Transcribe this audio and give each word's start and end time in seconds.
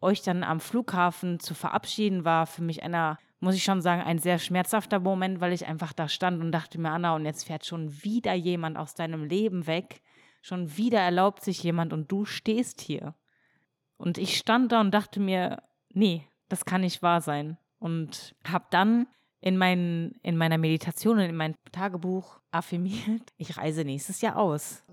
euch 0.00 0.22
dann 0.22 0.44
am 0.44 0.60
Flughafen 0.60 1.40
zu 1.40 1.54
verabschieden, 1.54 2.24
war 2.24 2.46
für 2.46 2.62
mich 2.62 2.82
einer, 2.82 3.18
muss 3.40 3.54
ich 3.54 3.64
schon 3.64 3.82
sagen, 3.82 4.02
ein 4.02 4.18
sehr 4.18 4.38
schmerzhafter 4.38 5.00
Moment, 5.00 5.40
weil 5.40 5.52
ich 5.52 5.66
einfach 5.66 5.92
da 5.92 6.08
stand 6.08 6.40
und 6.40 6.52
dachte 6.52 6.80
mir, 6.80 6.90
Anna, 6.90 7.14
und 7.14 7.24
jetzt 7.24 7.44
fährt 7.44 7.66
schon 7.66 8.02
wieder 8.02 8.34
jemand 8.34 8.76
aus 8.76 8.94
deinem 8.94 9.24
Leben 9.24 9.66
weg. 9.66 10.02
Schon 10.40 10.76
wieder 10.76 11.00
erlaubt 11.00 11.42
sich 11.42 11.62
jemand 11.62 11.92
und 11.92 12.10
du 12.12 12.24
stehst 12.24 12.80
hier. 12.80 13.14
Und 13.96 14.18
ich 14.18 14.36
stand 14.36 14.72
da 14.72 14.80
und 14.80 14.92
dachte 14.92 15.20
mir, 15.20 15.62
nee, 15.92 16.24
das 16.48 16.64
kann 16.64 16.82
nicht 16.82 17.02
wahr 17.02 17.20
sein. 17.20 17.58
Und 17.78 18.34
habe 18.46 18.66
dann 18.70 19.06
in, 19.40 19.56
mein, 19.56 20.12
in 20.22 20.36
meiner 20.36 20.58
Meditation 20.58 21.18
und 21.18 21.24
in 21.24 21.36
mein 21.36 21.54
Tagebuch 21.72 22.40
affirmiert, 22.50 23.22
ich 23.36 23.56
reise 23.56 23.84
nächstes 23.84 24.20
Jahr 24.20 24.36
aus. 24.36 24.84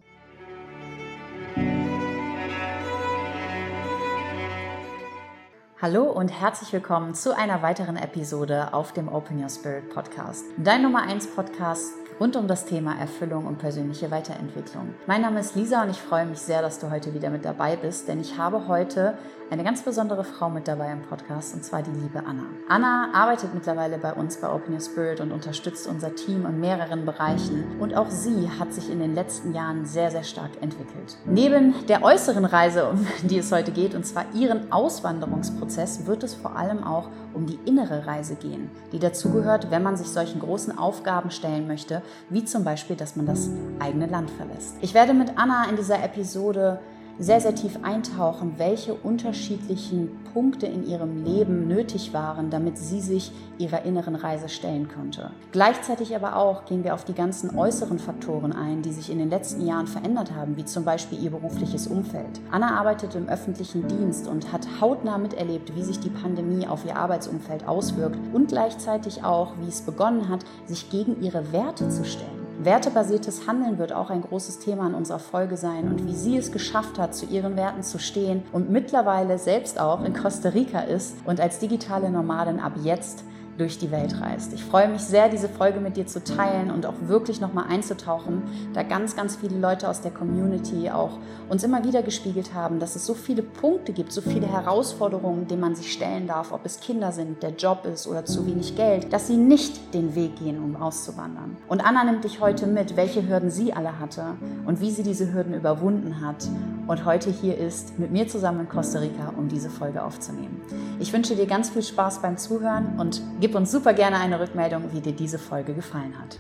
Hallo 5.88 6.06
und 6.06 6.30
herzlich 6.30 6.74
willkommen 6.74 7.14
zu 7.14 7.38
einer 7.38 7.62
weiteren 7.62 7.96
Episode 7.96 8.74
auf 8.74 8.92
dem 8.92 9.08
Open 9.08 9.40
Your 9.40 9.52
Spirit 9.52 9.88
Podcast. 9.94 10.44
Dein 10.58 10.82
Nummer 10.82 11.04
1 11.04 11.28
Podcast 11.36 11.94
rund 12.20 12.36
um 12.36 12.48
das 12.48 12.66
Thema 12.66 12.98
Erfüllung 12.98 13.46
und 13.46 13.58
persönliche 13.58 14.10
Weiterentwicklung. 14.10 14.94
Mein 15.06 15.22
Name 15.22 15.40
ist 15.40 15.56
Lisa 15.56 15.84
und 15.84 15.90
ich 15.90 16.02
freue 16.02 16.26
mich 16.26 16.40
sehr, 16.40 16.62
dass 16.62 16.80
du 16.80 16.90
heute 16.90 17.14
wieder 17.14 17.30
mit 17.30 17.44
dabei 17.44 17.76
bist, 17.76 18.08
denn 18.08 18.22
ich 18.22 18.38
habe 18.38 18.68
heute 18.68 19.18
eine 19.52 19.64
ganz 19.64 19.84
besondere 19.84 20.24
Frau 20.24 20.50
mit 20.50 20.68
dabei 20.68 20.92
im 20.92 21.02
Podcast 21.02 21.54
und 21.54 21.64
zwar 21.64 21.84
die 21.84 21.92
liebe 21.92 22.20
Anna. 22.26 22.46
Anna 22.68 23.10
arbeitet 23.14 23.54
mittlerweile 23.54 23.98
bei 23.98 24.14
uns 24.14 24.38
bei 24.38 24.50
Open 24.50 24.74
Your 24.74 24.82
Spirit 24.82 25.20
und 25.20 25.32
unterstützt 25.32 25.88
unser 25.88 26.16
Team 26.16 26.46
in 26.46 26.60
mehreren 26.60 27.06
Bereichen 27.06 27.80
und 27.80 27.96
auch 27.96 28.10
sie 28.10 28.50
hat 28.60 28.74
sich 28.74 28.90
in 28.90 29.00
den 29.00 29.14
letzten 29.14 29.54
Jahren 29.54 29.86
sehr, 29.86 30.10
sehr 30.10 30.24
stark 30.24 30.52
entwickelt. 30.62 31.18
Neben 31.26 31.76
der 31.88 32.04
äußeren 32.04 32.46
Reise, 32.46 32.90
um 32.90 33.06
die 33.24 33.38
es 33.38 33.52
heute 33.52 33.72
geht, 33.72 33.94
und 33.94 34.06
zwar 34.06 34.26
ihren 34.34 34.72
Auswanderungsprozess, 34.72 36.08
wird 36.08 36.24
es 36.24 36.34
vor 36.34 36.56
allem 36.56 36.84
auch 36.84 37.10
um 37.36 37.46
die 37.46 37.60
innere 37.66 38.08
Reise 38.08 38.36
gehen, 38.36 38.70
die 38.92 39.00
dazugehört, 39.00 39.70
wenn 39.70 39.84
man 39.84 39.98
sich 39.98 40.08
solchen 40.08 40.40
großen 40.40 40.78
Aufgaben 40.78 41.32
stellen 41.32 41.68
möchte, 41.68 42.02
wie 42.30 42.46
zum 42.46 42.64
Beispiel, 42.64 42.96
dass 42.96 43.16
man 43.16 43.26
das 43.26 43.50
eigene 43.80 44.08
Land 44.08 44.32
verlässt. 44.32 44.78
Ich 44.82 44.94
werde 44.94 45.14
mit 45.14 45.38
Anna 45.38 45.66
in 45.70 45.76
dieser 45.76 46.04
Episode 46.04 46.80
sehr, 47.18 47.40
sehr 47.40 47.56
tief 47.56 47.80
eintauchen, 47.82 48.56
welche 48.58 48.94
unterschiedlichen 48.94 50.10
Punkte 50.34 50.66
in 50.66 50.86
ihrem 50.86 51.24
Leben 51.24 51.68
nötig 51.68 52.14
waren, 52.14 52.50
damit 52.50 52.78
sie 52.78 53.00
sich 53.00 53.32
ihrer 53.58 53.84
inneren 53.84 54.16
Reise 54.16 54.50
stellen 54.50 54.90
konnte. 54.90 55.32
Gleichzeitig 55.52 56.16
aber 56.16 56.36
auch 56.36 56.66
gehen 56.66 56.84
wir 56.84 56.94
auf 56.94 57.06
die 57.06 57.14
ganzen 57.14 57.58
äußeren 57.58 58.00
Faktoren 58.00 58.52
ein, 58.52 58.82
die 58.82 58.92
sich 58.92 59.10
in 59.10 59.18
den 59.18 59.30
letzten 59.30 59.66
Jahren 59.66 59.88
verändert 59.88 60.34
haben, 60.34 60.58
wie 60.58 60.66
zum 60.66 60.84
Beispiel 60.84 61.24
ihr 61.24 61.32
berufliches 61.32 61.88
Umfeld. 61.88 62.42
Anna 62.52 62.78
arbeitet 62.78 63.16
im 63.16 63.30
öffentlichen 63.30 63.88
Dienst 63.88 64.28
und 64.28 64.52
hat 64.52 64.68
hautnah 64.82 65.18
miterlebt, 65.18 65.76
wie 65.76 65.84
sich 65.84 66.00
die 66.00 66.10
Pandemie 66.10 66.68
auf 66.68 66.86
ihr 66.86 66.98
Arbeitsumfeld 66.98 67.68
auswirkt 67.68 68.20
und 68.34 68.50
gleichzeitig 68.50 69.24
auch, 69.24 69.54
wie 69.62 69.70
es 69.70 69.82
begonnen 69.82 70.28
hat, 70.30 70.46
sich 70.66 70.90
gegen 70.90 71.22
ihre 71.22 71.52
Werte 71.54 71.90
zu 71.90 72.04
stellen. 72.04 72.45
Wertebasiertes 72.60 73.48
Handeln 73.48 73.78
wird 73.78 73.92
auch 73.92 74.10
ein 74.10 74.22
großes 74.22 74.60
Thema 74.60 74.88
in 74.88 74.94
unserer 74.94 75.20
Folge 75.20 75.58
sein 75.58 75.88
und 75.90 76.08
wie 76.08 76.16
sie 76.16 76.38
es 76.38 76.52
geschafft 76.52 76.98
hat, 76.98 77.14
zu 77.14 77.26
ihren 77.26 77.58
Werten 77.58 77.84
zu 77.84 78.00
stehen 78.00 78.44
und 78.54 78.70
mittlerweile 78.70 79.38
selbst 79.38 79.80
auch 79.80 80.04
in 80.06 80.14
Costa 80.14 80.50
Rica 80.50 80.80
ist 80.80 81.18
und 81.26 81.42
als 81.42 81.60
digitale 81.60 82.10
Nomadin 82.10 82.60
ab 82.60 82.74
jetzt 82.82 83.26
durch 83.58 83.78
die 83.78 83.92
Welt 83.92 84.20
reist. 84.22 84.54
Ich 84.54 84.64
freue 84.64 84.88
mich 84.88 85.02
sehr, 85.02 85.30
diese 85.30 85.48
Folge 85.48 85.80
mit 85.80 85.98
dir 85.98 86.06
zu 86.08 86.24
teilen 86.24 86.72
und 86.72 86.86
auch 86.86 86.96
wirklich 87.08 87.40
nochmal 87.40 87.66
einzutauchen, 87.70 88.44
da 88.74 88.84
ganz, 88.84 89.16
ganz 89.16 89.36
viele 89.36 89.58
Leute 89.58 89.90
aus 89.90 90.02
der 90.02 90.12
Community 90.12 90.90
auch 90.90 91.20
uns 91.50 91.64
immer 91.64 91.84
wieder 91.84 92.04
gespiegelt 92.04 92.54
haben, 92.54 92.80
dass 92.80 92.96
es 92.96 93.06
so 93.06 93.14
viele 93.14 93.44
Punkte 93.44 93.94
gibt, 93.94 94.12
so 94.12 94.22
viele 94.22 94.48
Herausforderungen, 94.48 95.48
denen 95.48 95.62
man 95.62 95.76
sich 95.76 95.92
stellen 95.92 96.28
darf, 96.28 96.52
ob 96.52 96.66
es 96.66 96.80
Kinder 96.80 97.12
sind, 97.12 97.44
der 97.44 97.52
Job 97.52 97.86
ist 97.86 98.08
oder 98.08 98.26
zu 98.26 98.46
wenig 98.46 98.76
Geld, 98.76 99.14
dass 99.14 99.28
sie 99.28 99.38
nicht 99.38 99.94
den 99.94 100.16
Weg 100.16 100.38
gehen, 100.38 100.62
um 100.62 100.76
auszuwandern. 100.76 101.58
Und 101.68 101.86
Anna 101.86 102.04
nimmt 102.04 102.24
dich 102.24 102.42
heute 102.42 102.68
mit, 102.68 102.96
welche 102.96 103.28
Hürden 103.28 103.50
sie 103.50 103.74
alle 103.74 104.00
hatte 104.00 104.24
und 104.66 104.82
wie 104.82 104.92
sie 104.92 105.04
diese 105.04 105.34
Hürden 105.34 105.54
überwunden 105.54 106.22
hat 106.26 106.48
und 106.88 107.06
heute 107.06 107.30
hier 107.30 107.58
ist, 107.58 107.98
mit 108.00 108.12
mir 108.12 108.28
zusammen 108.28 108.62
in 108.62 108.70
Costa 108.70 109.00
Rica, 109.00 109.34
um 109.38 109.48
diese 109.48 109.70
Folge 109.70 110.04
aufzunehmen. 110.04 110.62
Ich 111.00 111.12
wünsche 111.14 111.36
dir 111.36 111.46
ganz 111.46 111.70
viel 111.70 111.82
Spaß 111.84 112.22
beim 112.22 112.38
Zuhören 112.38 113.00
und 113.00 113.22
Gib 113.46 113.54
uns 113.54 113.72
super 113.72 113.94
gerne 113.94 114.18
eine 114.18 114.40
Rückmeldung, 114.40 114.92
wie 114.92 115.02
dir 115.02 115.12
diese 115.12 115.38
Folge 115.38 115.76
gefallen 115.76 116.18
hat. 116.20 116.40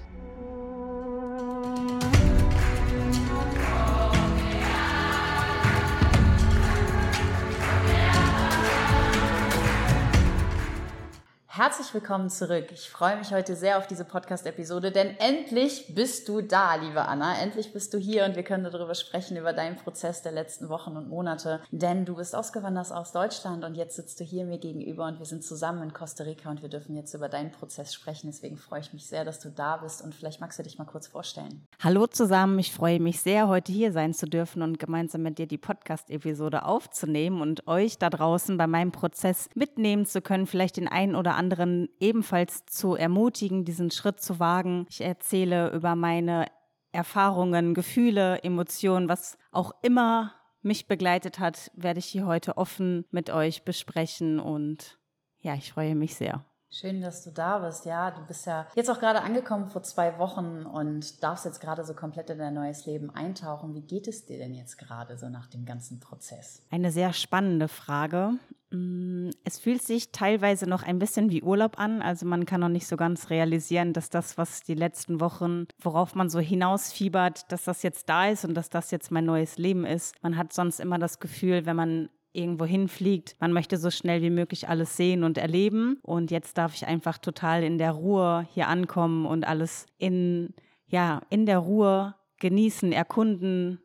Herzlich 11.66 11.96
willkommen 11.96 12.30
zurück. 12.30 12.68
Ich 12.72 12.92
freue 12.92 13.18
mich 13.18 13.34
heute 13.34 13.56
sehr 13.56 13.80
auf 13.80 13.88
diese 13.88 14.06
Podcast-Episode, 14.06 14.92
denn 14.92 15.18
endlich 15.18 15.96
bist 15.96 16.30
du 16.30 16.42
da, 16.42 16.76
liebe 16.76 17.08
Anna. 17.08 17.40
Endlich 17.42 17.74
bist 17.74 17.92
du 17.92 17.98
hier 17.98 18.26
und 18.26 18.36
wir 18.36 18.44
können 18.44 18.64
darüber 18.64 18.94
sprechen, 18.94 19.36
über 19.36 19.52
deinen 19.52 19.76
Prozess 19.76 20.22
der 20.22 20.32
letzten 20.32 20.70
Wochen 20.70 20.96
und 20.96 21.10
Monate. 21.10 21.62
Denn 21.72 22.06
du 22.06 22.18
bist 22.18 22.36
ausgewandert 22.36 22.92
aus 22.92 23.14
Deutschland 23.14 23.64
und 23.64 23.74
jetzt 23.74 23.96
sitzt 23.96 24.20
du 24.20 24.24
hier 24.24 24.46
mir 24.46 24.60
gegenüber 24.60 25.08
und 25.08 25.18
wir 25.18 25.26
sind 25.26 25.44
zusammen 25.44 25.82
in 25.82 25.92
Costa 25.92 26.24
Rica 26.24 26.52
und 26.52 26.62
wir 26.62 26.70
dürfen 26.70 26.96
jetzt 26.96 27.16
über 27.16 27.30
deinen 27.30 27.52
Prozess 27.52 27.96
sprechen. 27.96 28.28
Deswegen 28.28 28.58
freue 28.58 28.82
ich 28.82 28.94
mich 28.94 29.08
sehr, 29.08 29.26
dass 29.26 29.40
du 29.40 29.50
da 29.50 29.78
bist 29.78 30.04
und 30.04 30.14
vielleicht 30.14 30.42
magst 30.42 30.60
du 30.60 30.64
dich 30.64 30.78
mal 30.78 30.86
kurz 30.86 31.08
vorstellen. 31.08 31.66
Hallo 31.82 32.06
zusammen, 32.06 32.60
ich 32.60 32.72
freue 32.72 33.00
mich 33.00 33.22
sehr, 33.22 33.48
heute 33.48 33.72
hier 33.72 33.92
sein 33.92 34.14
zu 34.14 34.28
dürfen 34.28 34.62
und 34.62 34.78
gemeinsam 34.78 35.24
mit 35.24 35.40
dir 35.40 35.48
die 35.48 35.58
Podcast-Episode 35.58 36.64
aufzunehmen 36.64 37.42
und 37.42 37.68
euch 37.68 37.98
da 37.98 38.12
draußen 38.12 38.56
bei 38.56 38.68
meinem 38.68 38.92
Prozess 38.92 39.50
mitnehmen 39.56 40.06
zu 40.06 40.22
können, 40.22 40.46
vielleicht 40.46 40.78
den 40.78 40.88
einen 40.88 41.16
oder 41.16 41.34
anderen 41.34 41.55
anderen 41.56 41.90
ebenfalls 42.00 42.66
zu 42.66 42.96
ermutigen, 42.96 43.64
diesen 43.66 43.92
Schritt 43.92 44.20
zu 44.20 44.40
wagen. 44.40 44.86
Ich 44.90 45.02
erzähle 45.02 45.72
über 45.72 45.96
meine 45.96 46.48
Erfahrungen, 46.92 47.74
Gefühle, 47.74 48.44
Emotionen, 48.44 49.10
was 49.10 49.38
auch 49.52 49.72
immer 49.82 50.34
mich 50.62 50.88
begleitet 50.88 51.40
hat, 51.40 51.72
werde 51.76 52.00
ich 52.00 52.06
hier 52.06 52.26
heute 52.26 52.58
offen 52.58 53.06
mit 53.12 53.30
euch 53.30 53.64
besprechen 53.64 54.40
und 54.40 54.98
ja, 55.40 55.54
ich 55.54 55.72
freue 55.72 55.94
mich 55.94 56.16
sehr. 56.16 56.44
Schön, 56.72 57.02
dass 57.02 57.24
du 57.24 57.32
da 57.32 57.60
bist. 57.60 57.86
Ja, 57.86 58.12
du 58.12 58.26
bist 58.26 58.48
ja 58.48 58.68
jetzt 58.76 58.90
auch 58.90 59.00
gerade 59.00 59.22
angekommen 59.22 59.70
vor 59.70 59.84
zwei 59.84 60.18
Wochen 60.18 60.66
und 60.66 61.24
darfst 61.24 61.46
jetzt 61.46 61.62
gerade 61.62 61.86
so 61.86 61.94
komplett 61.94 62.30
in 62.32 62.40
dein 62.40 62.54
neues 62.54 62.86
Leben 62.86 63.12
eintauchen. 63.12 63.76
Wie 63.76 63.82
geht 63.82 64.08
es 64.08 64.26
dir 64.26 64.38
denn 64.40 64.54
jetzt 64.54 64.78
gerade 64.78 65.18
so 65.18 65.30
nach 65.30 65.48
dem 65.48 65.66
ganzen 65.66 66.00
Prozess? 66.00 66.64
Eine 66.72 66.92
sehr 66.92 67.14
spannende 67.14 67.68
Frage. 67.68 68.32
Mm, 68.76 69.30
es 69.44 69.60
fühlt 69.60 69.82
sich 69.82 70.12
teilweise 70.12 70.68
noch 70.68 70.84
ein 70.84 71.00
bisschen 71.00 71.32
wie 71.32 71.44
Urlaub 71.44 71.80
an. 71.80 72.02
Also 72.02 72.26
man 72.26 72.46
kann 72.46 72.62
noch 72.62 72.70
nicht 72.70 72.88
so 72.88 72.98
ganz 72.98 73.30
realisieren, 73.30 73.94
dass 73.94 74.10
das, 74.10 74.38
was 74.38 74.62
die 74.62 74.74
letzten 74.74 75.20
Wochen, 75.20 75.68
worauf 75.82 76.16
man 76.16 76.30
so 76.30 76.40
hinausfiebert, 76.40 77.52
dass 77.52 77.64
das 77.64 77.84
jetzt 77.84 78.10
da 78.10 78.28
ist 78.30 78.46
und 78.46 78.54
dass 78.54 78.70
das 78.70 78.92
jetzt 78.92 79.12
mein 79.12 79.26
neues 79.26 79.58
Leben 79.58 79.86
ist. 79.86 80.22
Man 80.22 80.38
hat 80.38 80.54
sonst 80.54 80.80
immer 80.80 81.00
das 81.00 81.20
Gefühl, 81.20 81.66
wenn 81.66 81.76
man 81.76 82.10
irgendwo 82.34 82.66
hinfliegt. 82.66 83.36
Man 83.40 83.54
möchte 83.54 83.78
so 83.78 83.90
schnell 83.90 84.22
wie 84.22 84.30
möglich 84.30 84.68
alles 84.68 84.98
sehen 84.98 85.24
und 85.24 85.38
erleben. 85.38 86.00
Und 86.04 86.32
jetzt 86.32 86.58
darf 86.58 86.76
ich 86.76 86.86
einfach 86.86 87.18
total 87.18 87.64
in 87.64 87.78
der 87.78 87.92
Ruhe 87.92 88.46
hier 88.54 88.68
ankommen 88.68 89.26
und 89.26 89.48
alles 89.48 89.86
in, 89.98 90.54
ja, 90.88 91.22
in 91.30 91.46
der 91.46 91.60
Ruhe 91.60 92.16
genießen, 92.40 92.92
erkunden, 92.92 93.80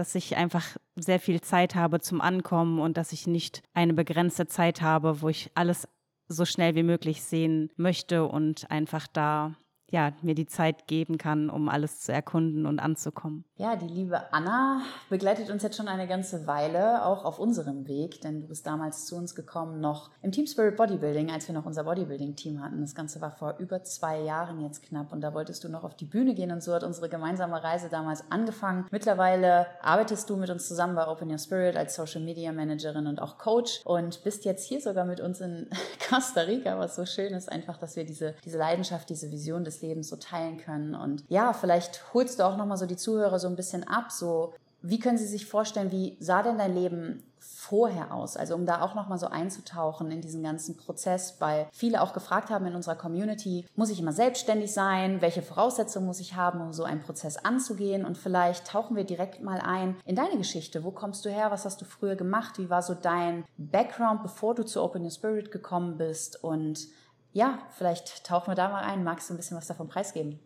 dass 0.00 0.14
ich 0.14 0.38
einfach 0.38 0.78
sehr 0.96 1.20
viel 1.20 1.42
Zeit 1.42 1.74
habe 1.74 2.00
zum 2.00 2.22
Ankommen 2.22 2.80
und 2.80 2.96
dass 2.96 3.12
ich 3.12 3.26
nicht 3.26 3.62
eine 3.74 3.92
begrenzte 3.92 4.46
Zeit 4.46 4.80
habe, 4.80 5.20
wo 5.20 5.28
ich 5.28 5.50
alles 5.54 5.86
so 6.26 6.46
schnell 6.46 6.74
wie 6.74 6.82
möglich 6.82 7.22
sehen 7.22 7.70
möchte 7.76 8.24
und 8.24 8.70
einfach 8.70 9.06
da 9.06 9.56
ja, 9.90 10.12
mir 10.22 10.34
die 10.34 10.46
Zeit 10.46 10.86
geben 10.86 11.18
kann, 11.18 11.50
um 11.50 11.68
alles 11.68 12.00
zu 12.00 12.12
erkunden 12.12 12.66
und 12.66 12.78
anzukommen. 12.78 13.44
Ja, 13.56 13.76
die 13.76 13.88
liebe 13.88 14.32
Anna 14.32 14.82
begleitet 15.08 15.50
uns 15.50 15.62
jetzt 15.62 15.76
schon 15.76 15.88
eine 15.88 16.06
ganze 16.06 16.46
Weile, 16.46 17.04
auch 17.04 17.24
auf 17.24 17.38
unserem 17.38 17.88
Weg, 17.88 18.20
denn 18.20 18.40
du 18.40 18.48
bist 18.48 18.66
damals 18.66 19.06
zu 19.06 19.16
uns 19.16 19.34
gekommen, 19.34 19.80
noch 19.80 20.10
im 20.22 20.32
Team 20.32 20.46
Spirit 20.46 20.76
Bodybuilding, 20.76 21.30
als 21.30 21.48
wir 21.48 21.54
noch 21.54 21.66
unser 21.66 21.84
Bodybuilding-Team 21.84 22.62
hatten. 22.62 22.80
Das 22.80 22.94
Ganze 22.94 23.20
war 23.20 23.32
vor 23.32 23.56
über 23.58 23.82
zwei 23.82 24.20
Jahren 24.20 24.60
jetzt 24.60 24.82
knapp 24.82 25.12
und 25.12 25.20
da 25.20 25.34
wolltest 25.34 25.64
du 25.64 25.68
noch 25.68 25.84
auf 25.84 25.96
die 25.96 26.04
Bühne 26.04 26.34
gehen 26.34 26.52
und 26.52 26.62
so 26.62 26.72
hat 26.72 26.84
unsere 26.84 27.08
gemeinsame 27.08 27.62
Reise 27.62 27.88
damals 27.90 28.30
angefangen. 28.30 28.86
Mittlerweile 28.90 29.66
arbeitest 29.82 30.30
du 30.30 30.36
mit 30.36 30.50
uns 30.50 30.68
zusammen 30.68 30.94
bei 30.94 31.06
Open 31.06 31.30
Your 31.30 31.38
Spirit 31.38 31.76
als 31.76 31.96
Social 31.96 32.22
Media 32.22 32.52
Managerin 32.52 33.06
und 33.06 33.20
auch 33.20 33.38
Coach 33.38 33.80
und 33.84 34.22
bist 34.22 34.44
jetzt 34.44 34.66
hier 34.66 34.80
sogar 34.80 35.04
mit 35.04 35.20
uns 35.20 35.40
in 35.40 35.68
Costa 36.08 36.42
Rica, 36.42 36.78
was 36.78 36.96
so 36.96 37.04
schön 37.04 37.34
ist, 37.34 37.50
einfach, 37.50 37.76
dass 37.76 37.96
wir 37.96 38.04
diese, 38.04 38.34
diese 38.44 38.58
Leidenschaft, 38.58 39.10
diese 39.10 39.30
Vision 39.30 39.64
des 39.64 39.79
Lebens 39.82 40.08
so 40.08 40.16
teilen 40.16 40.58
können. 40.58 40.94
Und 40.94 41.24
ja, 41.28 41.52
vielleicht 41.52 42.14
holst 42.14 42.38
du 42.38 42.44
auch 42.44 42.56
nochmal 42.56 42.76
so 42.76 42.86
die 42.86 42.96
Zuhörer 42.96 43.38
so 43.38 43.48
ein 43.48 43.56
bisschen 43.56 43.86
ab, 43.86 44.10
so 44.10 44.54
wie 44.82 44.98
können 44.98 45.18
Sie 45.18 45.26
sich 45.26 45.46
vorstellen, 45.46 45.92
wie 45.92 46.16
sah 46.20 46.42
denn 46.42 46.58
dein 46.58 46.74
Leben 46.74 47.22
vorher 47.38 48.14
aus? 48.14 48.36
Also 48.36 48.54
um 48.54 48.66
da 48.66 48.80
auch 48.82 48.94
nochmal 48.94 49.18
so 49.18 49.26
einzutauchen 49.26 50.10
in 50.10 50.20
diesen 50.20 50.42
ganzen 50.42 50.76
Prozess, 50.76 51.36
weil 51.38 51.66
viele 51.72 52.00
auch 52.00 52.12
gefragt 52.12 52.50
haben 52.50 52.66
in 52.66 52.74
unserer 52.74 52.96
Community, 52.96 53.66
muss 53.76 53.90
ich 53.90 54.00
immer 54.00 54.12
selbstständig 54.12 54.72
sein? 54.72 55.20
Welche 55.20 55.42
Voraussetzungen 55.42 56.06
muss 56.06 56.20
ich 56.20 56.34
haben, 56.34 56.60
um 56.60 56.72
so 56.72 56.84
einen 56.84 57.02
Prozess 57.02 57.36
anzugehen? 57.36 58.04
Und 58.04 58.16
vielleicht 58.16 58.66
tauchen 58.66 58.96
wir 58.96 59.04
direkt 59.04 59.42
mal 59.42 59.60
ein 59.60 59.96
in 60.04 60.16
deine 60.16 60.38
Geschichte. 60.38 60.84
Wo 60.84 60.90
kommst 60.90 61.24
du 61.24 61.30
her? 61.30 61.50
Was 61.50 61.64
hast 61.64 61.80
du 61.80 61.84
früher 61.84 62.16
gemacht? 62.16 62.58
Wie 62.58 62.70
war 62.70 62.82
so 62.82 62.94
dein 62.94 63.44
Background, 63.58 64.22
bevor 64.22 64.54
du 64.54 64.64
zu 64.64 64.82
Open 64.82 65.02
Your 65.02 65.10
Spirit 65.10 65.50
gekommen 65.50 65.98
bist? 65.98 66.42
Und 66.42 66.88
ja, 67.32 67.58
vielleicht 67.70 68.24
tauchen 68.24 68.48
wir 68.48 68.54
da 68.54 68.68
mal 68.68 68.82
ein. 68.82 69.04
Magst 69.04 69.28
du 69.28 69.34
ein 69.34 69.36
bisschen 69.36 69.56
was 69.56 69.66
davon 69.66 69.88
preisgeben? 69.88 70.40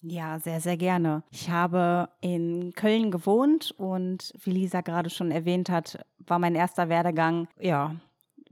Ja, 0.00 0.40
sehr, 0.40 0.60
sehr 0.60 0.76
gerne. 0.76 1.22
Ich 1.30 1.48
habe 1.48 2.08
in 2.20 2.72
Köln 2.74 3.12
gewohnt 3.12 3.72
und 3.76 4.32
wie 4.42 4.50
Lisa 4.50 4.80
gerade 4.80 5.10
schon 5.10 5.30
erwähnt 5.30 5.70
hat, 5.70 6.04
war 6.18 6.40
mein 6.40 6.56
erster 6.56 6.88
Werdegang, 6.88 7.46
ja, 7.60 7.94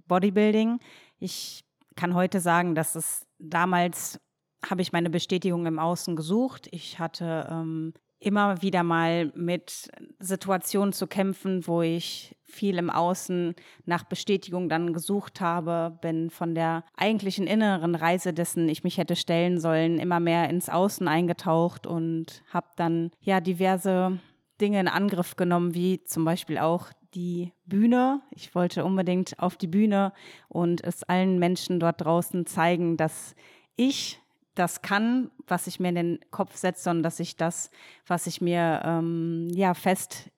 Bodybuilding. 0.06 0.78
Ich 1.18 1.64
kann 1.96 2.14
heute 2.14 2.40
sagen, 2.40 2.76
dass 2.76 2.94
es 2.94 3.26
damals 3.38 4.20
habe 4.68 4.82
ich 4.82 4.92
meine 4.92 5.10
Bestätigung 5.10 5.66
im 5.66 5.78
Außen 5.78 6.16
gesucht. 6.16 6.68
Ich 6.70 6.98
hatte 6.98 7.48
ähm, 7.50 7.94
immer 8.20 8.60
wieder 8.62 8.82
mal 8.82 9.32
mit 9.34 9.90
Situationen 10.18 10.92
zu 10.92 11.06
kämpfen, 11.06 11.66
wo 11.66 11.82
ich 11.82 12.36
viel 12.44 12.78
im 12.78 12.90
Außen 12.90 13.54
nach 13.86 14.04
Bestätigung 14.04 14.68
dann 14.68 14.92
gesucht 14.92 15.40
habe, 15.40 15.98
bin 16.02 16.30
von 16.30 16.54
der 16.54 16.84
eigentlichen 16.96 17.46
inneren 17.46 17.94
Reise, 17.94 18.32
dessen 18.32 18.68
ich 18.68 18.84
mich 18.84 18.98
hätte 18.98 19.16
stellen 19.16 19.58
sollen, 19.58 19.98
immer 19.98 20.20
mehr 20.20 20.50
ins 20.50 20.68
Außen 20.68 21.08
eingetaucht 21.08 21.86
und 21.86 22.42
habe 22.52 22.68
dann 22.76 23.10
ja 23.20 23.40
diverse 23.40 24.18
Dinge 24.60 24.80
in 24.80 24.88
Angriff 24.88 25.36
genommen, 25.36 25.74
wie 25.74 26.04
zum 26.04 26.24
Beispiel 26.24 26.58
auch 26.58 26.88
die 27.14 27.52
Bühne. 27.64 28.20
Ich 28.30 28.54
wollte 28.54 28.84
unbedingt 28.84 29.38
auf 29.38 29.56
die 29.56 29.66
Bühne 29.66 30.12
und 30.48 30.84
es 30.84 31.02
allen 31.04 31.38
Menschen 31.38 31.80
dort 31.80 32.02
draußen 32.02 32.46
zeigen, 32.46 32.96
dass 32.96 33.34
ich 33.76 34.20
das 34.60 34.82
kann, 34.82 35.30
was 35.46 35.66
ich 35.66 35.80
mir 35.80 35.88
in 35.88 35.94
den 35.94 36.20
Kopf 36.30 36.54
setze 36.56 36.90
und 36.90 37.02
dass 37.02 37.18
ich 37.18 37.36
das, 37.36 37.70
was 38.06 38.26
ich 38.26 38.40
mir 38.40 38.82
ähm, 38.84 39.48
ja 39.54 39.72
fest 39.74 40.30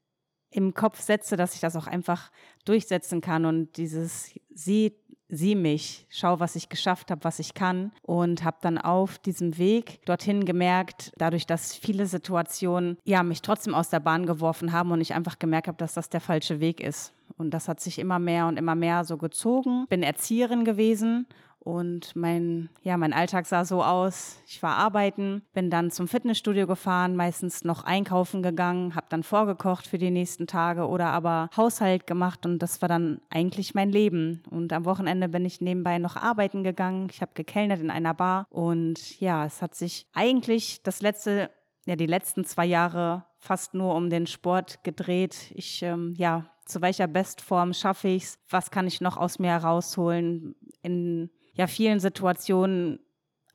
im 0.51 0.75
Kopf 0.75 1.01
setze, 1.01 1.37
dass 1.37 1.55
ich 1.55 1.61
das 1.61 1.75
auch 1.75 1.89
einfach 1.89 2.31
durchsetzen 2.65 3.21
kann 3.21 3.45
und 3.45 3.77
dieses 3.77 4.39
sieh, 4.55 4.93
sieh 5.29 5.55
mich, 5.57 6.07
schau, 6.09 6.39
was 6.39 6.55
ich 6.55 6.69
geschafft 6.69 7.11
habe, 7.11 7.25
was 7.25 7.41
ich 7.41 7.55
kann 7.55 7.91
und 8.03 8.45
habe 8.45 8.59
dann 8.61 8.79
auf 8.79 9.19
diesem 9.19 9.59
Weg 9.59 10.05
dorthin 10.05 10.45
gemerkt, 10.45 11.13
dadurch, 11.17 11.47
dass 11.47 11.75
viele 11.75 12.07
Situationen 12.07 12.99
ja 13.05 13.23
mich 13.23 13.43
trotzdem 13.43 13.75
aus 13.75 13.91
der 13.91 14.01
Bahn 14.01 14.27
geworfen 14.27 14.73
haben 14.73 14.93
und 14.93 15.01
ich 15.01 15.15
einfach 15.15 15.39
gemerkt 15.39 15.67
habe, 15.67 15.79
dass 15.79 15.95
das 15.95 16.11
der 16.11 16.21
falsche 16.21 16.61
Weg 16.61 16.81
ist. 16.81 17.13
Und 17.39 17.51
das 17.51 17.67
hat 17.67 17.81
sich 17.81 17.99
immer 17.99 18.21
mehr 18.21 18.47
und 18.47 18.57
immer 18.57 18.75
mehr 18.75 19.05
so 19.05 19.17
gezogen. 19.17 19.87
Bin 19.89 20.03
Erzieherin 20.03 20.65
gewesen 20.65 21.27
und 21.65 22.17
mein, 22.17 22.69
ja, 22.83 22.97
mein 22.97 23.13
Alltag 23.13 23.47
sah 23.47 23.65
so 23.65 23.85
aus. 23.85 24.41
Ich 24.47 24.63
war 24.63 24.77
arbeiten, 24.77 25.43
bin 25.53 25.71
dann 25.71 25.91
zum 25.91 26.09
Fitnessstudio 26.09 26.67
gefahren, 26.67 27.15
meistens 27.15 27.63
noch 27.63 27.85
einkaufen 27.85 28.43
gegangen, 28.43 28.95
habe 28.97 29.07
dann 29.09 29.23
vorgekocht 29.23 29.87
für 29.87 29.99
die 29.99 30.11
nächsten 30.11 30.47
Tage 30.47 30.89
oder 30.89 31.07
aber 31.07 31.49
Haushalt 31.57 32.07
gemacht 32.07 32.47
und 32.47 32.59
das 32.59 32.83
war 32.83 32.89
dann 32.89 33.21
eigentlich 33.31 33.75
mein 33.75 33.91
Leben. 33.91 34.43
Und 34.51 34.73
am 34.73 34.85
Wochenende 34.85 35.29
bin 35.29 35.45
ich 35.45 35.61
nebenbei 35.61 35.99
noch 35.99 36.17
arbeiten 36.17 36.65
gegangen. 36.65 37.09
Ich 37.11 37.23
habe 37.23 37.33
gekellnert 37.35 37.81
in 37.81 37.91
einer 37.91 38.15
Bar 38.15 38.47
und 38.51 39.21
ja, 39.21 39.45
es 39.45 39.63
hat 39.63 39.75
sich 39.77 40.07
eigentlich 40.13 40.83
das 40.83 41.01
letzte, 41.01 41.51
ja, 41.87 41.95
die 41.95 42.07
letzten 42.07 42.45
zwei 42.45 42.67
Jahre 42.67 43.25
fast 43.39 43.75
nur 43.75 43.95
um 43.95 44.11
den 44.11 44.27
Sport 44.27 44.83
gedreht. 44.83 45.53
Ich, 45.55 45.83
ähm, 45.83 46.15
ja, 46.17 46.47
zu 46.65 46.81
welcher 46.81 47.07
Bestform 47.07 47.73
schaffe 47.73 48.09
ich's? 48.09 48.39
Was 48.49 48.71
kann 48.71 48.87
ich 48.87 49.01
noch 49.01 49.17
aus 49.17 49.39
mir 49.39 49.51
herausholen? 49.51 50.55
In 50.83 51.31
ja, 51.55 51.67
vielen 51.67 52.01
Situationen 52.01 53.01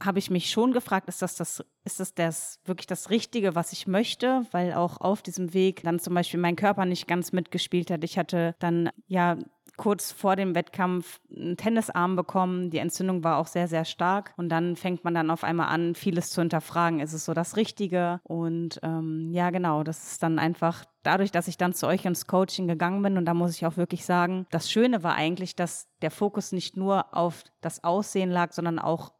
habe 0.01 0.19
ich 0.19 0.29
mich 0.29 0.49
schon 0.51 0.73
gefragt, 0.73 1.07
ist 1.07 1.21
das, 1.21 1.35
das, 1.35 1.65
ist 1.83 1.99
das, 1.99 2.13
das 2.13 2.59
wirklich 2.65 2.85
das 2.85 3.09
Richtige, 3.09 3.55
was 3.55 3.73
ich 3.73 3.87
möchte? 3.87 4.45
Weil 4.51 4.73
auch 4.73 5.01
auf 5.01 5.23
diesem 5.23 5.53
Weg 5.53 5.81
dann 5.83 5.99
zum 5.99 6.13
Beispiel 6.13 6.39
mein 6.39 6.55
Körper 6.55 6.85
nicht 6.85 7.07
ganz 7.07 7.31
mitgespielt 7.31 7.89
hat. 7.89 8.03
Ich 8.03 8.17
hatte 8.17 8.55
dann 8.59 8.91
ja 9.07 9.37
kurz 9.77 10.11
vor 10.11 10.35
dem 10.35 10.55
Wettkampf 10.55 11.19
einen 11.35 11.55
Tennisarm 11.55 12.15
bekommen. 12.15 12.69
Die 12.69 12.79
Entzündung 12.79 13.23
war 13.23 13.37
auch 13.37 13.47
sehr, 13.47 13.67
sehr 13.67 13.85
stark. 13.85 14.33
Und 14.35 14.49
dann 14.49 14.75
fängt 14.75 15.03
man 15.03 15.13
dann 15.13 15.31
auf 15.31 15.43
einmal 15.43 15.69
an, 15.69 15.95
vieles 15.95 16.31
zu 16.31 16.41
hinterfragen. 16.41 16.99
Ist 16.99 17.13
es 17.13 17.25
so 17.25 17.33
das 17.33 17.55
Richtige? 17.55 18.19
Und 18.23 18.79
ähm, 18.83 19.31
ja, 19.31 19.51
genau, 19.51 19.83
das 19.83 20.11
ist 20.11 20.23
dann 20.23 20.39
einfach 20.39 20.83
dadurch, 21.07 21.31
dass 21.31 21.47
ich 21.47 21.57
dann 21.57 21.73
zu 21.73 21.87
euch 21.87 22.05
ins 22.05 22.27
Coaching 22.27 22.67
gegangen 22.67 23.01
bin. 23.01 23.17
Und 23.17 23.25
da 23.25 23.33
muss 23.33 23.55
ich 23.55 23.65
auch 23.65 23.77
wirklich 23.77 24.05
sagen, 24.05 24.45
das 24.51 24.69
Schöne 24.69 25.03
war 25.03 25.15
eigentlich, 25.15 25.55
dass 25.55 25.87
der 26.01 26.11
Fokus 26.11 26.51
nicht 26.51 26.77
nur 26.77 27.15
auf 27.15 27.43
das 27.61 27.83
Aussehen 27.83 28.29
lag, 28.29 28.51
sondern 28.51 28.77
auch 28.77 29.13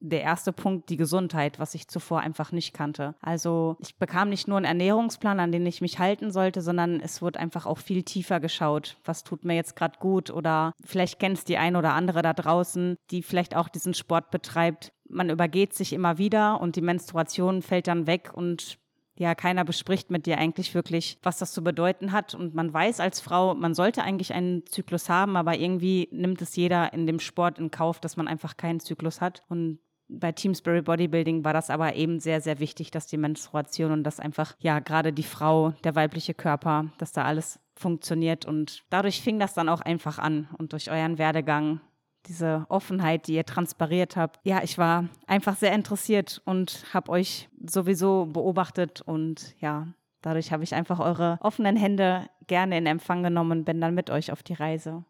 der 0.00 0.22
erste 0.22 0.52
Punkt 0.52 0.90
die 0.90 0.96
Gesundheit, 0.96 1.58
was 1.58 1.74
ich 1.74 1.88
zuvor 1.88 2.20
einfach 2.20 2.52
nicht 2.52 2.74
kannte. 2.74 3.14
Also 3.20 3.76
ich 3.80 3.96
bekam 3.96 4.28
nicht 4.28 4.46
nur 4.46 4.58
einen 4.58 4.66
Ernährungsplan, 4.66 5.40
an 5.40 5.50
den 5.50 5.64
ich 5.64 5.80
mich 5.80 5.98
halten 5.98 6.30
sollte, 6.30 6.60
sondern 6.60 7.00
es 7.00 7.22
wurde 7.22 7.40
einfach 7.40 7.64
auch 7.64 7.78
viel 7.78 8.02
tiefer 8.02 8.38
geschaut. 8.38 8.98
Was 9.04 9.24
tut 9.24 9.44
mir 9.44 9.54
jetzt 9.54 9.76
gerade 9.76 9.98
gut? 9.98 10.30
Oder 10.30 10.72
vielleicht 10.84 11.18
kennst 11.18 11.48
die 11.48 11.56
ein 11.56 11.74
oder 11.74 11.94
andere 11.94 12.22
da 12.22 12.34
draußen, 12.34 12.96
die 13.10 13.22
vielleicht 13.22 13.56
auch 13.56 13.68
diesen 13.68 13.94
Sport 13.94 14.30
betreibt. 14.30 14.92
Man 15.08 15.30
übergeht 15.30 15.72
sich 15.72 15.92
immer 15.92 16.18
wieder 16.18 16.60
und 16.60 16.76
die 16.76 16.82
Menstruation 16.82 17.62
fällt 17.62 17.86
dann 17.86 18.06
weg 18.06 18.30
und 18.34 18.78
ja, 19.16 19.34
keiner 19.34 19.64
bespricht 19.64 20.10
mit 20.10 20.26
dir 20.26 20.38
eigentlich 20.38 20.74
wirklich, 20.74 21.18
was 21.22 21.38
das 21.38 21.52
zu 21.52 21.62
bedeuten 21.62 22.12
hat. 22.12 22.34
Und 22.34 22.54
man 22.54 22.72
weiß 22.72 23.00
als 23.00 23.20
Frau, 23.20 23.54
man 23.54 23.74
sollte 23.74 24.02
eigentlich 24.02 24.34
einen 24.34 24.66
Zyklus 24.66 25.08
haben, 25.08 25.36
aber 25.36 25.56
irgendwie 25.56 26.08
nimmt 26.10 26.42
es 26.42 26.56
jeder 26.56 26.92
in 26.92 27.06
dem 27.06 27.20
Sport 27.20 27.58
in 27.58 27.70
Kauf, 27.70 28.00
dass 28.00 28.16
man 28.16 28.26
einfach 28.26 28.56
keinen 28.56 28.80
Zyklus 28.80 29.20
hat. 29.20 29.42
Und 29.48 29.78
bei 30.08 30.32
Team 30.32 30.54
Spirit 30.54 30.84
Bodybuilding 30.84 31.44
war 31.44 31.52
das 31.52 31.70
aber 31.70 31.94
eben 31.94 32.20
sehr, 32.20 32.40
sehr 32.40 32.58
wichtig, 32.58 32.90
dass 32.90 33.06
die 33.06 33.16
Menstruation 33.16 33.92
und 33.92 34.04
dass 34.04 34.20
einfach, 34.20 34.54
ja, 34.58 34.80
gerade 34.80 35.12
die 35.12 35.22
Frau, 35.22 35.70
der 35.84 35.94
weibliche 35.94 36.34
Körper, 36.34 36.86
dass 36.98 37.12
da 37.12 37.24
alles 37.24 37.60
funktioniert. 37.76 38.44
Und 38.46 38.84
dadurch 38.90 39.22
fing 39.22 39.38
das 39.38 39.54
dann 39.54 39.68
auch 39.68 39.80
einfach 39.80 40.18
an. 40.18 40.48
Und 40.58 40.72
durch 40.72 40.90
euren 40.90 41.18
Werdegang, 41.18 41.80
diese 42.26 42.66
Offenheit, 42.68 43.26
die 43.26 43.34
ihr 43.34 43.44
transpariert 43.44 44.16
habt, 44.16 44.40
ja, 44.44 44.62
ich 44.62 44.78
war 44.78 45.08
einfach 45.26 45.56
sehr 45.56 45.72
interessiert 45.72 46.42
und 46.44 46.84
habe 46.92 47.10
euch 47.12 47.48
sowieso 47.66 48.26
beobachtet 48.26 49.00
und 49.02 49.54
ja, 49.60 49.88
dadurch 50.22 50.52
habe 50.52 50.64
ich 50.64 50.74
einfach 50.74 51.00
eure 51.00 51.38
offenen 51.40 51.76
Hände 51.76 52.26
gerne 52.46 52.78
in 52.78 52.86
Empfang 52.86 53.22
genommen 53.22 53.60
und 53.60 53.64
bin 53.64 53.80
dann 53.80 53.94
mit 53.94 54.10
euch 54.10 54.32
auf 54.32 54.42
die 54.42 54.54
Reise 54.54 55.04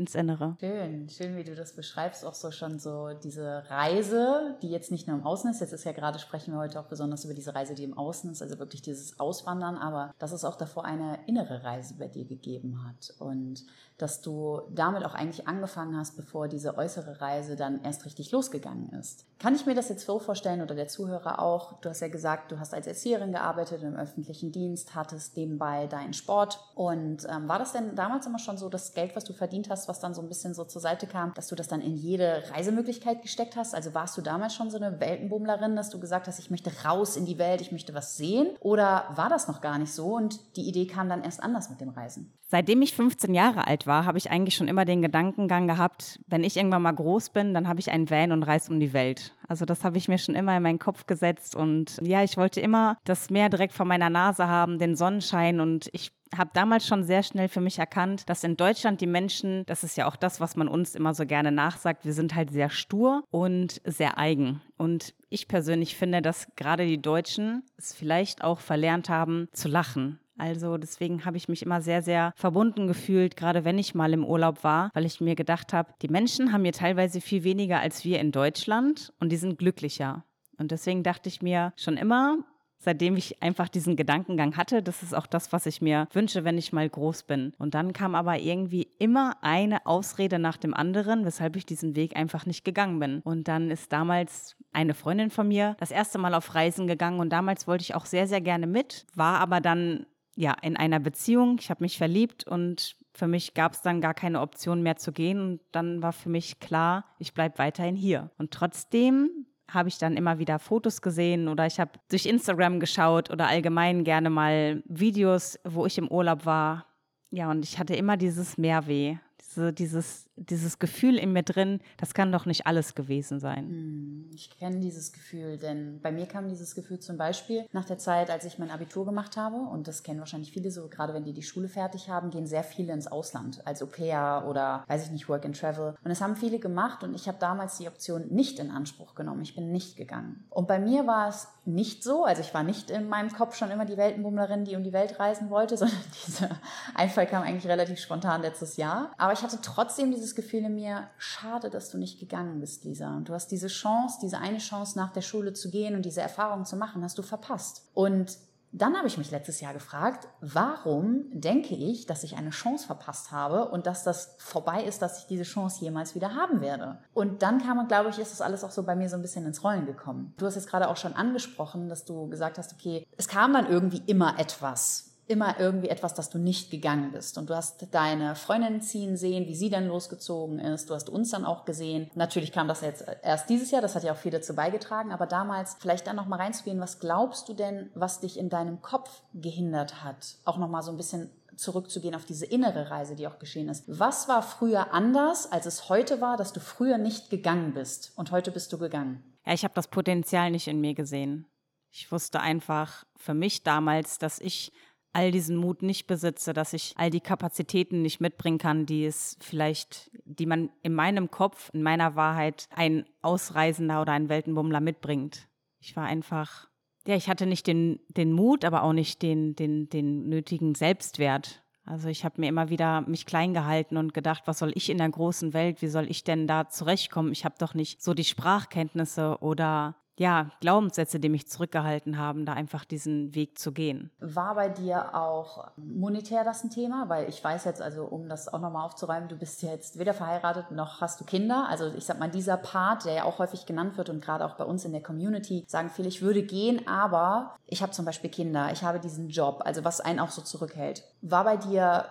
ins 0.00 0.14
Innere. 0.14 0.56
Schön, 0.58 1.08
schön, 1.10 1.36
wie 1.36 1.44
du 1.44 1.54
das 1.54 1.76
beschreibst, 1.76 2.24
auch 2.24 2.34
so 2.34 2.50
schon 2.50 2.78
so 2.78 3.10
diese 3.22 3.64
Reise, 3.68 4.56
die 4.62 4.70
jetzt 4.70 4.90
nicht 4.90 5.06
nur 5.06 5.16
im 5.16 5.24
Außen 5.24 5.50
ist, 5.50 5.60
jetzt 5.60 5.72
ist 5.72 5.84
ja 5.84 5.92
gerade, 5.92 6.18
sprechen 6.18 6.54
wir 6.54 6.58
heute 6.58 6.80
auch 6.80 6.86
besonders 6.86 7.24
über 7.24 7.34
diese 7.34 7.54
Reise, 7.54 7.74
die 7.74 7.84
im 7.84 7.96
Außen 7.96 8.30
ist, 8.32 8.42
also 8.42 8.58
wirklich 8.58 8.80
dieses 8.82 9.20
Auswandern, 9.20 9.76
aber 9.76 10.14
dass 10.18 10.32
es 10.32 10.44
auch 10.44 10.56
davor 10.56 10.84
eine 10.84 11.18
innere 11.26 11.62
Reise 11.62 11.94
bei 11.98 12.08
dir 12.08 12.24
gegeben 12.24 12.82
hat. 12.86 13.14
Und 13.18 13.64
dass 14.02 14.20
du 14.20 14.62
damit 14.70 15.04
auch 15.04 15.14
eigentlich 15.14 15.46
angefangen 15.46 15.96
hast, 15.96 16.16
bevor 16.16 16.48
diese 16.48 16.76
äußere 16.76 17.20
Reise 17.20 17.56
dann 17.56 17.82
erst 17.82 18.04
richtig 18.04 18.30
losgegangen 18.32 18.90
ist. 18.90 19.26
Kann 19.38 19.54
ich 19.54 19.66
mir 19.66 19.74
das 19.74 19.88
jetzt 19.88 20.04
so 20.04 20.18
vorstellen 20.18 20.62
oder 20.62 20.74
der 20.74 20.88
Zuhörer 20.88 21.40
auch? 21.40 21.80
Du 21.80 21.88
hast 21.88 22.00
ja 22.00 22.08
gesagt, 22.08 22.52
du 22.52 22.58
hast 22.58 22.74
als 22.74 22.86
Erzieherin 22.86 23.32
gearbeitet 23.32 23.82
im 23.82 23.96
öffentlichen 23.96 24.52
Dienst, 24.52 24.94
hattest 24.94 25.36
nebenbei 25.36 25.86
deinen 25.86 26.12
Sport 26.12 26.60
und 26.74 27.26
ähm, 27.28 27.48
war 27.48 27.58
das 27.58 27.72
denn 27.72 27.94
damals 27.94 28.26
immer 28.26 28.38
schon 28.38 28.58
so 28.58 28.68
das 28.68 28.94
Geld, 28.94 29.16
was 29.16 29.24
du 29.24 29.32
verdient 29.32 29.70
hast, 29.70 29.88
was 29.88 30.00
dann 30.00 30.14
so 30.14 30.22
ein 30.22 30.28
bisschen 30.28 30.54
so 30.54 30.64
zur 30.64 30.80
Seite 30.80 31.06
kam, 31.06 31.34
dass 31.34 31.48
du 31.48 31.54
das 31.54 31.68
dann 31.68 31.80
in 31.80 31.96
jede 31.96 32.42
Reisemöglichkeit 32.52 33.22
gesteckt 33.22 33.56
hast? 33.56 33.74
Also 33.74 33.94
warst 33.94 34.16
du 34.16 34.22
damals 34.22 34.54
schon 34.54 34.70
so 34.70 34.76
eine 34.76 35.00
Weltenbummlerin, 35.00 35.76
dass 35.76 35.90
du 35.90 36.00
gesagt 36.00 36.26
hast, 36.26 36.38
ich 36.38 36.50
möchte 36.50 36.70
raus 36.84 37.16
in 37.16 37.26
die 37.26 37.38
Welt, 37.38 37.60
ich 37.60 37.72
möchte 37.72 37.94
was 37.94 38.16
sehen? 38.16 38.48
Oder 38.60 39.04
war 39.14 39.28
das 39.28 39.48
noch 39.48 39.60
gar 39.60 39.78
nicht 39.78 39.92
so 39.92 40.16
und 40.16 40.56
die 40.56 40.68
Idee 40.68 40.86
kam 40.86 41.08
dann 41.08 41.22
erst 41.22 41.42
anders 41.42 41.70
mit 41.70 41.80
dem 41.80 41.90
Reisen? 41.90 42.32
Seitdem 42.50 42.82
ich 42.82 42.94
15 42.94 43.32
Jahre 43.32 43.68
alt 43.68 43.86
war, 43.86 44.06
habe 44.06 44.18
ich 44.18 44.32
eigentlich 44.32 44.56
schon 44.56 44.66
immer 44.66 44.84
den 44.84 45.02
Gedankengang 45.02 45.68
gehabt, 45.68 46.18
wenn 46.26 46.42
ich 46.42 46.56
irgendwann 46.56 46.82
mal 46.82 46.90
groß 46.90 47.30
bin, 47.30 47.54
dann 47.54 47.68
habe 47.68 47.78
ich 47.78 47.92
einen 47.92 48.10
Van 48.10 48.32
und 48.32 48.42
reise 48.42 48.72
um 48.72 48.80
die 48.80 48.92
Welt. 48.92 49.36
Also 49.46 49.64
das 49.64 49.84
habe 49.84 49.98
ich 49.98 50.08
mir 50.08 50.18
schon 50.18 50.34
immer 50.34 50.56
in 50.56 50.62
meinen 50.64 50.80
Kopf 50.80 51.06
gesetzt 51.06 51.54
und 51.54 51.96
ja, 52.02 52.24
ich 52.24 52.36
wollte 52.36 52.60
immer 52.60 52.98
das 53.04 53.30
Meer 53.30 53.50
direkt 53.50 53.72
vor 53.72 53.86
meiner 53.86 54.10
Nase 54.10 54.48
haben, 54.48 54.80
den 54.80 54.96
Sonnenschein 54.96 55.60
und 55.60 55.90
ich 55.92 56.10
habe 56.36 56.50
damals 56.52 56.86
schon 56.86 57.04
sehr 57.04 57.22
schnell 57.22 57.48
für 57.48 57.60
mich 57.60 57.78
erkannt, 57.78 58.28
dass 58.28 58.44
in 58.44 58.56
Deutschland 58.56 59.00
die 59.00 59.06
Menschen, 59.06 59.64
das 59.66 59.84
ist 59.84 59.96
ja 59.96 60.06
auch 60.08 60.16
das, 60.16 60.40
was 60.40 60.56
man 60.56 60.66
uns 60.66 60.96
immer 60.96 61.14
so 61.14 61.26
gerne 61.26 61.52
nachsagt, 61.52 62.04
wir 62.04 62.12
sind 62.12 62.34
halt 62.34 62.50
sehr 62.50 62.70
stur 62.70 63.22
und 63.30 63.80
sehr 63.84 64.18
eigen. 64.18 64.60
Und 64.76 65.14
ich 65.28 65.48
persönlich 65.48 65.96
finde, 65.96 66.22
dass 66.22 66.48
gerade 66.56 66.86
die 66.86 67.00
Deutschen 67.00 67.62
es 67.76 67.92
vielleicht 67.92 68.42
auch 68.42 68.60
verlernt 68.60 69.08
haben 69.08 69.48
zu 69.52 69.68
lachen. 69.68 70.18
Also 70.40 70.78
deswegen 70.78 71.24
habe 71.24 71.36
ich 71.36 71.48
mich 71.48 71.62
immer 71.62 71.82
sehr, 71.82 72.02
sehr 72.02 72.32
verbunden 72.34 72.86
gefühlt, 72.86 73.36
gerade 73.36 73.64
wenn 73.64 73.78
ich 73.78 73.94
mal 73.94 74.12
im 74.12 74.24
Urlaub 74.24 74.64
war, 74.64 74.90
weil 74.94 75.04
ich 75.04 75.20
mir 75.20 75.34
gedacht 75.34 75.72
habe, 75.72 75.92
die 76.00 76.08
Menschen 76.08 76.52
haben 76.52 76.64
hier 76.64 76.72
teilweise 76.72 77.20
viel 77.20 77.44
weniger 77.44 77.80
als 77.80 78.04
wir 78.04 78.18
in 78.18 78.32
Deutschland 78.32 79.12
und 79.20 79.30
die 79.30 79.36
sind 79.36 79.58
glücklicher. 79.58 80.24
Und 80.58 80.70
deswegen 80.70 81.02
dachte 81.02 81.28
ich 81.28 81.42
mir 81.42 81.72
schon 81.76 81.96
immer, 81.96 82.38
seitdem 82.80 83.16
ich 83.16 83.42
einfach 83.42 83.68
diesen 83.68 83.94
Gedankengang 83.94 84.56
hatte. 84.56 84.82
Das 84.82 85.02
ist 85.02 85.14
auch 85.14 85.26
das, 85.26 85.52
was 85.52 85.66
ich 85.66 85.80
mir 85.80 86.08
wünsche, 86.12 86.44
wenn 86.44 86.58
ich 86.58 86.72
mal 86.72 86.88
groß 86.88 87.24
bin. 87.24 87.52
Und 87.58 87.74
dann 87.74 87.92
kam 87.92 88.14
aber 88.14 88.38
irgendwie 88.38 88.88
immer 88.98 89.36
eine 89.42 89.86
Ausrede 89.86 90.38
nach 90.38 90.56
dem 90.56 90.74
anderen, 90.74 91.24
weshalb 91.24 91.56
ich 91.56 91.66
diesen 91.66 91.94
Weg 91.94 92.16
einfach 92.16 92.46
nicht 92.46 92.64
gegangen 92.64 92.98
bin. 92.98 93.20
Und 93.20 93.48
dann 93.48 93.70
ist 93.70 93.92
damals 93.92 94.56
eine 94.72 94.94
Freundin 94.94 95.30
von 95.30 95.48
mir 95.48 95.76
das 95.78 95.90
erste 95.90 96.18
Mal 96.18 96.34
auf 96.34 96.54
Reisen 96.54 96.86
gegangen 96.86 97.20
und 97.20 97.30
damals 97.30 97.66
wollte 97.66 97.82
ich 97.82 97.94
auch 97.94 98.06
sehr, 98.06 98.26
sehr 98.26 98.40
gerne 98.40 98.66
mit, 98.66 99.06
war 99.14 99.40
aber 99.40 99.60
dann 99.60 100.06
ja 100.36 100.54
in 100.62 100.76
einer 100.76 101.00
Beziehung. 101.00 101.56
Ich 101.60 101.70
habe 101.70 101.82
mich 101.82 101.98
verliebt 101.98 102.46
und 102.46 102.96
für 103.12 103.26
mich 103.26 103.54
gab 103.54 103.72
es 103.72 103.82
dann 103.82 104.00
gar 104.00 104.14
keine 104.14 104.40
Option 104.40 104.82
mehr 104.82 104.96
zu 104.96 105.12
gehen 105.12 105.40
und 105.40 105.60
dann 105.72 106.02
war 106.02 106.12
für 106.12 106.28
mich 106.28 106.60
klar, 106.60 107.04
ich 107.18 107.34
bleibe 107.34 107.58
weiterhin 107.58 107.96
hier. 107.96 108.30
Und 108.38 108.50
trotzdem 108.52 109.46
habe 109.68 109.88
ich 109.88 109.98
dann 109.98 110.16
immer 110.16 110.38
wieder 110.38 110.58
Fotos 110.58 111.02
gesehen 111.02 111.48
oder 111.48 111.66
ich 111.66 111.78
habe 111.78 111.92
durch 112.08 112.26
Instagram 112.26 112.80
geschaut 112.80 113.30
oder 113.30 113.48
allgemein 113.48 114.04
gerne 114.04 114.30
mal 114.30 114.82
Videos, 114.86 115.58
wo 115.64 115.86
ich 115.86 115.98
im 115.98 116.08
Urlaub 116.08 116.46
war. 116.46 116.86
Ja, 117.30 117.50
und 117.50 117.64
ich 117.64 117.78
hatte 117.78 117.94
immer 117.94 118.16
dieses 118.16 118.58
Mehrweh, 118.58 119.16
diese, 119.40 119.72
dieses 119.72 120.29
dieses 120.36 120.78
Gefühl 120.78 121.18
in 121.18 121.32
mir 121.32 121.42
drin, 121.42 121.80
das 121.98 122.14
kann 122.14 122.32
doch 122.32 122.46
nicht 122.46 122.66
alles 122.66 122.94
gewesen 122.94 123.40
sein. 123.40 123.68
Hm, 123.68 124.30
ich 124.34 124.50
kenne 124.58 124.80
dieses 124.80 125.12
Gefühl, 125.12 125.58
denn 125.58 126.00
bei 126.00 126.12
mir 126.12 126.26
kam 126.26 126.48
dieses 126.48 126.74
Gefühl 126.74 126.98
zum 126.98 127.16
Beispiel 127.16 127.66
nach 127.72 127.84
der 127.84 127.98
Zeit, 127.98 128.30
als 128.30 128.44
ich 128.44 128.58
mein 128.58 128.70
Abitur 128.70 129.04
gemacht 129.04 129.36
habe, 129.36 129.56
und 129.56 129.86
das 129.86 130.02
kennen 130.02 130.20
wahrscheinlich 130.20 130.52
viele 130.52 130.70
so, 130.70 130.88
gerade 130.88 131.12
wenn 131.12 131.24
die 131.24 131.32
die 131.32 131.42
Schule 131.42 131.68
fertig 131.68 132.08
haben, 132.08 132.30
gehen 132.30 132.46
sehr 132.46 132.64
viele 132.64 132.92
ins 132.92 133.06
Ausland, 133.06 133.66
als 133.66 133.82
Au 133.82 133.86
pair 133.86 134.46
oder, 134.48 134.84
weiß 134.88 135.04
ich 135.04 135.10
nicht, 135.10 135.28
Work 135.28 135.44
and 135.44 135.58
Travel. 135.58 135.94
Und 136.02 136.08
das 136.08 136.20
haben 136.20 136.36
viele 136.36 136.58
gemacht 136.58 137.04
und 137.04 137.14
ich 137.14 137.28
habe 137.28 137.38
damals 137.38 137.76
die 137.78 137.88
Option 137.88 138.28
nicht 138.28 138.58
in 138.58 138.70
Anspruch 138.70 139.14
genommen. 139.14 139.42
Ich 139.42 139.54
bin 139.54 139.70
nicht 139.70 139.96
gegangen. 139.96 140.46
Und 140.48 140.68
bei 140.68 140.78
mir 140.78 141.06
war 141.06 141.28
es 141.28 141.48
nicht 141.66 142.02
so, 142.02 142.24
also 142.24 142.40
ich 142.40 142.54
war 142.54 142.62
nicht 142.62 142.90
in 142.90 143.08
meinem 143.08 143.30
Kopf 143.30 143.54
schon 143.54 143.70
immer 143.70 143.84
die 143.84 143.96
Weltenbummlerin, 143.96 144.64
die 144.64 144.76
um 144.76 144.82
die 144.82 144.92
Welt 144.92 145.20
reisen 145.20 145.50
wollte, 145.50 145.76
sondern 145.80 145.98
dieser 146.26 146.48
Einfall 146.94 147.26
kam 147.26 147.42
eigentlich 147.42 147.70
relativ 147.70 147.98
spontan 147.98 148.42
letztes 148.42 148.76
Jahr. 148.76 149.12
Aber 149.18 149.32
ich 149.32 149.42
hatte 149.42 149.58
trotzdem 149.62 150.10
dieses 150.10 150.19
dieses 150.20 150.34
Gefühl 150.34 150.64
in 150.64 150.74
mir, 150.74 151.08
schade, 151.18 151.70
dass 151.70 151.90
du 151.90 151.98
nicht 151.98 152.20
gegangen 152.20 152.60
bist, 152.60 152.84
Lisa. 152.84 153.16
Und 153.16 153.28
du 153.28 153.34
hast 153.34 153.48
diese 153.48 153.66
Chance, 153.66 154.18
diese 154.22 154.38
eine 154.38 154.58
Chance 154.58 154.98
nach 154.98 155.12
der 155.12 155.22
Schule 155.22 155.52
zu 155.52 155.70
gehen 155.70 155.96
und 155.96 156.04
diese 156.04 156.20
Erfahrung 156.20 156.64
zu 156.64 156.76
machen, 156.76 157.02
hast 157.02 157.18
du 157.18 157.22
verpasst. 157.22 157.88
Und 157.94 158.38
dann 158.72 158.96
habe 158.96 159.08
ich 159.08 159.18
mich 159.18 159.32
letztes 159.32 159.60
Jahr 159.60 159.72
gefragt, 159.72 160.28
warum 160.40 161.24
denke 161.32 161.74
ich, 161.74 162.06
dass 162.06 162.22
ich 162.22 162.36
eine 162.36 162.50
Chance 162.50 162.86
verpasst 162.86 163.32
habe 163.32 163.68
und 163.68 163.86
dass 163.86 164.04
das 164.04 164.36
vorbei 164.38 164.84
ist, 164.84 165.02
dass 165.02 165.18
ich 165.18 165.26
diese 165.26 165.42
Chance 165.42 165.84
jemals 165.84 166.14
wieder 166.14 166.34
haben 166.36 166.60
werde. 166.60 166.98
Und 167.12 167.42
dann 167.42 167.60
kam, 167.60 167.88
glaube 167.88 168.10
ich, 168.10 168.18
ist 168.18 168.30
das 168.30 168.40
alles 168.40 168.62
auch 168.62 168.70
so 168.70 168.84
bei 168.84 168.94
mir 168.94 169.08
so 169.08 169.16
ein 169.16 169.22
bisschen 169.22 169.44
ins 169.44 169.64
Rollen 169.64 169.86
gekommen. 169.86 170.34
Du 170.36 170.46
hast 170.46 170.54
jetzt 170.54 170.68
gerade 170.68 170.88
auch 170.88 170.96
schon 170.96 171.14
angesprochen, 171.14 171.88
dass 171.88 172.04
du 172.04 172.28
gesagt 172.28 172.58
hast, 172.58 172.72
okay, 172.72 173.06
es 173.16 173.26
kam 173.26 173.52
dann 173.52 173.68
irgendwie 173.68 174.02
immer 174.06 174.38
etwas, 174.38 175.09
immer 175.30 175.58
irgendwie 175.58 175.88
etwas, 175.88 176.14
dass 176.14 176.28
du 176.28 176.38
nicht 176.38 176.70
gegangen 176.70 177.12
bist. 177.12 177.38
Und 177.38 177.48
du 177.48 177.56
hast 177.56 177.86
deine 177.92 178.34
Freundin 178.34 178.82
ziehen 178.82 179.16
sehen, 179.16 179.46
wie 179.46 179.54
sie 179.54 179.70
dann 179.70 179.86
losgezogen 179.86 180.58
ist. 180.58 180.90
Du 180.90 180.94
hast 180.94 181.08
uns 181.08 181.30
dann 181.30 181.44
auch 181.44 181.64
gesehen. 181.64 182.10
Natürlich 182.14 182.52
kam 182.52 182.68
das 182.68 182.80
jetzt 182.80 183.04
erst 183.22 183.48
dieses 183.48 183.70
Jahr, 183.70 183.80
das 183.80 183.94
hat 183.94 184.02
ja 184.02 184.12
auch 184.12 184.18
viel 184.18 184.32
dazu 184.32 184.54
beigetragen, 184.54 185.12
aber 185.12 185.26
damals 185.26 185.76
vielleicht 185.78 186.06
dann 186.06 186.16
nochmal 186.16 186.40
reinzugehen, 186.40 186.80
was 186.80 186.98
glaubst 186.98 187.48
du 187.48 187.54
denn, 187.54 187.90
was 187.94 188.20
dich 188.20 188.38
in 188.38 188.50
deinem 188.50 188.82
Kopf 188.82 189.22
gehindert 189.32 190.02
hat? 190.02 190.36
Auch 190.44 190.58
nochmal 190.58 190.82
so 190.82 190.90
ein 190.90 190.96
bisschen 190.96 191.30
zurückzugehen 191.56 192.14
auf 192.14 192.24
diese 192.24 192.46
innere 192.46 192.90
Reise, 192.90 193.14
die 193.14 193.26
auch 193.26 193.38
geschehen 193.38 193.68
ist. 193.68 193.84
Was 193.86 194.28
war 194.28 194.42
früher 194.42 194.92
anders, 194.92 195.50
als 195.50 195.66
es 195.66 195.88
heute 195.88 196.20
war, 196.20 196.36
dass 196.36 196.52
du 196.52 196.60
früher 196.60 196.98
nicht 196.98 197.30
gegangen 197.30 197.72
bist 197.74 198.12
und 198.16 198.32
heute 198.32 198.50
bist 198.50 198.72
du 198.72 198.78
gegangen? 198.78 199.22
Ja, 199.46 199.52
ich 199.52 199.64
habe 199.64 199.74
das 199.74 199.88
Potenzial 199.88 200.50
nicht 200.50 200.68
in 200.68 200.80
mir 200.80 200.94
gesehen. 200.94 201.46
Ich 201.92 202.10
wusste 202.12 202.40
einfach 202.40 203.04
für 203.16 203.34
mich 203.34 203.62
damals, 203.62 204.18
dass 204.18 204.38
ich 204.38 204.72
all 205.12 205.30
diesen 205.30 205.56
Mut 205.56 205.82
nicht 205.82 206.06
besitze, 206.06 206.52
dass 206.52 206.72
ich 206.72 206.94
all 206.96 207.10
die 207.10 207.20
Kapazitäten 207.20 208.02
nicht 208.02 208.20
mitbringen 208.20 208.58
kann, 208.58 208.86
die 208.86 209.04
es 209.04 209.36
vielleicht, 209.40 210.10
die 210.24 210.46
man 210.46 210.70
in 210.82 210.94
meinem 210.94 211.30
Kopf, 211.30 211.70
in 211.72 211.82
meiner 211.82 212.16
Wahrheit 212.16 212.68
ein 212.74 213.04
Ausreisender 213.22 214.02
oder 214.02 214.12
ein 214.12 214.28
Weltenbummler 214.28 214.80
mitbringt. 214.80 215.48
Ich 215.80 215.96
war 215.96 216.04
einfach, 216.04 216.68
ja, 217.06 217.16
ich 217.16 217.28
hatte 217.28 217.46
nicht 217.46 217.66
den, 217.66 218.00
den 218.08 218.32
Mut, 218.32 218.64
aber 218.64 218.82
auch 218.82 218.92
nicht 218.92 219.22
den, 219.22 219.56
den, 219.56 219.88
den 219.88 220.28
nötigen 220.28 220.74
Selbstwert. 220.74 221.62
Also 221.84 222.08
ich 222.08 222.24
habe 222.24 222.40
mir 222.40 222.48
immer 222.48 222.68
wieder 222.68 223.00
mich 223.02 223.26
klein 223.26 223.52
gehalten 223.52 223.96
und 223.96 224.14
gedacht, 224.14 224.42
was 224.46 224.58
soll 224.58 224.72
ich 224.74 224.90
in 224.90 224.98
der 224.98 225.08
großen 225.08 225.54
Welt, 225.54 225.82
wie 225.82 225.88
soll 225.88 226.08
ich 226.08 226.22
denn 226.22 226.46
da 226.46 226.68
zurechtkommen? 226.68 227.32
Ich 227.32 227.44
habe 227.44 227.56
doch 227.58 227.74
nicht 227.74 228.02
so 228.02 228.14
die 228.14 228.24
Sprachkenntnisse 228.24 229.38
oder 229.40 229.96
ja, 230.20 230.50
Glaubenssätze, 230.60 231.18
die 231.18 231.30
mich 231.30 231.48
zurückgehalten 231.48 232.18
haben, 232.18 232.44
da 232.44 232.52
einfach 232.52 232.84
diesen 232.84 233.34
Weg 233.34 233.58
zu 233.58 233.72
gehen. 233.72 234.10
War 234.20 234.54
bei 234.54 234.68
dir 234.68 235.14
auch 235.14 235.68
monetär 235.78 236.44
das 236.44 236.62
ein 236.62 236.68
Thema? 236.68 237.08
Weil 237.08 237.26
ich 237.30 237.42
weiß 237.42 237.64
jetzt, 237.64 237.80
also 237.80 238.04
um 238.04 238.28
das 238.28 238.52
auch 238.52 238.60
nochmal 238.60 238.84
aufzuräumen, 238.84 239.30
du 239.30 239.36
bist 239.36 239.62
jetzt 239.62 239.98
weder 239.98 240.12
verheiratet 240.12 240.72
noch 240.72 241.00
hast 241.00 241.22
du 241.22 241.24
Kinder. 241.24 241.66
Also 241.70 241.86
ich 241.96 242.04
sag 242.04 242.18
mal, 242.18 242.28
dieser 242.28 242.58
Part, 242.58 243.06
der 243.06 243.14
ja 243.14 243.24
auch 243.24 243.38
häufig 243.38 243.64
genannt 243.64 243.96
wird 243.96 244.10
und 244.10 244.22
gerade 244.22 244.44
auch 244.44 244.56
bei 244.56 244.64
uns 244.64 244.84
in 244.84 244.92
der 244.92 245.02
Community, 245.02 245.64
sagen 245.66 245.88
viele, 245.88 246.08
ich 246.08 246.20
würde 246.20 246.42
gehen, 246.42 246.86
aber 246.86 247.56
ich 247.64 247.80
habe 247.80 247.92
zum 247.92 248.04
Beispiel 248.04 248.28
Kinder, 248.28 248.70
ich 248.70 248.82
habe 248.82 249.00
diesen 249.00 249.30
Job, 249.30 249.62
also 249.64 249.84
was 249.84 250.02
einen 250.02 250.20
auch 250.20 250.30
so 250.30 250.42
zurückhält. 250.42 251.02
War 251.22 251.44
bei 251.44 251.56
dir 251.56 252.04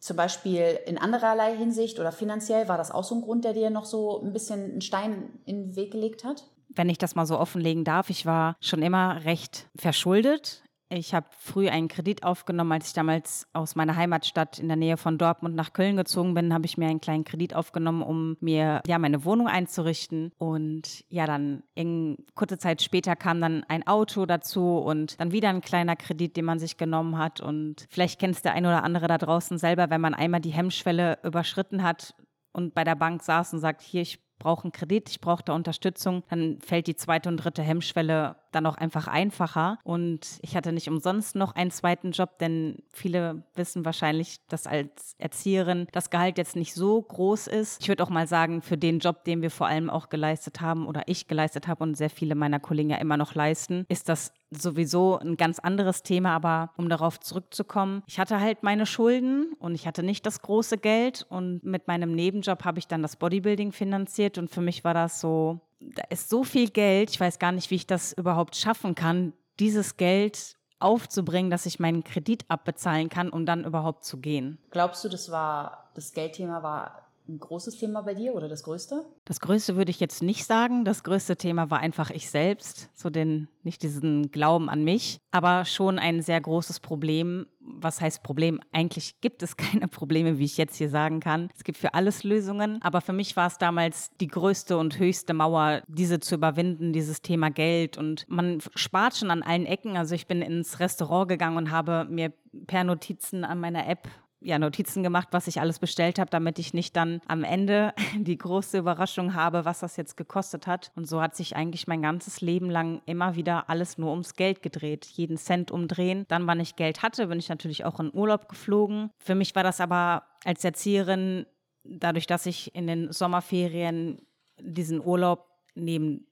zum 0.00 0.16
Beispiel 0.16 0.80
in 0.84 0.98
andererlei 0.98 1.56
Hinsicht 1.56 2.00
oder 2.00 2.10
finanziell, 2.10 2.66
war 2.66 2.76
das 2.76 2.90
auch 2.90 3.04
so 3.04 3.14
ein 3.14 3.22
Grund, 3.22 3.44
der 3.44 3.52
dir 3.52 3.70
noch 3.70 3.84
so 3.84 4.20
ein 4.20 4.32
bisschen 4.32 4.64
einen 4.64 4.80
Stein 4.80 5.38
in 5.44 5.68
den 5.68 5.76
Weg 5.76 5.92
gelegt 5.92 6.24
hat? 6.24 6.42
Wenn 6.74 6.88
ich 6.88 6.98
das 6.98 7.14
mal 7.14 7.26
so 7.26 7.38
offenlegen 7.38 7.84
darf, 7.84 8.10
ich 8.10 8.26
war 8.26 8.56
schon 8.60 8.82
immer 8.82 9.24
recht 9.24 9.68
verschuldet. 9.76 10.62
Ich 10.94 11.14
habe 11.14 11.26
früh 11.30 11.70
einen 11.70 11.88
Kredit 11.88 12.22
aufgenommen, 12.22 12.72
als 12.72 12.88
ich 12.88 12.92
damals 12.92 13.46
aus 13.54 13.76
meiner 13.76 13.96
Heimatstadt 13.96 14.58
in 14.58 14.68
der 14.68 14.76
Nähe 14.76 14.98
von 14.98 15.16
Dortmund 15.16 15.54
nach 15.54 15.72
Köln 15.72 15.96
gezogen 15.96 16.34
bin, 16.34 16.52
habe 16.52 16.66
ich 16.66 16.76
mir 16.76 16.86
einen 16.86 17.00
kleinen 17.00 17.24
Kredit 17.24 17.54
aufgenommen, 17.54 18.02
um 18.02 18.36
mir 18.40 18.82
ja 18.86 18.98
meine 18.98 19.24
Wohnung 19.24 19.48
einzurichten. 19.48 20.32
Und 20.36 21.04
ja, 21.08 21.24
dann 21.26 21.62
in 21.74 22.18
kurze 22.34 22.58
Zeit 22.58 22.82
später 22.82 23.16
kam 23.16 23.40
dann 23.40 23.64
ein 23.68 23.86
Auto 23.86 24.26
dazu 24.26 24.76
und 24.76 25.18
dann 25.18 25.32
wieder 25.32 25.48
ein 25.48 25.62
kleiner 25.62 25.96
Kredit, 25.96 26.36
den 26.36 26.44
man 26.44 26.58
sich 26.58 26.76
genommen 26.76 27.16
hat. 27.16 27.40
Und 27.40 27.86
vielleicht 27.88 28.20
kennst 28.20 28.44
der 28.44 28.52
ein 28.52 28.66
oder 28.66 28.84
andere 28.84 29.06
da 29.06 29.16
draußen 29.16 29.56
selber, 29.56 29.88
wenn 29.88 30.02
man 30.02 30.12
einmal 30.12 30.40
die 30.40 30.50
Hemmschwelle 30.52 31.20
überschritten 31.22 31.82
hat 31.82 32.14
und 32.52 32.74
bei 32.74 32.84
der 32.84 32.96
Bank 32.96 33.22
saß 33.22 33.54
und 33.54 33.60
sagt, 33.60 33.80
hier, 33.80 34.02
ich 34.02 34.20
brauche 34.42 34.64
einen 34.64 34.72
Kredit, 34.72 35.08
ich 35.08 35.20
brauche 35.20 35.44
da 35.44 35.54
Unterstützung, 35.54 36.24
dann 36.28 36.58
fällt 36.60 36.88
die 36.88 36.96
zweite 36.96 37.28
und 37.28 37.36
dritte 37.36 37.62
Hemmschwelle 37.62 38.36
dann 38.54 38.66
auch 38.66 38.76
einfach 38.76 39.08
einfacher. 39.08 39.78
Und 39.84 40.38
ich 40.42 40.56
hatte 40.56 40.72
nicht 40.72 40.88
umsonst 40.88 41.34
noch 41.34 41.54
einen 41.54 41.70
zweiten 41.70 42.12
Job, 42.12 42.38
denn 42.38 42.82
viele 42.92 43.42
wissen 43.54 43.84
wahrscheinlich, 43.84 44.38
dass 44.48 44.66
als 44.66 45.14
Erzieherin 45.18 45.86
das 45.92 46.10
Gehalt 46.10 46.38
jetzt 46.38 46.56
nicht 46.56 46.74
so 46.74 47.00
groß 47.00 47.46
ist. 47.48 47.80
Ich 47.82 47.88
würde 47.88 48.02
auch 48.02 48.10
mal 48.10 48.26
sagen, 48.26 48.62
für 48.62 48.78
den 48.78 48.98
Job, 48.98 49.24
den 49.24 49.42
wir 49.42 49.50
vor 49.50 49.66
allem 49.66 49.90
auch 49.90 50.08
geleistet 50.08 50.60
haben 50.60 50.86
oder 50.86 51.02
ich 51.06 51.28
geleistet 51.28 51.68
habe 51.68 51.82
und 51.82 51.96
sehr 51.96 52.10
viele 52.10 52.34
meiner 52.34 52.60
Kollegen 52.60 52.90
ja 52.90 52.96
immer 52.96 53.16
noch 53.16 53.34
leisten, 53.34 53.84
ist 53.88 54.08
das 54.08 54.32
sowieso 54.50 55.18
ein 55.18 55.36
ganz 55.36 55.58
anderes 55.58 56.02
Thema, 56.02 56.34
aber 56.34 56.70
um 56.76 56.88
darauf 56.88 57.20
zurückzukommen, 57.20 58.02
ich 58.06 58.18
hatte 58.18 58.40
halt 58.40 58.62
meine 58.62 58.86
Schulden 58.86 59.52
und 59.58 59.74
ich 59.74 59.86
hatte 59.86 60.02
nicht 60.02 60.26
das 60.26 60.42
große 60.42 60.78
Geld 60.78 61.26
und 61.28 61.64
mit 61.64 61.88
meinem 61.88 62.14
Nebenjob 62.14 62.64
habe 62.64 62.78
ich 62.78 62.86
dann 62.86 63.02
das 63.02 63.16
Bodybuilding 63.16 63.72
finanziert 63.72 64.38
und 64.38 64.50
für 64.50 64.60
mich 64.60 64.84
war 64.84 64.94
das 64.94 65.20
so, 65.20 65.60
da 65.94 66.02
ist 66.10 66.28
so 66.28 66.44
viel 66.44 66.70
Geld, 66.70 67.10
ich 67.10 67.20
weiß 67.20 67.38
gar 67.38 67.52
nicht, 67.52 67.70
wie 67.70 67.76
ich 67.76 67.86
das 67.86 68.12
überhaupt 68.12 68.56
schaffen 68.56 68.94
kann, 68.94 69.32
dieses 69.60 69.96
Geld 69.96 70.56
aufzubringen, 70.78 71.50
dass 71.50 71.66
ich 71.66 71.78
meinen 71.78 72.04
Kredit 72.04 72.44
abbezahlen 72.48 73.08
kann, 73.08 73.30
um 73.30 73.46
dann 73.46 73.64
überhaupt 73.64 74.04
zu 74.04 74.18
gehen. 74.18 74.58
Glaubst 74.70 75.04
du, 75.04 75.08
das 75.08 75.30
war 75.30 75.90
das 75.94 76.12
Geldthema 76.12 76.62
war 76.62 77.11
ein 77.32 77.40
großes 77.40 77.78
Thema 77.78 78.02
bei 78.02 78.14
dir 78.14 78.34
oder 78.34 78.48
das 78.48 78.62
größte? 78.62 79.04
Das 79.24 79.40
größte 79.40 79.76
würde 79.76 79.90
ich 79.90 80.00
jetzt 80.00 80.22
nicht 80.22 80.44
sagen. 80.44 80.84
Das 80.84 81.02
größte 81.02 81.36
Thema 81.36 81.70
war 81.70 81.80
einfach 81.80 82.10
ich 82.10 82.30
selbst, 82.30 82.90
so 82.94 83.10
den, 83.10 83.48
nicht 83.62 83.82
diesen 83.82 84.30
Glauben 84.30 84.68
an 84.68 84.84
mich, 84.84 85.18
aber 85.30 85.64
schon 85.64 85.98
ein 85.98 86.22
sehr 86.22 86.40
großes 86.40 86.80
Problem. 86.80 87.46
Was 87.60 88.00
heißt 88.00 88.22
Problem? 88.22 88.60
Eigentlich 88.72 89.20
gibt 89.20 89.42
es 89.42 89.56
keine 89.56 89.88
Probleme, 89.88 90.38
wie 90.38 90.44
ich 90.44 90.56
jetzt 90.56 90.76
hier 90.76 90.90
sagen 90.90 91.20
kann. 91.20 91.48
Es 91.56 91.64
gibt 91.64 91.78
für 91.78 91.94
alles 91.94 92.22
Lösungen, 92.22 92.80
aber 92.82 93.00
für 93.00 93.12
mich 93.12 93.36
war 93.36 93.46
es 93.46 93.58
damals 93.58 94.10
die 94.20 94.28
größte 94.28 94.76
und 94.76 94.98
höchste 94.98 95.32
Mauer, 95.32 95.82
diese 95.88 96.20
zu 96.20 96.34
überwinden, 96.34 96.92
dieses 96.92 97.22
Thema 97.22 97.50
Geld. 97.50 97.96
Und 97.96 98.26
man 98.28 98.60
spart 98.74 99.16
schon 99.16 99.30
an 99.30 99.42
allen 99.42 99.66
Ecken. 99.66 99.96
Also 99.96 100.14
ich 100.14 100.26
bin 100.26 100.42
ins 100.42 100.80
Restaurant 100.80 101.28
gegangen 101.28 101.56
und 101.56 101.70
habe 101.70 102.06
mir 102.10 102.32
per 102.66 102.84
Notizen 102.84 103.44
an 103.44 103.58
meiner 103.58 103.88
App 103.88 104.08
ja, 104.44 104.58
Notizen 104.58 105.02
gemacht, 105.02 105.28
was 105.30 105.46
ich 105.46 105.60
alles 105.60 105.78
bestellt 105.78 106.18
habe, 106.18 106.30
damit 106.30 106.58
ich 106.58 106.74
nicht 106.74 106.96
dann 106.96 107.20
am 107.26 107.44
Ende 107.44 107.94
die 108.16 108.38
große 108.38 108.78
Überraschung 108.78 109.34
habe, 109.34 109.64
was 109.64 109.80
das 109.80 109.96
jetzt 109.96 110.16
gekostet 110.16 110.66
hat. 110.66 110.92
Und 110.94 111.08
so 111.08 111.20
hat 111.20 111.36
sich 111.36 111.56
eigentlich 111.56 111.86
mein 111.86 112.02
ganzes 112.02 112.40
Leben 112.40 112.70
lang 112.70 113.02
immer 113.06 113.36
wieder 113.36 113.68
alles 113.68 113.98
nur 113.98 114.10
ums 114.10 114.34
Geld 114.34 114.62
gedreht, 114.62 115.06
jeden 115.06 115.36
Cent 115.36 115.70
umdrehen. 115.70 116.24
Dann, 116.28 116.46
wann 116.46 116.60
ich 116.60 116.76
Geld 116.76 117.02
hatte, 117.02 117.26
bin 117.28 117.38
ich 117.38 117.48
natürlich 117.48 117.84
auch 117.84 118.00
in 118.00 118.12
Urlaub 118.12 118.48
geflogen. 118.48 119.10
Für 119.18 119.34
mich 119.34 119.54
war 119.54 119.62
das 119.62 119.80
aber 119.80 120.24
als 120.44 120.64
Erzieherin, 120.64 121.46
dadurch, 121.84 122.26
dass 122.26 122.46
ich 122.46 122.74
in 122.74 122.86
den 122.86 123.12
Sommerferien 123.12 124.20
diesen 124.60 125.04
Urlaub 125.04 125.48
nehmen 125.74 126.26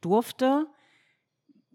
durfte, 0.00 0.66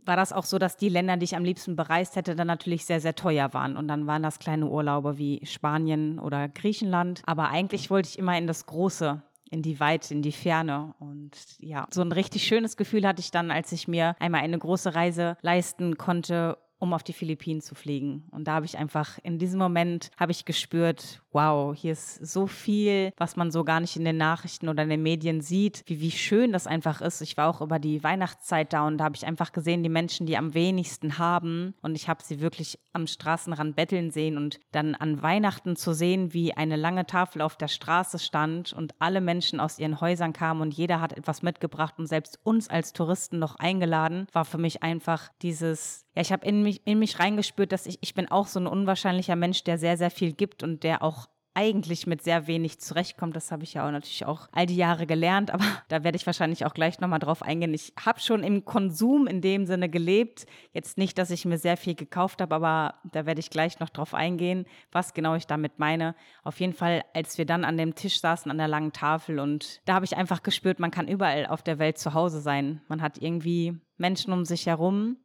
war 0.05 0.15
das 0.15 0.33
auch 0.33 0.45
so, 0.45 0.57
dass 0.57 0.77
die 0.77 0.89
Länder, 0.89 1.17
die 1.17 1.25
ich 1.25 1.35
am 1.35 1.43
liebsten 1.43 1.75
bereist 1.75 2.15
hätte, 2.15 2.35
dann 2.35 2.47
natürlich 2.47 2.85
sehr, 2.85 3.01
sehr 3.01 3.15
teuer 3.15 3.53
waren. 3.53 3.77
Und 3.77 3.87
dann 3.87 4.07
waren 4.07 4.23
das 4.23 4.39
kleine 4.39 4.67
Urlaube 4.67 5.17
wie 5.17 5.45
Spanien 5.45 6.19
oder 6.19 6.47
Griechenland. 6.49 7.21
Aber 7.25 7.49
eigentlich 7.49 7.89
wollte 7.89 8.09
ich 8.09 8.19
immer 8.19 8.37
in 8.37 8.47
das 8.47 8.65
Große 8.65 9.21
in 9.51 9.61
die 9.61 9.79
Weite, 9.79 10.13
in 10.13 10.21
die 10.21 10.31
Ferne. 10.31 10.95
Und 10.99 11.31
ja, 11.59 11.85
so 11.91 12.01
ein 12.01 12.11
richtig 12.11 12.43
schönes 12.43 12.77
Gefühl 12.77 13.05
hatte 13.05 13.19
ich 13.19 13.31
dann, 13.31 13.51
als 13.51 13.71
ich 13.71 13.87
mir 13.87 14.15
einmal 14.19 14.41
eine 14.41 14.57
große 14.57 14.95
Reise 14.95 15.37
leisten 15.41 15.97
konnte 15.97 16.57
um 16.81 16.93
auf 16.93 17.03
die 17.03 17.13
Philippinen 17.13 17.61
zu 17.61 17.75
fliegen. 17.75 18.23
Und 18.31 18.47
da 18.47 18.53
habe 18.55 18.65
ich 18.65 18.75
einfach 18.75 19.19
in 19.21 19.37
diesem 19.37 19.59
Moment 19.59 20.09
habe 20.17 20.31
ich 20.31 20.45
gespürt, 20.45 21.21
wow, 21.31 21.75
hier 21.75 21.91
ist 21.91 22.15
so 22.25 22.47
viel, 22.47 23.13
was 23.17 23.35
man 23.35 23.51
so 23.51 23.63
gar 23.63 23.79
nicht 23.79 23.95
in 23.95 24.03
den 24.03 24.17
Nachrichten 24.17 24.67
oder 24.67 24.81
in 24.81 24.89
den 24.89 25.03
Medien 25.03 25.41
sieht, 25.41 25.83
wie, 25.85 26.01
wie 26.01 26.09
schön 26.09 26.51
das 26.51 26.65
einfach 26.65 26.99
ist. 26.99 27.21
Ich 27.21 27.37
war 27.37 27.47
auch 27.47 27.61
über 27.61 27.77
die 27.77 28.03
Weihnachtszeit 28.03 28.73
da 28.73 28.87
und 28.87 28.97
da 28.97 29.03
habe 29.03 29.15
ich 29.15 29.27
einfach 29.27 29.51
gesehen, 29.51 29.83
die 29.83 29.89
Menschen, 29.89 30.25
die 30.25 30.37
am 30.37 30.55
wenigsten 30.55 31.19
haben. 31.19 31.75
Und 31.83 31.95
ich 31.95 32.09
habe 32.09 32.23
sie 32.23 32.41
wirklich 32.41 32.79
am 32.93 33.05
Straßenrand 33.05 33.75
betteln 33.75 34.09
sehen 34.09 34.37
und 34.37 34.59
dann 34.71 34.95
an 34.95 35.21
Weihnachten 35.21 35.75
zu 35.75 35.93
sehen, 35.93 36.33
wie 36.33 36.57
eine 36.57 36.77
lange 36.77 37.05
Tafel 37.05 37.43
auf 37.43 37.57
der 37.57 37.67
Straße 37.67 38.17
stand 38.17 38.73
und 38.73 38.95
alle 38.97 39.21
Menschen 39.21 39.59
aus 39.59 39.77
ihren 39.77 40.01
Häusern 40.01 40.33
kamen 40.33 40.61
und 40.61 40.73
jeder 40.73 40.99
hat 40.99 41.13
etwas 41.13 41.43
mitgebracht 41.43 41.93
und 41.99 42.07
selbst 42.07 42.39
uns 42.43 42.69
als 42.69 42.91
Touristen 42.91 43.37
noch 43.37 43.55
eingeladen, 43.57 44.25
war 44.33 44.45
für 44.45 44.57
mich 44.57 44.81
einfach 44.81 45.29
dieses 45.43 46.05
ja, 46.15 46.21
ich 46.21 46.31
habe 46.31 46.45
in 46.45 46.63
mich, 46.63 46.81
in 46.85 46.99
mich 46.99 47.19
reingespürt, 47.19 47.71
dass 47.71 47.85
ich, 47.85 47.97
ich 48.01 48.13
bin 48.13 48.29
auch 48.29 48.47
so 48.47 48.59
ein 48.59 48.67
unwahrscheinlicher 48.67 49.35
Mensch, 49.35 49.63
der 49.63 49.77
sehr, 49.77 49.97
sehr 49.97 50.11
viel 50.11 50.33
gibt 50.33 50.63
und 50.63 50.83
der 50.83 51.03
auch 51.03 51.27
eigentlich 51.53 52.07
mit 52.07 52.21
sehr 52.21 52.47
wenig 52.47 52.79
zurechtkommt. 52.79 53.35
Das 53.35 53.51
habe 53.51 53.63
ich 53.63 53.73
ja 53.73 53.85
auch 53.85 53.91
natürlich 53.91 54.25
auch 54.25 54.47
all 54.51 54.65
die 54.65 54.75
Jahre 54.75 55.05
gelernt, 55.05 55.51
aber 55.51 55.63
da 55.89 56.03
werde 56.03 56.15
ich 56.15 56.25
wahrscheinlich 56.25 56.65
auch 56.65 56.73
gleich 56.73 56.99
nochmal 56.99 57.19
drauf 57.19 57.41
eingehen. 57.41 57.73
Ich 57.73 57.93
habe 58.03 58.19
schon 58.19 58.43
im 58.43 58.63
Konsum 58.63 59.27
in 59.27 59.41
dem 59.41 59.65
Sinne 59.65 59.89
gelebt. 59.89 60.45
Jetzt 60.73 60.97
nicht, 60.97 61.17
dass 61.17 61.31
ich 61.31 61.45
mir 61.45 61.57
sehr 61.57 61.77
viel 61.77 61.95
gekauft 61.95 62.41
habe, 62.41 62.55
aber 62.55 62.95
da 63.11 63.25
werde 63.25 63.39
ich 63.39 63.49
gleich 63.49 63.79
noch 63.79 63.89
drauf 63.89 64.13
eingehen, 64.13 64.65
was 64.91 65.13
genau 65.13 65.35
ich 65.35 65.47
damit 65.47 65.79
meine. 65.79 66.15
Auf 66.43 66.59
jeden 66.59 66.73
Fall, 66.73 67.03
als 67.13 67.37
wir 67.37 67.45
dann 67.45 67.65
an 67.65 67.77
dem 67.77 67.95
Tisch 67.95 68.21
saßen, 68.21 68.49
an 68.49 68.57
der 68.57 68.67
langen 68.67 68.93
Tafel 68.93 69.39
und 69.39 69.81
da 69.85 69.93
habe 69.93 70.05
ich 70.05 70.15
einfach 70.15 70.43
gespürt, 70.43 70.79
man 70.79 70.91
kann 70.91 71.07
überall 71.07 71.47
auf 71.47 71.63
der 71.63 71.79
Welt 71.79 71.97
zu 71.97 72.13
Hause 72.13 72.39
sein. 72.39 72.81
Man 72.87 73.01
hat 73.01 73.17
irgendwie 73.17 73.77
Menschen 73.97 74.31
um 74.31 74.45
sich 74.45 74.67
herum, 74.67 75.17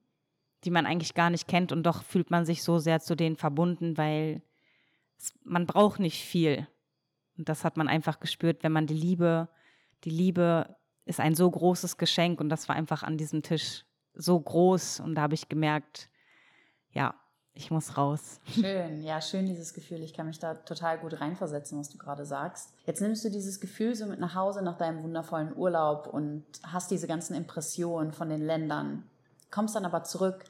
die 0.64 0.70
man 0.70 0.86
eigentlich 0.86 1.14
gar 1.14 1.30
nicht 1.30 1.48
kennt 1.48 1.72
und 1.72 1.84
doch 1.84 2.02
fühlt 2.02 2.30
man 2.30 2.44
sich 2.44 2.62
so 2.62 2.78
sehr 2.78 3.00
zu 3.00 3.14
denen 3.14 3.36
verbunden, 3.36 3.96
weil 3.96 4.42
es, 5.18 5.32
man 5.44 5.66
braucht 5.66 6.00
nicht 6.00 6.24
viel. 6.24 6.66
Und 7.36 7.48
das 7.48 7.64
hat 7.64 7.76
man 7.76 7.88
einfach 7.88 8.20
gespürt, 8.20 8.62
wenn 8.62 8.72
man 8.72 8.86
die 8.86 8.94
Liebe, 8.94 9.48
die 10.04 10.10
Liebe 10.10 10.76
ist 11.04 11.20
ein 11.20 11.34
so 11.34 11.50
großes 11.50 11.98
Geschenk 11.98 12.40
und 12.40 12.48
das 12.48 12.68
war 12.68 12.76
einfach 12.76 13.02
an 13.02 13.16
diesem 13.16 13.42
Tisch 13.42 13.84
so 14.14 14.40
groß 14.40 15.00
und 15.00 15.14
da 15.14 15.22
habe 15.22 15.34
ich 15.34 15.48
gemerkt, 15.48 16.08
ja, 16.90 17.14
ich 17.56 17.70
muss 17.70 17.96
raus. 17.96 18.38
Schön, 18.44 19.02
ja, 19.02 19.20
schön 19.20 19.46
dieses 19.46 19.72
Gefühl. 19.72 20.02
Ich 20.02 20.12
kann 20.12 20.26
mich 20.26 20.38
da 20.38 20.54
total 20.54 20.98
gut 20.98 21.20
reinversetzen, 21.20 21.78
was 21.78 21.88
du 21.88 21.96
gerade 21.96 22.26
sagst. 22.26 22.74
Jetzt 22.84 23.00
nimmst 23.00 23.24
du 23.24 23.30
dieses 23.30 23.60
Gefühl 23.60 23.94
so 23.94 24.06
mit 24.06 24.20
nach 24.20 24.34
Hause 24.34 24.62
nach 24.62 24.76
deinem 24.76 25.02
wundervollen 25.02 25.56
Urlaub 25.56 26.06
und 26.06 26.44
hast 26.64 26.90
diese 26.90 27.06
ganzen 27.06 27.34
Impressionen 27.34 28.12
von 28.12 28.28
den 28.28 28.42
Ländern 28.42 29.04
kommst 29.50 29.76
dann 29.76 29.84
aber 29.84 30.04
zurück. 30.04 30.44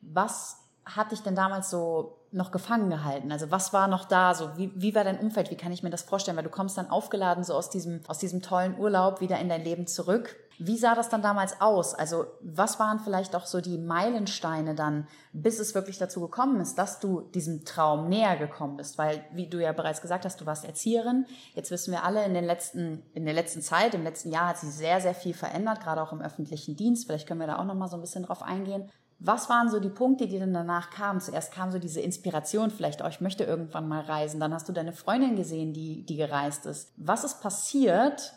Was 0.00 0.58
hat 0.84 1.12
dich 1.12 1.22
denn 1.22 1.34
damals 1.34 1.70
so 1.70 2.18
noch 2.30 2.50
gefangen 2.50 2.90
gehalten? 2.90 3.32
Also 3.32 3.50
was 3.50 3.72
war 3.72 3.88
noch 3.88 4.04
da? 4.04 4.34
So 4.34 4.56
wie, 4.56 4.70
wie 4.74 4.94
war 4.94 5.04
dein 5.04 5.18
Umfeld? 5.18 5.50
Wie 5.50 5.56
kann 5.56 5.72
ich 5.72 5.82
mir 5.82 5.90
das 5.90 6.02
vorstellen? 6.02 6.36
Weil 6.36 6.44
du 6.44 6.50
kommst 6.50 6.76
dann 6.76 6.90
aufgeladen 6.90 7.44
so 7.44 7.54
aus 7.54 7.70
diesem 7.70 8.02
aus 8.06 8.18
diesem 8.18 8.42
tollen 8.42 8.78
Urlaub 8.78 9.20
wieder 9.20 9.38
in 9.38 9.48
dein 9.48 9.64
Leben 9.64 9.86
zurück. 9.86 10.36
Wie 10.58 10.78
sah 10.78 10.94
das 10.94 11.08
dann 11.08 11.22
damals 11.22 11.60
aus? 11.60 11.94
Also 11.94 12.26
was 12.40 12.78
waren 12.78 13.00
vielleicht 13.00 13.34
auch 13.34 13.46
so 13.46 13.60
die 13.60 13.78
Meilensteine 13.78 14.74
dann, 14.74 15.08
bis 15.32 15.58
es 15.58 15.74
wirklich 15.74 15.98
dazu 15.98 16.20
gekommen 16.20 16.60
ist, 16.60 16.76
dass 16.76 17.00
du 17.00 17.22
diesem 17.22 17.64
Traum 17.64 18.08
näher 18.08 18.36
gekommen 18.36 18.76
bist? 18.76 18.98
Weil, 18.98 19.24
wie 19.32 19.48
du 19.48 19.60
ja 19.60 19.72
bereits 19.72 20.02
gesagt 20.02 20.24
hast, 20.24 20.40
du 20.40 20.46
warst 20.46 20.64
Erzieherin. 20.64 21.26
Jetzt 21.54 21.70
wissen 21.70 21.92
wir 21.92 22.04
alle, 22.04 22.24
in, 22.24 22.34
den 22.34 22.44
letzten, 22.44 23.02
in 23.14 23.24
der 23.24 23.34
letzten 23.34 23.62
Zeit, 23.62 23.94
im 23.94 24.04
letzten 24.04 24.30
Jahr 24.30 24.48
hat 24.48 24.58
sich 24.58 24.70
sehr, 24.70 25.00
sehr 25.00 25.14
viel 25.14 25.34
verändert, 25.34 25.80
gerade 25.80 26.02
auch 26.02 26.12
im 26.12 26.22
öffentlichen 26.22 26.76
Dienst. 26.76 27.06
Vielleicht 27.06 27.26
können 27.26 27.40
wir 27.40 27.46
da 27.46 27.58
auch 27.58 27.64
noch 27.64 27.74
mal 27.74 27.88
so 27.88 27.96
ein 27.96 28.02
bisschen 28.02 28.24
drauf 28.24 28.42
eingehen. 28.42 28.90
Was 29.20 29.48
waren 29.48 29.70
so 29.70 29.80
die 29.80 29.88
Punkte, 29.88 30.26
die 30.26 30.38
dann 30.38 30.52
danach 30.52 30.90
kamen? 30.90 31.20
Zuerst 31.20 31.52
kam 31.52 31.70
so 31.70 31.78
diese 31.78 32.00
Inspiration, 32.00 32.70
vielleicht, 32.70 33.02
oh, 33.02 33.08
ich 33.08 33.20
möchte 33.20 33.44
irgendwann 33.44 33.88
mal 33.88 34.02
reisen. 34.02 34.40
Dann 34.40 34.52
hast 34.52 34.68
du 34.68 34.72
deine 34.72 34.92
Freundin 34.92 35.36
gesehen, 35.36 35.72
die, 35.72 36.04
die 36.04 36.16
gereist 36.16 36.66
ist. 36.66 36.92
Was 36.96 37.24
ist 37.24 37.40
passiert, 37.40 38.34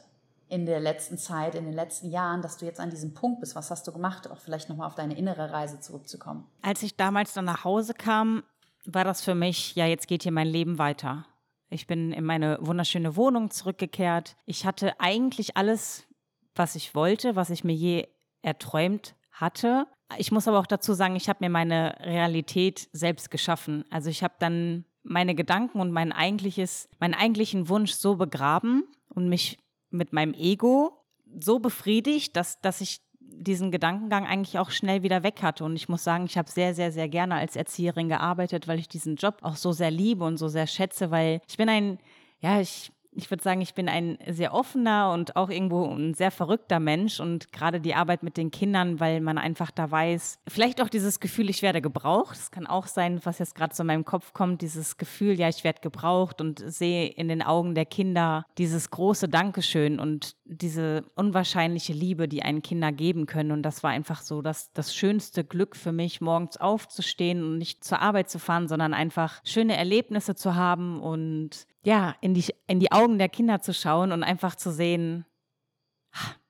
in 0.49 0.65
der 0.65 0.79
letzten 0.79 1.17
Zeit, 1.17 1.55
in 1.55 1.65
den 1.65 1.73
letzten 1.73 2.09
Jahren, 2.09 2.41
dass 2.41 2.57
du 2.57 2.65
jetzt 2.65 2.79
an 2.79 2.89
diesem 2.89 3.13
Punkt 3.13 3.41
bist? 3.41 3.55
Was 3.55 3.69
hast 3.69 3.87
du 3.87 3.91
gemacht, 3.91 4.29
auch 4.29 4.39
vielleicht 4.39 4.69
nochmal 4.69 4.87
auf 4.87 4.95
deine 4.95 5.17
innere 5.17 5.51
Reise 5.51 5.79
zurückzukommen? 5.79 6.45
Als 6.61 6.83
ich 6.83 6.95
damals 6.95 7.33
dann 7.33 7.45
nach 7.45 7.63
Hause 7.63 7.93
kam, 7.93 8.43
war 8.85 9.03
das 9.03 9.21
für 9.21 9.35
mich, 9.35 9.75
ja, 9.75 9.85
jetzt 9.85 10.07
geht 10.07 10.23
hier 10.23 10.31
mein 10.31 10.47
Leben 10.47 10.77
weiter. 10.77 11.25
Ich 11.69 11.87
bin 11.87 12.13
in 12.13 12.23
meine 12.23 12.57
wunderschöne 12.61 13.17
Wohnung 13.17 13.51
zurückgekehrt. 13.51 14.37
Ich 14.45 14.65
hatte 14.65 14.99
eigentlich 14.99 15.57
alles, 15.57 16.07
was 16.55 16.75
ich 16.75 16.95
wollte, 16.95 17.35
was 17.35 17.49
ich 17.49 17.65
mir 17.65 17.75
je 17.75 18.07
erträumt 18.41 19.15
hatte. 19.31 19.85
Ich 20.17 20.31
muss 20.31 20.47
aber 20.47 20.59
auch 20.59 20.67
dazu 20.67 20.93
sagen, 20.93 21.17
ich 21.17 21.27
habe 21.27 21.39
mir 21.41 21.49
meine 21.49 21.97
Realität 21.99 22.87
selbst 22.93 23.29
geschaffen. 23.29 23.83
Also 23.89 24.09
ich 24.09 24.23
habe 24.23 24.35
dann 24.39 24.85
meine 25.03 25.35
Gedanken 25.35 25.81
und 25.81 25.91
mein 25.91 26.13
eigentliches, 26.13 26.87
meinen 26.99 27.13
eigentlichen 27.13 27.67
Wunsch 27.67 27.91
so 27.91 28.15
begraben 28.15 28.83
und 29.09 29.27
mich 29.27 29.57
mit 29.89 30.13
meinem 30.13 30.33
Ego 30.33 30.97
so 31.39 31.59
befriedigt, 31.59 32.35
dass, 32.35 32.59
dass 32.61 32.81
ich 32.81 33.01
diesen 33.19 33.71
Gedankengang 33.71 34.25
eigentlich 34.25 34.57
auch 34.57 34.71
schnell 34.71 35.03
wieder 35.03 35.23
weg 35.23 35.41
hatte. 35.41 35.63
Und 35.63 35.75
ich 35.75 35.89
muss 35.89 36.03
sagen, 36.03 36.25
ich 36.25 36.37
habe 36.37 36.49
sehr, 36.49 36.73
sehr, 36.73 36.91
sehr 36.91 37.09
gerne 37.09 37.35
als 37.35 37.55
Erzieherin 37.55 38.09
gearbeitet, 38.09 38.67
weil 38.67 38.79
ich 38.79 38.87
diesen 38.87 39.15
Job 39.15 39.37
auch 39.41 39.55
so 39.55 39.71
sehr 39.71 39.91
liebe 39.91 40.23
und 40.23 40.37
so 40.37 40.47
sehr 40.47 40.67
schätze, 40.67 41.11
weil 41.11 41.41
ich 41.47 41.57
bin 41.57 41.69
ein, 41.69 41.99
ja, 42.39 42.59
ich 42.59 42.91
ich 43.17 43.31
würde 43.31 43.43
sagen, 43.43 43.61
ich 43.61 43.73
bin 43.73 43.89
ein 43.89 44.19
sehr 44.27 44.53
offener 44.53 45.11
und 45.11 45.35
auch 45.35 45.49
irgendwo 45.49 45.85
ein 45.85 46.13
sehr 46.13 46.29
verrückter 46.29 46.79
Mensch 46.79 47.19
und 47.19 47.51
gerade 47.51 47.81
die 47.81 47.95
Arbeit 47.95 48.21
mit 48.21 48.37
den 48.37 48.51
Kindern, 48.51 48.99
weil 48.99 49.21
man 49.21 49.39
einfach 49.39 49.71
da 49.71 49.89
weiß, 49.89 50.39
vielleicht 50.47 50.81
auch 50.81 50.89
dieses 50.89 51.19
Gefühl, 51.19 51.49
ich 51.49 51.63
werde 51.63 51.81
gebraucht. 51.81 52.35
Es 52.37 52.51
kann 52.51 52.67
auch 52.67 52.85
sein, 52.85 53.19
was 53.23 53.39
jetzt 53.39 53.55
gerade 53.55 53.73
so 53.73 53.81
in 53.81 53.87
meinem 53.87 54.05
Kopf 54.05 54.33
kommt, 54.33 54.61
dieses 54.61 54.97
Gefühl, 54.97 55.39
ja, 55.39 55.49
ich 55.49 55.63
werde 55.63 55.81
gebraucht 55.81 56.41
und 56.41 56.59
sehe 56.59 57.07
in 57.07 57.27
den 57.27 57.41
Augen 57.41 57.73
der 57.73 57.85
Kinder 57.85 58.45
dieses 58.59 58.91
große 58.91 59.27
Dankeschön 59.27 59.99
und 59.99 60.35
diese 60.45 61.03
unwahrscheinliche 61.15 61.93
Liebe, 61.93 62.27
die 62.27 62.43
einen 62.43 62.61
Kinder 62.61 62.91
geben 62.91 63.25
können. 63.25 63.51
Und 63.51 63.63
das 63.63 63.81
war 63.81 63.89
einfach 63.89 64.21
so 64.21 64.43
das, 64.43 64.71
das 64.73 64.95
schönste 64.95 65.43
Glück 65.43 65.75
für 65.75 65.91
mich, 65.91 66.21
morgens 66.21 66.57
aufzustehen 66.57 67.43
und 67.43 67.57
nicht 67.57 67.83
zur 67.83 67.99
Arbeit 67.99 68.29
zu 68.29 68.37
fahren, 68.37 68.67
sondern 68.67 68.93
einfach 68.93 69.41
schöne 69.43 69.75
Erlebnisse 69.75 70.35
zu 70.35 70.53
haben 70.53 71.01
und 71.01 71.65
ja, 71.87 72.15
in 72.19 72.33
die, 72.33 72.43
in 72.67 72.81
die 72.81 72.91
Augen 72.91 73.17
der 73.17 73.29
Kinder 73.29 73.61
zu 73.61 73.73
schauen 73.73 74.11
und 74.11 74.21
einfach 74.21 74.55
zu 74.55 74.73
sehen, 74.73 75.25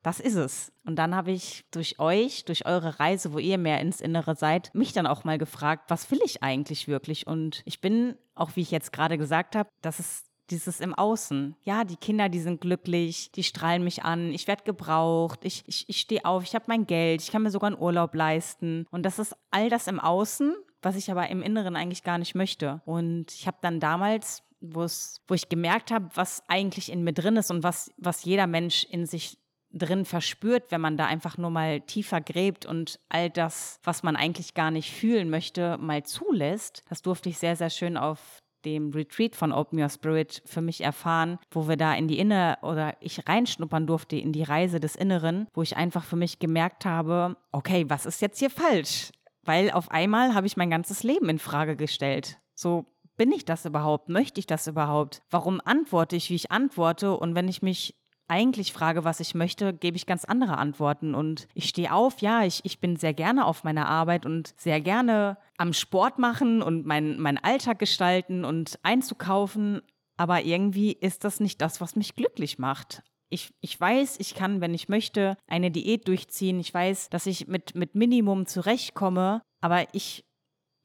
das 0.02 0.20
ist 0.20 0.34
es. 0.34 0.72
Und 0.84 0.96
dann 0.96 1.14
habe 1.14 1.30
ich 1.30 1.64
durch 1.70 2.00
euch, 2.00 2.44
durch 2.46 2.66
eure 2.66 3.00
Reise, 3.00 3.34
wo 3.34 3.38
ihr 3.38 3.60
mehr 3.60 3.80
ins 3.80 4.02
Innere 4.02 4.36
seid, 4.36 4.74
mich 4.74 4.94
dann 4.94 5.06
auch 5.06 5.26
mal 5.26 5.38
gefragt, 5.38 5.92
was 5.92 6.10
will 6.10 6.20
ich 6.26 6.42
eigentlich 6.42 6.88
wirklich? 6.88 7.28
Und 7.28 7.62
ich 7.66 7.82
bin, 7.82 8.16
auch 8.34 8.56
wie 8.56 8.62
ich 8.62 8.72
jetzt 8.72 8.92
gerade 8.92 9.20
gesagt 9.20 9.56
habe, 9.56 9.70
das 9.84 10.00
ist 10.00 10.26
dieses 10.50 10.80
im 10.80 10.96
Außen. 10.96 11.56
Ja, 11.62 11.84
die 11.84 11.98
Kinder, 11.98 12.30
die 12.30 12.40
sind 12.40 12.60
glücklich, 12.60 13.32
die 13.34 13.44
strahlen 13.44 13.84
mich 13.84 14.04
an, 14.04 14.32
ich 14.32 14.48
werde 14.48 14.64
gebraucht, 14.64 15.42
ich, 15.44 15.64
ich, 15.68 15.88
ich 15.88 16.00
stehe 16.00 16.26
auf, 16.26 16.42
ich 16.42 16.56
habe 16.56 16.66
mein 16.68 16.88
Geld, 16.88 17.22
ich 17.22 17.32
kann 17.32 17.44
mir 17.44 17.52
sogar 17.52 17.68
einen 17.68 17.80
Urlaub 17.80 18.16
leisten. 18.16 18.88
Und 18.90 19.04
das 19.04 19.20
ist 19.20 19.36
all 19.52 19.70
das 19.70 19.86
im 19.86 20.00
Außen, 20.00 20.56
was 20.82 20.96
ich 20.96 21.12
aber 21.12 21.30
im 21.30 21.44
Inneren 21.44 21.76
eigentlich 21.76 22.02
gar 22.02 22.18
nicht 22.18 22.34
möchte. 22.34 22.82
Und 22.86 23.32
ich 23.34 23.46
habe 23.46 23.58
dann 23.62 23.80
damals 23.80 24.47
wo 24.60 25.34
ich 25.34 25.50
gemerkt 25.50 25.92
habe, 25.92 26.10
was 26.16 26.44
eigentlich 26.48 26.92
in 26.92 27.04
mir 27.04 27.14
drin 27.14 27.38
ist 27.38 27.52
und 27.52 27.64
was, 27.64 27.92
was 27.98 28.24
jeder 28.24 28.48
Mensch 28.48 28.84
in 28.86 29.06
sich 29.06 29.38
drin 29.72 30.06
verspürt, 30.06 30.72
wenn 30.72 30.82
man 30.82 30.98
da 30.98 31.06
einfach 31.06 31.38
nur 31.38 31.50
mal 31.50 31.82
tiefer 31.82 32.22
gräbt 32.22 32.66
und 32.66 33.00
all 33.10 33.30
das, 33.30 33.80
was 33.84 34.04
man 34.04 34.16
eigentlich 34.16 34.54
gar 34.54 34.72
nicht 34.72 34.92
fühlen 34.92 35.30
möchte, 35.30 35.78
mal 35.78 36.04
zulässt. 36.04 36.84
Das 36.90 37.02
durfte 37.02 37.30
ich 37.30 37.38
sehr, 37.38 37.56
sehr 37.56 37.70
schön 37.70 37.98
auf 37.98 38.42
dem 38.66 38.92
Retreat 38.92 39.36
von 39.36 39.52
Open 39.52 39.80
Your 39.80 39.90
Spirit 39.90 40.42
für 40.46 40.62
mich 40.62 40.82
erfahren, 40.82 41.38
wo 41.52 41.68
wir 41.68 41.78
da 41.78 41.94
in 41.94 42.08
die 42.08 42.20
Inne 42.20 42.58
oder 42.62 42.96
ich 43.02 43.28
reinschnuppern 43.28 43.88
durfte 43.88 44.18
in 44.18 44.34
die 44.34 44.44
Reise 44.44 44.80
des 44.80 44.96
Inneren, 44.96 45.48
wo 45.54 45.62
ich 45.62 45.78
einfach 45.78 46.04
für 46.04 46.16
mich 46.16 46.40
gemerkt 46.40 46.86
habe, 46.86 47.38
okay, 47.52 47.86
was 47.88 48.06
ist 48.06 48.22
jetzt 48.22 48.40
hier 48.40 48.50
falsch? 48.50 49.12
Weil 49.44 49.72
auf 49.72 49.92
einmal 49.92 50.34
habe 50.34 50.48
ich 50.48 50.58
mein 50.58 50.70
ganzes 50.70 51.04
Leben 51.04 51.30
in 51.30 51.40
Frage 51.40 51.76
gestellt. 51.76 52.40
So, 52.56 52.86
bin 53.18 53.32
ich 53.32 53.46
das 53.46 53.66
überhaupt? 53.66 54.10
Möchte 54.10 54.40
ich 54.40 54.48
das 54.48 54.68
überhaupt? 54.68 55.22
Warum 55.30 55.60
antworte 55.64 56.16
ich, 56.16 56.30
wie 56.30 56.36
ich 56.36 56.52
antworte? 56.52 57.18
Und 57.18 57.36
wenn 57.36 57.48
ich 57.48 57.62
mich 57.62 57.96
eigentlich 58.28 58.74
frage, 58.74 59.04
was 59.04 59.20
ich 59.20 59.36
möchte, 59.36 59.74
gebe 59.74 59.98
ich 59.98 60.06
ganz 60.06 60.26
andere 60.26 60.58
Antworten. 60.58 61.16
Und 61.16 61.48
ich 61.54 61.70
stehe 61.70 61.94
auf, 61.94 62.20
ja, 62.20 62.44
ich, 62.44 62.62
ich 62.64 62.80
bin 62.80 62.98
sehr 62.98 63.14
gerne 63.14 63.46
auf 63.46 63.64
meiner 63.64 63.88
Arbeit 63.88 64.26
und 64.26 64.54
sehr 64.58 64.82
gerne 64.82 65.38
am 65.58 65.74
Sport 65.74 66.20
machen 66.20 66.62
und 66.62 66.86
meinen 66.86 67.20
mein 67.20 67.38
Alltag 67.38 67.80
gestalten 67.80 68.46
und 68.46 68.80
einzukaufen. 68.84 69.82
Aber 70.18 70.44
irgendwie 70.44 70.92
ist 70.92 71.24
das 71.24 71.40
nicht 71.40 71.62
das, 71.62 71.80
was 71.80 71.96
mich 71.96 72.16
glücklich 72.16 72.60
macht. 72.60 73.04
ich, 73.30 73.54
ich 73.62 73.80
weiß, 73.80 74.20
ich 74.20 74.36
kann, 74.36 74.62
wenn 74.62 74.74
ich 74.74 74.90
möchte, 74.90 75.38
eine 75.48 75.72
Diät 75.72 76.08
durchziehen. 76.08 76.60
Ich 76.60 76.74
weiß, 76.74 77.10
dass 77.10 77.26
ich 77.26 77.48
mit, 77.48 77.76
mit 77.76 77.96
Minimum 77.96 78.46
zurechtkomme, 78.46 79.42
aber 79.62 79.86
ich 79.94 80.26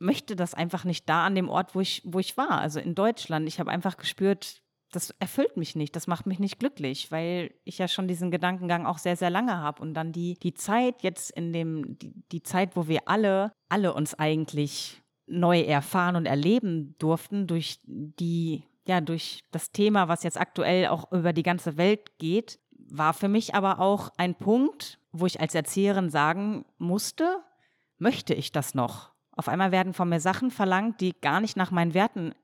möchte 0.03 0.37
das 0.37 0.55
einfach 0.55 0.85
nicht 0.85 1.09
da 1.09 1.25
an 1.25 1.35
dem 1.35 1.49
Ort, 1.49 1.75
wo 1.75 1.81
ich, 1.81 2.03
wo 2.05 2.19
ich 2.19 2.37
war, 2.37 2.59
also 2.61 2.81
in 2.81 2.95
Deutschland. 2.95 3.49
Ich 3.49 3.61
habe 3.61 3.71
einfach 3.71 3.97
gespürt, 3.97 4.61
das 4.91 5.11
erfüllt 5.21 5.57
mich 5.57 5.75
nicht, 5.75 5.97
das 5.97 6.07
macht 6.07 6.27
mich 6.27 6.39
nicht 6.39 6.59
glücklich, 6.59 7.11
weil 7.11 7.55
ich 7.65 7.79
ja 7.79 7.89
schon 7.89 8.09
diesen 8.09 8.31
Gedankengang 8.31 8.85
auch 8.85 8.99
sehr, 8.99 9.17
sehr 9.17 9.31
lange 9.31 9.57
habe. 9.57 9.81
Und 9.81 9.95
dann 9.95 10.13
die, 10.13 10.35
die 10.35 10.55
Zeit 10.55 11.03
jetzt 11.03 11.31
in 11.31 11.53
dem, 11.53 11.99
die, 11.99 12.13
die 12.31 12.43
Zeit, 12.43 12.77
wo 12.77 12.89
wir 12.89 13.01
alle, 13.07 13.53
alle 13.71 13.95
uns 13.95 14.15
eigentlich 14.15 15.01
neu 15.27 15.61
erfahren 15.61 16.17
und 16.17 16.27
erleben 16.27 16.95
durften 16.99 17.47
durch 17.47 17.81
die 17.85 18.65
ja, 18.87 19.01
durch 19.01 19.45
das 19.53 19.71
Thema, 19.71 20.09
was 20.09 20.25
jetzt 20.25 20.41
aktuell 20.41 20.89
auch 20.89 21.13
über 21.13 21.33
die 21.33 21.45
ganze 21.45 21.77
Welt 21.77 22.19
geht, 22.19 22.59
war 22.91 23.15
für 23.15 23.29
mich 23.29 23.55
aber 23.55 23.79
auch 23.79 24.11
ein 24.17 24.35
Punkt, 24.35 24.99
wo 25.13 25.27
ich 25.27 25.41
als 25.41 25.55
Erzieherin 25.55 26.11
sagen 26.11 26.65
musste, 26.79 27.39
möchte 27.99 28.35
ich 28.35 28.51
das 28.51 28.75
noch? 28.75 29.12
Auf 29.35 29.49
einmal 29.49 29.73
werden 29.73 29.95
von 29.95 30.09
mir 30.09 30.21
Sachen 30.21 30.51
verlangt, 30.51 31.01
die 31.01 31.15
gar 31.21 31.41
nicht 31.41 31.57
nach 31.57 31.71
meinen 31.71 31.95
Werten 31.95 32.35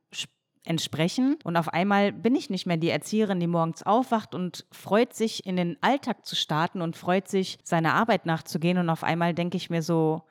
entsprechen. 0.64 1.36
Und 1.44 1.56
auf 1.56 1.72
einmal 1.72 2.12
bin 2.12 2.36
ich 2.36 2.50
nicht 2.50 2.66
mehr 2.66 2.76
die 2.76 2.90
Erzieherin, 2.90 3.40
die 3.40 3.46
morgens 3.46 3.82
aufwacht 3.82 4.34
und 4.34 4.66
freut 4.70 5.14
sich, 5.14 5.46
in 5.46 5.56
den 5.56 5.76
Alltag 5.80 6.26
zu 6.26 6.36
starten 6.36 6.82
und 6.82 6.96
freut 6.96 7.28
sich, 7.28 7.58
seiner 7.64 7.94
Arbeit 7.94 8.26
nachzugehen. 8.26 8.78
Und 8.78 8.90
auf 8.90 9.02
einmal 9.02 9.34
denke 9.34 9.56
ich 9.56 9.70
mir 9.70 9.82
so, 9.82 10.22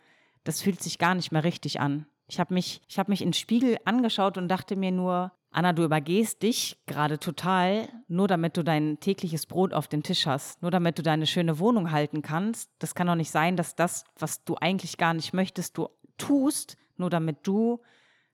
das 0.43 0.61
fühlt 0.61 0.81
sich 0.81 0.99
gar 0.99 1.15
nicht 1.15 1.31
mehr 1.31 1.43
richtig 1.43 1.79
an. 1.79 2.05
Ich 2.29 2.39
habe 2.39 2.53
mich, 2.53 2.81
hab 2.95 3.09
mich 3.09 3.21
in 3.21 3.29
den 3.29 3.33
Spiegel 3.33 3.77
angeschaut 3.85 4.37
und 4.37 4.47
dachte 4.47 4.75
mir 4.75 4.91
nur, 4.91 5.31
Anna, 5.49 5.73
du 5.73 5.83
übergehst 5.85 6.43
dich 6.43 6.77
gerade 6.85 7.19
total, 7.19 7.87
nur 8.07 8.27
damit 8.27 8.57
du 8.57 8.63
dein 8.63 8.99
tägliches 8.99 9.45
Brot 9.45 9.73
auf 9.73 9.87
den 9.87 10.03
Tisch 10.03 10.27
hast, 10.27 10.61
nur 10.61 10.71
damit 10.71 10.99
du 10.99 11.03
deine 11.03 11.25
schöne 11.25 11.57
Wohnung 11.57 11.91
halten 11.91 12.21
kannst. 12.21 12.69
Das 12.79 12.95
kann 12.95 13.07
doch 13.07 13.15
nicht 13.15 13.31
sein, 13.31 13.55
dass 13.55 13.75
das, 13.75 14.03
was 14.19 14.43
du 14.43 14.55
eigentlich 14.59 14.97
gar 14.97 15.13
nicht 15.13 15.33
möchtest, 15.33 15.77
du 15.77 15.89
tust, 16.17 16.77
nur 16.97 17.09
damit 17.09 17.39
du 17.43 17.79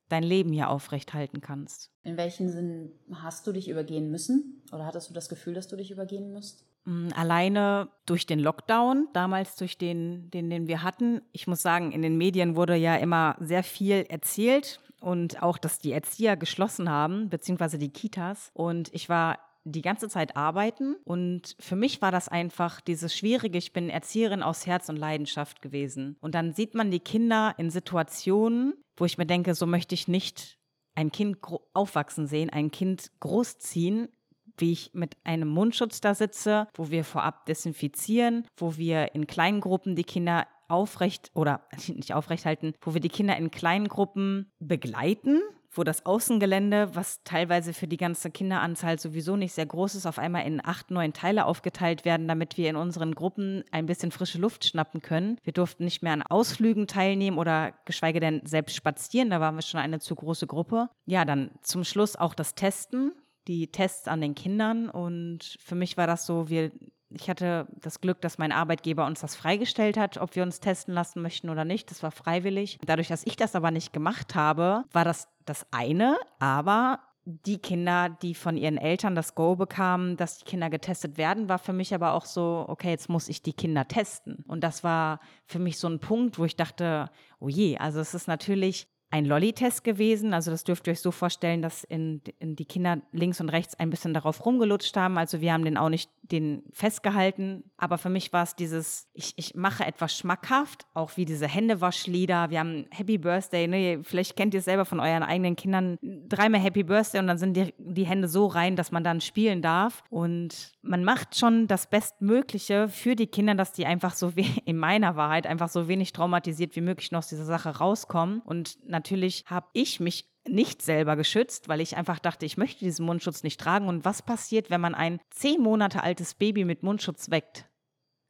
dein 0.10 0.24
Leben 0.24 0.52
hier 0.52 0.70
aufrecht 0.70 1.14
halten 1.14 1.42
kannst. 1.42 1.92
In 2.04 2.18
welchem 2.18 2.50
Sinn 2.50 2.92
hast 3.14 3.48
du 3.48 3.52
dich 3.52 3.70
übergehen 3.70 4.12
müssen? 4.12 4.62
Oder 4.72 4.86
hattest 4.86 5.10
du 5.10 5.14
das 5.14 5.30
Gefühl, 5.30 5.54
dass 5.54 5.68
du 5.68 5.76
dich 5.76 5.92
übergehen 5.92 6.32
musst? 6.32 6.66
Mm, 6.86 7.10
alleine 7.16 7.90
durch 8.06 8.26
den 8.26 8.40
Lockdown, 8.40 9.08
damals 9.14 9.56
durch 9.56 9.78
den, 9.78 10.30
den, 10.32 10.50
den 10.50 10.68
wir 10.68 10.84
hatten. 10.84 11.22
Ich 11.32 11.48
muss 11.48 11.62
sagen, 11.62 11.92
in 11.92 12.02
den 12.02 12.18
Medien 12.18 12.56
wurde 12.56 12.76
ja 12.76 12.96
immer 12.96 13.36
sehr 13.40 13.64
viel 13.64 14.06
erzählt 14.10 14.82
und 15.00 15.42
auch, 15.42 15.58
dass 15.58 15.80
die 15.80 15.92
Erzieher 15.92 16.38
geschlossen 16.38 16.90
haben, 16.90 17.30
beziehungsweise 17.30 17.78
die 17.78 17.92
Kitas. 17.92 18.52
Und 18.54 18.94
ich 18.94 19.10
war 19.10 19.40
die 19.66 19.82
ganze 19.82 20.10
Zeit 20.10 20.36
arbeiten 20.36 20.96
und 21.06 21.56
für 21.60 21.76
mich 21.76 22.02
war 22.02 22.12
das 22.12 22.28
einfach 22.28 22.82
dieses 22.82 23.16
Schwierige. 23.16 23.58
Ich 23.58 23.74
bin 23.74 23.90
Erzieherin 23.90 24.44
aus 24.44 24.66
Herz 24.66 24.90
und 24.90 24.98
Leidenschaft 24.98 25.62
gewesen. 25.62 26.18
Und 26.20 26.36
dann 26.36 26.54
sieht 26.54 26.76
man 26.76 26.92
die 26.92 27.00
Kinder 27.00 27.56
in 27.58 27.70
Situationen, 27.70 28.74
wo 28.98 29.06
ich 29.06 29.18
mir 29.18 29.26
denke, 29.26 29.56
so 29.56 29.66
möchte 29.66 29.96
ich 29.96 30.08
nicht 30.08 30.58
ein 30.96 31.12
Kind 31.12 31.38
aufwachsen 31.74 32.28
sehen, 32.28 32.50
ein 32.50 32.72
Kind 32.72 33.12
großziehen, 33.20 34.10
wie 34.58 34.72
ich 34.72 34.92
mit 34.94 35.18
einem 35.24 35.48
Mundschutz 35.48 36.02
da 36.02 36.14
sitze, 36.14 36.68
wo 36.76 36.92
wir 36.92 37.04
vorab 37.04 37.46
desinfizieren, 37.46 38.46
wo 38.58 38.78
wir 38.78 39.16
in 39.16 39.28
kleinen 39.28 39.62
Gruppen 39.62 39.96
die 39.96 40.04
Kinder 40.04 40.48
aufrecht 40.68 41.32
oder 41.34 41.62
nicht 41.88 42.14
aufrecht 42.14 42.46
halten, 42.46 42.74
wo 42.82 42.94
wir 42.94 43.02
die 43.02 43.10
Kinder 43.10 43.36
in 43.38 43.52
kleinen 43.52 43.88
Gruppen 43.88 44.52
begleiten, 44.60 45.42
wo 45.74 45.84
das 45.84 46.06
Außengelände, 46.06 46.96
was 46.96 47.24
teilweise 47.24 47.74
für 47.74 47.88
die 47.88 47.98
ganze 47.98 48.32
Kinderanzahl 48.32 49.00
sowieso 49.00 49.36
nicht 49.36 49.54
sehr 49.54 49.66
groß 49.66 49.96
ist, 49.96 50.06
auf 50.06 50.20
einmal 50.20 50.46
in 50.46 50.64
acht, 50.64 50.92
neun 50.92 51.14
Teile 51.14 51.46
aufgeteilt 51.46 52.06
werden, 52.06 52.28
damit 52.28 52.58
wir 52.58 52.70
in 52.70 52.76
unseren 52.76 53.16
Gruppen 53.16 53.64
ein 53.72 53.86
bisschen 53.86 54.12
frische 54.12 54.38
Luft 54.38 54.66
schnappen 54.66 55.02
können. 55.02 55.38
Wir 55.44 55.54
durften 55.54 55.84
nicht 55.84 56.04
mehr 56.04 56.14
an 56.14 56.24
Ausflügen 56.24 56.88
teilnehmen 56.88 57.38
oder 57.38 57.74
geschweige 57.86 58.20
denn 58.20 58.42
selbst 58.46 58.76
spazieren, 58.76 59.30
da 59.30 59.40
waren 59.40 59.56
wir 59.56 59.62
schon 59.62 59.80
eine 59.80 60.00
zu 60.00 60.16
große 60.16 60.48
Gruppe. 60.48 60.90
Ja, 61.06 61.26
dann 61.26 61.52
zum 61.62 61.84
Schluss 61.84 62.16
auch 62.16 62.34
das 62.34 62.56
Testen, 62.56 63.14
die 63.48 63.68
Tests 63.68 64.08
an 64.08 64.22
den 64.22 64.36
Kindern 64.36 64.90
und 64.90 65.58
für 65.60 65.76
mich 65.76 65.98
war 65.98 66.08
das 66.08 66.26
so, 66.26 66.50
wir 66.50 66.72
ich 67.14 67.30
hatte 67.30 67.68
das 67.82 68.02
Glück, 68.02 68.22
dass 68.22 68.38
mein 68.38 68.52
Arbeitgeber 68.52 69.06
uns 69.06 69.22
das 69.22 69.36
freigestellt 69.36 69.98
hat, 69.98 70.18
ob 70.18 70.36
wir 70.36 70.44
uns 70.44 70.60
testen 70.60 70.94
lassen 70.94 71.22
möchten 71.22 71.50
oder 71.50 71.66
nicht. 71.66 71.90
Das 71.92 72.04
war 72.04 72.12
freiwillig. 72.12 72.80
Dadurch, 72.86 73.08
dass 73.08 73.26
ich 73.26 73.36
das 73.36 73.56
aber 73.56 73.72
nicht 73.72 73.94
gemacht 73.94 74.36
habe, 74.36 74.84
war 74.92 75.06
das 75.06 75.28
das 75.46 75.66
eine. 75.72 76.18
Aber 76.40 77.00
die 77.26 77.58
Kinder, 77.58 78.10
die 78.10 78.36
von 78.36 78.58
ihren 78.58 78.78
Eltern 78.78 79.16
das 79.16 79.36
Go 79.36 79.56
bekamen, 79.56 80.18
dass 80.18 80.40
die 80.40 80.46
Kinder 80.46 80.70
getestet 80.70 81.18
werden, 81.18 81.48
war 81.48 81.60
für 81.60 81.74
mich 81.74 81.94
aber 81.94 82.14
auch 82.14 82.26
so, 82.26 82.66
okay, 82.68 82.90
jetzt 82.90 83.10
muss 83.10 83.30
ich 83.30 83.42
die 83.42 83.54
Kinder 83.54 83.88
testen. 83.88 84.44
Und 84.48 84.62
das 84.64 84.84
war 84.84 85.20
für 85.46 85.60
mich 85.60 85.78
so 85.80 85.88
ein 85.88 86.00
Punkt, 86.00 86.38
wo 86.38 86.46
ich 86.46 86.56
dachte, 86.56 87.10
oh 87.40 87.48
je, 87.48 87.78
also 87.78 88.00
es 88.00 88.14
ist 88.14 88.28
natürlich 88.28 88.88
ein 89.14 89.26
Lolli-Test 89.26 89.84
gewesen. 89.84 90.34
Also 90.34 90.50
das 90.50 90.64
dürft 90.64 90.88
ihr 90.88 90.92
euch 90.94 91.00
so 91.00 91.12
vorstellen, 91.12 91.62
dass 91.62 91.84
in, 91.84 92.20
in 92.40 92.56
die 92.56 92.66
Kinder 92.66 92.98
links 93.12 93.40
und 93.40 93.50
rechts 93.50 93.76
ein 93.76 93.92
bisschen 93.92 94.12
darauf 94.12 94.44
rumgelutscht 94.44 94.98
haben. 94.98 95.20
Also 95.20 95.40
wir 95.40 95.54
haben 95.54 95.64
den 95.64 95.78
auch 95.78 95.90
nicht 95.90 96.10
den 96.24 96.64
festgehalten. 96.72 97.64
Aber 97.78 98.00
für 98.00 98.10
mich 98.10 98.34
war 98.34 98.42
es 98.42 98.56
dieses, 98.56 99.08
ich, 99.14 99.34
ich 99.36 99.54
mache 99.54 99.86
etwas 99.86 100.18
schmackhaft, 100.18 100.88
auch 100.96 101.16
wie 101.16 101.26
diese 101.26 101.48
Händewaschlieder. 101.48 102.50
Wir 102.50 102.60
haben 102.60 102.88
Happy 102.90 103.20
Birthday, 103.20 103.68
ne? 103.68 104.00
vielleicht 104.04 104.36
kennt 104.36 104.56
ihr 104.56 104.60
es 104.60 104.66
selber 104.66 104.86
von 104.86 105.00
euren 105.00 105.22
eigenen 105.22 105.56
Kindern. 105.56 106.00
Dreimal 106.02 106.62
Happy 106.62 106.82
Birthday 106.82 107.20
und 107.20 107.28
dann 107.28 107.38
sind 107.38 107.56
die, 107.56 107.72
die 107.78 108.08
Hände 108.08 108.28
so 108.28 108.48
rein, 108.48 108.76
dass 108.76 108.92
man 108.92 109.04
dann 109.04 109.22
spielen 109.22 109.62
darf. 109.62 110.04
Und 110.10 110.72
man 110.82 111.04
macht 111.04 111.38
schon 111.38 111.68
das 111.68 111.88
Bestmögliche 111.88 112.88
für 112.88 113.16
die 113.16 113.28
Kinder, 113.28 113.54
dass 113.54 113.74
die 113.74 113.86
einfach 113.86 114.16
so 114.16 114.36
wie 114.36 114.48
in 114.66 114.78
meiner 114.78 115.16
Wahrheit 115.16 115.46
einfach 115.46 115.70
so 115.70 115.88
wenig 115.88 116.14
traumatisiert 116.14 116.76
wie 116.76 116.82
möglich 116.82 117.12
noch 117.12 117.20
aus 117.20 117.28
dieser 117.28 117.46
Sache 117.46 117.78
rauskommen. 117.78 118.40
Und 118.40 118.80
natürlich 118.88 119.03
natürlich 119.04 119.44
habe 119.48 119.68
ich 119.74 120.00
mich 120.00 120.30
nicht 120.48 120.82
selber 120.82 121.16
geschützt, 121.18 121.68
weil 121.68 121.82
ich 121.82 121.98
einfach 121.98 122.20
dachte, 122.20 122.46
ich 122.46 122.58
möchte 122.58 122.86
diesen 122.86 123.06
Mundschutz 123.06 123.44
nicht 123.44 123.60
tragen. 123.60 123.88
Und 123.88 124.06
was 124.06 124.22
passiert, 124.22 124.70
wenn 124.70 124.82
man 124.82 124.96
ein 124.96 125.20
zehn 125.30 125.62
Monate 125.62 126.04
altes 126.04 126.36
Baby 126.36 126.64
mit 126.64 126.84
Mundschutz 126.84 127.30
weckt? 127.30 127.70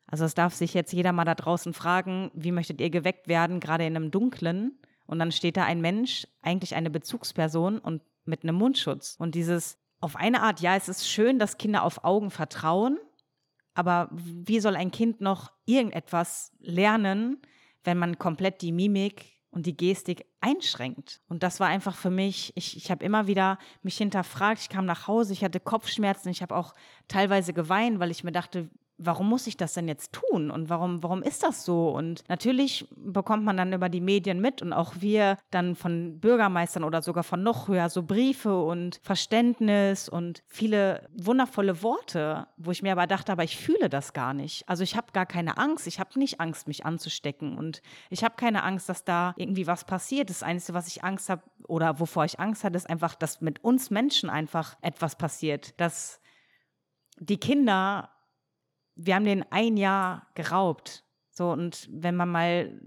Also 0.07 0.25
es 0.25 0.33
darf 0.33 0.53
sich 0.53 0.73
jetzt 0.73 0.93
jeder 0.93 1.11
mal 1.11 1.25
da 1.25 1.35
draußen 1.35 1.73
fragen, 1.73 2.31
wie 2.33 2.51
möchtet 2.51 2.81
ihr 2.81 2.89
geweckt 2.89 3.27
werden, 3.27 3.59
gerade 3.59 3.85
in 3.85 3.95
einem 3.95 4.11
Dunklen? 4.11 4.79
Und 5.05 5.19
dann 5.19 5.31
steht 5.31 5.57
da 5.57 5.63
ein 5.63 5.81
Mensch, 5.81 6.27
eigentlich 6.41 6.75
eine 6.75 6.89
Bezugsperson 6.89 7.79
und 7.79 8.01
mit 8.25 8.43
einem 8.43 8.55
Mundschutz. 8.55 9.15
Und 9.19 9.35
dieses, 9.35 9.77
auf 10.01 10.15
eine 10.15 10.41
Art, 10.41 10.59
ja, 10.59 10.75
es 10.75 10.89
ist 10.89 11.07
schön, 11.07 11.39
dass 11.39 11.57
Kinder 11.57 11.83
auf 11.83 12.03
Augen 12.03 12.31
vertrauen, 12.31 12.99
aber 13.73 14.09
wie 14.11 14.59
soll 14.59 14.75
ein 14.75 14.91
Kind 14.91 15.21
noch 15.21 15.51
irgendetwas 15.65 16.51
lernen, 16.59 17.41
wenn 17.83 17.97
man 17.97 18.19
komplett 18.19 18.61
die 18.61 18.71
Mimik 18.71 19.33
und 19.53 19.67
die 19.67 19.77
Gestik 19.77 20.25
einschränkt. 20.41 21.21
Und 21.29 21.43
das 21.43 21.59
war 21.59 21.67
einfach 21.67 21.95
für 21.95 22.09
mich, 22.09 22.51
ich, 22.55 22.75
ich 22.75 22.89
habe 22.89 23.05
immer 23.05 23.27
wieder 23.27 23.59
mich 23.83 23.97
hinterfragt, 23.97 24.61
ich 24.61 24.69
kam 24.69 24.85
nach 24.85 25.07
Hause, 25.07 25.31
ich 25.33 25.43
hatte 25.43 25.59
Kopfschmerzen, 25.59 26.29
ich 26.29 26.41
habe 26.41 26.55
auch 26.55 26.73
teilweise 27.07 27.53
geweint, 27.53 27.99
weil 27.99 28.09
ich 28.09 28.23
mir 28.23 28.31
dachte, 28.31 28.69
warum 29.05 29.29
muss 29.29 29.47
ich 29.47 29.57
das 29.57 29.73
denn 29.73 29.87
jetzt 29.87 30.13
tun 30.13 30.51
und 30.51 30.69
warum, 30.69 31.03
warum 31.03 31.23
ist 31.23 31.43
das 31.43 31.65
so? 31.65 31.89
Und 31.89 32.23
natürlich 32.29 32.87
bekommt 32.95 33.43
man 33.43 33.57
dann 33.57 33.73
über 33.73 33.89
die 33.89 34.01
Medien 34.01 34.39
mit 34.39 34.61
und 34.61 34.73
auch 34.73 34.95
wir 34.99 35.37
dann 35.51 35.75
von 35.75 36.19
Bürgermeistern 36.19 36.83
oder 36.83 37.01
sogar 37.01 37.23
von 37.23 37.43
noch 37.43 37.67
höher 37.67 37.89
so 37.89 38.03
Briefe 38.03 38.63
und 38.63 38.99
Verständnis 39.03 40.09
und 40.09 40.43
viele 40.47 41.07
wundervolle 41.15 41.81
Worte, 41.81 42.47
wo 42.57 42.71
ich 42.71 42.83
mir 42.83 42.91
aber 42.91 43.07
dachte, 43.07 43.31
aber 43.31 43.43
ich 43.43 43.57
fühle 43.57 43.89
das 43.89 44.13
gar 44.13 44.33
nicht. 44.33 44.67
Also 44.67 44.83
ich 44.83 44.95
habe 44.95 45.11
gar 45.13 45.25
keine 45.25 45.57
Angst, 45.57 45.87
ich 45.87 45.99
habe 45.99 46.17
nicht 46.19 46.39
Angst, 46.39 46.67
mich 46.67 46.85
anzustecken 46.85 47.57
und 47.57 47.81
ich 48.09 48.23
habe 48.23 48.35
keine 48.35 48.63
Angst, 48.63 48.89
dass 48.89 49.03
da 49.03 49.33
irgendwie 49.37 49.67
was 49.67 49.85
passiert. 49.85 50.29
Das 50.29 50.43
Einzige, 50.43 50.73
was 50.73 50.87
ich 50.87 51.03
Angst 51.03 51.29
habe 51.29 51.43
oder 51.67 51.99
wovor 51.99 52.25
ich 52.25 52.39
Angst 52.39 52.63
hatte, 52.63 52.77
ist 52.77 52.89
einfach, 52.89 53.15
dass 53.15 53.41
mit 53.41 53.63
uns 53.63 53.89
Menschen 53.89 54.29
einfach 54.29 54.75
etwas 54.81 55.17
passiert, 55.17 55.79
dass 55.79 56.19
die 57.19 57.37
Kinder 57.37 58.09
wir 58.95 59.15
haben 59.15 59.25
den 59.25 59.45
ein 59.51 59.77
Jahr 59.77 60.27
geraubt. 60.35 61.03
So, 61.31 61.51
und 61.51 61.89
wenn 61.91 62.15
man 62.15 62.29
mal 62.29 62.79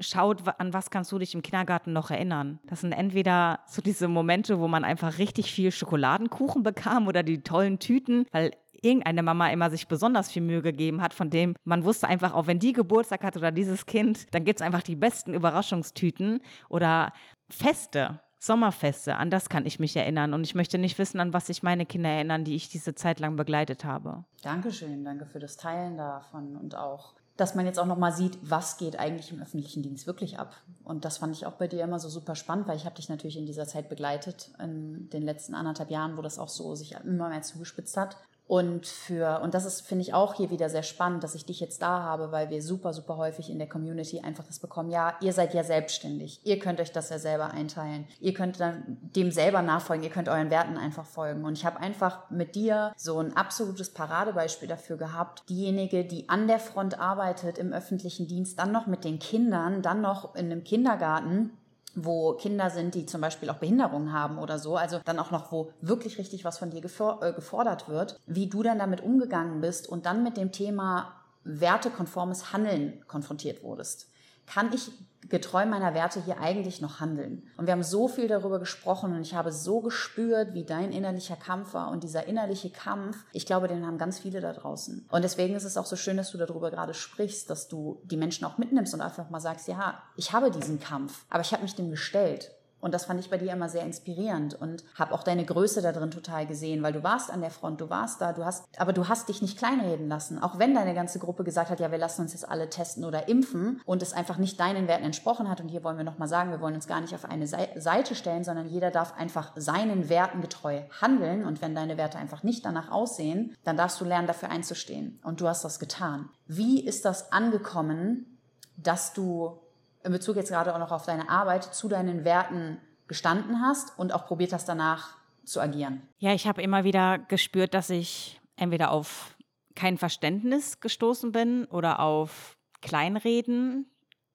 schaut, 0.00 0.42
an 0.58 0.72
was 0.72 0.90
kannst 0.90 1.12
du 1.12 1.18
dich 1.18 1.34
im 1.34 1.42
Kindergarten 1.42 1.92
noch 1.92 2.10
erinnern? 2.10 2.58
Das 2.64 2.80
sind 2.80 2.92
entweder 2.92 3.60
so 3.66 3.82
diese 3.82 4.08
Momente, 4.08 4.58
wo 4.58 4.68
man 4.68 4.84
einfach 4.84 5.18
richtig 5.18 5.52
viel 5.52 5.70
Schokoladenkuchen 5.70 6.62
bekam 6.62 7.06
oder 7.06 7.22
die 7.22 7.42
tollen 7.42 7.78
Tüten, 7.78 8.26
weil 8.32 8.52
irgendeine 8.80 9.22
Mama 9.22 9.50
immer 9.50 9.70
sich 9.70 9.86
besonders 9.86 10.30
viel 10.30 10.42
Mühe 10.42 10.62
gegeben 10.62 11.02
hat, 11.02 11.14
von 11.14 11.30
dem 11.30 11.54
man 11.64 11.84
wusste 11.84 12.08
einfach, 12.08 12.34
auch 12.34 12.46
wenn 12.46 12.58
die 12.58 12.72
Geburtstag 12.72 13.22
hat 13.22 13.36
oder 13.36 13.52
dieses 13.52 13.86
Kind, 13.86 14.26
dann 14.34 14.44
gibt 14.44 14.60
es 14.60 14.66
einfach 14.66 14.82
die 14.82 14.96
besten 14.96 15.34
Überraschungstüten 15.34 16.40
oder 16.68 17.12
Feste. 17.48 18.20
Sommerfeste, 18.42 19.14
an 19.14 19.30
das 19.30 19.48
kann 19.48 19.66
ich 19.66 19.78
mich 19.78 19.94
erinnern. 19.96 20.34
Und 20.34 20.42
ich 20.42 20.56
möchte 20.56 20.76
nicht 20.76 20.98
wissen, 20.98 21.20
an 21.20 21.32
was 21.32 21.46
sich 21.46 21.62
meine 21.62 21.86
Kinder 21.86 22.10
erinnern, 22.10 22.42
die 22.42 22.56
ich 22.56 22.68
diese 22.68 22.92
Zeit 22.92 23.20
lang 23.20 23.36
begleitet 23.36 23.84
habe. 23.84 24.24
Dankeschön, 24.42 25.04
danke 25.04 25.26
für 25.26 25.38
das 25.38 25.56
Teilen 25.56 25.96
davon 25.96 26.56
und 26.56 26.74
auch, 26.74 27.14
dass 27.36 27.54
man 27.54 27.66
jetzt 27.66 27.78
auch 27.78 27.86
nochmal 27.86 28.12
sieht, 28.12 28.36
was 28.42 28.78
geht 28.78 28.98
eigentlich 28.98 29.30
im 29.30 29.40
öffentlichen 29.40 29.84
Dienst 29.84 30.08
wirklich 30.08 30.40
ab. 30.40 30.56
Und 30.82 31.04
das 31.04 31.18
fand 31.18 31.36
ich 31.36 31.46
auch 31.46 31.52
bei 31.52 31.68
dir 31.68 31.84
immer 31.84 32.00
so 32.00 32.08
super 32.08 32.34
spannend, 32.34 32.66
weil 32.66 32.76
ich 32.76 32.84
habe 32.84 32.96
dich 32.96 33.08
natürlich 33.08 33.38
in 33.38 33.46
dieser 33.46 33.68
Zeit 33.68 33.88
begleitet, 33.88 34.50
in 34.58 35.08
den 35.10 35.22
letzten 35.22 35.54
anderthalb 35.54 35.92
Jahren, 35.92 36.16
wo 36.16 36.22
das 36.22 36.40
auch 36.40 36.48
so 36.48 36.74
sich 36.74 36.96
immer 37.04 37.28
mehr 37.28 37.42
zugespitzt 37.42 37.96
hat. 37.96 38.16
Und 38.46 38.86
für, 38.86 39.40
und 39.42 39.54
das 39.54 39.64
ist, 39.64 39.80
finde 39.82 40.02
ich, 40.02 40.14
auch 40.14 40.34
hier 40.34 40.50
wieder 40.50 40.68
sehr 40.68 40.82
spannend, 40.82 41.24
dass 41.24 41.34
ich 41.34 41.46
dich 41.46 41.60
jetzt 41.60 41.80
da 41.80 42.02
habe, 42.02 42.32
weil 42.32 42.50
wir 42.50 42.62
super, 42.62 42.92
super 42.92 43.16
häufig 43.16 43.48
in 43.48 43.58
der 43.58 43.68
Community 43.68 44.20
einfach 44.20 44.44
das 44.44 44.58
bekommen, 44.58 44.90
ja, 44.90 45.14
ihr 45.20 45.32
seid 45.32 45.54
ja 45.54 45.64
selbstständig. 45.64 46.40
Ihr 46.44 46.58
könnt 46.58 46.80
euch 46.80 46.92
das 46.92 47.08
ja 47.08 47.18
selber 47.18 47.52
einteilen. 47.52 48.06
Ihr 48.20 48.34
könnt 48.34 48.60
dann 48.60 48.98
dem 49.00 49.30
selber 49.30 49.62
nachfolgen, 49.62 50.04
ihr 50.04 50.10
könnt 50.10 50.28
euren 50.28 50.50
Werten 50.50 50.76
einfach 50.76 51.06
folgen. 51.06 51.44
Und 51.44 51.56
ich 51.56 51.64
habe 51.64 51.80
einfach 51.80 52.30
mit 52.30 52.54
dir 52.54 52.92
so 52.96 53.18
ein 53.18 53.36
absolutes 53.36 53.90
Paradebeispiel 53.94 54.68
dafür 54.68 54.96
gehabt. 54.96 55.48
Diejenige, 55.48 56.04
die 56.04 56.28
an 56.28 56.46
der 56.46 56.58
Front 56.58 56.98
arbeitet 56.98 57.58
im 57.58 57.72
öffentlichen 57.72 58.26
Dienst, 58.28 58.58
dann 58.58 58.72
noch 58.72 58.86
mit 58.86 59.04
den 59.04 59.18
Kindern, 59.18 59.82
dann 59.82 60.00
noch 60.00 60.34
in 60.34 60.46
einem 60.46 60.64
Kindergarten 60.64 61.56
wo 61.94 62.34
Kinder 62.34 62.70
sind, 62.70 62.94
die 62.94 63.06
zum 63.06 63.20
Beispiel 63.20 63.50
auch 63.50 63.56
Behinderungen 63.56 64.12
haben 64.12 64.38
oder 64.38 64.58
so, 64.58 64.76
also 64.76 65.00
dann 65.04 65.18
auch 65.18 65.30
noch, 65.30 65.52
wo 65.52 65.72
wirklich 65.80 66.18
richtig 66.18 66.44
was 66.44 66.58
von 66.58 66.70
dir 66.70 66.82
äh, 66.82 67.32
gefordert 67.32 67.88
wird, 67.88 68.18
wie 68.26 68.48
du 68.48 68.62
dann 68.62 68.78
damit 68.78 69.02
umgegangen 69.02 69.60
bist 69.60 69.88
und 69.88 70.06
dann 70.06 70.22
mit 70.22 70.36
dem 70.36 70.52
Thema 70.52 71.12
wertekonformes 71.44 72.52
Handeln 72.52 73.02
konfrontiert 73.08 73.62
wurdest. 73.62 74.08
Kann 74.46 74.72
ich 74.72 74.90
getreu 75.28 75.66
meiner 75.66 75.94
Werte 75.94 76.22
hier 76.22 76.40
eigentlich 76.40 76.80
noch 76.80 77.00
handeln? 77.00 77.42
Und 77.56 77.66
wir 77.66 77.72
haben 77.72 77.82
so 77.82 78.08
viel 78.08 78.28
darüber 78.28 78.58
gesprochen 78.58 79.14
und 79.14 79.22
ich 79.22 79.34
habe 79.34 79.52
so 79.52 79.80
gespürt, 79.80 80.54
wie 80.54 80.64
dein 80.64 80.92
innerlicher 80.92 81.36
Kampf 81.36 81.74
war 81.74 81.90
und 81.90 82.02
dieser 82.02 82.26
innerliche 82.26 82.70
Kampf, 82.70 83.24
ich 83.32 83.46
glaube, 83.46 83.68
den 83.68 83.86
haben 83.86 83.98
ganz 83.98 84.18
viele 84.18 84.40
da 84.40 84.52
draußen. 84.52 85.06
Und 85.10 85.22
deswegen 85.22 85.54
ist 85.54 85.64
es 85.64 85.76
auch 85.76 85.86
so 85.86 85.96
schön, 85.96 86.16
dass 86.16 86.30
du 86.30 86.38
darüber 86.38 86.70
gerade 86.70 86.94
sprichst, 86.94 87.50
dass 87.50 87.68
du 87.68 88.00
die 88.04 88.16
Menschen 88.16 88.44
auch 88.44 88.58
mitnimmst 88.58 88.94
und 88.94 89.00
einfach 89.00 89.30
mal 89.30 89.40
sagst, 89.40 89.68
ja, 89.68 90.02
ich 90.16 90.32
habe 90.32 90.50
diesen 90.50 90.80
Kampf, 90.80 91.24
aber 91.28 91.40
ich 91.40 91.52
habe 91.52 91.62
mich 91.62 91.74
dem 91.74 91.90
gestellt. 91.90 92.50
Und 92.82 92.92
das 92.92 93.04
fand 93.04 93.20
ich 93.20 93.30
bei 93.30 93.38
dir 93.38 93.52
immer 93.52 93.68
sehr 93.68 93.84
inspirierend 93.84 94.60
und 94.60 94.82
habe 94.96 95.14
auch 95.14 95.22
deine 95.22 95.44
Größe 95.44 95.82
da 95.82 95.92
drin 95.92 96.10
total 96.10 96.46
gesehen, 96.48 96.82
weil 96.82 96.92
du 96.92 97.04
warst 97.04 97.30
an 97.30 97.40
der 97.40 97.52
Front, 97.52 97.80
du 97.80 97.88
warst 97.88 98.20
da, 98.20 98.32
du 98.32 98.44
hast, 98.44 98.64
aber 98.76 98.92
du 98.92 99.06
hast 99.08 99.28
dich 99.28 99.40
nicht 99.40 99.56
kleinreden 99.56 100.08
lassen. 100.08 100.42
Auch 100.42 100.58
wenn 100.58 100.74
deine 100.74 100.92
ganze 100.92 101.20
Gruppe 101.20 101.44
gesagt 101.44 101.70
hat, 101.70 101.78
ja, 101.78 101.92
wir 101.92 101.98
lassen 101.98 102.22
uns 102.22 102.32
jetzt 102.32 102.48
alle 102.48 102.68
testen 102.68 103.04
oder 103.04 103.28
impfen 103.28 103.80
und 103.86 104.02
es 104.02 104.12
einfach 104.12 104.36
nicht 104.36 104.58
deinen 104.58 104.88
Werten 104.88 105.04
entsprochen 105.04 105.48
hat. 105.48 105.60
Und 105.60 105.68
hier 105.68 105.84
wollen 105.84 105.96
wir 105.96 106.04
nochmal 106.04 106.26
sagen, 106.26 106.50
wir 106.50 106.60
wollen 106.60 106.74
uns 106.74 106.88
gar 106.88 107.00
nicht 107.00 107.14
auf 107.14 107.24
eine 107.24 107.46
Seite 107.46 108.16
stellen, 108.16 108.42
sondern 108.42 108.66
jeder 108.66 108.90
darf 108.90 109.16
einfach 109.16 109.52
seinen 109.54 110.08
Werten 110.08 110.40
getreu 110.40 110.80
handeln. 111.00 111.44
Und 111.44 111.62
wenn 111.62 111.76
deine 111.76 111.96
Werte 111.96 112.18
einfach 112.18 112.42
nicht 112.42 112.66
danach 112.66 112.90
aussehen, 112.90 113.56
dann 113.62 113.76
darfst 113.76 114.00
du 114.00 114.04
lernen, 114.04 114.26
dafür 114.26 114.50
einzustehen. 114.50 115.20
Und 115.22 115.40
du 115.40 115.46
hast 115.46 115.64
das 115.64 115.78
getan. 115.78 116.30
Wie 116.48 116.84
ist 116.84 117.04
das 117.04 117.30
angekommen, 117.30 118.40
dass 118.76 119.12
du 119.12 119.60
in 120.04 120.12
Bezug 120.12 120.36
jetzt 120.36 120.50
gerade 120.50 120.74
auch 120.74 120.78
noch 120.78 120.92
auf 120.92 121.04
deine 121.04 121.28
Arbeit 121.28 121.64
zu 121.64 121.88
deinen 121.88 122.24
Werten 122.24 122.78
gestanden 123.06 123.60
hast 123.60 123.98
und 123.98 124.12
auch 124.12 124.26
probiert 124.26 124.52
hast, 124.52 124.68
danach 124.68 125.16
zu 125.44 125.60
agieren? 125.60 126.02
Ja, 126.18 126.32
ich 126.32 126.46
habe 126.46 126.62
immer 126.62 126.84
wieder 126.84 127.18
gespürt, 127.18 127.74
dass 127.74 127.90
ich 127.90 128.40
entweder 128.56 128.90
auf 128.90 129.36
kein 129.74 129.98
Verständnis 129.98 130.80
gestoßen 130.80 131.32
bin 131.32 131.64
oder 131.66 132.00
auf 132.00 132.56
Kleinreden, 132.80 133.90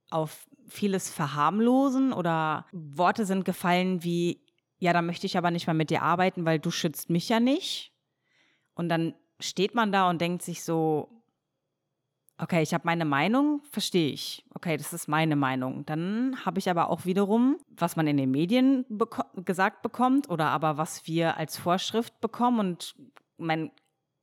auf 0.10 0.47
vieles 0.67 1.10
Verharmlosen 1.10 2.13
oder 2.13 2.65
Worte 2.71 3.25
sind 3.25 3.45
gefallen 3.45 4.03
wie, 4.03 4.41
ja, 4.80 4.93
da 4.93 5.01
möchte 5.01 5.25
ich 5.25 5.38
aber 5.38 5.51
nicht 5.51 5.67
mal 5.67 5.73
mit 5.73 5.89
dir 5.89 6.01
arbeiten, 6.01 6.45
weil 6.45 6.60
du 6.60 6.71
schützt 6.71 7.10
mich 7.10 7.30
ja 7.30 7.39
nicht. 7.39 7.93
Und 8.73 8.89
dann 8.89 9.15
steht 9.39 9.75
man 9.75 9.91
da 9.91 10.10
und 10.10 10.19
denkt 10.19 10.41
sich 10.41 10.63
so, 10.63 11.16
okay, 12.38 12.62
ich 12.62 12.73
habe 12.73 12.84
meine 12.86 13.06
Meinung, 13.06 13.62
verstehe 13.71 14.12
ich. 14.12 14.45
Okay, 14.54 14.78
das 14.78 14.93
ist 14.93 15.08
meine 15.08 15.36
Meinung. 15.36 15.86
Dann 15.86 16.45
habe 16.45 16.60
ich 16.60 16.69
aber 16.69 16.89
auch 16.89 17.06
wiederum, 17.06 17.58
was 17.69 17.95
man 17.95 18.08
in 18.08 18.17
den 18.17 18.32
Medien 18.32 18.86
beko 18.89 19.23
gesagt 19.36 19.82
bekommt 19.82 20.30
oder 20.30 20.47
aber 20.47 20.78
was 20.78 21.08
wir 21.08 21.38
als 21.38 21.58
Vorschrift 21.58 22.19
bekommen 22.21 22.60
und 22.60 22.95
mein 23.38 23.71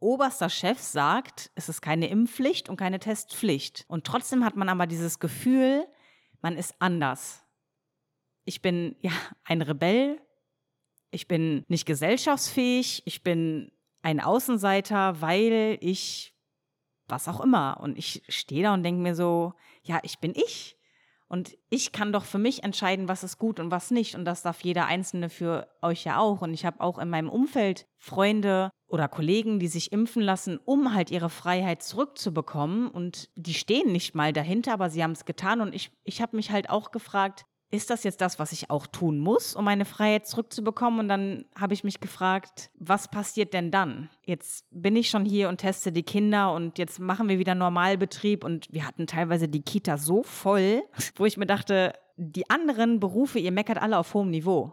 oberster 0.00 0.50
Chef 0.50 0.78
sagt, 0.78 1.50
es 1.54 1.68
ist 1.68 1.80
keine 1.80 2.08
Impfpflicht 2.08 2.68
und 2.68 2.76
keine 2.76 2.98
Testpflicht. 2.98 3.84
Und 3.88 4.04
trotzdem 4.04 4.44
hat 4.44 4.56
man 4.56 4.68
aber 4.68 4.86
dieses 4.86 5.18
Gefühl, 5.18 5.86
man 6.42 6.56
ist 6.56 6.74
anders. 6.78 7.42
Ich 8.44 8.60
bin 8.60 8.96
ja 9.00 9.12
ein 9.44 9.62
Rebell. 9.62 10.20
Ich 11.10 11.26
bin 11.26 11.64
nicht 11.68 11.86
gesellschaftsfähig. 11.86 13.02
Ich 13.06 13.22
bin 13.22 13.72
ein 14.02 14.20
Außenseiter, 14.20 15.22
weil 15.22 15.78
ich 15.80 16.33
was 17.08 17.28
auch 17.28 17.40
immer. 17.40 17.78
Und 17.80 17.98
ich 17.98 18.22
stehe 18.28 18.62
da 18.62 18.74
und 18.74 18.82
denke 18.82 19.02
mir 19.02 19.14
so, 19.14 19.54
ja, 19.82 20.00
ich 20.02 20.18
bin 20.18 20.32
ich. 20.34 20.76
Und 21.28 21.56
ich 21.68 21.92
kann 21.92 22.12
doch 22.12 22.24
für 22.24 22.38
mich 22.38 22.62
entscheiden, 22.62 23.08
was 23.08 23.24
ist 23.24 23.38
gut 23.38 23.58
und 23.58 23.70
was 23.70 23.90
nicht. 23.90 24.14
Und 24.14 24.24
das 24.24 24.42
darf 24.42 24.60
jeder 24.60 24.86
Einzelne 24.86 25.30
für 25.30 25.66
euch 25.82 26.04
ja 26.04 26.18
auch. 26.18 26.42
Und 26.42 26.54
ich 26.54 26.64
habe 26.64 26.80
auch 26.80 26.98
in 26.98 27.10
meinem 27.10 27.28
Umfeld 27.28 27.86
Freunde 27.98 28.70
oder 28.86 29.08
Kollegen, 29.08 29.58
die 29.58 29.66
sich 29.66 29.90
impfen 29.90 30.22
lassen, 30.22 30.60
um 30.64 30.94
halt 30.94 31.10
ihre 31.10 31.30
Freiheit 31.30 31.82
zurückzubekommen. 31.82 32.88
Und 32.88 33.30
die 33.34 33.54
stehen 33.54 33.90
nicht 33.90 34.14
mal 34.14 34.32
dahinter, 34.32 34.74
aber 34.74 34.90
sie 34.90 35.02
haben 35.02 35.12
es 35.12 35.24
getan. 35.24 35.60
Und 35.60 35.74
ich, 35.74 35.90
ich 36.04 36.22
habe 36.22 36.36
mich 36.36 36.50
halt 36.50 36.70
auch 36.70 36.92
gefragt, 36.92 37.46
ist 37.74 37.90
das 37.90 38.04
jetzt 38.04 38.20
das, 38.20 38.38
was 38.38 38.52
ich 38.52 38.70
auch 38.70 38.86
tun 38.86 39.18
muss, 39.18 39.56
um 39.56 39.64
meine 39.64 39.84
Freiheit 39.84 40.26
zurückzubekommen? 40.26 41.00
Und 41.00 41.08
dann 41.08 41.44
habe 41.58 41.74
ich 41.74 41.84
mich 41.84 42.00
gefragt, 42.00 42.70
was 42.78 43.08
passiert 43.08 43.52
denn 43.52 43.70
dann? 43.70 44.08
Jetzt 44.24 44.66
bin 44.70 44.96
ich 44.96 45.10
schon 45.10 45.24
hier 45.24 45.48
und 45.48 45.58
teste 45.58 45.92
die 45.92 46.04
Kinder 46.04 46.52
und 46.52 46.78
jetzt 46.78 47.00
machen 47.00 47.28
wir 47.28 47.38
wieder 47.38 47.54
Normalbetrieb 47.54 48.44
und 48.44 48.68
wir 48.70 48.86
hatten 48.86 49.06
teilweise 49.06 49.48
die 49.48 49.62
Kita 49.62 49.98
so 49.98 50.22
voll, 50.22 50.82
wo 51.16 51.26
ich 51.26 51.36
mir 51.36 51.46
dachte, 51.46 51.92
die 52.16 52.48
anderen 52.48 53.00
Berufe, 53.00 53.38
ihr 53.38 53.52
meckert 53.52 53.82
alle 53.82 53.98
auf 53.98 54.14
hohem 54.14 54.30
Niveau. 54.30 54.72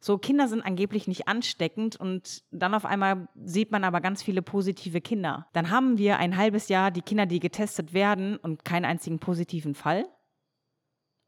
So, 0.00 0.16
Kinder 0.16 0.46
sind 0.46 0.62
angeblich 0.62 1.08
nicht 1.08 1.26
ansteckend 1.26 1.96
und 1.96 2.44
dann 2.52 2.72
auf 2.72 2.84
einmal 2.84 3.28
sieht 3.44 3.72
man 3.72 3.82
aber 3.82 4.00
ganz 4.00 4.22
viele 4.22 4.42
positive 4.42 5.00
Kinder. 5.00 5.48
Dann 5.52 5.70
haben 5.70 5.98
wir 5.98 6.18
ein 6.18 6.36
halbes 6.36 6.68
Jahr 6.68 6.92
die 6.92 7.02
Kinder, 7.02 7.26
die 7.26 7.40
getestet 7.40 7.92
werden 7.92 8.36
und 8.36 8.64
keinen 8.64 8.84
einzigen 8.84 9.18
positiven 9.18 9.74
Fall. 9.74 10.06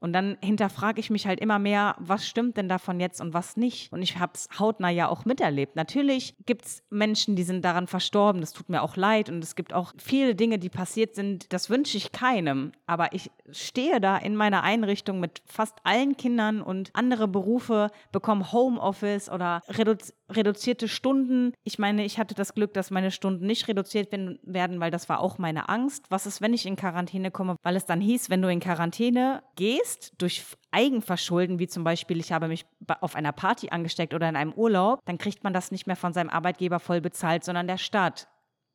Und 0.00 0.14
dann 0.14 0.38
hinterfrage 0.42 0.98
ich 0.98 1.10
mich 1.10 1.26
halt 1.26 1.40
immer 1.40 1.58
mehr, 1.58 1.94
was 1.98 2.26
stimmt 2.26 2.56
denn 2.56 2.68
davon 2.68 3.00
jetzt 3.00 3.20
und 3.20 3.34
was 3.34 3.56
nicht? 3.56 3.92
Und 3.92 4.02
ich 4.02 4.18
habe 4.18 4.32
es 4.34 4.48
hautnah 4.58 4.88
ja 4.88 5.08
auch 5.08 5.26
miterlebt. 5.26 5.76
Natürlich 5.76 6.34
gibt 6.46 6.64
es 6.64 6.82
Menschen, 6.88 7.36
die 7.36 7.42
sind 7.42 7.64
daran 7.64 7.86
verstorben, 7.86 8.40
das 8.40 8.54
tut 8.54 8.70
mir 8.70 8.82
auch 8.82 8.96
leid. 8.96 9.28
Und 9.28 9.44
es 9.44 9.54
gibt 9.54 9.74
auch 9.74 9.92
viele 9.98 10.34
Dinge, 10.34 10.58
die 10.58 10.70
passiert 10.70 11.14
sind, 11.14 11.52
das 11.52 11.68
wünsche 11.68 11.98
ich 11.98 12.12
keinem. 12.12 12.72
Aber 12.86 13.12
ich 13.12 13.30
stehe 13.50 14.00
da 14.00 14.16
in 14.16 14.36
meiner 14.36 14.62
Einrichtung 14.62 15.20
mit 15.20 15.42
fast 15.44 15.76
allen 15.84 16.16
Kindern 16.16 16.62
und 16.62 16.90
andere 16.94 17.28
Berufe 17.28 17.90
bekommen 18.10 18.52
Homeoffice 18.52 19.28
oder 19.30 19.62
redu 19.68 19.96
reduzierte 20.30 20.88
Stunden. 20.88 21.52
Ich 21.64 21.78
meine, 21.78 22.04
ich 22.04 22.18
hatte 22.18 22.34
das 22.34 22.54
Glück, 22.54 22.74
dass 22.74 22.90
meine 22.90 23.10
Stunden 23.10 23.46
nicht 23.46 23.68
reduziert 23.68 24.12
werden, 24.12 24.80
weil 24.80 24.90
das 24.90 25.08
war 25.08 25.20
auch 25.20 25.38
meine 25.38 25.68
Angst. 25.68 26.06
Was 26.08 26.26
ist, 26.26 26.40
wenn 26.40 26.54
ich 26.54 26.66
in 26.66 26.76
Quarantäne 26.76 27.30
komme? 27.30 27.56
Weil 27.62 27.76
es 27.76 27.86
dann 27.86 28.00
hieß, 28.00 28.30
wenn 28.30 28.42
du 28.42 28.50
in 28.50 28.60
Quarantäne 28.60 29.42
gehst, 29.56 30.14
durch 30.18 30.44
Eigenverschulden, 30.70 31.58
wie 31.58 31.68
zum 31.68 31.84
Beispiel, 31.84 32.18
ich 32.18 32.32
habe 32.32 32.48
mich 32.48 32.66
auf 33.00 33.16
einer 33.16 33.32
Party 33.32 33.70
angesteckt 33.70 34.14
oder 34.14 34.28
in 34.28 34.36
einem 34.36 34.52
Urlaub, 34.52 35.00
dann 35.04 35.18
kriegt 35.18 35.44
man 35.44 35.52
das 35.52 35.70
nicht 35.70 35.86
mehr 35.86 35.96
von 35.96 36.12
seinem 36.12 36.30
Arbeitgeber 36.30 36.80
voll 36.80 37.00
bezahlt, 37.00 37.44
sondern 37.44 37.66
der 37.66 37.78
Staat 37.78 38.28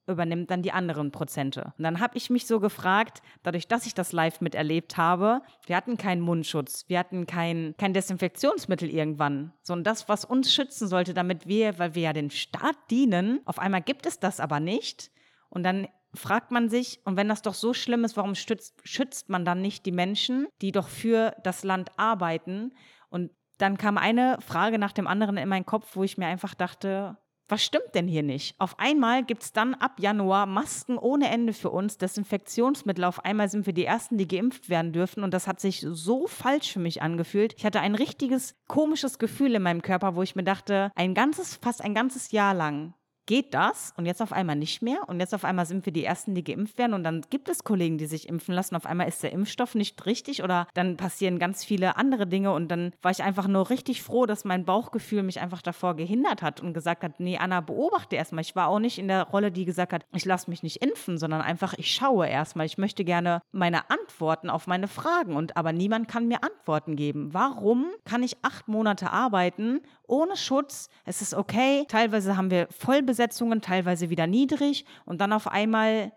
übernimmt 0.08 0.52
dann 0.52 0.62
die 0.62 0.72
anderen 0.72 1.12
Prozente. 1.12 1.74
Und 1.78 1.84
dann 1.84 2.00
habe 2.00 2.18
ich 2.18 2.30
mich 2.30 2.48
so 2.48 2.60
gefragt, 2.60 3.22
dadurch, 3.44 3.68
dass 3.68 3.86
ich 3.86 3.94
das 3.94 4.12
live 4.12 4.42
miterlebt 4.42 4.98
habe, 4.98 5.42
wir 5.66 5.76
hatten 5.76 5.98
keinen 5.98 6.22
Mundschutz, 6.22 6.86
wir 6.88 7.00
hatten 7.00 7.26
kein, 7.26 7.76
kein 7.78 7.94
Desinfektionsmittel 7.94 8.90
irgendwann, 8.90 9.54
sondern 9.62 9.84
das, 9.84 10.08
was 10.08 10.26
uns 10.26 10.54
schützen 10.54 10.88
sollte, 10.88 11.14
damit 11.14 11.48
wir, 11.48 11.80
weil 11.80 11.96
wir 11.96 12.04
ja 12.04 12.14
den 12.14 12.30
Staat 12.30 12.78
dienen, 12.92 13.42
auf 13.46 13.60
einmal 13.60 13.82
gibt 13.82 14.06
es 14.06 14.20
das 14.20 14.40
aber 14.40 14.60
nicht. 14.60 15.12
Und 15.50 15.64
dann 15.64 15.88
fragt 16.14 16.52
man 16.52 16.70
sich, 16.70 17.00
und 17.06 17.18
wenn 17.18 17.30
das 17.30 17.42
doch 17.42 17.54
so 17.54 17.74
schlimm 17.74 18.04
ist, 18.04 18.18
warum 18.18 18.36
stützt, 18.36 18.80
schützt 18.84 19.30
man 19.30 19.46
dann 19.46 19.62
nicht 19.62 19.86
die 19.86 19.92
Menschen, 19.92 20.48
die 20.62 20.72
doch 20.72 20.88
für 20.88 21.36
das 21.44 21.64
Land 21.64 21.92
arbeiten? 21.98 22.74
Und 23.10 23.32
dann 23.58 23.78
kam 23.78 23.98
eine 23.98 24.38
Frage 24.42 24.80
nach 24.80 24.92
dem 24.92 25.08
anderen 25.08 25.38
in 25.38 25.50
meinen 25.50 25.66
Kopf, 25.66 25.96
wo 25.96 26.04
ich 26.04 26.18
mir 26.18 26.28
einfach 26.28 26.54
dachte, 26.54 27.18
was 27.48 27.64
stimmt 27.64 27.94
denn 27.94 28.08
hier 28.08 28.24
nicht? 28.24 28.56
Auf 28.60 28.80
einmal 28.80 29.24
gibt 29.24 29.44
es 29.44 29.54
dann 29.54 29.76
ab 29.76 30.00
Januar 30.00 30.46
Masken 30.46 30.98
ohne 30.98 31.30
Ende 31.30 31.54
für 31.54 31.70
uns, 31.70 31.98
Desinfektionsmittel. 31.98 33.04
Auf 33.04 33.24
einmal 33.24 33.50
sind 33.50 33.66
wir 33.66 33.74
die 33.74 33.86
Ersten, 33.86 34.18
die 34.18 34.28
geimpft 34.28 34.70
werden 34.70 34.94
dürfen. 34.94 35.24
Und 35.24 35.34
das 35.34 35.48
hat 35.48 35.60
sich 35.60 35.86
so 35.88 36.28
falsch 36.28 36.74
für 36.74 36.80
mich 36.80 37.02
angefühlt. 37.02 37.54
Ich 37.58 37.66
hatte 37.66 37.82
ein 37.82 37.96
richtiges 37.96 38.56
komisches 38.68 39.20
Gefühl 39.20 39.54
in 39.56 39.62
meinem 39.62 39.82
Körper, 39.82 40.16
wo 40.16 40.24
ich 40.24 40.36
mir 40.36 40.44
dachte, 40.44 40.92
ein 40.96 41.14
ganzes, 41.14 41.56
fast 41.56 41.84
ein 41.84 41.94
ganzes 41.94 42.32
Jahr 42.32 42.54
lang 42.54 42.94
geht 43.26 43.54
das 43.54 43.94
und 43.98 44.06
jetzt 44.06 44.22
auf 44.22 44.32
einmal 44.32 44.56
nicht 44.56 44.82
mehr 44.82 45.08
und 45.08 45.20
jetzt 45.20 45.34
auf 45.34 45.44
einmal 45.44 45.66
sind 45.66 45.86
wir 45.86 45.94
die 45.94 46.04
Ersten, 46.04 46.36
die 46.36 46.44
geimpft 46.44 46.78
werden 46.78 46.94
und 46.94 47.04
dann 47.04 47.22
gibt 47.30 47.50
es 47.50 47.64
Kollegen, 47.64 47.98
die 47.98 48.06
sich 48.06 48.30
impfen 48.30 48.54
lassen. 48.54 48.76
Auf 48.76 48.86
einmal 48.86 49.08
ist 49.08 49.24
der 49.24 49.32
Impfstoff 49.32 49.76
nicht 49.76 50.06
richtig 50.06 50.44
oder 50.44 50.68
dann 50.74 50.98
passieren 50.98 51.40
ganz 51.40 51.64
viele 51.64 51.98
andere 51.98 52.28
Dinge 52.28 52.54
und 52.54 52.70
dann 52.70 52.94
war 53.02 53.12
ich 53.12 53.24
einfach 53.24 53.48
nur 53.48 53.70
richtig 53.70 54.04
froh, 54.04 54.26
dass 54.26 54.46
mein 54.46 54.66
Bauchgefühl 54.66 55.24
mich 55.24 55.40
einfach 55.40 55.62
davor 55.62 55.96
gehindert 55.96 56.42
hat 56.42 56.62
und 56.62 56.74
gesagt 56.74 57.04
hat, 57.04 57.20
nee, 57.20 57.38
Anna, 57.38 57.62
beobachte 57.62 58.16
erstmal. 58.16 58.42
Ich 58.42 58.56
war 58.56 58.68
auch 58.68 58.80
nicht 58.80 58.98
in 58.98 59.08
der 59.08 59.24
Rolle, 59.24 59.52
die 59.52 59.66
gesagt 59.66 59.94
hat, 59.94 60.06
ich 60.14 60.26
lasse 60.26 60.50
mich 60.50 60.64
nicht 60.64 60.84
impfen, 60.84 61.18
sondern 61.18 61.42
einfach, 61.42 61.74
ich 61.78 61.94
schaue 61.94 62.28
erstmal. 62.28 62.66
Ich 62.66 62.78
möchte 62.78 63.04
gerne 63.04 63.42
meine 63.52 63.90
Antworten 63.90 64.50
auf 64.50 64.68
meine 64.68 64.88
Fragen 64.88 65.36
und 65.36 65.58
aber 65.58 65.74
niemand 65.74 66.08
kann 66.08 66.28
mir 66.28 66.44
Antworten 66.44 66.96
geben. 66.96 67.34
Warum 67.34 67.88
kann 68.06 68.24
ich 68.24 68.38
acht 68.44 68.68
Monate 68.68 69.12
arbeiten 69.12 69.82
ohne 70.08 70.38
Schutz. 70.38 70.90
Es 71.04 71.22
ist 71.22 71.34
okay. 71.34 71.86
Teilweise 71.88 72.38
haben 72.38 72.52
wir 72.52 72.68
Vollbesetzungen, 72.72 73.62
teilweise 73.62 74.10
wieder 74.10 74.28
niedrig 74.28 74.86
und 75.06 75.22
dann 75.22 75.34
auf 75.34 75.48
einmal 75.48 76.12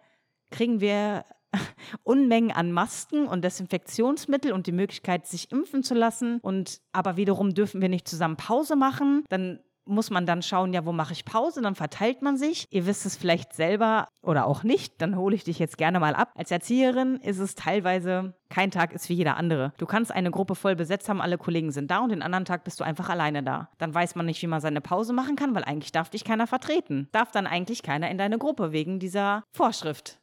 kriegen 0.50 0.80
wir 0.80 1.24
Unmengen 2.02 2.52
an 2.52 2.72
Masken 2.72 3.26
und 3.26 3.42
Desinfektionsmittel 3.42 4.52
und 4.52 4.66
die 4.66 4.72
Möglichkeit, 4.72 5.26
sich 5.26 5.50
impfen 5.50 5.82
zu 5.82 5.94
lassen. 5.94 6.40
Und 6.40 6.80
aber 6.92 7.16
wiederum 7.16 7.54
dürfen 7.54 7.80
wir 7.80 7.88
nicht 7.88 8.08
zusammen 8.08 8.36
Pause 8.36 8.76
machen. 8.76 9.24
Dann 9.28 9.60
muss 9.88 10.10
man 10.10 10.26
dann 10.26 10.42
schauen, 10.42 10.72
ja, 10.72 10.84
wo 10.84 10.92
mache 10.92 11.12
ich 11.12 11.24
Pause? 11.24 11.62
Dann 11.62 11.74
verteilt 11.74 12.22
man 12.22 12.36
sich. 12.36 12.66
Ihr 12.70 12.86
wisst 12.86 13.06
es 13.06 13.16
vielleicht 13.16 13.54
selber 13.54 14.06
oder 14.22 14.46
auch 14.46 14.62
nicht, 14.62 15.00
dann 15.00 15.16
hole 15.16 15.34
ich 15.34 15.44
dich 15.44 15.58
jetzt 15.58 15.78
gerne 15.78 16.00
mal 16.00 16.14
ab. 16.14 16.32
Als 16.36 16.50
Erzieherin 16.50 17.16
ist 17.16 17.38
es 17.38 17.54
teilweise, 17.54 18.34
kein 18.50 18.70
Tag 18.70 18.92
ist 18.92 19.08
wie 19.08 19.14
jeder 19.14 19.36
andere. 19.36 19.72
Du 19.78 19.86
kannst 19.86 20.12
eine 20.12 20.30
Gruppe 20.30 20.54
voll 20.54 20.76
besetzt 20.76 21.08
haben, 21.08 21.20
alle 21.20 21.38
Kollegen 21.38 21.72
sind 21.72 21.90
da 21.90 22.00
und 22.00 22.10
den 22.10 22.22
anderen 22.22 22.44
Tag 22.44 22.64
bist 22.64 22.78
du 22.80 22.84
einfach 22.84 23.08
alleine 23.08 23.42
da. 23.42 23.70
Dann 23.78 23.94
weiß 23.94 24.14
man 24.14 24.26
nicht, 24.26 24.42
wie 24.42 24.46
man 24.46 24.60
seine 24.60 24.80
Pause 24.80 25.12
machen 25.12 25.36
kann, 25.36 25.54
weil 25.54 25.64
eigentlich 25.64 25.92
darf 25.92 26.10
dich 26.10 26.24
keiner 26.24 26.46
vertreten. 26.46 27.08
Darf 27.12 27.30
dann 27.30 27.46
eigentlich 27.46 27.82
keiner 27.82 28.10
in 28.10 28.18
deine 28.18 28.38
Gruppe 28.38 28.72
wegen 28.72 28.98
dieser 28.98 29.44
Vorschrift. 29.50 30.18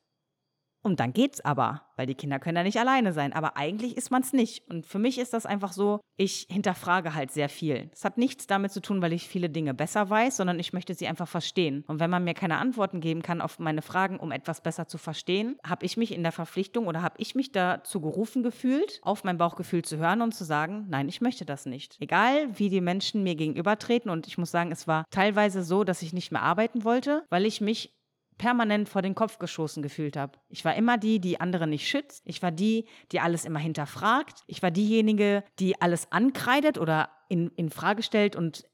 Und 0.85 0.99
dann 0.99 1.13
geht's 1.13 1.41
aber, 1.41 1.81
weil 1.95 2.05
die 2.05 2.13
Kinder 2.13 2.37
können 2.37 2.57
ja 2.57 2.63
nicht 2.63 2.79
alleine 2.79 3.11
sein. 3.11 3.33
Aber 3.33 3.57
eigentlich 3.57 3.97
ist 3.97 4.11
man 4.11 4.21
es 4.21 4.33
nicht. 4.33 4.69
Und 4.69 4.85
für 4.85 4.99
mich 4.99 5.17
ist 5.17 5.33
das 5.33 5.47
einfach 5.47 5.73
so, 5.73 5.99
ich 6.15 6.45
hinterfrage 6.47 7.15
halt 7.15 7.31
sehr 7.31 7.49
viel. 7.49 7.89
Es 7.91 8.05
hat 8.05 8.19
nichts 8.19 8.45
damit 8.45 8.71
zu 8.71 8.81
tun, 8.81 9.01
weil 9.01 9.11
ich 9.11 9.27
viele 9.27 9.49
Dinge 9.49 9.73
besser 9.73 10.11
weiß, 10.11 10.37
sondern 10.37 10.59
ich 10.59 10.73
möchte 10.73 10.93
sie 10.93 11.07
einfach 11.07 11.27
verstehen. 11.27 11.83
Und 11.87 11.99
wenn 11.99 12.11
man 12.11 12.23
mir 12.23 12.35
keine 12.35 12.59
Antworten 12.59 13.01
geben 13.01 13.23
kann 13.23 13.41
auf 13.41 13.57
meine 13.57 13.81
Fragen, 13.81 14.19
um 14.19 14.31
etwas 14.31 14.61
besser 14.61 14.87
zu 14.87 14.99
verstehen, 14.99 15.57
habe 15.67 15.87
ich 15.87 15.97
mich 15.97 16.13
in 16.13 16.21
der 16.21 16.31
Verpflichtung 16.31 16.85
oder 16.85 17.01
habe 17.01 17.15
ich 17.17 17.33
mich 17.33 17.51
dazu 17.51 17.99
gerufen 17.99 18.43
gefühlt, 18.43 18.99
auf 19.01 19.23
mein 19.23 19.39
Bauchgefühl 19.39 19.83
zu 19.83 19.97
hören 19.97 20.21
und 20.21 20.35
zu 20.35 20.43
sagen, 20.43 20.85
nein, 20.87 21.09
ich 21.09 21.19
möchte 21.19 21.45
das 21.45 21.65
nicht. 21.65 21.97
Egal, 21.99 22.59
wie 22.59 22.69
die 22.69 22.79
Menschen 22.79 23.23
mir 23.23 23.33
gegenübertreten. 23.33 24.11
Und 24.11 24.27
ich 24.27 24.37
muss 24.37 24.51
sagen, 24.51 24.71
es 24.71 24.87
war 24.87 25.05
teilweise 25.09 25.63
so, 25.63 25.83
dass 25.83 26.03
ich 26.03 26.13
nicht 26.13 26.31
mehr 26.31 26.43
arbeiten 26.43 26.83
wollte, 26.83 27.23
weil 27.31 27.47
ich 27.47 27.59
mich 27.59 27.95
permanent 28.37 28.89
vor 28.89 29.01
den 29.01 29.15
Kopf 29.15 29.39
geschossen 29.39 29.83
gefühlt 29.83 30.17
habe. 30.17 30.37
Ich 30.49 30.65
war 30.65 30.75
immer 30.75 30.97
die, 30.97 31.19
die 31.19 31.39
andere 31.39 31.67
nicht 31.67 31.87
schützt. 31.87 32.23
Ich 32.25 32.41
war 32.41 32.51
die, 32.51 32.85
die 33.11 33.19
alles 33.19 33.45
immer 33.45 33.59
hinterfragt. 33.59 34.43
Ich 34.47 34.61
war 34.61 34.71
diejenige, 34.71 35.43
die 35.59 35.81
alles 35.81 36.11
ankreidet 36.11 36.77
oder 36.77 37.09
in, 37.29 37.49
in 37.55 37.69
Frage 37.69 38.03
stellt 38.03 38.35
und 38.35 38.65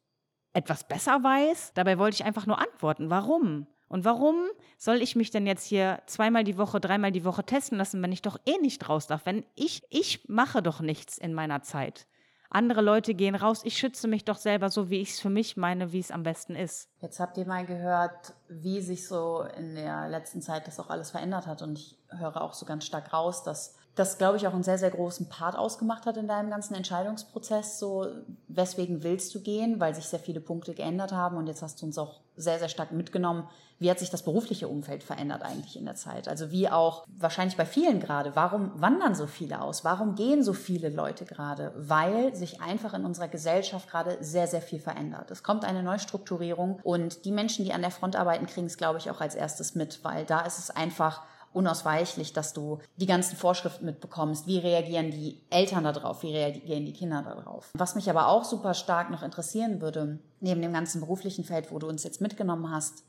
etwas 0.54 0.88
besser 0.88 1.24
weiß. 1.24 1.74
Dabei 1.74 1.98
wollte 1.98 2.16
ich 2.16 2.26
einfach 2.26 2.46
nur 2.46 2.60
antworten. 2.60 3.10
Warum? 3.10 3.68
Und 3.88 4.06
warum 4.06 4.48
soll 4.78 5.02
ich 5.02 5.16
mich 5.16 5.32
denn 5.32 5.46
jetzt 5.46 5.66
hier 5.66 6.02
zweimal 6.06 6.46
die 6.46 6.58
Woche, 6.58 6.80
dreimal 6.80 7.12
die 7.12 7.26
Woche 7.26 7.46
testen 7.46 7.78
lassen, 7.78 8.02
wenn 8.02 8.14
ich 8.14 8.22
doch 8.22 8.38
eh 8.46 8.58
nicht 8.62 8.88
raus 8.88 9.08
darf? 9.08 9.26
Wenn 9.26 9.46
ich, 9.56 9.84
ich 9.90 10.28
mache 10.30 10.62
doch 10.62 10.80
nichts 10.80 11.18
in 11.18 11.34
meiner 11.34 11.62
Zeit. 11.62 12.08
Andere 12.54 12.82
Leute 12.82 13.14
gehen 13.14 13.36
raus. 13.36 13.62
Ich 13.64 13.78
schütze 13.78 14.10
mich 14.10 14.26
doch 14.26 14.36
selber 14.36 14.70
so, 14.70 14.90
wie 14.90 15.00
ich 15.00 15.12
es 15.12 15.20
für 15.22 15.30
mich 15.30 15.56
meine, 15.56 15.94
wie 15.94 16.00
es 16.00 16.12
am 16.12 16.24
besten 16.24 16.54
ist. 16.56 16.90
Jetzt 17.00 17.22
habt 17.22 17.38
ihr 17.38 17.48
mal 17.48 17.66
gehört, 17.66 18.34
wie 18.50 18.82
sich 18.82 19.08
so 19.08 19.46
in 19.58 19.76
der 19.76 20.10
letzten 20.10 20.42
Zeit 20.42 20.68
das 20.68 20.78
auch 20.78 20.90
alles 20.90 21.12
verändert 21.12 21.48
hat. 21.48 21.62
Und 21.62 21.80
ich 21.80 21.98
höre 22.10 22.42
auch 22.42 22.54
so 22.54 22.66
ganz 22.66 22.86
stark 22.86 23.14
raus, 23.14 23.44
dass 23.44 23.78
das, 23.96 24.18
glaube 24.18 24.36
ich, 24.36 24.48
auch 24.48 24.54
einen 24.54 24.64
sehr, 24.64 24.78
sehr 24.78 24.92
großen 24.92 25.30
Part 25.30 25.58
ausgemacht 25.58 26.06
hat 26.06 26.18
in 26.18 26.28
deinem 26.28 26.50
ganzen 26.50 26.76
Entscheidungsprozess. 26.76 27.80
So, 27.80 28.08
weswegen 28.50 29.02
willst 29.04 29.34
du 29.34 29.42
gehen? 29.42 29.80
Weil 29.80 29.96
sich 29.96 30.06
sehr 30.06 30.20
viele 30.20 30.42
Punkte 30.42 30.74
geändert 30.74 31.14
haben 31.14 31.38
und 31.38 31.48
jetzt 31.48 31.62
hast 31.62 31.82
du 31.82 31.86
uns 31.86 31.98
auch 31.98 32.20
sehr, 32.36 32.60
sehr 32.60 32.70
stark 32.70 32.92
mitgenommen. 32.92 33.48
Wie 33.82 33.90
hat 33.90 33.98
sich 33.98 34.12
das 34.12 34.22
berufliche 34.22 34.68
Umfeld 34.68 35.02
verändert 35.02 35.42
eigentlich 35.42 35.76
in 35.76 35.86
der 35.86 35.96
Zeit? 35.96 36.28
Also 36.28 36.52
wie 36.52 36.70
auch 36.70 37.04
wahrscheinlich 37.18 37.58
bei 37.58 37.66
vielen 37.66 38.00
gerade. 38.00 38.36
Warum 38.36 38.80
wandern 38.80 39.16
so 39.16 39.26
viele 39.26 39.60
aus? 39.60 39.84
Warum 39.84 40.14
gehen 40.14 40.44
so 40.44 40.54
viele 40.54 40.90
Leute 40.90 41.26
gerade? 41.26 41.74
Weil 41.76 42.36
sich 42.36 42.62
einfach 42.62 42.94
in 42.94 43.06
unserer 43.06 43.28
Gesellschaft 43.28 43.90
gerade 43.90 44.20
sehr, 44.22 44.46
sehr 44.46 44.62
viel 44.62 44.80
verändert. 44.80 45.32
Es 45.32 45.42
kommt 45.42 45.66
eine 45.66 45.82
Neustrukturierung 45.82 46.80
und 46.84 47.26
die 47.26 47.32
Menschen, 47.32 47.66
die 47.66 47.74
an 47.74 47.82
der 47.82 47.90
Front 47.90 48.16
arbeiten, 48.16 48.46
kriegen 48.46 48.68
es, 48.68 48.78
glaube 48.78 49.00
ich, 49.00 49.10
auch 49.10 49.20
als 49.20 49.34
erstes 49.34 49.74
mit, 49.74 50.04
weil 50.04 50.26
da 50.26 50.42
ist 50.42 50.60
es 50.60 50.70
einfach 50.70 51.24
unausweichlich, 51.52 52.34
dass 52.34 52.54
du 52.54 52.78
die 52.98 53.08
ganzen 53.08 53.36
Vorschriften 53.36 53.86
mitbekommst. 53.86 54.46
Wie 54.46 54.60
reagieren 54.60 55.10
die 55.10 55.42
Eltern 55.50 55.84
darauf? 55.84 56.22
Wie 56.22 56.36
reagieren 56.36 56.86
die 56.86 56.94
Kinder 56.94 57.24
darauf? 57.24 57.72
Was 57.74 57.96
mich 57.96 58.12
aber 58.12 58.28
auch 58.28 58.44
super 58.44 58.76
stark 58.76 59.10
noch 59.10 59.24
interessieren 59.24 59.82
würde, 59.82 60.20
neben 60.40 60.62
dem 60.62 60.72
ganzen 60.72 61.02
beruflichen 61.02 61.44
Feld, 61.44 61.72
wo 61.72 61.80
du 61.80 61.88
uns 61.88 62.04
jetzt 62.04 62.22
mitgenommen 62.22 62.70
hast, 62.70 63.04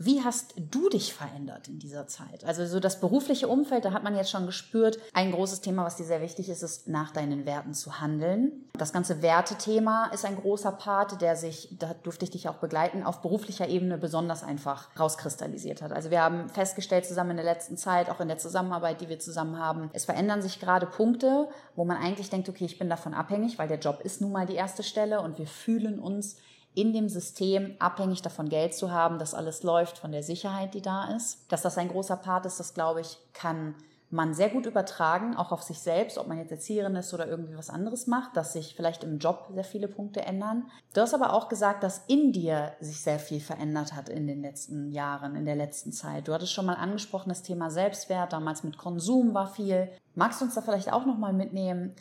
wie 0.00 0.22
hast 0.22 0.54
du 0.56 0.88
dich 0.88 1.12
verändert 1.12 1.66
in 1.66 1.80
dieser 1.80 2.06
Zeit? 2.06 2.44
Also 2.44 2.64
so 2.66 2.78
das 2.78 3.00
berufliche 3.00 3.48
Umfeld, 3.48 3.84
da 3.84 3.92
hat 3.92 4.04
man 4.04 4.14
jetzt 4.14 4.30
schon 4.30 4.46
gespürt, 4.46 4.98
ein 5.12 5.32
großes 5.32 5.60
Thema, 5.60 5.84
was 5.84 5.96
dir 5.96 6.04
sehr 6.04 6.22
wichtig 6.22 6.48
ist, 6.48 6.62
ist 6.62 6.86
nach 6.86 7.10
deinen 7.10 7.46
Werten 7.46 7.74
zu 7.74 8.00
handeln. 8.00 8.52
Das 8.74 8.92
ganze 8.92 9.22
Wertethema 9.22 10.06
ist 10.14 10.24
ein 10.24 10.36
großer 10.36 10.70
Part, 10.70 11.20
der 11.20 11.34
sich, 11.34 11.76
da 11.80 11.94
durfte 11.94 12.24
ich 12.24 12.30
dich 12.30 12.48
auch 12.48 12.56
begleiten, 12.56 13.02
auf 13.02 13.22
beruflicher 13.22 13.68
Ebene 13.68 13.98
besonders 13.98 14.44
einfach 14.44 14.88
rauskristallisiert 14.98 15.82
hat. 15.82 15.90
Also 15.90 16.12
wir 16.12 16.22
haben 16.22 16.48
festgestellt 16.48 17.04
zusammen 17.04 17.32
in 17.32 17.36
der 17.38 17.44
letzten 17.44 17.76
Zeit, 17.76 18.08
auch 18.08 18.20
in 18.20 18.28
der 18.28 18.38
Zusammenarbeit, 18.38 19.00
die 19.00 19.08
wir 19.08 19.18
zusammen 19.18 19.58
haben, 19.58 19.90
es 19.94 20.04
verändern 20.04 20.42
sich 20.42 20.60
gerade 20.60 20.86
Punkte, 20.86 21.48
wo 21.74 21.84
man 21.84 21.96
eigentlich 21.96 22.30
denkt, 22.30 22.48
okay, 22.48 22.66
ich 22.66 22.78
bin 22.78 22.88
davon 22.88 23.14
abhängig, 23.14 23.58
weil 23.58 23.66
der 23.66 23.80
Job 23.80 24.00
ist 24.04 24.20
nun 24.20 24.30
mal 24.30 24.46
die 24.46 24.54
erste 24.54 24.84
Stelle 24.84 25.20
und 25.22 25.38
wir 25.38 25.48
fühlen 25.48 25.98
uns 25.98 26.36
in 26.74 26.92
dem 26.92 27.08
System 27.08 27.74
abhängig 27.78 28.22
davon 28.22 28.48
Geld 28.48 28.74
zu 28.74 28.90
haben, 28.90 29.18
dass 29.18 29.34
alles 29.34 29.62
läuft 29.62 29.98
von 29.98 30.12
der 30.12 30.22
Sicherheit, 30.22 30.74
die 30.74 30.82
da 30.82 31.14
ist. 31.14 31.50
Dass 31.50 31.62
das 31.62 31.78
ein 31.78 31.88
großer 31.88 32.16
Part 32.16 32.46
ist, 32.46 32.60
das 32.60 32.74
glaube 32.74 33.00
ich, 33.00 33.18
kann 33.32 33.74
man 34.10 34.32
sehr 34.32 34.48
gut 34.48 34.64
übertragen, 34.64 35.36
auch 35.36 35.52
auf 35.52 35.62
sich 35.62 35.80
selbst, 35.80 36.16
ob 36.16 36.28
man 36.28 36.38
jetzt 36.38 36.50
Erzieherin 36.50 36.96
ist 36.96 37.12
oder 37.12 37.26
irgendwie 37.26 37.56
was 37.56 37.68
anderes 37.68 38.06
macht, 38.06 38.36
dass 38.36 38.54
sich 38.54 38.74
vielleicht 38.74 39.04
im 39.04 39.18
Job 39.18 39.50
sehr 39.52 39.64
viele 39.64 39.86
Punkte 39.86 40.22
ändern. 40.22 40.70
Du 40.94 41.02
hast 41.02 41.12
aber 41.12 41.34
auch 41.34 41.48
gesagt, 41.48 41.82
dass 41.82 42.04
in 42.06 42.32
dir 42.32 42.72
sich 42.80 43.02
sehr 43.02 43.18
viel 43.18 43.40
verändert 43.40 43.94
hat 43.94 44.08
in 44.08 44.26
den 44.26 44.40
letzten 44.40 44.90
Jahren, 44.92 45.36
in 45.36 45.44
der 45.44 45.56
letzten 45.56 45.92
Zeit. 45.92 46.26
Du 46.26 46.32
hattest 46.32 46.52
schon 46.52 46.66
mal 46.66 46.74
angesprochen, 46.74 47.28
das 47.28 47.42
Thema 47.42 47.70
Selbstwert, 47.70 48.32
damals 48.32 48.64
mit 48.64 48.78
Konsum 48.78 49.34
war 49.34 49.48
viel. 49.48 49.90
Magst 50.14 50.40
du 50.40 50.46
uns 50.46 50.54
da 50.54 50.62
vielleicht 50.62 50.90
auch 50.90 51.04
nochmal 51.04 51.34
mitnehmen, 51.34 51.94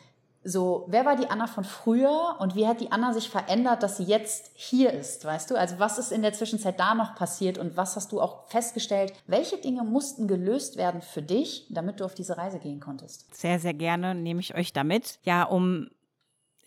so, 0.48 0.86
wer 0.88 1.06
war 1.06 1.18
die 1.18 1.30
Anna 1.30 1.46
von 1.46 1.66
früher 1.66 2.38
und 2.40 2.56
wie 2.56 2.68
hat 2.68 2.80
die 2.80 2.92
Anna 2.92 3.14
sich 3.14 3.30
verändert, 3.30 3.84
dass 3.84 3.98
sie 3.98 4.04
jetzt 4.04 4.52
hier 4.56 4.94
ist, 4.94 5.26
weißt 5.26 5.52
du? 5.52 5.56
Also 5.56 5.78
was 5.78 5.98
ist 5.98 6.14
in 6.14 6.22
der 6.22 6.32
Zwischenzeit 6.32 6.80
da 6.80 6.96
noch 6.96 7.16
passiert 7.16 7.58
und 7.58 7.76
was 7.76 7.98
hast 7.98 8.14
du 8.14 8.22
auch 8.22 8.48
festgestellt? 8.48 9.12
Welche 9.28 9.58
Dinge 9.58 9.84
mussten 9.84 10.28
gelöst 10.28 10.78
werden 10.78 11.02
für 11.02 11.22
dich, 11.22 11.68
damit 11.70 12.00
du 12.00 12.06
auf 12.06 12.16
diese 12.16 12.38
Reise 12.38 12.60
gehen 12.60 12.80
konntest? 12.80 13.36
Sehr, 13.36 13.60
sehr 13.60 13.74
gerne 13.74 14.16
nehme 14.16 14.40
ich 14.40 14.56
euch 14.56 14.72
damit. 14.72 15.20
Ja, 15.24 15.44
um 15.44 15.90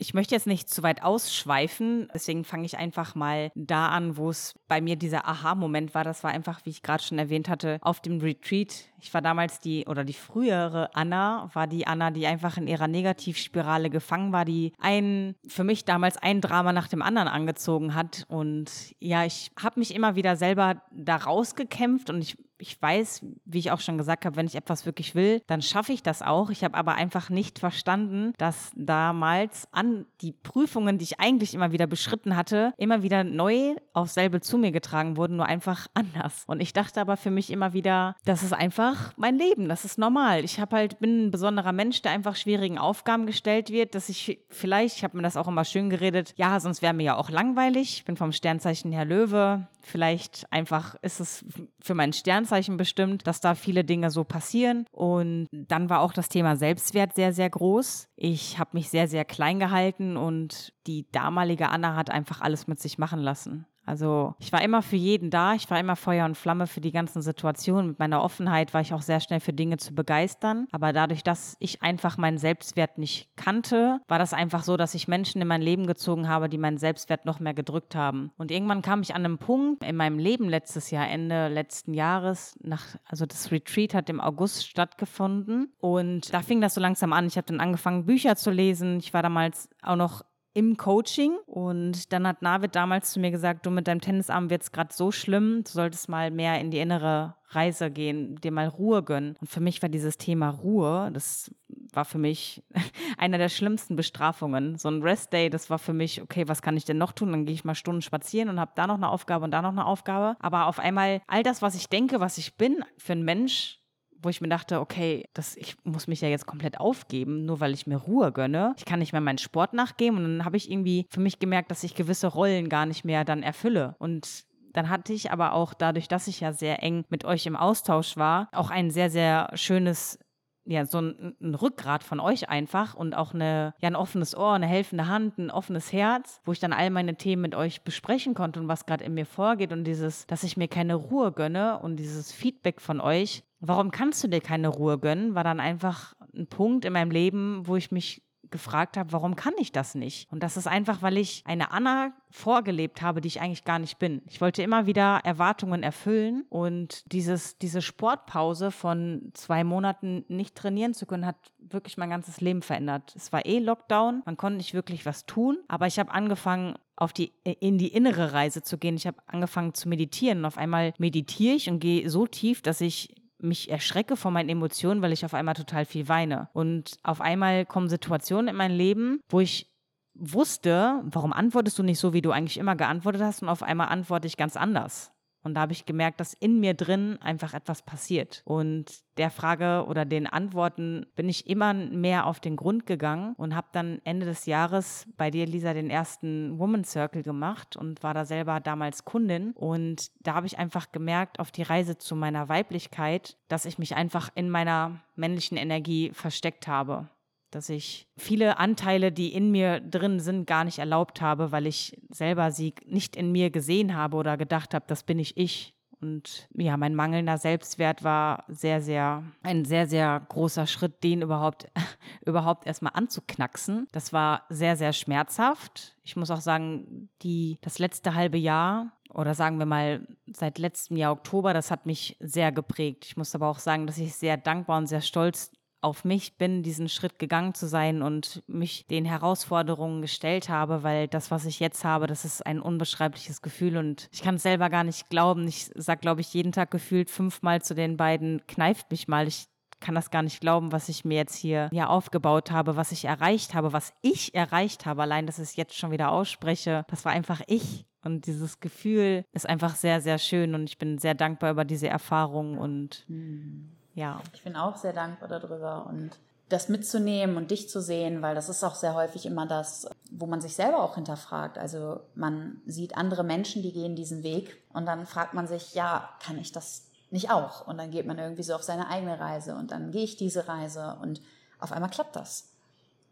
ich 0.01 0.15
möchte 0.15 0.35
jetzt 0.35 0.47
nicht 0.47 0.71
zu 0.71 0.83
weit 0.83 1.03
ausschweifen, 1.03 2.09
deswegen 2.15 2.45
fange 2.45 2.65
ich 2.65 2.79
einfach 2.79 3.15
mal 3.15 3.53
da 3.55 3.91
an, 3.91 4.17
wo 4.17 4.31
es 4.31 4.55
bei 4.67 4.81
mir 4.81 4.97
dieser 4.97 5.29
Aha-Moment 5.29 5.95
war. 5.95 6.05
Das 6.05 6.25
war 6.25 6.31
einfach, 6.31 6.65
wie 6.65 6.71
ich 6.71 6.83
gerade 6.83 7.03
schon 7.03 7.19
erwähnt 7.19 7.51
hatte, 7.51 7.79
auf 7.83 8.01
dem 8.01 8.19
Retreat. 8.19 8.87
Ich 9.03 9.13
war 9.15 9.23
damals 9.23 9.61
die, 9.61 9.87
oder 9.87 10.05
die 10.05 10.13
frühere 10.13 10.95
Anna, 10.95 11.51
war 11.53 11.67
die 11.67 11.87
Anna, 11.87 12.11
die 12.11 12.27
einfach 12.27 12.57
in 12.57 12.67
ihrer 12.67 12.89
Negativspirale 12.89 13.91
gefangen 13.91 14.33
war, 14.33 14.45
die 14.45 14.73
ein, 14.79 15.35
für 15.47 15.65
mich 15.65 15.85
damals 15.85 16.17
ein 16.17 16.41
Drama 16.41 16.73
nach 16.73 16.89
dem 16.89 17.03
anderen 17.03 17.29
angezogen 17.29 17.95
hat. 17.95 18.25
Und 18.29 18.71
ja, 18.99 19.25
ich 19.25 19.51
habe 19.61 19.81
mich 19.81 19.95
immer 19.95 20.17
wieder 20.17 20.37
selber 20.37 20.83
da 20.91 21.17
rausgekämpft 21.17 22.11
und 22.11 22.23
ich 22.23 22.37
ich 22.61 22.81
weiß, 22.81 23.25
wie 23.45 23.59
ich 23.59 23.71
auch 23.71 23.81
schon 23.81 23.99
gesagt 23.99 24.25
habe, 24.25 24.37
wenn 24.37 24.47
ich 24.47 24.55
etwas 24.55 24.87
wirklich 24.87 25.15
will, 25.15 25.43
dann 25.47 25.63
schaffe 25.63 25.93
ich 25.93 26.03
das 26.03 26.23
auch. 26.23 26.51
Ich 26.51 26.63
habe 26.63 26.77
aber 26.77 26.95
einfach 26.95 27.31
nicht 27.31 27.59
verstanden, 27.59 28.33
dass 28.39 28.71
damals 28.75 29.67
an 29.73 30.07
die 30.21 30.33
Prüfungen, 30.33 30.99
die 30.99 31.05
ich 31.05 31.21
eigentlich 31.21 31.55
immer 31.55 31.73
wieder 31.73 31.87
beschritten 31.87 32.37
hatte, 32.37 32.75
immer 32.77 33.03
wieder 33.03 33.25
neu 33.25 33.75
aufs 33.93 34.15
selbe 34.15 34.41
zu 34.41 34.59
mir 34.59 34.73
getragen 34.73 35.17
wurden, 35.17 35.37
nur 35.37 35.47
einfach 35.47 35.87
anders. 35.95 36.45
Und 36.47 36.61
ich 36.61 36.73
dachte 36.73 37.01
aber 37.01 37.17
für 37.17 37.31
mich 37.31 37.51
immer 37.51 37.73
wieder, 37.73 38.17
das 38.25 38.43
ist 38.43 38.53
einfach 38.53 38.90
mein 39.17 39.37
Leben, 39.37 39.69
das 39.69 39.85
ist 39.85 39.99
normal. 39.99 40.45
Ich 40.45 40.61
habe 40.61 40.77
halt 40.77 40.99
bin 40.99 41.27
ein 41.27 41.31
besonderer 41.31 41.73
Mensch, 41.73 42.03
der 42.03 42.13
einfach 42.13 42.37
schwierigen 42.37 42.79
Aufgaben 42.79 43.27
gestellt 43.27 43.71
wird, 43.71 43.95
dass 43.95 44.09
ich 44.09 44.41
vielleicht, 44.49 44.97
ich 44.97 45.05
habe 45.05 45.17
mir 45.17 45.23
das 45.23 45.37
auch 45.37 45.49
immer 45.49 45.65
schön 45.65 45.91
geredet, 45.91 46.35
ja, 46.37 46.61
sonst 46.61 46.83
wäre 46.83 46.95
mir 46.95 47.05
ja 47.05 47.17
auch 47.17 47.31
langweilig. 47.31 47.99
Ich 47.99 48.05
bin 48.05 48.17
vom 48.17 48.33
Sternzeichen 48.33 48.93
her 48.93 49.05
Löwe. 49.05 49.69
Vielleicht 49.83 50.47
einfach 50.53 50.95
ist 51.03 51.21
es 51.21 51.45
für 51.81 51.95
mein 51.95 52.13
Sternzeichen 52.13 52.77
bestimmt, 52.77 53.27
dass 53.27 53.41
da 53.41 53.55
viele 53.55 53.85
Dinge 53.85 54.11
so 54.11 54.25
passieren. 54.25 54.85
Und 54.93 55.47
dann 55.51 55.89
war 55.89 56.01
auch 56.01 56.13
das 56.13 56.29
Thema 56.29 56.57
Selbstwert 56.57 57.15
sehr, 57.15 57.33
sehr 57.33 57.51
groß. 57.51 58.09
Ich 58.17 58.59
habe 58.59 58.71
mich 58.75 58.91
sehr, 58.91 59.09
sehr 59.09 59.25
klein 59.25 59.59
gehalten 59.59 60.17
und 60.17 60.73
die 60.87 61.11
damalige 61.11 61.69
Anna 61.71 61.97
hat 61.97 62.11
einfach 62.11 62.41
alles 62.41 62.67
mit 62.67 62.81
sich 62.81 62.99
machen 62.99 63.21
lassen. 63.21 63.67
Also 63.91 64.37
ich 64.39 64.53
war 64.53 64.63
immer 64.63 64.83
für 64.83 64.95
jeden 64.95 65.31
da, 65.31 65.55
ich 65.55 65.69
war 65.69 65.81
immer 65.81 65.97
Feuer 65.97 66.25
und 66.25 66.37
Flamme 66.37 66.69
für 66.69 66.81
die 66.81 66.93
ganzen 66.93 67.23
Situationen. 67.23 67.89
Mit 67.89 67.99
meiner 67.99 68.23
Offenheit 68.23 68.73
war 68.73 68.81
ich 68.81 68.95
auch 68.95 69.03
sehr 69.03 69.19
schnell 69.19 69.41
für 69.41 69.53
Dinge 69.53 69.79
zu 69.79 69.97
begeistern. 69.97 70.69
Aber 70.71 70.93
dadurch, 70.93 71.25
dass 71.25 71.57
ich 71.59 71.83
einfach 71.83 72.17
meinen 72.17 72.39
Selbstwert 72.39 72.99
nicht 72.99 73.31
kannte, 73.35 73.99
war 74.07 74.21
das 74.21 74.33
einfach 74.33 74.63
so, 74.63 74.77
dass 74.77 74.95
ich 74.95 75.09
Menschen 75.09 75.43
in 75.43 75.49
mein 75.49 75.61
Leben 75.61 75.89
gezogen 75.89 76.29
habe, 76.29 76.49
die 76.49 76.57
meinen 76.57 76.79
Selbstwert 76.79 77.27
noch 77.27 77.41
mehr 77.41 77.53
gedrückt 77.53 77.97
haben. 77.97 78.31
Und 78.39 78.53
irgendwann 78.53 78.81
kam 78.81 79.03
ich 79.03 79.17
an 79.17 79.25
einem 79.25 79.39
Punkt 79.39 79.83
in 79.83 79.97
meinem 79.97 80.21
Leben 80.21 80.49
letztes 80.49 80.93
Jahr, 80.93 81.09
Ende 81.09 81.49
letzten 81.49 81.93
Jahres, 81.93 82.55
nach, 82.63 82.95
also 83.07 83.27
das 83.27 83.51
Retreat 83.51 83.93
hat 83.93 84.09
im 84.09 84.21
August 84.21 84.69
stattgefunden. 84.69 85.73
Und 85.81 86.33
da 86.33 86.43
fing 86.43 86.61
das 86.61 86.75
so 86.75 86.81
langsam 86.81 87.13
an. 87.13 87.27
Ich 87.27 87.37
habe 87.37 87.49
dann 87.49 87.59
angefangen, 87.59 88.07
Bücher 88.07 88.37
zu 88.37 88.53
lesen. 88.53 88.99
Ich 89.01 89.13
war 89.13 89.25
damals 89.25 89.69
auch 89.83 89.97
noch 89.97 90.23
im 90.53 90.77
Coaching. 90.77 91.37
Und 91.47 92.13
dann 92.13 92.27
hat 92.27 92.43
Navid 92.43 92.75
damals 92.75 93.13
zu 93.13 93.21
mir 93.21 93.31
gesagt, 93.31 93.67
du 93.67 93.71
mit 93.71 93.87
deinem 93.87 94.01
Tennisarm 94.01 94.51
wird 94.51 94.63
es 94.63 94.73
gerade 94.73 94.93
so 94.93 95.13
schlimm, 95.13 95.63
du 95.65 95.71
solltest 95.71 96.09
mal 96.09 96.31
mehr 96.31 96.61
in 96.61 96.71
die 96.71 96.79
innere 96.79 97.35
Reise 97.49 97.91
gehen, 97.91 98.37
dir 98.37 98.53
mal 98.53 98.69
Ruhe 98.69 99.03
gönnen. 99.03 99.37
Und 99.41 99.51
für 99.51 99.61
mich 99.61 99.83
war 99.83 99.89
dieses 99.89 100.19
Thema 100.19 100.51
Ruhe, 100.51 101.11
das 101.13 101.51
war 101.93 102.05
für 102.05 102.19
mich 102.19 102.63
einer 103.19 103.39
der 103.39 103.49
schlimmsten 103.49 103.97
Bestrafungen. 103.97 104.77
So 104.77 104.89
ein 104.89 105.03
Rest-Day, 105.03 105.51
das 105.51 105.71
war 105.71 105.79
für 105.79 105.93
mich, 105.93 106.23
okay, 106.23 106.47
was 106.47 106.63
kann 106.63 106.77
ich 106.77 106.85
denn 106.85 106.99
noch 106.99 107.13
tun? 107.13 107.33
Dann 107.33 107.47
gehe 107.47 107.55
ich 107.55 107.65
mal 107.65 107.75
Stunden 107.75 108.03
spazieren 108.03 108.49
und 108.49 108.61
habe 108.61 108.73
da 108.77 108.87
noch 108.87 108.97
eine 108.97 109.09
Aufgabe 109.09 109.45
und 109.45 109.51
da 109.51 109.63
noch 109.63 109.71
eine 109.71 109.85
Aufgabe. 109.85 110.37
Aber 110.41 110.67
auf 110.67 110.79
einmal 110.79 111.23
all 111.27 111.43
das, 111.43 111.63
was 111.63 111.75
ich 111.75 111.89
denke, 111.89 112.21
was 112.21 112.39
ich 112.39 112.57
bin 112.57 112.85
für 112.97 113.13
ein 113.13 113.25
Mensch, 113.25 113.80
wo 114.23 114.29
ich 114.29 114.41
mir 114.41 114.49
dachte, 114.49 114.81
okay, 114.81 115.25
das, 115.35 115.57
ich 115.57 115.77
muss 115.85 116.07
mich 116.07 116.21
ja 116.21 116.29
jetzt 116.29 116.47
komplett 116.47 116.81
aufgeben, 116.81 117.45
nur 117.45 117.61
weil 117.61 117.73
ich 117.73 117.87
mir 117.87 117.97
Ruhe 117.97 118.33
gönne. 118.33 118.75
Ich 118.79 118.85
kann 118.85 118.99
nicht 118.99 119.13
mehr 119.13 119.21
meinen 119.21 119.39
Sport 119.39 119.73
nachgeben 119.73 120.19
und 120.19 120.25
dann 120.25 120.45
habe 120.45 120.57
ich 120.57 120.71
irgendwie 120.71 121.07
für 121.11 121.21
mich 121.21 121.39
gemerkt, 121.39 121.71
dass 121.71 121.85
ich 121.85 121.95
gewisse 121.95 122.27
Rollen 122.27 122.69
gar 122.69 122.87
nicht 122.87 123.05
mehr 123.05 123.25
dann 123.25 123.43
erfülle. 123.43 123.97
Und 123.99 124.45
dann 124.73 124.89
hatte 124.89 125.13
ich 125.13 125.31
aber 125.31 125.53
auch 125.53 125.75
dadurch, 125.75 126.09
dass 126.09 126.29
ich 126.29 126.41
ja 126.41 126.53
sehr 126.53 126.83
eng 126.83 127.05
mit 127.09 127.25
euch 127.25 127.47
im 127.47 127.57
Austausch 127.57 128.17
war, 128.17 128.49
auch 128.53 128.71
ein 128.71 128.91
sehr, 128.91 129.11
sehr 129.11 129.51
schönes 129.55 130.19
ja, 130.67 130.85
so 130.87 130.99
ein, 131.01 131.35
ein, 131.41 131.55
Rückgrat 131.55 132.05
von 132.05 132.21
euch 132.21 132.49
einfach 132.49 132.95
und 132.95 133.15
auch 133.15 133.35
eine, 133.35 133.75
ja, 133.81 133.89
ein 133.89 133.97
offenes 133.97 134.37
Ohr, 134.37 134.53
eine 134.53 134.67
helfende 134.67 135.09
Hand, 135.09 135.39
ein 135.39 135.51
offenes 135.51 135.93
Herz, 135.93 136.41
wo 136.45 136.53
ich 136.53 136.61
dann 136.61 136.73
all 136.73 136.91
meine 136.91 137.17
Themen 137.17 137.43
mit 137.43 137.55
euch 137.55 137.83
besprechen 137.83 138.35
konnte 138.35 138.61
und 138.61 138.69
was 138.69 138.87
gerade 138.87 139.05
in 139.05 139.15
mir 139.15 139.27
vorgeht 139.27 139.73
und 139.73 139.85
dieses, 139.85 140.27
dass 140.27 140.45
ich 140.45 140.57
mir 140.57 140.69
keine 140.69 140.95
Ruhe 140.95 141.33
gönne 141.33 141.79
und 141.81 141.97
dieses 141.97 142.31
Feedback 142.31 142.81
von 142.81 143.01
euch, 143.01 143.43
warum 143.61 143.91
kannst 143.91 144.23
du 144.25 144.29
dir 144.29 144.41
keine 144.41 144.69
Ruhe 144.69 144.99
gönnen, 144.99 145.35
war 145.35 145.45
dann 145.45 145.61
einfach 145.61 146.15
ein 146.35 146.47
Punkt 146.47 146.85
in 146.85 146.93
meinem 146.93 147.11
Leben, 147.11 147.67
wo 147.67 147.77
ich 147.77 147.91
mich 147.91 148.23
gefragt 148.51 148.97
habe, 148.97 149.13
warum 149.13 149.37
kann 149.37 149.55
ich 149.59 149.73
das 149.73 149.95
nicht? 149.95 150.31
Und 150.31 150.43
das 150.43 150.57
ist 150.57 150.67
einfach, 150.67 151.03
weil 151.03 151.17
ich 151.19 151.43
eine 151.47 151.71
Anna 151.71 152.13
vorgelebt 152.31 153.03
habe, 153.03 153.21
die 153.21 153.29
ich 153.29 153.41
eigentlich 153.41 153.65
gar 153.65 153.79
nicht 153.79 153.99
bin. 153.99 154.23
Ich 154.27 154.41
wollte 154.41 154.63
immer 154.63 154.87
wieder 154.87 155.21
Erwartungen 155.25 155.83
erfüllen 155.83 156.45
und 156.49 157.11
dieses, 157.13 157.59
diese 157.59 157.83
Sportpause 157.83 158.71
von 158.71 159.31
zwei 159.35 159.65
Monaten 159.65 160.25
nicht 160.29 160.55
trainieren 160.55 160.95
zu 160.95 161.07
können, 161.07 161.27
hat 161.27 161.37
wirklich 161.59 161.97
mein 161.97 162.11
ganzes 162.11 162.41
Leben 162.41 162.63
verändert. 162.63 163.15
Es 163.17 163.33
war 163.33 163.47
eh 163.47 163.59
Lockdown, 163.59 164.23
man 164.25 164.37
konnte 164.37 164.59
nicht 164.59 164.75
wirklich 164.75 165.07
was 165.07 165.27
tun, 165.27 165.59
aber 165.69 165.87
ich 165.87 165.99
habe 165.99 166.11
angefangen, 166.11 166.75
auf 166.97 167.15
die, 167.15 167.33
in 167.45 167.79
die 167.79 167.89
innere 167.89 168.35
Reise 168.35 168.63
zu 168.63 168.77
gehen. 168.77 168.95
Ich 168.95 169.07
habe 169.07 169.17
angefangen 169.27 169.73
zu 169.73 169.89
meditieren 169.89 170.41
und 170.41 170.45
auf 170.45 170.59
einmal 170.59 170.93
meditiere 170.99 171.55
ich 171.55 171.71
und 171.71 171.81
gehe 171.81 172.11
so 172.11 172.27
tief, 172.27 172.61
dass 172.61 172.83
ich 172.83 173.15
mich 173.43 173.71
erschrecke 173.71 174.17
vor 174.17 174.31
meinen 174.31 174.49
Emotionen, 174.49 175.03
weil 175.03 175.13
ich 175.13 175.25
auf 175.25 175.35
einmal 175.35 175.55
total 175.55 175.85
viel 175.85 176.09
weine. 176.09 176.49
Und 176.53 176.99
auf 177.03 177.21
einmal 177.21 177.67
kommen 177.67 177.89
Situationen 177.89 178.49
in 178.49 178.57
mein 178.57 178.73
Leben, 178.73 179.21
wo 179.29 179.41
ich 179.41 179.71
wusste, 180.15 181.03
warum 181.05 181.33
antwortest 181.33 181.79
du 181.79 181.83
nicht 181.83 181.99
so, 181.99 182.13
wie 182.13 182.23
du 182.23 182.31
eigentlich 182.31 182.59
immer 182.59 182.77
geantwortet 182.77 183.23
hast 183.23 183.43
und 183.43 183.49
auf 183.49 183.63
einmal 183.63 183.89
antworte 183.89 184.27
ich 184.27 184.37
ganz 184.37 184.57
anders. 184.57 185.13
Und 185.43 185.55
da 185.55 185.63
habe 185.63 185.73
ich 185.73 185.87
gemerkt, 185.87 186.21
dass 186.21 186.35
in 186.35 186.61
mir 186.61 186.75
drin 186.75 187.19
einfach 187.21 187.55
etwas 187.55 187.83
passiert. 187.83 188.43
Und 188.45 188.87
der 189.17 189.31
Frage 189.31 189.87
oder 189.89 190.05
den 190.05 190.27
Antworten 190.27 191.07
bin 191.17 191.29
ich 191.29 191.49
immer 191.49 191.73
mehr 191.75 192.27
auf 192.27 192.41
den 192.41 192.57
Grund 192.57 192.87
gegangen 192.87 193.35
und 193.37 193.55
habe 193.55 193.69
dann 193.73 194.01
Ende 194.05 194.27
des 194.27 194.47
Jahres 194.47 195.07
bei 195.17 195.31
dir, 195.31 195.47
Lisa, 195.47 195.73
den 195.73 195.91
ersten 195.91 196.59
Woman 196.59 196.85
Circle 196.85 197.23
gemacht 197.23 197.77
und 197.77 198.03
war 198.03 198.15
da 198.15 198.25
selber 198.25 198.61
damals 198.61 199.05
Kundin. 199.05 199.53
Und 199.53 200.11
da 200.21 200.35
habe 200.35 200.47
ich 200.47 200.59
einfach 200.59 200.93
gemerkt, 200.93 201.39
auf 201.41 201.51
die 201.51 201.63
Reise 201.63 201.99
zu 201.99 202.17
meiner 202.17 202.49
Weiblichkeit, 202.49 203.37
dass 203.49 203.65
ich 203.65 203.79
mich 203.79 203.97
einfach 203.97 204.31
in 204.35 204.51
meiner 204.51 205.01
männlichen 205.17 205.57
Energie 205.57 206.11
versteckt 206.13 206.67
habe 206.67 207.09
dass 207.51 207.69
ich 207.69 208.07
viele 208.17 208.59
Anteile, 208.59 209.13
die 209.13 209.33
in 209.33 209.51
mir 209.51 209.81
drin 209.81 210.21
sind, 210.21 210.47
gar 210.47 210.65
nicht 210.65 210.79
erlaubt 210.79 211.21
habe, 211.21 211.53
weil 211.53 211.67
ich 211.67 212.01
selber 212.09 212.51
sie 212.51 212.75
nicht 212.87 213.17
in 213.17 213.33
mir 213.33 213.51
gesehen 213.51 213.95
habe 213.97 214.17
oder 214.17 214.37
gedacht 214.37 214.75
habe, 214.75 214.85
das 214.89 215.03
bin 215.03 215.19
ich 215.19 215.37
ich. 215.37 215.75
Und 216.01 216.49
ja, 216.55 216.79
mein 216.79 216.95
mangelnder 216.95 217.37
Selbstwert 217.37 218.03
war 218.03 218.45
sehr, 218.49 218.81
sehr, 218.81 219.23
ein 219.43 219.67
sehr, 219.67 219.87
sehr 219.87 220.25
großer 220.29 220.67
Schritt, 220.67 221.05
den 221.05 221.21
überhaupt, 221.21 221.69
überhaupt 222.25 222.67
erstmal 222.67 222.93
anzuknacksen. 222.95 223.87
Das 223.93 224.13
war 224.13 224.45
sehr, 224.49 224.77
sehr 224.77 224.95
schmerzhaft. 224.95 225.97
Ich 226.03 226.17
muss 226.17 226.31
auch 226.31 226.41
sagen, 226.41 227.11
die, 227.23 227.59
das 227.61 227.79
letzte 227.79 228.15
halbe 228.15 228.39
Jahr 228.39 228.93
oder 229.13 229.35
sagen 229.35 229.59
wir 229.59 229.67
mal 229.67 230.07
seit 230.33 230.59
letztem 230.59 230.97
Jahr 230.97 231.13
Oktober, 231.13 231.53
das 231.53 231.71
hat 231.71 231.85
mich 231.85 232.17
sehr 232.21 232.53
geprägt. 232.53 233.05
Ich 233.05 233.17
muss 233.17 233.35
aber 233.35 233.49
auch 233.49 233.59
sagen, 233.59 233.87
dass 233.87 233.99
ich 233.99 234.15
sehr 234.15 234.37
dankbar 234.37 234.79
und 234.79 234.87
sehr 234.87 235.01
stolz 235.03 235.53
auf 235.81 236.05
mich 236.05 236.37
bin, 236.37 236.63
diesen 236.63 236.89
Schritt 236.89 237.19
gegangen 237.19 237.55
zu 237.55 237.67
sein 237.67 238.03
und 238.03 238.43
mich 238.47 238.87
den 238.87 239.05
Herausforderungen 239.05 240.03
gestellt 240.03 240.49
habe, 240.49 240.83
weil 240.83 241.09
das, 241.09 241.31
was 241.31 241.47
ich 241.47 241.61
jetzt 241.61 241.85
habe, 241.85 242.07
das 242.07 242.25
ist 242.25 242.45
ein 242.45 242.61
unbeschreibliches 242.61 243.43
Gefühl 243.43 243.77
und 243.77 244.09
ich 244.13 244.23
kann 244.23 244.37
es 244.37 244.43
selber 244.43 244.69
gar 244.69 244.85
nicht 244.85 245.09
glauben. 245.09 245.49
Ich 245.49 245.71
sage, 245.75 246.01
glaube 246.01 246.21
ich, 246.21 246.33
jeden 246.35 246.53
Tag 246.53 246.71
gefühlt 246.71 247.11
fünfmal 247.11 247.63
zu 247.63 247.75
den 247.75 247.97
beiden, 247.97 248.47
kneift 248.47 248.91
mich 248.91 249.09
mal. 249.09 249.27
Ich 249.27 249.47
kann 249.81 249.95
das 249.95 250.11
gar 250.11 250.23
nicht 250.23 250.41
glauben, 250.41 250.73
was 250.73 250.91
ich 250.91 251.05
mir 251.07 251.17
jetzt 251.17 251.37
hier 251.37 251.71
ja 251.73 251.87
aufgebaut 251.87 252.51
habe, 252.51 252.77
was 252.77 252.93
ich 252.93 253.07
erreicht 253.07 253.55
habe, 253.55 253.73
was 253.73 253.95
ich 254.03 254.35
erreicht 254.35 254.85
habe. 254.85 255.03
Allein, 255.03 255.27
dass 255.27 255.39
ich 255.39 255.51
es 255.51 255.57
jetzt 255.57 255.77
schon 255.77 255.91
wieder 255.91 256.13
ausspreche, 256.13 256.85
das 256.89 257.05
war 257.05 257.13
einfach 257.13 257.41
ich. 257.47 257.87
Und 258.03 258.27
dieses 258.27 258.61
Gefühl 258.61 259.25
ist 259.33 259.49
einfach 259.49 259.75
sehr, 259.75 260.01
sehr 260.01 260.19
schön 260.19 260.55
und 260.55 260.65
ich 260.65 260.79
bin 260.79 260.99
sehr 260.99 261.15
dankbar 261.15 261.51
über 261.51 261.65
diese 261.65 261.89
Erfahrung 261.89 262.59
und 262.59 263.05
mhm 263.09 263.77
ja. 263.95 264.21
Ich 264.35 264.43
bin 264.43 264.57
auch 264.57 264.77
sehr 264.77 264.93
dankbar 264.93 265.29
darüber 265.29 265.87
und 265.87 266.11
das 266.49 266.69
mitzunehmen 266.69 267.37
und 267.37 267.51
dich 267.51 267.69
zu 267.69 267.81
sehen, 267.81 268.23
weil 268.23 268.35
das 268.35 268.49
ist 268.49 268.65
auch 268.65 268.75
sehr 268.75 268.95
häufig 268.95 269.25
immer 269.25 269.47
das, 269.47 269.89
wo 270.11 270.27
man 270.27 270.41
sich 270.41 270.55
selber 270.57 270.83
auch 270.83 270.97
hinterfragt. 270.97 271.59
Also 271.59 272.01
man 272.15 272.61
sieht 272.67 272.97
andere 272.97 273.23
Menschen, 273.23 273.63
die 273.63 273.73
gehen 273.73 273.95
diesen 273.95 274.23
Weg 274.23 274.61
und 274.73 274.87
dann 274.87 275.07
fragt 275.07 275.33
man 275.33 275.47
sich, 275.47 275.75
ja, 275.75 276.09
kann 276.25 276.39
ich 276.39 276.51
das 276.51 276.87
nicht 277.11 277.31
auch? 277.31 277.67
Und 277.67 277.79
dann 277.79 277.91
geht 277.91 278.07
man 278.07 278.19
irgendwie 278.19 278.43
so 278.43 278.55
auf 278.55 278.63
seine 278.63 278.89
eigene 278.89 279.19
Reise 279.21 279.55
und 279.55 279.71
dann 279.71 279.93
gehe 279.93 280.05
ich 280.05 280.17
diese 280.17 280.49
Reise 280.49 280.99
und 281.01 281.21
auf 281.59 281.73
einmal 281.73 281.91
klappt 281.91 282.17
das. 282.17 282.49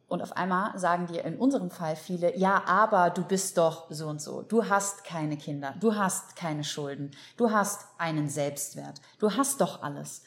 Und 0.09 0.23
auf 0.23 0.37
einmal 0.37 0.77
sagen 0.79 1.07
dir 1.07 1.23
in 1.25 1.37
unserem 1.37 1.71
Fall 1.71 1.95
viele, 1.95 2.37
ja, 2.37 2.65
aber 2.67 3.11
du 3.11 3.23
bist 3.23 3.59
doch 3.59 3.91
so 3.91 4.09
und 4.09 4.23
so. 4.23 4.41
Du 4.41 4.69
hast 4.69 5.05
keine 5.05 5.37
Kinder, 5.37 5.75
du 5.81 5.97
hast 5.97 6.35
keine 6.35 6.65
Schulden, 6.65 7.11
du 7.37 7.51
hast 7.51 7.87
einen 7.99 8.31
Selbstwert, 8.31 9.03
du 9.19 9.37
hast 9.37 9.61
doch 9.61 9.83
alles. 9.83 10.23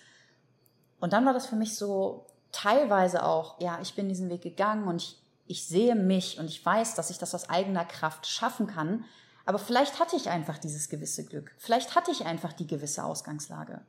Und 1.01 1.13
dann 1.13 1.25
war 1.25 1.33
das 1.33 1.47
für 1.47 1.55
mich 1.55 1.75
so 1.75 2.27
teilweise 2.51 3.25
auch, 3.25 3.59
ja, 3.59 3.79
ich 3.81 3.95
bin 3.95 4.07
diesen 4.07 4.29
Weg 4.29 4.43
gegangen 4.43 4.87
und 4.87 5.01
ich, 5.01 5.19
ich 5.47 5.65
sehe 5.65 5.95
mich 5.95 6.39
und 6.39 6.45
ich 6.45 6.63
weiß, 6.63 6.95
dass 6.95 7.09
ich 7.09 7.17
das 7.17 7.35
aus 7.35 7.49
eigener 7.49 7.83
Kraft 7.83 8.27
schaffen 8.27 8.67
kann. 8.67 9.03
Aber 9.45 9.57
vielleicht 9.57 9.99
hatte 9.99 10.15
ich 10.15 10.29
einfach 10.29 10.59
dieses 10.59 10.89
gewisse 10.89 11.25
Glück. 11.25 11.53
Vielleicht 11.57 11.95
hatte 11.95 12.11
ich 12.11 12.25
einfach 12.25 12.53
die 12.53 12.67
gewisse 12.67 13.03
Ausgangslage. 13.03 13.81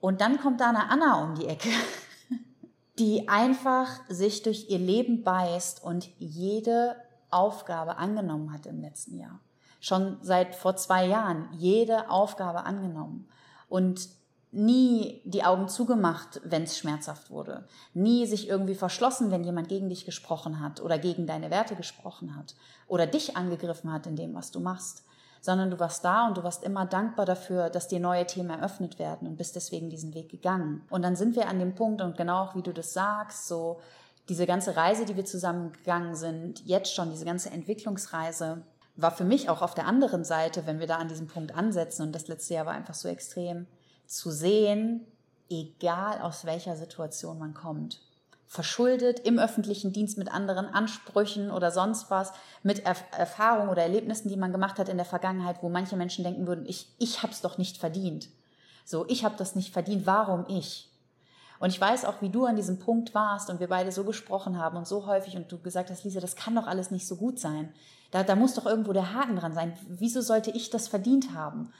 Und 0.00 0.22
dann 0.22 0.40
kommt 0.40 0.62
da 0.62 0.70
eine 0.70 0.88
Anna 0.88 1.22
um 1.22 1.34
die 1.34 1.46
Ecke, 1.46 1.68
die 2.98 3.28
einfach 3.28 3.88
sich 4.08 4.42
durch 4.42 4.70
ihr 4.70 4.78
Leben 4.78 5.22
beißt 5.22 5.84
und 5.84 6.08
jede 6.18 6.96
Aufgabe 7.30 7.98
angenommen 7.98 8.54
hat 8.54 8.64
im 8.64 8.80
letzten 8.80 9.18
Jahr. 9.18 9.38
Schon 9.80 10.16
seit 10.22 10.54
vor 10.54 10.76
zwei 10.76 11.06
Jahren 11.06 11.50
jede 11.52 12.08
Aufgabe 12.08 12.64
angenommen. 12.64 13.28
Und 13.68 14.08
nie 14.52 15.22
die 15.24 15.44
Augen 15.44 15.68
zugemacht, 15.68 16.40
wenn 16.44 16.64
es 16.64 16.76
schmerzhaft 16.76 17.30
wurde. 17.30 17.68
Nie 17.94 18.26
sich 18.26 18.48
irgendwie 18.48 18.74
verschlossen, 18.74 19.30
wenn 19.30 19.44
jemand 19.44 19.68
gegen 19.68 19.88
dich 19.88 20.04
gesprochen 20.04 20.60
hat 20.60 20.80
oder 20.80 20.98
gegen 20.98 21.26
deine 21.26 21.50
Werte 21.50 21.76
gesprochen 21.76 22.36
hat 22.36 22.54
oder 22.88 23.06
dich 23.06 23.36
angegriffen 23.36 23.92
hat 23.92 24.06
in 24.06 24.16
dem, 24.16 24.34
was 24.34 24.50
du 24.50 24.60
machst. 24.60 25.04
Sondern 25.40 25.70
du 25.70 25.78
warst 25.78 26.04
da 26.04 26.26
und 26.26 26.36
du 26.36 26.42
warst 26.42 26.64
immer 26.64 26.84
dankbar 26.84 27.24
dafür, 27.24 27.70
dass 27.70 27.88
dir 27.88 28.00
neue 28.00 28.26
Themen 28.26 28.50
eröffnet 28.50 28.98
werden 28.98 29.26
und 29.26 29.36
bist 29.36 29.56
deswegen 29.56 29.88
diesen 29.88 30.12
Weg 30.14 30.28
gegangen. 30.28 30.82
Und 30.90 31.02
dann 31.02 31.16
sind 31.16 31.34
wir 31.34 31.48
an 31.48 31.58
dem 31.58 31.74
Punkt 31.74 32.02
und 32.02 32.16
genau 32.16 32.44
auch 32.44 32.56
wie 32.56 32.62
du 32.62 32.74
das 32.74 32.92
sagst, 32.92 33.46
so 33.46 33.80
diese 34.28 34.46
ganze 34.46 34.76
Reise, 34.76 35.06
die 35.06 35.16
wir 35.16 35.24
zusammen 35.24 35.72
gegangen 35.72 36.14
sind, 36.14 36.66
jetzt 36.66 36.94
schon 36.94 37.10
diese 37.10 37.24
ganze 37.24 37.50
Entwicklungsreise, 37.50 38.62
war 38.96 39.12
für 39.12 39.24
mich 39.24 39.48
auch 39.48 39.62
auf 39.62 39.74
der 39.74 39.86
anderen 39.86 40.24
Seite, 40.24 40.66
wenn 40.66 40.78
wir 40.78 40.86
da 40.86 40.96
an 40.96 41.08
diesem 41.08 41.26
Punkt 41.26 41.54
ansetzen 41.54 42.02
und 42.02 42.14
das 42.14 42.28
letzte 42.28 42.54
Jahr 42.54 42.66
war 42.66 42.74
einfach 42.74 42.94
so 42.94 43.08
extrem, 43.08 43.66
zu 44.10 44.32
sehen, 44.32 45.06
egal 45.48 46.20
aus 46.20 46.44
welcher 46.44 46.74
Situation 46.74 47.38
man 47.38 47.54
kommt. 47.54 48.00
Verschuldet 48.48 49.20
im 49.20 49.38
öffentlichen 49.38 49.92
Dienst 49.92 50.18
mit 50.18 50.32
anderen 50.32 50.66
Ansprüchen 50.66 51.52
oder 51.52 51.70
sonst 51.70 52.10
was, 52.10 52.32
mit 52.64 52.84
Erf 52.84 53.04
Erfahrungen 53.16 53.68
oder 53.68 53.82
Erlebnissen, 53.82 54.28
die 54.28 54.36
man 54.36 54.50
gemacht 54.50 54.80
hat 54.80 54.88
in 54.88 54.96
der 54.96 55.06
Vergangenheit, 55.06 55.62
wo 55.62 55.68
manche 55.68 55.96
Menschen 55.96 56.24
denken 56.24 56.48
würden, 56.48 56.66
ich, 56.66 56.88
ich 56.98 57.22
habe 57.22 57.32
es 57.32 57.40
doch 57.40 57.56
nicht 57.56 57.78
verdient. 57.78 58.28
So, 58.84 59.06
ich 59.08 59.24
habe 59.24 59.36
das 59.38 59.54
nicht 59.54 59.72
verdient, 59.72 60.06
warum 60.06 60.44
ich? 60.48 60.90
Und 61.60 61.68
ich 61.68 61.80
weiß 61.80 62.04
auch, 62.04 62.20
wie 62.20 62.30
du 62.30 62.46
an 62.46 62.56
diesem 62.56 62.80
Punkt 62.80 63.14
warst 63.14 63.48
und 63.48 63.60
wir 63.60 63.68
beide 63.68 63.92
so 63.92 64.02
gesprochen 64.02 64.58
haben 64.58 64.76
und 64.76 64.88
so 64.88 65.06
häufig 65.06 65.36
und 65.36 65.52
du 65.52 65.58
gesagt 65.58 65.88
hast, 65.88 66.02
Lisa, 66.02 66.18
das 66.18 66.34
kann 66.34 66.56
doch 66.56 66.66
alles 66.66 66.90
nicht 66.90 67.06
so 67.06 67.14
gut 67.14 67.38
sein. 67.38 67.72
Da, 68.10 68.24
da 68.24 68.34
muss 68.34 68.54
doch 68.54 68.66
irgendwo 68.66 68.92
der 68.92 69.14
Haken 69.14 69.36
dran 69.36 69.54
sein. 69.54 69.78
Wieso 69.86 70.20
sollte 70.20 70.50
ich 70.50 70.70
das 70.70 70.88
verdient 70.88 71.32
haben? 71.32 71.72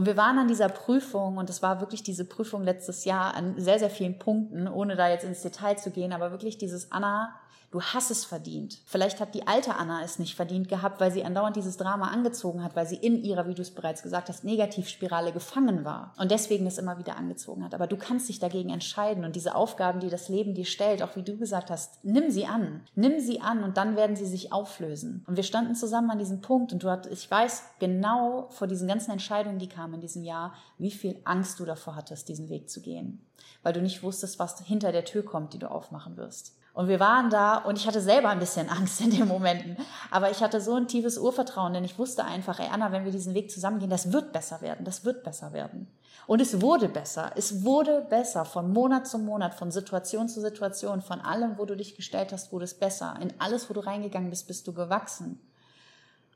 Und 0.00 0.06
wir 0.06 0.16
waren 0.16 0.38
an 0.38 0.48
dieser 0.48 0.70
Prüfung 0.70 1.36
und 1.36 1.50
es 1.50 1.60
war 1.60 1.80
wirklich 1.80 2.02
diese 2.02 2.24
Prüfung 2.24 2.64
letztes 2.64 3.04
Jahr 3.04 3.34
an 3.34 3.56
sehr, 3.58 3.78
sehr 3.78 3.90
vielen 3.90 4.18
Punkten, 4.18 4.66
ohne 4.66 4.96
da 4.96 5.10
jetzt 5.10 5.26
ins 5.26 5.42
Detail 5.42 5.76
zu 5.76 5.90
gehen, 5.90 6.14
aber 6.14 6.30
wirklich 6.30 6.56
dieses 6.56 6.90
Anna, 6.90 7.34
Du 7.70 7.80
hast 7.80 8.10
es 8.10 8.24
verdient. 8.24 8.78
Vielleicht 8.84 9.20
hat 9.20 9.34
die 9.36 9.46
alte 9.46 9.76
Anna 9.76 10.02
es 10.02 10.18
nicht 10.18 10.34
verdient 10.34 10.68
gehabt, 10.68 11.00
weil 11.00 11.12
sie 11.12 11.24
andauernd 11.24 11.54
dieses 11.54 11.76
Drama 11.76 12.08
angezogen 12.08 12.64
hat, 12.64 12.74
weil 12.74 12.86
sie 12.86 12.96
in 12.96 13.22
ihrer, 13.22 13.46
wie 13.46 13.54
du 13.54 13.62
es 13.62 13.70
bereits 13.70 14.02
gesagt 14.02 14.28
hast, 14.28 14.42
Negativspirale 14.42 15.32
gefangen 15.32 15.84
war 15.84 16.12
und 16.18 16.32
deswegen 16.32 16.64
das 16.64 16.78
immer 16.78 16.98
wieder 16.98 17.16
angezogen 17.16 17.62
hat. 17.62 17.72
Aber 17.72 17.86
du 17.86 17.96
kannst 17.96 18.28
dich 18.28 18.40
dagegen 18.40 18.70
entscheiden 18.70 19.24
und 19.24 19.36
diese 19.36 19.54
Aufgaben, 19.54 20.00
die 20.00 20.08
das 20.08 20.28
Leben 20.28 20.54
dir 20.54 20.64
stellt, 20.64 21.00
auch 21.00 21.14
wie 21.14 21.22
du 21.22 21.36
gesagt 21.36 21.70
hast, 21.70 22.04
nimm 22.04 22.32
sie 22.32 22.46
an. 22.46 22.82
Nimm 22.96 23.20
sie 23.20 23.40
an 23.40 23.62
und 23.62 23.76
dann 23.76 23.94
werden 23.94 24.16
sie 24.16 24.26
sich 24.26 24.52
auflösen. 24.52 25.24
Und 25.28 25.36
wir 25.36 25.44
standen 25.44 25.76
zusammen 25.76 26.10
an 26.10 26.18
diesem 26.18 26.40
Punkt 26.40 26.72
und 26.72 26.82
du 26.82 26.90
hattest, 26.90 27.12
ich 27.12 27.30
weiß 27.30 27.62
genau 27.78 28.48
vor 28.50 28.66
diesen 28.66 28.88
ganzen 28.88 29.12
Entscheidungen, 29.12 29.60
die 29.60 29.68
kamen 29.68 29.94
in 29.94 30.00
diesem 30.00 30.24
Jahr, 30.24 30.54
wie 30.78 30.90
viel 30.90 31.20
Angst 31.24 31.60
du 31.60 31.64
davor 31.64 31.94
hattest, 31.94 32.28
diesen 32.28 32.48
Weg 32.48 32.68
zu 32.68 32.80
gehen. 32.80 33.24
Weil 33.62 33.72
du 33.72 33.82
nicht 33.82 34.02
wusstest, 34.02 34.38
was 34.38 34.58
hinter 34.60 34.92
der 34.92 35.04
Tür 35.04 35.24
kommt, 35.24 35.52
die 35.52 35.58
du 35.58 35.70
aufmachen 35.70 36.16
wirst. 36.16 36.56
Und 36.72 36.88
wir 36.88 37.00
waren 37.00 37.30
da 37.30 37.58
und 37.58 37.76
ich 37.76 37.86
hatte 37.86 38.00
selber 38.00 38.28
ein 38.28 38.38
bisschen 38.38 38.68
Angst 38.70 39.00
in 39.00 39.10
den 39.10 39.28
Momenten. 39.28 39.76
Aber 40.10 40.30
ich 40.30 40.42
hatte 40.42 40.60
so 40.60 40.74
ein 40.74 40.88
tiefes 40.88 41.18
Urvertrauen, 41.18 41.72
denn 41.72 41.84
ich 41.84 41.98
wusste 41.98 42.24
einfach, 42.24 42.58
ey 42.58 42.68
Anna, 42.70 42.92
wenn 42.92 43.04
wir 43.04 43.12
diesen 43.12 43.34
Weg 43.34 43.50
zusammengehen, 43.50 43.90
das 43.90 44.12
wird 44.12 44.32
besser 44.32 44.60
werden, 44.60 44.84
das 44.84 45.04
wird 45.04 45.24
besser 45.24 45.52
werden. 45.52 45.88
Und 46.26 46.40
es 46.40 46.60
wurde 46.60 46.88
besser. 46.88 47.32
Es 47.34 47.64
wurde 47.64 48.06
besser 48.08 48.44
von 48.44 48.72
Monat 48.72 49.08
zu 49.08 49.18
Monat, 49.18 49.54
von 49.54 49.72
Situation 49.72 50.28
zu 50.28 50.40
Situation, 50.40 51.02
von 51.02 51.20
allem, 51.20 51.58
wo 51.58 51.64
du 51.64 51.76
dich 51.76 51.96
gestellt 51.96 52.32
hast, 52.32 52.52
wurde 52.52 52.66
es 52.66 52.74
besser. 52.74 53.16
In 53.20 53.32
alles, 53.38 53.68
wo 53.68 53.74
du 53.74 53.80
reingegangen 53.80 54.30
bist, 54.30 54.46
bist 54.46 54.66
du 54.68 54.72
gewachsen. 54.72 55.40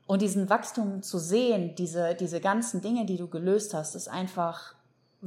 Und 0.05 0.21
diesen 0.21 0.49
Wachstum 0.49 1.01
zu 1.01 1.17
sehen, 1.17 1.75
diese, 1.75 2.13
diese 2.13 2.39
ganzen 2.39 2.81
Dinge, 2.81 3.05
die 3.05 3.17
du 3.17 3.27
gelöst 3.27 3.73
hast, 3.73 3.95
ist 3.95 4.07
einfach 4.07 4.74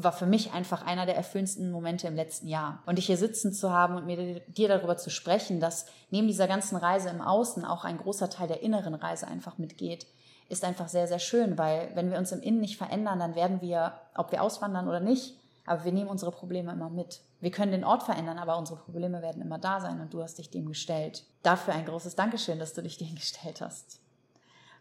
war 0.00 0.12
für 0.12 0.26
mich 0.26 0.52
einfach 0.52 0.86
einer 0.86 1.06
der 1.06 1.16
erfüllendsten 1.16 1.72
Momente 1.72 2.06
im 2.06 2.14
letzten 2.14 2.46
Jahr. 2.46 2.82
Und 2.86 2.98
dich 2.98 3.06
hier 3.06 3.16
sitzen 3.16 3.52
zu 3.52 3.72
haben 3.72 3.96
und 3.96 4.06
mir 4.06 4.40
dir 4.46 4.68
darüber 4.68 4.96
zu 4.96 5.10
sprechen, 5.10 5.58
dass 5.58 5.86
neben 6.10 6.28
dieser 6.28 6.46
ganzen 6.46 6.76
Reise 6.76 7.08
im 7.08 7.20
Außen 7.20 7.64
auch 7.64 7.84
ein 7.84 7.98
großer 7.98 8.30
Teil 8.30 8.46
der 8.46 8.62
inneren 8.62 8.94
Reise 8.94 9.26
einfach 9.26 9.58
mitgeht, 9.58 10.06
ist 10.48 10.64
einfach 10.64 10.88
sehr, 10.88 11.08
sehr 11.08 11.18
schön, 11.18 11.58
weil 11.58 11.90
wenn 11.94 12.12
wir 12.12 12.18
uns 12.18 12.30
im 12.30 12.40
Innen 12.40 12.60
nicht 12.60 12.78
verändern, 12.78 13.18
dann 13.18 13.34
werden 13.34 13.60
wir, 13.60 13.92
ob 14.14 14.30
wir 14.30 14.42
auswandern 14.42 14.88
oder 14.88 15.00
nicht, 15.00 15.34
aber 15.66 15.84
wir 15.84 15.92
nehmen 15.92 16.08
unsere 16.08 16.30
Probleme 16.30 16.72
immer 16.72 16.90
mit. 16.90 17.20
Wir 17.40 17.50
können 17.50 17.72
den 17.72 17.84
Ort 17.84 18.04
verändern, 18.04 18.38
aber 18.38 18.56
unsere 18.56 18.78
Probleme 18.78 19.20
werden 19.20 19.42
immer 19.42 19.58
da 19.58 19.80
sein 19.80 20.00
und 20.00 20.14
du 20.14 20.22
hast 20.22 20.38
dich 20.38 20.48
dem 20.48 20.66
gestellt. 20.66 21.24
Dafür 21.42 21.74
ein 21.74 21.84
großes 21.84 22.14
Dankeschön, 22.14 22.60
dass 22.60 22.72
du 22.72 22.82
dich 22.82 22.98
dem 22.98 23.14
gestellt 23.16 23.60
hast. 23.60 24.00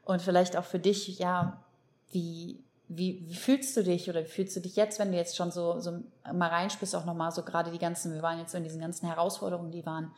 Und 0.06 0.22
vielleicht 0.22 0.56
auch 0.56 0.64
für 0.64 0.80
dich, 0.80 1.18
ja, 1.18 1.64
wie, 2.12 2.64
wie, 2.90 3.24
wie 3.28 3.36
fühlst 3.36 3.76
du 3.76 3.84
dich 3.84 4.10
oder 4.10 4.22
wie 4.22 4.30
fühlst 4.30 4.56
du 4.56 4.62
dich 4.62 4.76
jetzt, 4.76 5.00
wenn 5.00 5.12
du 5.12 5.18
jetzt 5.18 5.36
schon 5.36 5.52
so, 5.52 5.80
so 5.80 6.04
mal 6.32 6.50
reinspürst, 6.50 6.96
auch 6.96 7.06
nochmal 7.06 7.32
so 7.32 7.44
gerade 7.44 7.72
die 7.72 7.80
ganzen, 7.80 8.14
wir 8.14 8.22
waren 8.22 8.40
jetzt 8.40 8.52
so 8.52 8.58
in 8.58 8.64
diesen 8.64 8.80
ganzen 8.80 9.08
Herausforderungen, 9.08 9.72
die 9.72 9.86
waren, 9.86 10.12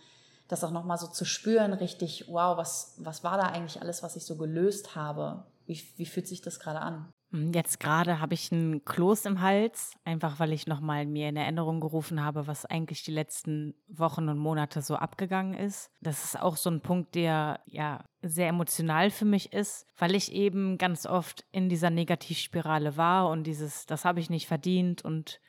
das 0.48 0.64
auch 0.64 0.72
nochmal 0.72 0.98
so 0.98 1.08
zu 1.08 1.26
spüren, 1.26 1.74
richtig, 1.74 2.26
wow, 2.28 2.58
was, 2.58 2.96
was 2.98 3.24
war 3.24 3.38
da 3.38 3.44
eigentlich 3.44 3.82
alles, 3.82 4.02
was 4.02 4.16
ich 4.16 4.26
so 4.26 4.36
gelöst 4.36 4.96
habe? 4.96 5.46
Wie, 5.68 5.80
wie 5.98 6.08
fühlt 6.08 6.28
sich 6.28 6.42
das 6.42 6.60
gerade 6.60 6.82
an? 6.82 7.12
Hm, 7.32 7.54
jetzt 7.54 7.80
gerade 7.80 8.20
habe 8.20 8.34
ich 8.34 8.52
einen 8.52 8.84
Kloß 8.86 9.26
im 9.26 9.42
Hals, 9.42 9.94
einfach 10.04 10.40
weil 10.40 10.52
ich 10.52 10.66
nochmal 10.66 11.06
mir 11.06 11.30
in 11.30 11.36
Erinnerung 11.36 11.80
gerufen 11.80 12.24
habe, 12.24 12.48
was 12.48 12.66
eigentlich 12.66 13.04
die 13.04 13.12
letzten 13.12 13.76
Wochen 13.88 14.30
und 14.30 14.38
Monate 14.38 14.82
so 14.82 14.96
abgegangen 14.96 15.54
ist. 15.54 15.92
Das 16.02 16.24
ist 16.24 16.40
auch 16.40 16.58
so 16.58 16.70
ein 16.72 16.82
Punkt, 16.82 17.14
der 17.16 17.60
ja 17.66 18.04
sehr 18.22 18.48
emotional 18.48 19.12
für 19.12 19.26
mich 19.26 19.54
ist, 19.54 19.86
weil 19.98 20.16
ich 20.16 20.32
eben 20.34 20.78
ganz 20.78 21.06
oft 21.06 21.46
in 21.52 21.70
dieser 21.70 21.92
Negativspirale 21.92 22.98
war 22.98 23.30
und 23.30 23.44
dieses, 23.44 23.86
das 23.86 24.06
habe 24.06 24.20
ich 24.20 24.30
nicht 24.30 24.48
verdient 24.48 25.04
und 25.04 25.40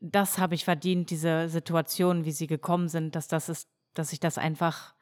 das 0.00 0.38
habe 0.38 0.54
ich 0.54 0.64
verdient, 0.64 1.10
diese 1.10 1.48
Situationen, 1.48 2.24
wie 2.24 2.32
sie 2.32 2.46
gekommen 2.46 2.88
sind, 2.88 3.14
dass 3.16 3.28
das 3.28 3.48
ist, 3.48 3.68
dass 3.94 4.12
ich 4.12 4.20
das 4.20 4.38
einfach 4.38 4.94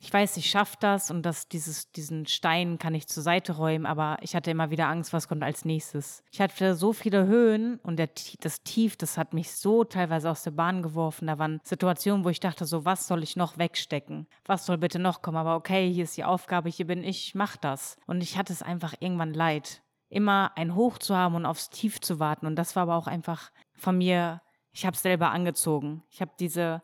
ich 0.00 0.12
weiß, 0.12 0.36
ich 0.36 0.48
schaffe 0.48 0.76
das 0.78 1.10
und 1.10 1.22
dass 1.22 1.48
dieses, 1.48 1.90
diesen 1.90 2.26
Stein 2.26 2.78
kann 2.78 2.94
ich 2.94 3.08
zur 3.08 3.22
Seite 3.22 3.56
räumen, 3.56 3.84
aber 3.84 4.16
ich 4.20 4.36
hatte 4.36 4.50
immer 4.50 4.70
wieder 4.70 4.86
Angst, 4.86 5.12
was 5.12 5.26
kommt 5.26 5.42
als 5.42 5.64
nächstes. 5.64 6.22
Ich 6.30 6.40
hatte 6.40 6.76
so 6.76 6.92
viele 6.92 7.26
Höhen 7.26 7.80
und 7.82 7.96
der, 7.96 8.08
das 8.40 8.62
Tief, 8.62 8.96
das 8.96 9.18
hat 9.18 9.34
mich 9.34 9.50
so 9.50 9.82
teilweise 9.82 10.30
aus 10.30 10.44
der 10.44 10.52
Bahn 10.52 10.82
geworfen. 10.82 11.26
Da 11.26 11.38
waren 11.38 11.60
Situationen, 11.64 12.24
wo 12.24 12.28
ich 12.28 12.38
dachte, 12.38 12.64
so, 12.64 12.84
was 12.84 13.08
soll 13.08 13.24
ich 13.24 13.34
noch 13.34 13.58
wegstecken? 13.58 14.28
Was 14.44 14.66
soll 14.66 14.78
bitte 14.78 15.00
noch 15.00 15.20
kommen? 15.20 15.36
Aber 15.36 15.56
okay, 15.56 15.92
hier 15.92 16.04
ist 16.04 16.16
die 16.16 16.24
Aufgabe, 16.24 16.68
hier 16.68 16.86
bin 16.86 17.02
ich, 17.02 17.34
mach 17.34 17.56
das. 17.56 17.96
Und 18.06 18.22
ich 18.22 18.38
hatte 18.38 18.52
es 18.52 18.62
einfach 18.62 18.94
irgendwann 19.00 19.34
leid, 19.34 19.82
immer 20.08 20.52
ein 20.54 20.76
Hoch 20.76 20.98
zu 20.98 21.16
haben 21.16 21.34
und 21.34 21.44
aufs 21.44 21.70
Tief 21.70 22.00
zu 22.00 22.20
warten. 22.20 22.46
Und 22.46 22.54
das 22.54 22.76
war 22.76 22.84
aber 22.84 22.94
auch 22.94 23.08
einfach 23.08 23.50
von 23.74 23.98
mir, 23.98 24.42
ich 24.70 24.86
habe 24.86 24.94
es 24.94 25.02
selber 25.02 25.32
angezogen. 25.32 26.04
Ich 26.08 26.20
habe 26.20 26.30
diese, 26.38 26.82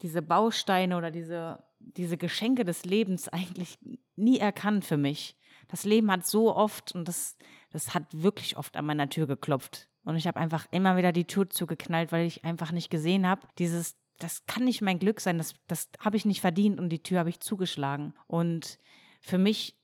diese 0.00 0.22
Bausteine 0.22 0.96
oder 0.96 1.10
diese 1.10 1.58
diese 1.80 2.16
Geschenke 2.16 2.64
des 2.64 2.84
Lebens 2.84 3.28
eigentlich 3.28 3.78
nie 4.16 4.38
erkannt 4.38 4.84
für 4.84 4.96
mich. 4.96 5.36
Das 5.68 5.84
Leben 5.84 6.10
hat 6.10 6.26
so 6.26 6.54
oft 6.54 6.92
und 6.94 7.06
das, 7.06 7.36
das 7.70 7.94
hat 7.94 8.04
wirklich 8.12 8.56
oft 8.56 8.76
an 8.76 8.86
meiner 8.86 9.08
Tür 9.08 9.26
geklopft. 9.26 9.88
Und 10.04 10.16
ich 10.16 10.26
habe 10.26 10.40
einfach 10.40 10.66
immer 10.70 10.96
wieder 10.96 11.12
die 11.12 11.26
Tür 11.26 11.50
zugeknallt, 11.50 12.12
weil 12.12 12.26
ich 12.26 12.44
einfach 12.44 12.72
nicht 12.72 12.90
gesehen 12.90 13.26
habe, 13.26 13.46
dieses, 13.58 13.96
das 14.18 14.46
kann 14.46 14.64
nicht 14.64 14.82
mein 14.82 14.98
Glück 14.98 15.20
sein, 15.20 15.38
das, 15.38 15.54
das 15.66 15.88
habe 16.00 16.16
ich 16.16 16.24
nicht 16.24 16.40
verdient 16.40 16.80
und 16.80 16.88
die 16.88 17.02
Tür 17.02 17.20
habe 17.20 17.30
ich 17.30 17.40
zugeschlagen. 17.40 18.14
Und 18.26 18.78
für 19.20 19.38
mich 19.38 19.76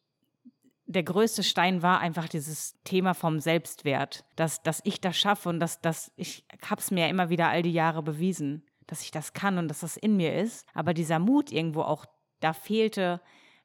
der 0.87 1.03
größte 1.03 1.43
Stein 1.43 1.83
war 1.83 2.01
einfach 2.01 2.29
dieses 2.29 2.77
Thema 2.85 3.15
vom 3.15 3.41
Selbstwert, 3.41 4.25
dass, 4.37 4.63
dass 4.63 4.81
ich 4.85 5.01
das 5.01 5.17
schaffe 5.17 5.49
und 5.49 5.61
dass, 5.61 5.81
dass 5.81 6.13
ich 6.17 6.45
habe 6.69 6.81
es 6.81 6.91
mir 6.91 7.09
immer 7.09 7.29
wieder 7.29 7.49
all 7.49 7.63
die 7.63 7.73
Jahre 7.73 8.03
bewiesen 8.03 8.63
dass 8.87 9.03
ich 9.03 9.11
das 9.11 9.33
kann 9.33 9.59
und 9.59 9.69
dass 9.69 9.81
das 9.81 9.97
in 9.97 10.17
mir 10.17 10.35
ist. 10.35 10.67
Aber 10.75 10.95
dieser 10.95 11.19
Mut 11.19 11.53
irgendwo 11.53 11.83
auch, 11.83 12.07
da 12.41 12.53
fehlte 12.53 13.21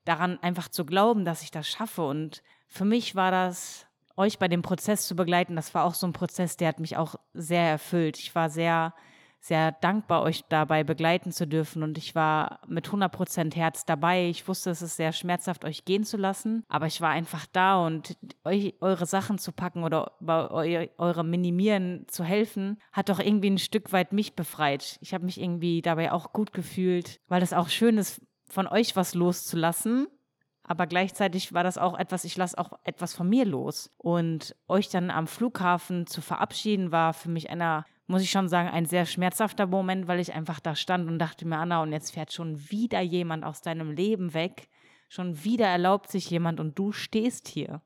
daran 0.06 0.40
einfach 0.42 0.68
zu 0.70 0.86
glauben, 0.86 1.26
dass 1.26 1.44
ich 1.44 1.52
das 1.52 1.68
schaffe. 1.68 2.06
Und 2.06 2.42
für 2.68 2.86
mich 2.86 3.16
war 3.16 3.32
das, 3.32 3.86
euch 4.18 4.40
bei 4.40 4.48
dem 4.48 4.62
Prozess 4.62 5.08
zu 5.08 5.16
begleiten, 5.16 5.56
das 5.56 5.74
war 5.74 5.86
auch 5.86 5.94
so 5.94 6.06
ein 6.06 6.14
Prozess, 6.14 6.58
der 6.58 6.68
hat 6.68 6.80
mich 6.80 6.98
auch 6.98 7.16
sehr 7.34 7.64
erfüllt. 7.64 8.18
Ich 8.18 8.36
war 8.36 8.50
sehr 8.50 8.94
sehr 9.42 9.72
dankbar, 9.72 10.22
euch 10.22 10.44
dabei 10.50 10.84
begleiten 10.84 11.32
zu 11.32 11.48
dürfen. 11.48 11.82
Und 11.82 11.98
ich 11.98 12.14
war 12.14 12.60
mit 12.68 12.88
100% 12.88 13.56
Herz 13.56 13.86
dabei. 13.86 14.30
Ich 14.30 14.48
wusste, 14.48 14.70
es 14.70 14.84
ist 14.84 14.96
sehr 14.96 15.12
schmerzhaft, 15.12 15.66
euch 15.66 15.84
gehen 15.84 16.04
zu 16.04 16.16
lassen. 16.16 16.64
Aber 16.70 16.86
ich 16.86 17.02
war 17.02 17.10
einfach 17.10 17.48
da 17.52 17.86
und 17.86 18.18
euch 18.46 18.76
eure 18.82 19.08
Sachen 19.08 19.40
zu 19.40 19.52
packen 19.52 19.84
oder 19.84 20.14
bei 20.20 20.50
eu 20.52 20.88
eure 20.98 21.24
Minimieren 21.24 22.06
zu 22.08 22.24
helfen, 22.24 22.78
hat 22.92 23.10
doch 23.10 23.20
irgendwie 23.20 23.50
ein 23.50 23.58
Stück 23.58 23.92
weit 23.92 24.14
mich 24.14 24.36
befreit. 24.36 25.00
Ich 25.02 25.14
habe 25.14 25.26
mich 25.26 25.42
irgendwie 25.42 25.82
dabei 25.82 26.12
auch 26.12 26.34
gut 26.34 26.54
gefühlt, 26.54 27.20
weil 27.28 27.42
es 27.42 27.54
auch 27.54 27.70
schön 27.70 27.98
ist, 27.98 28.22
von 28.48 28.68
euch 28.68 28.96
was 28.96 29.16
loszulassen 29.16 30.08
aber 30.64 30.88
gleichzeitig 30.88 31.54
war 31.54 31.66
das 31.66 31.78
auch 31.78 32.00
etwas, 32.00 32.24
ich 32.24 32.38
lasse 32.38 32.58
auch 32.58 32.72
etwas 32.86 33.14
von 33.14 33.28
mir 33.28 33.44
los. 33.44 33.92
Und 33.98 34.56
euch 34.70 34.88
dann 34.88 35.10
am 35.10 35.28
Flughafen 35.28 36.08
zu 36.08 36.22
verabschieden, 36.22 36.94
war 36.94 37.14
für 37.14 37.30
mich 37.30 37.50
einer 37.50 37.86
muss 38.12 38.22
ich 38.22 38.30
schon 38.30 38.50
sagen, 38.50 38.70
ein 38.70 38.86
sehr 38.86 39.06
schmerzhafter 39.06 39.66
Moment, 39.66 40.08
weil 40.08 40.20
ich 40.20 40.34
einfach 40.34 40.60
da 40.60 40.76
stand 40.76 41.08
und 41.08 41.18
dachte 41.18 41.48
mir, 41.48 41.58
Anna, 41.58 41.82
und 41.82 41.92
jetzt 41.92 42.12
fährt 42.12 42.34
schon 42.34 42.70
wieder 42.70 43.02
jemand 43.02 43.44
aus 43.44 43.62
deinem 43.62 43.92
Leben 43.92 44.34
weg. 44.34 44.68
Schon 45.10 45.44
wieder 45.44 45.68
erlaubt 45.68 46.12
sich 46.12 46.30
jemand 46.30 46.60
und 46.60 46.78
du 46.78 46.92
stehst 46.92 47.48
hier. 47.48 47.82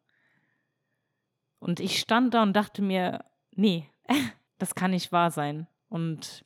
Und 1.59 1.79
ich 1.79 1.99
stand 1.99 2.33
da 2.33 2.43
und 2.43 2.53
dachte 2.53 2.81
mir, 2.81 3.23
nee, 3.51 3.89
das 4.57 4.75
kann 4.75 4.91
nicht 4.91 5.11
wahr 5.11 5.31
sein. 5.31 5.67
Und 5.89 6.43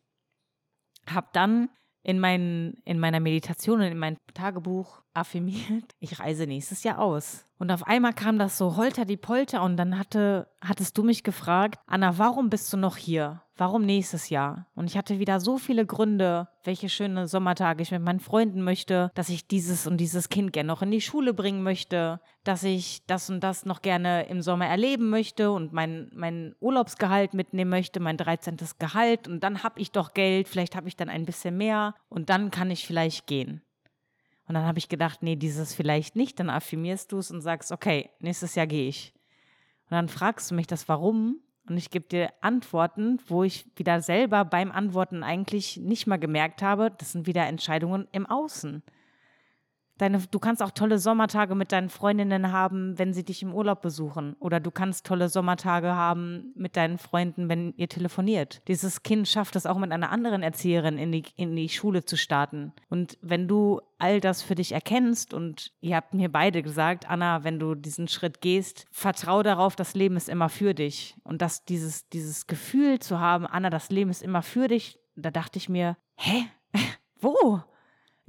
habe 1.07 1.27
dann 1.33 1.69
in, 2.03 2.19
mein, 2.19 2.77
in 2.85 2.99
meiner 2.99 3.19
Meditation 3.19 3.79
und 3.79 3.87
in 3.87 3.97
meinem 3.97 4.17
Tagebuch 4.33 5.01
affirmiert, 5.13 5.95
ich 5.99 6.19
reise 6.19 6.47
nächstes 6.47 6.83
Jahr 6.83 6.99
aus. 6.99 7.45
Und 7.57 7.71
auf 7.71 7.87
einmal 7.87 8.13
kam 8.13 8.37
das 8.37 8.57
so 8.57 8.75
holter 8.75 9.05
die 9.05 9.17
Polter 9.17 9.63
und 9.63 9.77
dann 9.77 9.97
hatte, 9.97 10.49
hattest 10.61 10.97
du 10.97 11.03
mich 11.03 11.23
gefragt, 11.23 11.79
Anna, 11.87 12.17
warum 12.17 12.49
bist 12.49 12.71
du 12.73 12.77
noch 12.77 12.97
hier? 12.97 13.41
Warum 13.59 13.81
nächstes 13.81 14.29
Jahr? 14.29 14.67
Und 14.73 14.85
ich 14.85 14.95
hatte 14.95 15.19
wieder 15.19 15.41
so 15.41 15.57
viele 15.57 15.85
Gründe, 15.85 16.47
welche 16.63 16.87
schöne 16.87 17.27
Sommertage 17.27 17.83
ich 17.83 17.91
mit 17.91 18.01
meinen 18.01 18.21
Freunden 18.21 18.61
möchte, 18.61 19.11
dass 19.15 19.27
ich 19.27 19.47
dieses 19.47 19.85
und 19.85 19.97
dieses 19.97 20.29
Kind 20.29 20.53
gerne 20.53 20.67
noch 20.67 20.81
in 20.81 20.91
die 20.91 21.01
Schule 21.01 21.33
bringen 21.33 21.61
möchte, 21.61 22.21
dass 22.45 22.63
ich 22.63 23.05
das 23.05 23.29
und 23.29 23.41
das 23.41 23.65
noch 23.65 23.81
gerne 23.81 24.27
im 24.27 24.41
Sommer 24.41 24.67
erleben 24.67 25.09
möchte 25.09 25.51
und 25.51 25.73
mein, 25.73 26.09
mein 26.15 26.55
Urlaubsgehalt 26.61 27.33
mitnehmen 27.33 27.69
möchte, 27.69 27.99
mein 27.99 28.15
13. 28.15 28.55
Gehalt 28.79 29.27
und 29.27 29.41
dann 29.41 29.61
habe 29.61 29.81
ich 29.81 29.91
doch 29.91 30.13
Geld, 30.13 30.47
vielleicht 30.47 30.77
habe 30.77 30.87
ich 30.87 30.95
dann 30.95 31.09
ein 31.09 31.25
bisschen 31.25 31.57
mehr 31.57 31.95
und 32.07 32.29
dann 32.29 32.51
kann 32.51 32.71
ich 32.71 32.87
vielleicht 32.87 33.27
gehen. 33.27 33.61
Und 34.47 34.55
dann 34.55 34.63
habe 34.63 34.79
ich 34.79 34.87
gedacht, 34.87 35.21
nee, 35.21 35.35
dieses 35.35 35.75
vielleicht 35.75 36.15
nicht, 36.15 36.39
dann 36.39 36.49
affirmierst 36.49 37.11
du 37.11 37.17
es 37.17 37.29
und 37.29 37.41
sagst, 37.41 37.73
okay, 37.73 38.09
nächstes 38.19 38.55
Jahr 38.55 38.67
gehe 38.67 38.87
ich. 38.87 39.13
Und 39.89 39.95
dann 39.97 40.07
fragst 40.07 40.49
du 40.49 40.55
mich 40.55 40.65
das 40.65 40.87
Warum 40.87 41.41
und 41.67 41.77
ich 41.77 41.89
gebe 41.89 42.07
dir 42.07 42.31
Antworten, 42.41 43.19
wo 43.27 43.43
ich 43.43 43.65
wieder 43.75 44.01
selber 44.01 44.45
beim 44.45 44.71
Antworten 44.71 45.23
eigentlich 45.23 45.77
nicht 45.77 46.07
mal 46.07 46.17
gemerkt 46.17 46.61
habe, 46.61 46.91
das 46.97 47.11
sind 47.11 47.27
wieder 47.27 47.45
Entscheidungen 47.47 48.07
im 48.11 48.25
Außen. 48.25 48.83
Deine, 49.99 50.19
du 50.31 50.39
kannst 50.39 50.63
auch 50.63 50.71
tolle 50.71 50.97
Sommertage 50.97 51.55
mit 51.55 51.73
deinen 51.73 51.89
Freundinnen 51.89 52.53
haben, 52.53 52.97
wenn 52.97 53.13
sie 53.13 53.25
dich 53.25 53.43
im 53.43 53.53
Urlaub 53.53 53.81
besuchen. 53.81 54.35
Oder 54.39 54.61
du 54.61 54.71
kannst 54.71 55.05
tolle 55.05 55.27
Sommertage 55.27 55.93
haben 55.93 56.53
mit 56.55 56.77
deinen 56.77 56.97
Freunden, 56.97 57.49
wenn 57.49 57.73
ihr 57.75 57.89
telefoniert. 57.89 58.61
Dieses 58.69 59.03
Kind 59.03 59.27
schafft 59.27 59.57
es 59.57 59.65
auch 59.65 59.77
mit 59.77 59.91
einer 59.91 60.09
anderen 60.09 60.41
Erzieherin 60.41 60.97
in 60.97 61.11
die, 61.11 61.25
in 61.35 61.53
die 61.53 61.67
Schule 61.67 62.05
zu 62.05 62.15
starten. 62.15 62.71
Und 62.89 63.17
wenn 63.21 63.49
du 63.49 63.81
all 63.97 64.21
das 64.21 64.41
für 64.41 64.55
dich 64.55 64.71
erkennst 64.71 65.33
und 65.33 65.73
ihr 65.81 65.97
habt 65.97 66.13
mir 66.13 66.31
beide 66.31 66.63
gesagt, 66.63 67.09
Anna, 67.09 67.43
wenn 67.43 67.59
du 67.59 67.75
diesen 67.75 68.07
Schritt 68.07 68.39
gehst, 68.39 68.87
vertrau 68.91 69.43
darauf, 69.43 69.75
das 69.75 69.95
Leben 69.95 70.15
ist 70.15 70.29
immer 70.29 70.47
für 70.47 70.73
dich. 70.73 71.17
Und 71.23 71.41
dass 71.41 71.65
dieses, 71.65 72.07
dieses 72.07 72.47
Gefühl 72.47 72.99
zu 72.99 73.19
haben, 73.19 73.45
Anna, 73.45 73.69
das 73.69 73.89
Leben 73.89 74.09
ist 74.09 74.23
immer 74.23 74.43
für 74.43 74.69
dich, 74.69 74.97
da 75.17 75.29
dachte 75.29 75.57
ich 75.57 75.67
mir, 75.67 75.97
hä? 76.15 76.45
Wo? 77.19 77.61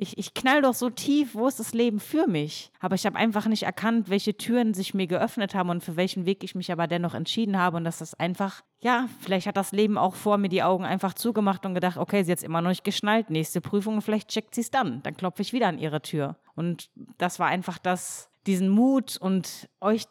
Ich, 0.02 0.16
ich 0.16 0.32
knall 0.32 0.62
doch 0.62 0.72
so 0.72 0.88
tief, 0.88 1.34
wo 1.34 1.46
ist 1.46 1.60
das 1.60 1.74
Leben 1.74 2.00
für 2.00 2.26
mich? 2.26 2.72
Aber 2.80 2.94
ich 2.94 3.04
habe 3.04 3.18
einfach 3.18 3.44
nicht 3.44 3.64
erkannt, 3.64 4.08
welche 4.08 4.34
Türen 4.34 4.72
sich 4.72 4.94
mir 4.94 5.06
geöffnet 5.06 5.54
haben 5.54 5.68
und 5.68 5.84
für 5.84 5.94
welchen 5.94 6.24
Weg 6.24 6.42
ich 6.42 6.54
mich 6.54 6.72
aber 6.72 6.86
dennoch 6.86 7.12
entschieden 7.12 7.58
habe 7.58 7.76
und 7.76 7.84
dass 7.84 7.98
das 7.98 8.14
einfach, 8.14 8.62
ja, 8.78 9.10
vielleicht 9.20 9.46
hat 9.46 9.58
das 9.58 9.72
Leben 9.72 9.98
auch 9.98 10.14
vor 10.14 10.38
mir 10.38 10.48
die 10.48 10.62
Augen 10.62 10.86
einfach 10.86 11.12
zugemacht 11.12 11.66
und 11.66 11.74
gedacht, 11.74 11.98
okay, 11.98 12.22
sie 12.22 12.32
hat 12.32 12.42
immer 12.42 12.62
noch 12.62 12.70
nicht 12.70 12.82
geschnallt, 12.82 13.28
nächste 13.28 13.60
Prüfung, 13.60 14.00
vielleicht 14.00 14.30
checkt 14.30 14.54
sie 14.54 14.62
es 14.62 14.70
dann. 14.70 15.02
Dann 15.02 15.18
klopfe 15.18 15.42
ich 15.42 15.52
wieder 15.52 15.68
an 15.68 15.78
ihre 15.78 16.00
Tür. 16.00 16.36
Und 16.54 16.88
das 17.18 17.38
war 17.38 17.48
einfach 17.48 17.76
das, 17.76 18.30
diesen 18.46 18.70
Mut 18.70 19.18
und 19.18 19.68
euch 19.82 20.06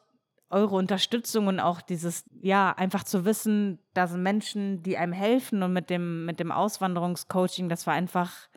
eure 0.51 0.75
Unterstützung 0.75 1.47
und 1.47 1.59
auch 1.59 1.81
dieses, 1.81 2.25
ja, 2.41 2.71
einfach 2.71 3.03
zu 3.03 3.25
wissen, 3.25 3.79
da 3.95 4.05
sind 4.05 4.21
Menschen, 4.21 4.83
die 4.83 4.97
einem 4.97 5.13
helfen 5.13 5.63
und 5.63 5.73
mit 5.73 5.89
dem, 5.89 6.25
mit 6.25 6.39
dem 6.39 6.51
Auswanderungscoaching, 6.51 7.69
das 7.69 7.87
war 7.87 7.95
einfach 7.95 8.48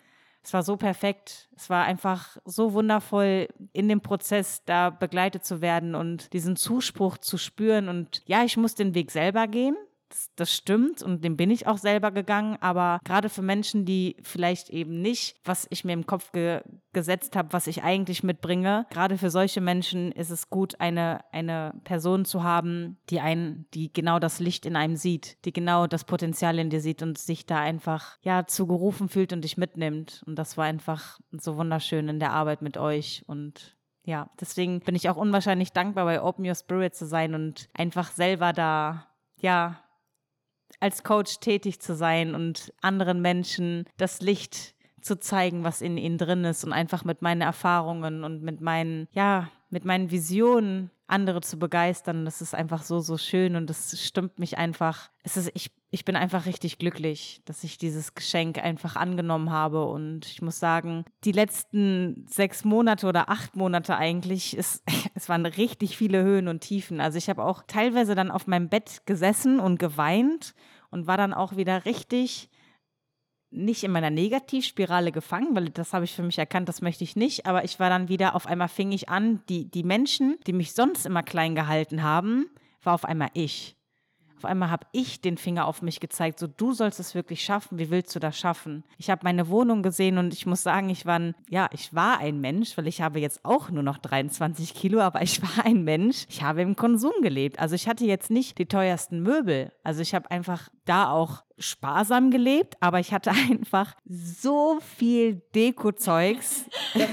es 0.44 0.52
war 0.52 0.62
so 0.62 0.76
perfekt. 0.76 1.48
Es 1.56 1.70
war 1.70 1.84
einfach 1.84 2.36
so 2.44 2.72
wundervoll, 2.72 3.48
in 3.72 3.88
dem 3.88 4.00
Prozess 4.00 4.64
da 4.64 4.90
begleitet 4.90 5.44
zu 5.44 5.60
werden 5.60 5.94
und 5.94 6.32
diesen 6.32 6.56
Zuspruch 6.56 7.18
zu 7.18 7.38
spüren. 7.38 7.88
Und 7.88 8.22
ja, 8.26 8.44
ich 8.44 8.56
muss 8.56 8.74
den 8.74 8.94
Weg 8.94 9.10
selber 9.12 9.46
gehen. 9.46 9.76
Das, 10.12 10.30
das, 10.36 10.52
stimmt 10.54 11.02
und 11.02 11.24
den 11.24 11.38
bin 11.38 11.50
ich 11.50 11.66
auch 11.66 11.78
selber 11.78 12.10
gegangen, 12.10 12.58
aber 12.60 13.00
gerade 13.02 13.30
für 13.30 13.40
Menschen, 13.40 13.86
die 13.86 14.16
vielleicht 14.22 14.68
eben 14.68 15.00
nicht, 15.00 15.36
was 15.42 15.66
ich 15.70 15.84
mir 15.84 15.94
im 15.94 16.06
Kopf 16.06 16.32
ge 16.32 16.60
gesetzt 16.92 17.36
habe, 17.36 17.54
was 17.54 17.66
ich 17.66 17.82
eigentlich 17.82 18.22
mitbringe, 18.22 18.84
gerade 18.90 19.16
für 19.16 19.30
solche 19.30 19.62
Menschen 19.62 20.12
ist 20.12 20.28
es 20.28 20.50
gut, 20.50 20.78
eine, 20.78 21.24
eine 21.32 21.72
Person 21.84 22.26
zu 22.26 22.42
haben, 22.42 22.98
die 23.08 23.20
einen, 23.20 23.64
die 23.72 23.90
genau 23.90 24.18
das 24.18 24.40
Licht 24.40 24.66
in 24.66 24.76
einem 24.76 24.96
sieht, 24.96 25.42
die 25.46 25.54
genau 25.54 25.86
das 25.86 26.04
Potenzial 26.04 26.58
in 26.58 26.68
dir 26.68 26.82
sieht 26.82 27.02
und 27.02 27.16
sich 27.16 27.46
da 27.46 27.58
einfach, 27.58 28.18
ja, 28.20 28.46
zugerufen 28.46 29.08
fühlt 29.08 29.32
und 29.32 29.42
dich 29.42 29.56
mitnimmt. 29.56 30.22
Und 30.26 30.36
das 30.36 30.58
war 30.58 30.66
einfach 30.66 31.18
so 31.30 31.56
wunderschön 31.56 32.10
in 32.10 32.20
der 32.20 32.32
Arbeit 32.32 32.60
mit 32.60 32.76
euch 32.76 33.24
und 33.26 33.74
ja, 34.04 34.28
deswegen 34.40 34.80
bin 34.80 34.94
ich 34.94 35.08
auch 35.08 35.16
unwahrscheinlich 35.16 35.72
dankbar, 35.72 36.04
bei 36.04 36.22
Open 36.22 36.46
Your 36.46 36.54
Spirit 36.54 36.94
zu 36.94 37.06
sein 37.06 37.34
und 37.34 37.68
einfach 37.72 38.10
selber 38.10 38.52
da, 38.52 39.06
ja, 39.40 39.80
als 40.82 41.04
Coach 41.04 41.38
tätig 41.38 41.80
zu 41.80 41.94
sein 41.94 42.34
und 42.34 42.72
anderen 42.82 43.22
Menschen 43.22 43.84
das 43.96 44.20
Licht 44.20 44.74
zu 45.00 45.18
zeigen, 45.18 45.64
was 45.64 45.80
in 45.80 45.96
ihnen 45.96 46.18
drin 46.18 46.44
ist 46.44 46.64
und 46.64 46.72
einfach 46.72 47.04
mit 47.04 47.22
meinen 47.22 47.40
Erfahrungen 47.40 48.24
und 48.24 48.42
mit 48.42 48.60
meinen, 48.60 49.08
ja, 49.12 49.48
mit 49.70 49.84
meinen 49.84 50.10
Visionen 50.10 50.90
andere 51.06 51.40
zu 51.42 51.58
begeistern. 51.58 52.24
Das 52.24 52.40
ist 52.40 52.54
einfach 52.54 52.82
so, 52.82 53.00
so 53.00 53.18
schön 53.18 53.54
und 53.56 53.68
das 53.68 54.00
stimmt 54.00 54.38
mich 54.38 54.58
einfach. 54.58 55.10
Es 55.22 55.36
ist, 55.36 55.50
ich, 55.54 55.70
ich 55.90 56.04
bin 56.04 56.16
einfach 56.16 56.46
richtig 56.46 56.78
glücklich, 56.78 57.42
dass 57.44 57.64
ich 57.64 57.78
dieses 57.78 58.14
Geschenk 58.14 58.58
einfach 58.58 58.96
angenommen 58.96 59.50
habe. 59.50 59.84
Und 59.84 60.26
ich 60.26 60.40
muss 60.40 60.58
sagen, 60.58 61.04
die 61.24 61.32
letzten 61.32 62.26
sechs 62.28 62.64
Monate 62.64 63.06
oder 63.06 63.28
acht 63.28 63.56
Monate 63.56 63.96
eigentlich, 63.96 64.56
ist, 64.56 64.82
es 65.14 65.28
waren 65.28 65.44
richtig 65.44 65.96
viele 65.96 66.22
Höhen 66.22 66.48
und 66.48 66.60
Tiefen. 66.60 67.00
Also 67.00 67.18
ich 67.18 67.28
habe 67.28 67.44
auch 67.44 67.62
teilweise 67.66 68.14
dann 68.14 68.30
auf 68.30 68.46
meinem 68.46 68.68
Bett 68.68 69.02
gesessen 69.04 69.60
und 69.60 69.78
geweint 69.78 70.54
und 70.92 71.08
war 71.08 71.16
dann 71.16 71.34
auch 71.34 71.56
wieder 71.56 71.84
richtig 71.84 72.48
nicht 73.50 73.84
in 73.84 73.90
meiner 73.90 74.10
Negativspirale 74.10 75.12
gefangen, 75.12 75.54
weil 75.54 75.68
das 75.68 75.92
habe 75.92 76.04
ich 76.04 76.14
für 76.14 76.22
mich 76.22 76.38
erkannt, 76.38 76.68
das 76.68 76.80
möchte 76.80 77.04
ich 77.04 77.16
nicht. 77.16 77.44
Aber 77.44 77.64
ich 77.64 77.78
war 77.78 77.90
dann 77.90 78.08
wieder, 78.08 78.34
auf 78.34 78.46
einmal 78.46 78.68
fing 78.68 78.92
ich 78.92 79.08
an, 79.08 79.42
die, 79.48 79.70
die 79.70 79.82
Menschen, 79.82 80.38
die 80.46 80.54
mich 80.54 80.72
sonst 80.72 81.04
immer 81.04 81.22
klein 81.22 81.54
gehalten 81.54 82.02
haben, 82.02 82.46
war 82.82 82.94
auf 82.94 83.04
einmal 83.04 83.28
ich. 83.34 83.76
Auf 84.42 84.50
einmal 84.50 84.72
habe 84.72 84.88
ich 84.90 85.20
den 85.20 85.36
Finger 85.36 85.68
auf 85.68 85.82
mich 85.82 86.00
gezeigt, 86.00 86.40
so 86.40 86.48
du 86.48 86.72
sollst 86.72 86.98
es 86.98 87.14
wirklich 87.14 87.44
schaffen, 87.44 87.78
wie 87.78 87.90
willst 87.90 88.12
du 88.16 88.18
das 88.18 88.36
schaffen? 88.36 88.82
Ich 88.98 89.08
habe 89.08 89.20
meine 89.22 89.48
Wohnung 89.48 89.84
gesehen 89.84 90.18
und 90.18 90.34
ich 90.34 90.46
muss 90.46 90.64
sagen, 90.64 90.90
ich 90.90 91.06
war, 91.06 91.20
ein, 91.20 91.36
ja, 91.48 91.68
ich 91.72 91.94
war 91.94 92.18
ein 92.18 92.40
Mensch, 92.40 92.76
weil 92.76 92.88
ich 92.88 93.00
habe 93.00 93.20
jetzt 93.20 93.44
auch 93.44 93.70
nur 93.70 93.84
noch 93.84 93.98
23 93.98 94.74
Kilo, 94.74 95.00
aber 95.00 95.22
ich 95.22 95.40
war 95.42 95.64
ein 95.64 95.84
Mensch. 95.84 96.26
Ich 96.28 96.42
habe 96.42 96.60
im 96.60 96.74
Konsum 96.74 97.12
gelebt. 97.22 97.60
Also 97.60 97.76
ich 97.76 97.86
hatte 97.86 98.04
jetzt 98.04 98.32
nicht 98.32 98.58
die 98.58 98.66
teuersten 98.66 99.22
Möbel. 99.22 99.70
Also 99.84 100.02
ich 100.02 100.12
habe 100.12 100.28
einfach 100.32 100.70
da 100.86 101.08
auch 101.08 101.44
sparsam 101.62 102.30
gelebt, 102.30 102.76
aber 102.80 103.00
ich 103.00 103.12
hatte 103.12 103.30
einfach 103.50 103.94
so 104.04 104.78
viel 104.98 105.40
Deko-Zeugs. 105.54 106.66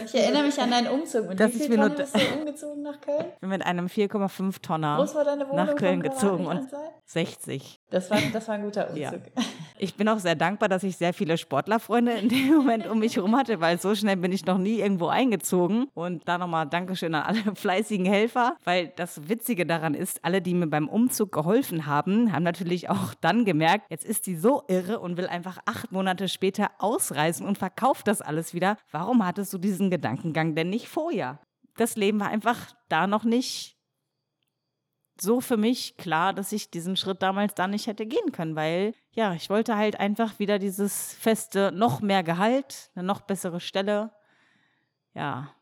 Ich 0.06 0.16
erinnere 0.16 0.44
mich 0.44 0.60
an 0.60 0.72
deinen 0.72 0.88
Umzug. 0.88 1.30
Mit 1.30 1.40
dass 1.40 1.54
wie 1.54 1.60
viel 1.60 1.76
Tonnen 1.78 1.96
bist 1.96 2.16
du 2.16 2.40
umgezogen 2.40 2.82
nach 2.84 3.00
Köln? 3.00 3.26
Ich 3.36 3.40
bin 3.40 3.50
mit 3.50 3.66
einem 3.66 3.88
4,5 3.88 4.62
Tonner 4.62 4.98
Groß 4.98 5.16
war 5.16 5.24
deine 5.24 5.46
Wohnung 5.46 5.66
nach 5.66 5.76
Köln 5.76 6.02
gezogen 6.02 6.46
und 6.46 6.68
60. 7.06 7.79
Das 7.90 8.12
war, 8.12 8.20
das 8.32 8.48
war 8.48 8.56
ein 8.56 8.64
guter 8.64 8.90
Umzug. 8.90 9.00
Ja. 9.02 9.12
Ich 9.82 9.96
bin 9.96 10.08
auch 10.10 10.20
sehr 10.20 10.36
dankbar, 10.36 10.70
dass 10.70 10.84
ich 10.84 10.98
sehr 10.98 11.14
viele 11.14 11.38
Sportlerfreunde 11.38 12.12
in 12.12 12.30
dem 12.30 12.54
Moment 12.54 12.86
um 12.86 13.00
mich 13.00 13.16
herum 13.16 13.36
hatte, 13.36 13.62
weil 13.62 13.80
so 13.80 13.96
schnell 13.96 14.18
bin 14.18 14.32
ich 14.32 14.46
noch 14.46 14.58
nie 14.58 14.80
irgendwo 14.80 15.08
eingezogen. 15.08 15.88
Und 15.94 16.28
da 16.28 16.38
nochmal 16.38 16.68
Dankeschön 16.68 17.16
an 17.16 17.24
alle 17.24 17.56
fleißigen 17.56 18.06
Helfer, 18.06 18.58
weil 18.64 18.92
das 18.96 19.30
Witzige 19.30 19.66
daran 19.66 19.94
ist, 19.94 20.24
alle, 20.24 20.42
die 20.42 20.54
mir 20.54 20.68
beim 20.68 20.88
Umzug 20.88 21.32
geholfen 21.32 21.86
haben, 21.86 22.32
haben 22.32 22.44
natürlich 22.44 22.90
auch 22.90 23.14
dann 23.22 23.46
gemerkt, 23.46 23.86
jetzt 23.90 24.06
ist 24.06 24.28
die 24.28 24.36
so 24.36 24.64
irre 24.68 25.00
und 25.00 25.18
will 25.18 25.28
einfach 25.28 25.58
acht 25.66 25.92
Monate 25.92 26.28
später 26.28 26.70
ausreisen 26.78 27.48
und 27.48 27.58
verkauft 27.58 28.08
das 28.08 28.22
alles 28.22 28.54
wieder. 28.54 28.78
Warum 28.92 29.26
hattest 29.26 29.54
du 29.54 29.58
diesen 29.58 29.90
Gedankengang 29.90 30.56
denn 30.56 30.70
nicht 30.70 30.90
vorher? 30.90 31.40
Das 31.78 31.96
Leben 31.96 32.20
war 32.20 32.28
einfach 32.28 32.74
da 32.90 33.08
noch 33.08 33.24
nicht 33.24 33.79
so 35.22 35.42
für 35.42 35.58
mich 35.58 35.98
klar, 35.98 36.34
dass 36.34 36.52
ich 36.52 36.72
diesen 36.72 36.96
Schritt 36.96 37.22
damals 37.22 37.54
da 37.56 37.68
nicht 37.68 37.88
hätte 37.88 38.06
gehen 38.06 38.32
können, 38.32 38.56
weil 38.56 38.94
ja, 39.12 39.34
ich 39.34 39.50
wollte 39.50 39.76
halt 39.76 40.00
einfach 40.00 40.40
wieder 40.40 40.60
dieses 40.60 41.14
feste, 41.14 41.72
noch 41.72 42.02
mehr 42.02 42.24
Gehalt, 42.24 42.92
eine 42.96 43.06
noch 43.06 43.22
bessere 43.22 43.60
Stelle. 43.60 44.12
Ja, 45.14 45.54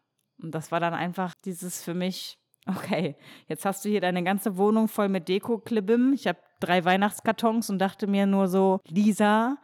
und 0.41 0.53
das 0.53 0.71
war 0.71 0.79
dann 0.79 0.93
einfach 0.93 1.33
dieses 1.45 1.83
für 1.83 1.93
mich, 1.93 2.37
okay, 2.67 3.15
jetzt 3.47 3.65
hast 3.65 3.83
du 3.85 3.89
hier 3.89 4.01
deine 4.01 4.23
ganze 4.23 4.57
Wohnung 4.57 4.87
voll 4.87 5.09
mit 5.09 5.27
Deko-Klibim. 5.27 6.13
Ich 6.13 6.27
habe 6.27 6.39
drei 6.59 6.83
Weihnachtskartons 6.83 7.69
und 7.69 7.79
dachte 7.79 8.07
mir 8.07 8.25
nur 8.25 8.47
so, 8.47 8.79
Lisa, 8.87 9.57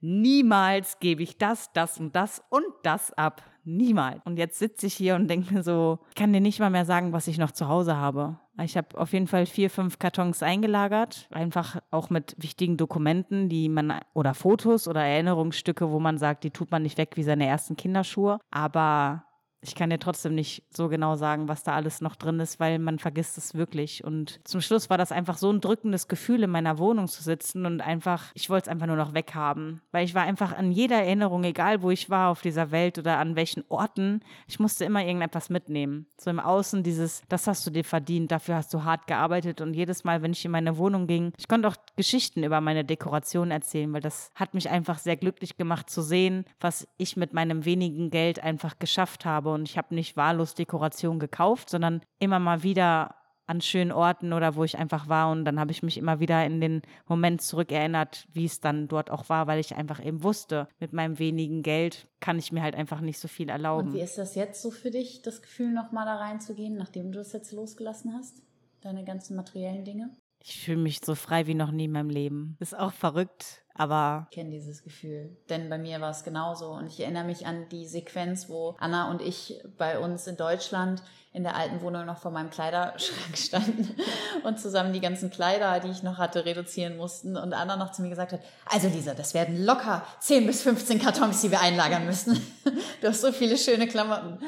niemals 0.00 0.98
gebe 0.98 1.22
ich 1.22 1.38
das, 1.38 1.72
das 1.72 1.98
und 1.98 2.16
das 2.16 2.42
und 2.50 2.64
das 2.82 3.12
ab. 3.12 3.42
Niemals. 3.76 4.20
Und 4.24 4.38
jetzt 4.38 4.58
sitze 4.58 4.86
ich 4.86 4.94
hier 4.94 5.14
und 5.14 5.28
denke 5.28 5.54
mir 5.54 5.62
so, 5.62 5.98
ich 6.08 6.14
kann 6.14 6.32
dir 6.32 6.40
nicht 6.40 6.60
mal 6.60 6.70
mehr 6.70 6.84
sagen, 6.84 7.12
was 7.12 7.26
ich 7.28 7.38
noch 7.38 7.52
zu 7.52 7.68
Hause 7.68 7.96
habe. 7.96 8.38
Ich 8.62 8.76
habe 8.76 8.98
auf 8.98 9.12
jeden 9.12 9.26
Fall 9.26 9.46
vier, 9.46 9.70
fünf 9.70 9.98
Kartons 9.98 10.42
eingelagert, 10.42 11.28
einfach 11.30 11.80
auch 11.90 12.10
mit 12.10 12.34
wichtigen 12.38 12.76
Dokumenten, 12.76 13.48
die 13.48 13.68
man 13.68 14.00
oder 14.12 14.34
Fotos 14.34 14.86
oder 14.86 15.02
Erinnerungsstücke, 15.02 15.90
wo 15.90 15.98
man 15.98 16.18
sagt, 16.18 16.44
die 16.44 16.50
tut 16.50 16.70
man 16.70 16.82
nicht 16.82 16.98
weg 16.98 17.12
wie 17.14 17.22
seine 17.22 17.46
ersten 17.46 17.76
Kinderschuhe. 17.76 18.38
Aber 18.50 19.24
ich 19.62 19.74
kann 19.74 19.90
dir 19.90 19.98
trotzdem 19.98 20.34
nicht 20.34 20.62
so 20.70 20.88
genau 20.88 21.16
sagen, 21.16 21.48
was 21.48 21.62
da 21.62 21.74
alles 21.74 22.00
noch 22.00 22.16
drin 22.16 22.40
ist, 22.40 22.60
weil 22.60 22.78
man 22.78 22.98
vergisst 22.98 23.36
es 23.36 23.54
wirklich. 23.54 24.04
Und 24.04 24.40
zum 24.44 24.60
Schluss 24.60 24.88
war 24.88 24.96
das 24.96 25.12
einfach 25.12 25.36
so 25.36 25.50
ein 25.50 25.60
drückendes 25.60 26.08
Gefühl, 26.08 26.42
in 26.42 26.50
meiner 26.50 26.78
Wohnung 26.78 27.08
zu 27.08 27.22
sitzen 27.22 27.66
und 27.66 27.80
einfach, 27.82 28.30
ich 28.34 28.48
wollte 28.48 28.64
es 28.64 28.68
einfach 28.68 28.86
nur 28.86 28.96
noch 28.96 29.12
weghaben. 29.12 29.82
Weil 29.92 30.04
ich 30.04 30.14
war 30.14 30.22
einfach 30.22 30.56
an 30.56 30.72
jeder 30.72 30.96
Erinnerung, 30.96 31.44
egal 31.44 31.82
wo 31.82 31.90
ich 31.90 32.08
war 32.08 32.30
auf 32.30 32.40
dieser 32.40 32.70
Welt 32.70 32.98
oder 32.98 33.18
an 33.18 33.36
welchen 33.36 33.64
Orten, 33.68 34.20
ich 34.46 34.58
musste 34.60 34.84
immer 34.84 35.04
irgendetwas 35.04 35.50
mitnehmen. 35.50 36.06
So 36.16 36.30
im 36.30 36.40
Außen 36.40 36.82
dieses, 36.82 37.22
das 37.28 37.46
hast 37.46 37.66
du 37.66 37.70
dir 37.70 37.84
verdient, 37.84 38.32
dafür 38.32 38.56
hast 38.56 38.72
du 38.72 38.84
hart 38.84 39.06
gearbeitet. 39.06 39.60
Und 39.60 39.74
jedes 39.74 40.04
Mal, 40.04 40.22
wenn 40.22 40.32
ich 40.32 40.44
in 40.44 40.52
meine 40.52 40.78
Wohnung 40.78 41.06
ging, 41.06 41.32
ich 41.36 41.48
konnte 41.48 41.68
auch 41.68 41.76
Geschichten 41.96 42.44
über 42.44 42.62
meine 42.62 42.84
Dekoration 42.84 43.50
erzählen, 43.50 43.92
weil 43.92 44.00
das 44.00 44.30
hat 44.34 44.54
mich 44.54 44.70
einfach 44.70 44.98
sehr 44.98 45.16
glücklich 45.16 45.58
gemacht 45.58 45.90
zu 45.90 46.00
sehen, 46.00 46.44
was 46.60 46.88
ich 46.96 47.16
mit 47.16 47.34
meinem 47.34 47.66
wenigen 47.66 48.10
Geld 48.10 48.42
einfach 48.42 48.78
geschafft 48.78 49.26
habe 49.26 49.49
und 49.52 49.68
ich 49.68 49.78
habe 49.78 49.94
nicht 49.94 50.16
wahllos 50.16 50.54
Dekoration 50.54 51.18
gekauft, 51.18 51.70
sondern 51.70 52.02
immer 52.18 52.38
mal 52.38 52.62
wieder 52.62 53.14
an 53.50 53.60
schönen 53.60 53.90
Orten 53.90 54.32
oder 54.32 54.54
wo 54.54 54.62
ich 54.62 54.78
einfach 54.78 55.08
war 55.08 55.32
und 55.32 55.44
dann 55.44 55.58
habe 55.58 55.72
ich 55.72 55.82
mich 55.82 55.98
immer 55.98 56.20
wieder 56.20 56.46
in 56.46 56.60
den 56.60 56.82
Moment 57.08 57.42
zurückerinnert, 57.42 58.28
wie 58.32 58.44
es 58.44 58.60
dann 58.60 58.86
dort 58.86 59.10
auch 59.10 59.28
war, 59.28 59.48
weil 59.48 59.58
ich 59.58 59.74
einfach 59.74 60.04
eben 60.04 60.22
wusste, 60.22 60.68
mit 60.78 60.92
meinem 60.92 61.18
wenigen 61.18 61.64
Geld 61.64 62.06
kann 62.20 62.38
ich 62.38 62.52
mir 62.52 62.62
halt 62.62 62.76
einfach 62.76 63.00
nicht 63.00 63.18
so 63.18 63.26
viel 63.26 63.48
erlauben. 63.48 63.88
Und 63.88 63.94
wie 63.94 64.00
ist 64.00 64.18
das 64.18 64.36
jetzt 64.36 64.62
so 64.62 64.70
für 64.70 64.92
dich, 64.92 65.22
das 65.22 65.42
Gefühl 65.42 65.72
nochmal 65.72 66.06
da 66.06 66.14
reinzugehen, 66.14 66.76
nachdem 66.76 67.10
du 67.10 67.18
es 67.18 67.32
jetzt 67.32 67.50
losgelassen 67.50 68.14
hast? 68.14 68.40
Deine 68.82 69.04
ganzen 69.04 69.34
materiellen 69.34 69.84
Dinge? 69.84 70.10
Ich 70.42 70.64
fühle 70.64 70.78
mich 70.78 71.00
so 71.04 71.14
frei 71.14 71.46
wie 71.46 71.54
noch 71.54 71.70
nie 71.70 71.84
in 71.84 71.92
meinem 71.92 72.08
Leben. 72.08 72.56
Ist 72.60 72.76
auch 72.76 72.92
verrückt, 72.92 73.62
aber. 73.74 74.26
Ich 74.30 74.34
kenne 74.34 74.50
dieses 74.50 74.82
Gefühl. 74.82 75.36
Denn 75.50 75.68
bei 75.68 75.76
mir 75.76 76.00
war 76.00 76.10
es 76.10 76.24
genauso. 76.24 76.70
Und 76.70 76.86
ich 76.86 77.00
erinnere 77.00 77.24
mich 77.24 77.46
an 77.46 77.68
die 77.68 77.86
Sequenz, 77.86 78.48
wo 78.48 78.74
Anna 78.78 79.10
und 79.10 79.20
ich 79.20 79.62
bei 79.76 79.98
uns 79.98 80.26
in 80.26 80.36
Deutschland 80.36 81.02
in 81.32 81.44
der 81.44 81.54
alten 81.54 81.80
Wohnung 81.80 82.06
noch 82.06 82.18
vor 82.18 82.30
meinem 82.30 82.50
Kleiderschrank 82.50 82.98
standen 83.36 83.94
und 84.42 84.58
zusammen 84.58 84.92
die 84.92 85.00
ganzen 85.00 85.30
Kleider, 85.30 85.78
die 85.78 85.90
ich 85.90 86.02
noch 86.02 86.18
hatte, 86.18 86.44
reduzieren 86.44 86.96
mussten. 86.96 87.36
Und 87.36 87.52
Anna 87.52 87.76
noch 87.76 87.92
zu 87.92 88.02
mir 88.02 88.08
gesagt 88.08 88.32
hat, 88.32 88.40
also 88.64 88.88
Lisa, 88.88 89.14
das 89.14 89.34
werden 89.34 89.64
locker 89.64 90.04
10 90.20 90.46
bis 90.46 90.62
15 90.62 91.00
Kartons, 91.00 91.42
die 91.42 91.50
wir 91.50 91.60
einlagern 91.60 92.06
müssen. 92.06 92.40
Du 93.00 93.08
hast 93.08 93.22
so 93.22 93.32
viele 93.32 93.56
schöne 93.56 93.88
Klamotten. 93.88 94.38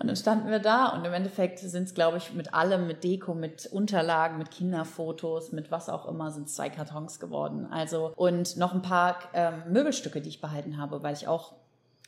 Und 0.00 0.06
dann 0.06 0.16
standen 0.16 0.48
wir 0.48 0.60
da 0.60 0.88
und 0.88 1.04
im 1.04 1.12
Endeffekt 1.12 1.58
sind 1.58 1.84
es, 1.84 1.94
glaube 1.94 2.18
ich, 2.18 2.32
mit 2.32 2.54
allem, 2.54 2.86
mit 2.86 3.02
Deko, 3.02 3.34
mit 3.34 3.66
Unterlagen, 3.66 4.38
mit 4.38 4.50
Kinderfotos, 4.50 5.50
mit 5.52 5.70
was 5.72 5.88
auch 5.88 6.06
immer, 6.06 6.30
sind 6.30 6.46
es 6.46 6.54
zwei 6.54 6.70
Kartons 6.70 7.18
geworden. 7.18 7.66
Also 7.70 8.12
und 8.14 8.56
noch 8.56 8.72
ein 8.72 8.82
paar 8.82 9.18
ähm, 9.32 9.62
Möbelstücke, 9.68 10.20
die 10.20 10.28
ich 10.28 10.40
behalten 10.40 10.78
habe, 10.78 11.02
weil 11.02 11.14
ich 11.14 11.26
auch 11.26 11.54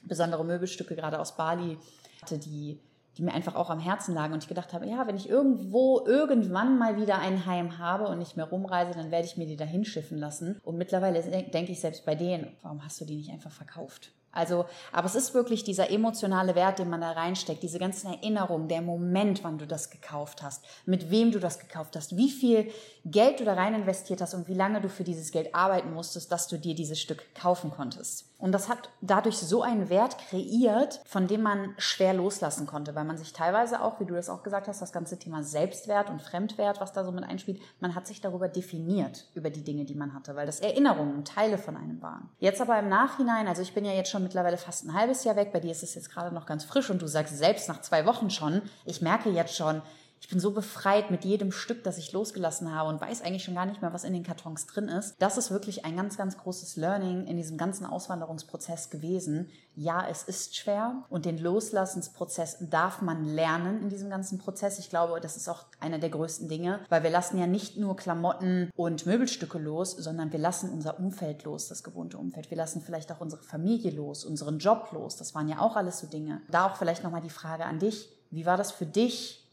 besondere 0.02 0.44
Möbelstücke 0.44 0.94
gerade 0.94 1.18
aus 1.18 1.36
Bali 1.36 1.78
hatte, 2.22 2.38
die 2.38 2.78
die 3.18 3.22
mir 3.22 3.34
einfach 3.34 3.54
auch 3.54 3.70
am 3.70 3.80
Herzen 3.80 4.14
lagen 4.14 4.32
und 4.32 4.42
ich 4.42 4.48
gedacht 4.48 4.72
habe, 4.72 4.86
ja, 4.86 5.06
wenn 5.06 5.16
ich 5.16 5.28
irgendwo 5.28 6.04
irgendwann 6.06 6.78
mal 6.78 6.96
wieder 6.96 7.18
ein 7.18 7.44
Heim 7.44 7.78
habe 7.78 8.06
und 8.06 8.18
nicht 8.18 8.36
mehr 8.36 8.46
rumreise, 8.46 8.92
dann 8.92 9.10
werde 9.10 9.26
ich 9.26 9.36
mir 9.36 9.46
die 9.46 9.56
da 9.56 9.64
hinschiffen 9.64 10.16
lassen. 10.16 10.60
Und 10.62 10.78
mittlerweile 10.78 11.20
denke 11.22 11.72
ich 11.72 11.80
selbst 11.80 12.06
bei 12.06 12.14
denen, 12.14 12.56
warum 12.62 12.84
hast 12.84 13.00
du 13.00 13.04
die 13.04 13.16
nicht 13.16 13.30
einfach 13.30 13.50
verkauft? 13.50 14.12
Also, 14.32 14.66
aber 14.92 15.06
es 15.06 15.16
ist 15.16 15.34
wirklich 15.34 15.64
dieser 15.64 15.90
emotionale 15.90 16.54
Wert, 16.54 16.78
den 16.78 16.88
man 16.88 17.00
da 17.00 17.12
reinsteckt, 17.12 17.62
diese 17.62 17.80
ganzen 17.80 18.12
Erinnerungen, 18.12 18.68
der 18.68 18.80
Moment, 18.80 19.42
wann 19.42 19.58
du 19.58 19.66
das 19.66 19.90
gekauft 19.90 20.42
hast, 20.42 20.64
mit 20.86 21.10
wem 21.10 21.32
du 21.32 21.40
das 21.40 21.58
gekauft 21.58 21.96
hast, 21.96 22.16
wie 22.16 22.30
viel 22.30 22.70
Geld 23.04 23.40
du 23.40 23.44
da 23.44 23.54
rein 23.54 23.74
investiert 23.74 24.20
hast 24.20 24.34
und 24.34 24.46
wie 24.46 24.54
lange 24.54 24.80
du 24.80 24.88
für 24.88 25.04
dieses 25.04 25.32
Geld 25.32 25.54
arbeiten 25.54 25.92
musstest, 25.92 26.30
dass 26.30 26.46
du 26.46 26.58
dir 26.58 26.74
dieses 26.74 27.00
Stück 27.00 27.34
kaufen 27.34 27.70
konntest. 27.70 28.29
Und 28.40 28.52
das 28.52 28.68
hat 28.68 28.90
dadurch 29.00 29.36
so 29.36 29.62
einen 29.62 29.90
Wert 29.90 30.16
kreiert, 30.18 31.00
von 31.04 31.26
dem 31.26 31.42
man 31.42 31.74
schwer 31.76 32.14
loslassen 32.14 32.66
konnte, 32.66 32.94
weil 32.94 33.04
man 33.04 33.18
sich 33.18 33.32
teilweise 33.32 33.82
auch, 33.82 34.00
wie 34.00 34.06
du 34.06 34.14
das 34.14 34.30
auch 34.30 34.42
gesagt 34.42 34.66
hast, 34.66 34.80
das 34.80 34.92
ganze 34.92 35.18
Thema 35.18 35.42
Selbstwert 35.42 36.08
und 36.10 36.22
Fremdwert, 36.22 36.80
was 36.80 36.92
da 36.92 37.04
so 37.04 37.12
mit 37.12 37.24
einspielt, 37.24 37.60
man 37.80 37.94
hat 37.94 38.06
sich 38.06 38.20
darüber 38.20 38.48
definiert, 38.48 39.26
über 39.34 39.50
die 39.50 39.62
Dinge, 39.62 39.84
die 39.84 39.94
man 39.94 40.14
hatte, 40.14 40.34
weil 40.36 40.46
das 40.46 40.60
Erinnerungen, 40.60 41.24
Teile 41.24 41.58
von 41.58 41.76
einem 41.76 42.00
waren. 42.00 42.30
Jetzt 42.38 42.60
aber 42.60 42.78
im 42.78 42.88
Nachhinein, 42.88 43.46
also 43.46 43.62
ich 43.62 43.74
bin 43.74 43.84
ja 43.84 43.92
jetzt 43.92 44.10
schon 44.10 44.22
mittlerweile 44.22 44.56
fast 44.56 44.84
ein 44.84 44.94
halbes 44.94 45.24
Jahr 45.24 45.36
weg, 45.36 45.52
bei 45.52 45.60
dir 45.60 45.70
ist 45.70 45.82
es 45.82 45.94
jetzt 45.94 46.10
gerade 46.10 46.34
noch 46.34 46.46
ganz 46.46 46.64
frisch 46.64 46.90
und 46.90 47.02
du 47.02 47.06
sagst 47.06 47.36
selbst 47.36 47.68
nach 47.68 47.82
zwei 47.82 48.06
Wochen 48.06 48.30
schon, 48.30 48.62
ich 48.86 49.02
merke 49.02 49.30
jetzt 49.30 49.54
schon, 49.54 49.82
ich 50.20 50.28
bin 50.28 50.38
so 50.38 50.50
befreit 50.52 51.10
mit 51.10 51.24
jedem 51.24 51.50
Stück, 51.50 51.82
das 51.82 51.96
ich 51.96 52.12
losgelassen 52.12 52.74
habe 52.74 52.90
und 52.90 53.00
weiß 53.00 53.22
eigentlich 53.22 53.42
schon 53.42 53.54
gar 53.54 53.64
nicht 53.64 53.80
mehr, 53.80 53.94
was 53.94 54.04
in 54.04 54.12
den 54.12 54.22
Kartons 54.22 54.66
drin 54.66 54.88
ist. 54.88 55.16
Das 55.18 55.38
ist 55.38 55.50
wirklich 55.50 55.86
ein 55.86 55.96
ganz, 55.96 56.18
ganz 56.18 56.36
großes 56.36 56.76
Learning 56.76 57.26
in 57.26 57.38
diesem 57.38 57.56
ganzen 57.56 57.86
Auswanderungsprozess 57.86 58.90
gewesen. 58.90 59.48
Ja, 59.74 60.06
es 60.06 60.24
ist 60.24 60.56
schwer 60.56 61.04
und 61.08 61.24
den 61.24 61.38
Loslassensprozess 61.38 62.58
darf 62.68 63.00
man 63.00 63.24
lernen 63.24 63.80
in 63.80 63.88
diesem 63.88 64.10
ganzen 64.10 64.38
Prozess. 64.38 64.78
Ich 64.78 64.90
glaube, 64.90 65.20
das 65.20 65.38
ist 65.38 65.48
auch 65.48 65.64
einer 65.80 65.98
der 65.98 66.10
größten 66.10 66.48
Dinge, 66.48 66.80
weil 66.90 67.02
wir 67.02 67.10
lassen 67.10 67.38
ja 67.38 67.46
nicht 67.46 67.78
nur 67.78 67.96
Klamotten 67.96 68.70
und 68.76 69.06
Möbelstücke 69.06 69.58
los, 69.58 69.92
sondern 69.92 70.32
wir 70.32 70.38
lassen 70.38 70.70
unser 70.70 70.98
Umfeld 70.98 71.44
los, 71.44 71.68
das 71.68 71.82
gewohnte 71.82 72.18
Umfeld. 72.18 72.50
Wir 72.50 72.58
lassen 72.58 72.82
vielleicht 72.82 73.10
auch 73.10 73.20
unsere 73.20 73.42
Familie 73.42 73.90
los, 73.92 74.26
unseren 74.26 74.58
Job 74.58 74.90
los. 74.92 75.16
Das 75.16 75.34
waren 75.34 75.48
ja 75.48 75.60
auch 75.60 75.76
alles 75.76 75.98
so 75.98 76.06
Dinge. 76.06 76.42
Da 76.50 76.66
auch 76.66 76.76
vielleicht 76.76 77.04
nochmal 77.04 77.22
die 77.22 77.30
Frage 77.30 77.64
an 77.64 77.78
dich. 77.78 78.10
Wie 78.30 78.44
war 78.44 78.58
das 78.58 78.70
für 78.70 78.86
dich, 78.86 79.49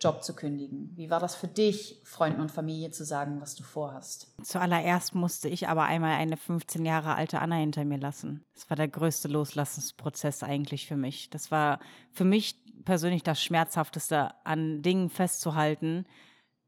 Job 0.00 0.22
zu 0.24 0.34
kündigen? 0.34 0.90
Wie 0.96 1.10
war 1.10 1.20
das 1.20 1.34
für 1.34 1.48
dich, 1.48 2.00
Freunden 2.04 2.40
und 2.40 2.50
Familie 2.50 2.90
zu 2.90 3.04
sagen, 3.04 3.40
was 3.40 3.54
du 3.54 3.62
vorhast? 3.62 4.34
Zuallererst 4.42 5.14
musste 5.14 5.48
ich 5.48 5.68
aber 5.68 5.84
einmal 5.84 6.12
eine 6.12 6.36
15 6.36 6.84
Jahre 6.84 7.14
alte 7.14 7.40
Anna 7.40 7.56
hinter 7.56 7.84
mir 7.84 7.98
lassen. 7.98 8.44
Das 8.54 8.70
war 8.70 8.76
der 8.76 8.88
größte 8.88 9.28
Loslassensprozess 9.28 10.42
eigentlich 10.42 10.86
für 10.86 10.96
mich. 10.96 11.28
Das 11.30 11.50
war 11.50 11.80
für 12.12 12.24
mich 12.24 12.56
persönlich 12.84 13.22
das 13.22 13.42
Schmerzhafteste, 13.42 14.30
an 14.44 14.82
Dingen 14.82 15.10
festzuhalten, 15.10 16.06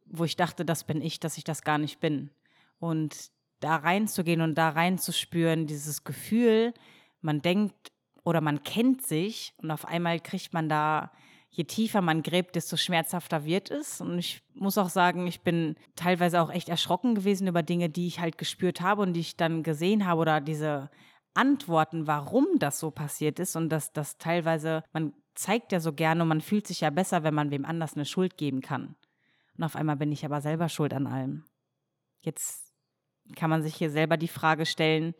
wo 0.06 0.24
ich 0.24 0.36
dachte, 0.36 0.64
das 0.64 0.84
bin 0.84 1.00
ich, 1.00 1.20
dass 1.20 1.38
ich 1.38 1.44
das 1.44 1.62
gar 1.62 1.78
nicht 1.78 2.00
bin. 2.00 2.30
Und 2.78 3.30
da 3.60 3.76
reinzugehen 3.76 4.40
und 4.40 4.56
da 4.56 4.70
reinzuspüren, 4.70 5.66
dieses 5.66 6.04
Gefühl, 6.04 6.74
man 7.20 7.40
denkt 7.40 7.92
oder 8.24 8.40
man 8.40 8.62
kennt 8.62 9.02
sich 9.02 9.54
und 9.58 9.70
auf 9.70 9.84
einmal 9.84 10.20
kriegt 10.20 10.52
man 10.52 10.68
da 10.68 11.12
je 11.52 11.64
tiefer 11.64 12.00
man 12.00 12.22
gräbt, 12.22 12.56
desto 12.56 12.76
schmerzhafter 12.76 13.44
wird 13.44 13.70
es. 13.70 14.00
Und 14.00 14.18
ich 14.18 14.42
muss 14.54 14.78
auch 14.78 14.88
sagen, 14.88 15.26
ich 15.26 15.42
bin 15.42 15.76
teilweise 15.96 16.40
auch 16.40 16.50
echt 16.50 16.68
erschrocken 16.68 17.14
gewesen 17.14 17.46
über 17.46 17.62
Dinge, 17.62 17.90
die 17.90 18.06
ich 18.06 18.20
halt 18.20 18.38
gespürt 18.38 18.80
habe 18.80 19.02
und 19.02 19.12
die 19.12 19.20
ich 19.20 19.36
dann 19.36 19.62
gesehen 19.62 20.06
habe 20.06 20.22
oder 20.22 20.40
diese 20.40 20.90
Antworten, 21.34 22.06
warum 22.06 22.46
das 22.58 22.80
so 22.80 22.90
passiert 22.90 23.38
ist 23.38 23.54
und 23.54 23.68
dass 23.68 23.92
das 23.92 24.16
teilweise, 24.16 24.82
man 24.92 25.12
zeigt 25.34 25.72
ja 25.72 25.80
so 25.80 25.92
gerne 25.92 26.22
und 26.22 26.28
man 26.28 26.40
fühlt 26.40 26.66
sich 26.66 26.80
ja 26.80 26.90
besser, 26.90 27.22
wenn 27.22 27.34
man 27.34 27.50
wem 27.50 27.64
anders 27.64 27.94
eine 27.94 28.06
Schuld 28.06 28.38
geben 28.38 28.62
kann. 28.62 28.96
Und 29.56 29.64
auf 29.64 29.76
einmal 29.76 29.96
bin 29.96 30.10
ich 30.10 30.24
aber 30.24 30.40
selber 30.40 30.70
schuld 30.70 30.94
an 30.94 31.06
allem. 31.06 31.44
Jetzt 32.20 32.72
kann 33.36 33.50
man 33.50 33.62
sich 33.62 33.74
hier 33.74 33.90
selber 33.90 34.16
die 34.16 34.28
Frage 34.28 34.64
stellen, 34.64 35.14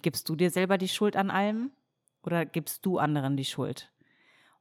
gibst 0.00 0.28
du 0.28 0.36
dir 0.36 0.50
selber 0.50 0.78
die 0.78 0.88
Schuld 0.88 1.16
an 1.16 1.30
allem 1.30 1.72
oder 2.22 2.46
gibst 2.46 2.86
du 2.86 2.98
anderen 2.98 3.36
die 3.36 3.44
Schuld? 3.44 3.90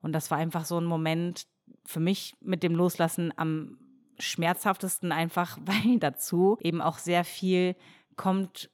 Und 0.08 0.14
das 0.14 0.32
war 0.32 0.38
einfach 0.38 0.64
so 0.64 0.80
ein 0.80 0.86
Moment 0.86 1.47
für 1.84 1.99
mich 1.99 2.34
mit 2.39 2.64
dem 2.64 2.76
Loslassen 2.76 3.34
am 3.36 3.78
schmerzhaftesten 4.18 5.12
einfach, 5.12 5.58
weil 5.66 5.99
dazu 5.99 6.58
eben 6.62 6.82
auch 6.82 6.97
sehr 6.97 7.26
viel 7.26 7.76
kommt, 8.16 8.70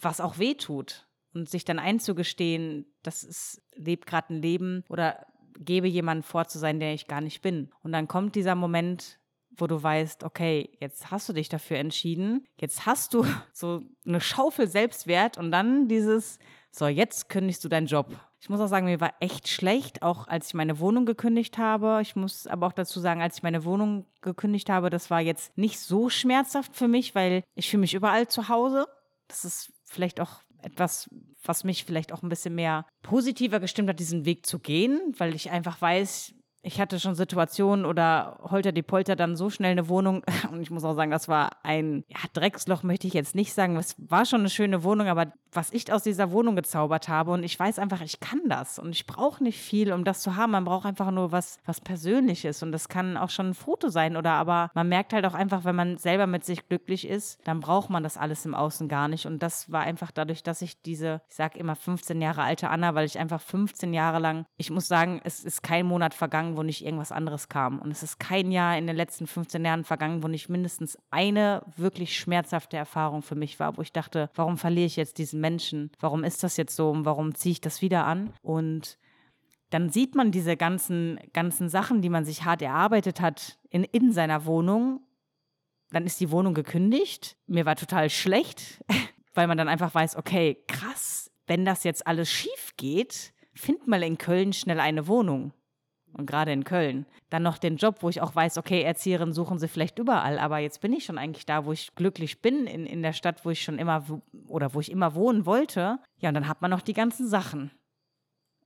was 0.00 0.22
auch 0.22 0.38
weh 0.38 0.54
tut. 0.54 1.06
Und 1.34 1.50
sich 1.50 1.66
dann 1.66 1.78
einzugestehen, 1.78 2.86
das 3.02 3.24
ist, 3.24 3.60
lebt 3.74 4.06
gerade 4.06 4.32
ein 4.32 4.40
Leben 4.40 4.84
oder 4.88 5.26
gebe 5.58 5.86
jemanden 5.86 6.22
vor 6.22 6.46
zu 6.48 6.58
sein, 6.58 6.80
der 6.80 6.94
ich 6.94 7.06
gar 7.06 7.20
nicht 7.20 7.42
bin. 7.42 7.70
Und 7.82 7.92
dann 7.92 8.08
kommt 8.08 8.34
dieser 8.34 8.54
Moment, 8.54 9.20
wo 9.50 9.66
du 9.66 9.82
weißt, 9.82 10.24
okay, 10.24 10.70
jetzt 10.80 11.10
hast 11.10 11.28
du 11.28 11.34
dich 11.34 11.50
dafür 11.50 11.76
entschieden, 11.76 12.46
jetzt 12.58 12.86
hast 12.86 13.12
du 13.12 13.26
so 13.52 13.82
eine 14.06 14.22
Schaufel 14.22 14.66
Selbstwert 14.66 15.36
und 15.36 15.50
dann 15.50 15.88
dieses, 15.88 16.38
so, 16.70 16.86
jetzt 16.86 17.28
kündigst 17.28 17.62
du 17.64 17.68
deinen 17.68 17.86
Job. 17.86 18.18
Ich 18.42 18.48
muss 18.48 18.58
auch 18.58 18.66
sagen, 18.66 18.86
mir 18.86 19.00
war 19.00 19.14
echt 19.20 19.46
schlecht, 19.46 20.02
auch 20.02 20.26
als 20.26 20.48
ich 20.48 20.54
meine 20.54 20.80
Wohnung 20.80 21.06
gekündigt 21.06 21.58
habe. 21.58 22.00
Ich 22.02 22.16
muss 22.16 22.48
aber 22.48 22.66
auch 22.66 22.72
dazu 22.72 22.98
sagen, 22.98 23.22
als 23.22 23.36
ich 23.36 23.44
meine 23.44 23.64
Wohnung 23.64 24.04
gekündigt 24.20 24.68
habe, 24.68 24.90
das 24.90 25.10
war 25.10 25.20
jetzt 25.20 25.56
nicht 25.56 25.78
so 25.78 26.08
schmerzhaft 26.08 26.74
für 26.74 26.88
mich, 26.88 27.14
weil 27.14 27.44
ich 27.54 27.70
fühle 27.70 27.82
mich 27.82 27.94
überall 27.94 28.26
zu 28.26 28.48
Hause. 28.48 28.88
Das 29.28 29.44
ist 29.44 29.72
vielleicht 29.84 30.18
auch 30.18 30.42
etwas, 30.60 31.08
was 31.44 31.62
mich 31.62 31.84
vielleicht 31.84 32.12
auch 32.12 32.24
ein 32.24 32.28
bisschen 32.28 32.56
mehr 32.56 32.84
positiver 33.02 33.60
gestimmt 33.60 33.88
hat, 33.88 34.00
diesen 34.00 34.24
Weg 34.24 34.44
zu 34.44 34.58
gehen, 34.58 35.00
weil 35.18 35.36
ich 35.36 35.52
einfach 35.52 35.80
weiß, 35.80 36.34
ich 36.62 36.80
hatte 36.80 37.00
schon 37.00 37.14
Situationen 37.14 37.84
oder 37.84 38.38
holter 38.42 38.72
die 38.72 38.82
Polter 38.82 39.16
dann 39.16 39.36
so 39.36 39.50
schnell 39.50 39.72
eine 39.72 39.88
Wohnung 39.88 40.22
und 40.52 40.62
ich 40.62 40.70
muss 40.70 40.84
auch 40.84 40.94
sagen, 40.94 41.10
das 41.10 41.28
war 41.28 41.50
ein 41.62 42.04
ja, 42.08 42.18
Drecksloch, 42.32 42.82
möchte 42.82 43.06
ich 43.06 43.14
jetzt 43.14 43.34
nicht 43.34 43.52
sagen. 43.52 43.76
Es 43.76 43.96
war 43.98 44.24
schon 44.24 44.40
eine 44.40 44.50
schöne 44.50 44.84
Wohnung, 44.84 45.08
aber 45.08 45.32
was 45.52 45.72
ich 45.72 45.92
aus 45.92 46.02
dieser 46.02 46.30
Wohnung 46.30 46.56
gezaubert 46.56 47.08
habe 47.08 47.32
und 47.32 47.42
ich 47.42 47.58
weiß 47.58 47.78
einfach, 47.78 48.00
ich 48.00 48.20
kann 48.20 48.40
das 48.48 48.78
und 48.78 48.90
ich 48.90 49.06
brauche 49.06 49.42
nicht 49.42 49.60
viel, 49.60 49.92
um 49.92 50.04
das 50.04 50.22
zu 50.22 50.36
haben. 50.36 50.52
Man 50.52 50.64
braucht 50.64 50.86
einfach 50.86 51.10
nur 51.10 51.32
was, 51.32 51.58
was 51.66 51.80
Persönliches 51.80 52.62
und 52.62 52.72
das 52.72 52.88
kann 52.88 53.16
auch 53.16 53.30
schon 53.30 53.50
ein 53.50 53.54
Foto 53.54 53.88
sein 53.88 54.16
oder 54.16 54.32
aber 54.32 54.70
man 54.74 54.88
merkt 54.88 55.12
halt 55.12 55.26
auch 55.26 55.34
einfach, 55.34 55.64
wenn 55.64 55.76
man 55.76 55.98
selber 55.98 56.26
mit 56.26 56.44
sich 56.44 56.68
glücklich 56.68 57.06
ist, 57.06 57.40
dann 57.44 57.60
braucht 57.60 57.90
man 57.90 58.02
das 58.02 58.16
alles 58.16 58.46
im 58.46 58.54
Außen 58.54 58.88
gar 58.88 59.08
nicht 59.08 59.26
und 59.26 59.42
das 59.42 59.70
war 59.70 59.82
einfach 59.82 60.10
dadurch, 60.10 60.42
dass 60.42 60.62
ich 60.62 60.80
diese, 60.82 61.20
ich 61.28 61.34
sage 61.34 61.58
immer 61.58 61.74
15 61.74 62.22
Jahre 62.22 62.42
alte 62.42 62.70
Anna, 62.70 62.94
weil 62.94 63.04
ich 63.04 63.18
einfach 63.18 63.40
15 63.40 63.92
Jahre 63.92 64.20
lang, 64.20 64.46
ich 64.56 64.70
muss 64.70 64.88
sagen, 64.88 65.20
es 65.24 65.44
ist 65.44 65.62
kein 65.62 65.86
Monat 65.86 66.14
vergangen, 66.14 66.51
vergangen, 66.52 66.56
wo 66.56 66.62
nicht 66.62 66.84
irgendwas 66.84 67.12
anderes 67.12 67.48
kam. 67.48 67.78
Und 67.78 67.90
es 67.90 68.02
ist 68.02 68.18
kein 68.18 68.52
Jahr 68.52 68.76
in 68.76 68.86
den 68.86 68.96
letzten 68.96 69.26
15 69.26 69.64
Jahren 69.64 69.84
vergangen, 69.84 70.22
wo 70.22 70.28
nicht 70.28 70.48
mindestens 70.48 70.98
eine 71.10 71.62
wirklich 71.76 72.16
schmerzhafte 72.18 72.76
Erfahrung 72.76 73.22
für 73.22 73.34
mich 73.34 73.58
war, 73.58 73.76
wo 73.76 73.82
ich 73.82 73.92
dachte, 73.92 74.30
warum 74.34 74.58
verliere 74.58 74.86
ich 74.86 74.96
jetzt 74.96 75.18
diesen 75.18 75.40
Menschen? 75.40 75.90
Warum 76.00 76.24
ist 76.24 76.42
das 76.42 76.56
jetzt 76.56 76.76
so? 76.76 76.90
Und 76.90 77.04
warum 77.04 77.34
ziehe 77.34 77.52
ich 77.52 77.60
das 77.60 77.82
wieder 77.82 78.04
an? 78.04 78.30
Und 78.42 78.98
dann 79.70 79.90
sieht 79.90 80.14
man 80.14 80.30
diese 80.30 80.56
ganzen, 80.56 81.18
ganzen 81.32 81.68
Sachen, 81.68 82.02
die 82.02 82.10
man 82.10 82.24
sich 82.24 82.44
hart 82.44 82.62
erarbeitet 82.62 83.20
hat, 83.20 83.58
in, 83.70 83.84
in 83.84 84.12
seiner 84.12 84.44
Wohnung. 84.44 85.00
Dann 85.90 86.06
ist 86.06 86.20
die 86.20 86.30
Wohnung 86.30 86.54
gekündigt. 86.54 87.36
Mir 87.46 87.64
war 87.64 87.76
total 87.76 88.10
schlecht, 88.10 88.84
weil 89.34 89.46
man 89.46 89.56
dann 89.56 89.68
einfach 89.68 89.94
weiß, 89.94 90.16
okay, 90.16 90.58
krass, 90.68 91.30
wenn 91.46 91.64
das 91.64 91.84
jetzt 91.84 92.06
alles 92.06 92.30
schief 92.30 92.72
geht, 92.76 93.32
find 93.54 93.86
mal 93.86 94.02
in 94.02 94.18
Köln 94.18 94.52
schnell 94.52 94.80
eine 94.80 95.06
Wohnung 95.06 95.52
und 96.12 96.26
gerade 96.26 96.52
in 96.52 96.64
Köln. 96.64 97.06
Dann 97.30 97.42
noch 97.42 97.58
den 97.58 97.76
Job, 97.76 97.96
wo 98.00 98.08
ich 98.08 98.20
auch 98.20 98.34
weiß, 98.34 98.58
okay, 98.58 98.82
Erzieherinnen 98.82 99.32
suchen 99.32 99.58
sie 99.58 99.68
vielleicht 99.68 99.98
überall, 99.98 100.38
aber 100.38 100.58
jetzt 100.58 100.80
bin 100.80 100.92
ich 100.92 101.04
schon 101.04 101.18
eigentlich 101.18 101.46
da, 101.46 101.64
wo 101.64 101.72
ich 101.72 101.94
glücklich 101.94 102.40
bin, 102.40 102.66
in, 102.66 102.86
in 102.86 103.02
der 103.02 103.12
Stadt, 103.12 103.44
wo 103.44 103.50
ich 103.50 103.62
schon 103.62 103.78
immer 103.78 104.04
oder 104.46 104.74
wo 104.74 104.80
ich 104.80 104.90
immer 104.90 105.14
wohnen 105.14 105.46
wollte. 105.46 105.98
Ja, 106.18 106.28
und 106.28 106.34
dann 106.34 106.48
hat 106.48 106.62
man 106.62 106.70
noch 106.70 106.82
die 106.82 106.94
ganzen 106.94 107.26
Sachen. 107.26 107.70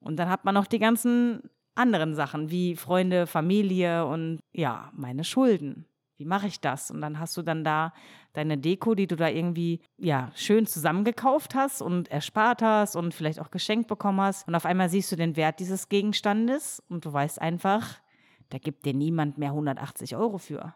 Und 0.00 0.16
dann 0.16 0.28
hat 0.28 0.44
man 0.44 0.54
noch 0.54 0.66
die 0.66 0.78
ganzen 0.78 1.42
anderen 1.74 2.14
Sachen, 2.14 2.50
wie 2.50 2.76
Freunde, 2.76 3.26
Familie 3.26 4.06
und 4.06 4.40
ja, 4.52 4.90
meine 4.94 5.24
Schulden. 5.24 5.86
Wie 6.16 6.24
mache 6.24 6.46
ich 6.46 6.60
das? 6.60 6.90
Und 6.90 7.00
dann 7.00 7.18
hast 7.18 7.36
du 7.36 7.42
dann 7.42 7.64
da 7.64 7.92
deine 8.32 8.58
Deko, 8.58 8.94
die 8.94 9.06
du 9.06 9.16
da 9.16 9.28
irgendwie 9.28 9.80
ja 9.98 10.30
schön 10.34 10.66
zusammengekauft 10.66 11.54
hast 11.54 11.82
und 11.82 12.10
erspart 12.10 12.62
hast 12.62 12.96
und 12.96 13.14
vielleicht 13.14 13.40
auch 13.40 13.50
geschenkt 13.50 13.88
bekommen 13.88 14.20
hast. 14.20 14.48
Und 14.48 14.54
auf 14.54 14.66
einmal 14.66 14.88
siehst 14.88 15.12
du 15.12 15.16
den 15.16 15.36
Wert 15.36 15.60
dieses 15.60 15.88
Gegenstandes 15.88 16.82
und 16.88 17.04
du 17.04 17.12
weißt 17.12 17.40
einfach, 17.40 18.00
da 18.48 18.58
gibt 18.58 18.84
dir 18.84 18.94
niemand 18.94 19.38
mehr 19.38 19.50
180 19.50 20.16
Euro 20.16 20.38
für. 20.38 20.74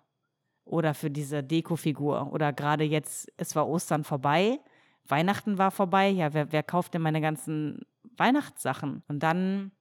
Oder 0.64 0.94
für 0.94 1.10
diese 1.10 1.42
Deko-Figur. 1.42 2.32
Oder 2.32 2.52
gerade 2.52 2.84
jetzt, 2.84 3.32
es 3.36 3.56
war 3.56 3.68
Ostern 3.68 4.04
vorbei, 4.04 4.60
Weihnachten 5.06 5.58
war 5.58 5.70
vorbei. 5.70 6.08
Ja, 6.08 6.32
wer, 6.34 6.52
wer 6.52 6.62
kauft 6.62 6.94
denn 6.94 7.02
meine 7.02 7.20
ganzen 7.20 7.86
Weihnachtssachen? 8.16 9.02
Und 9.08 9.22
dann 9.22 9.72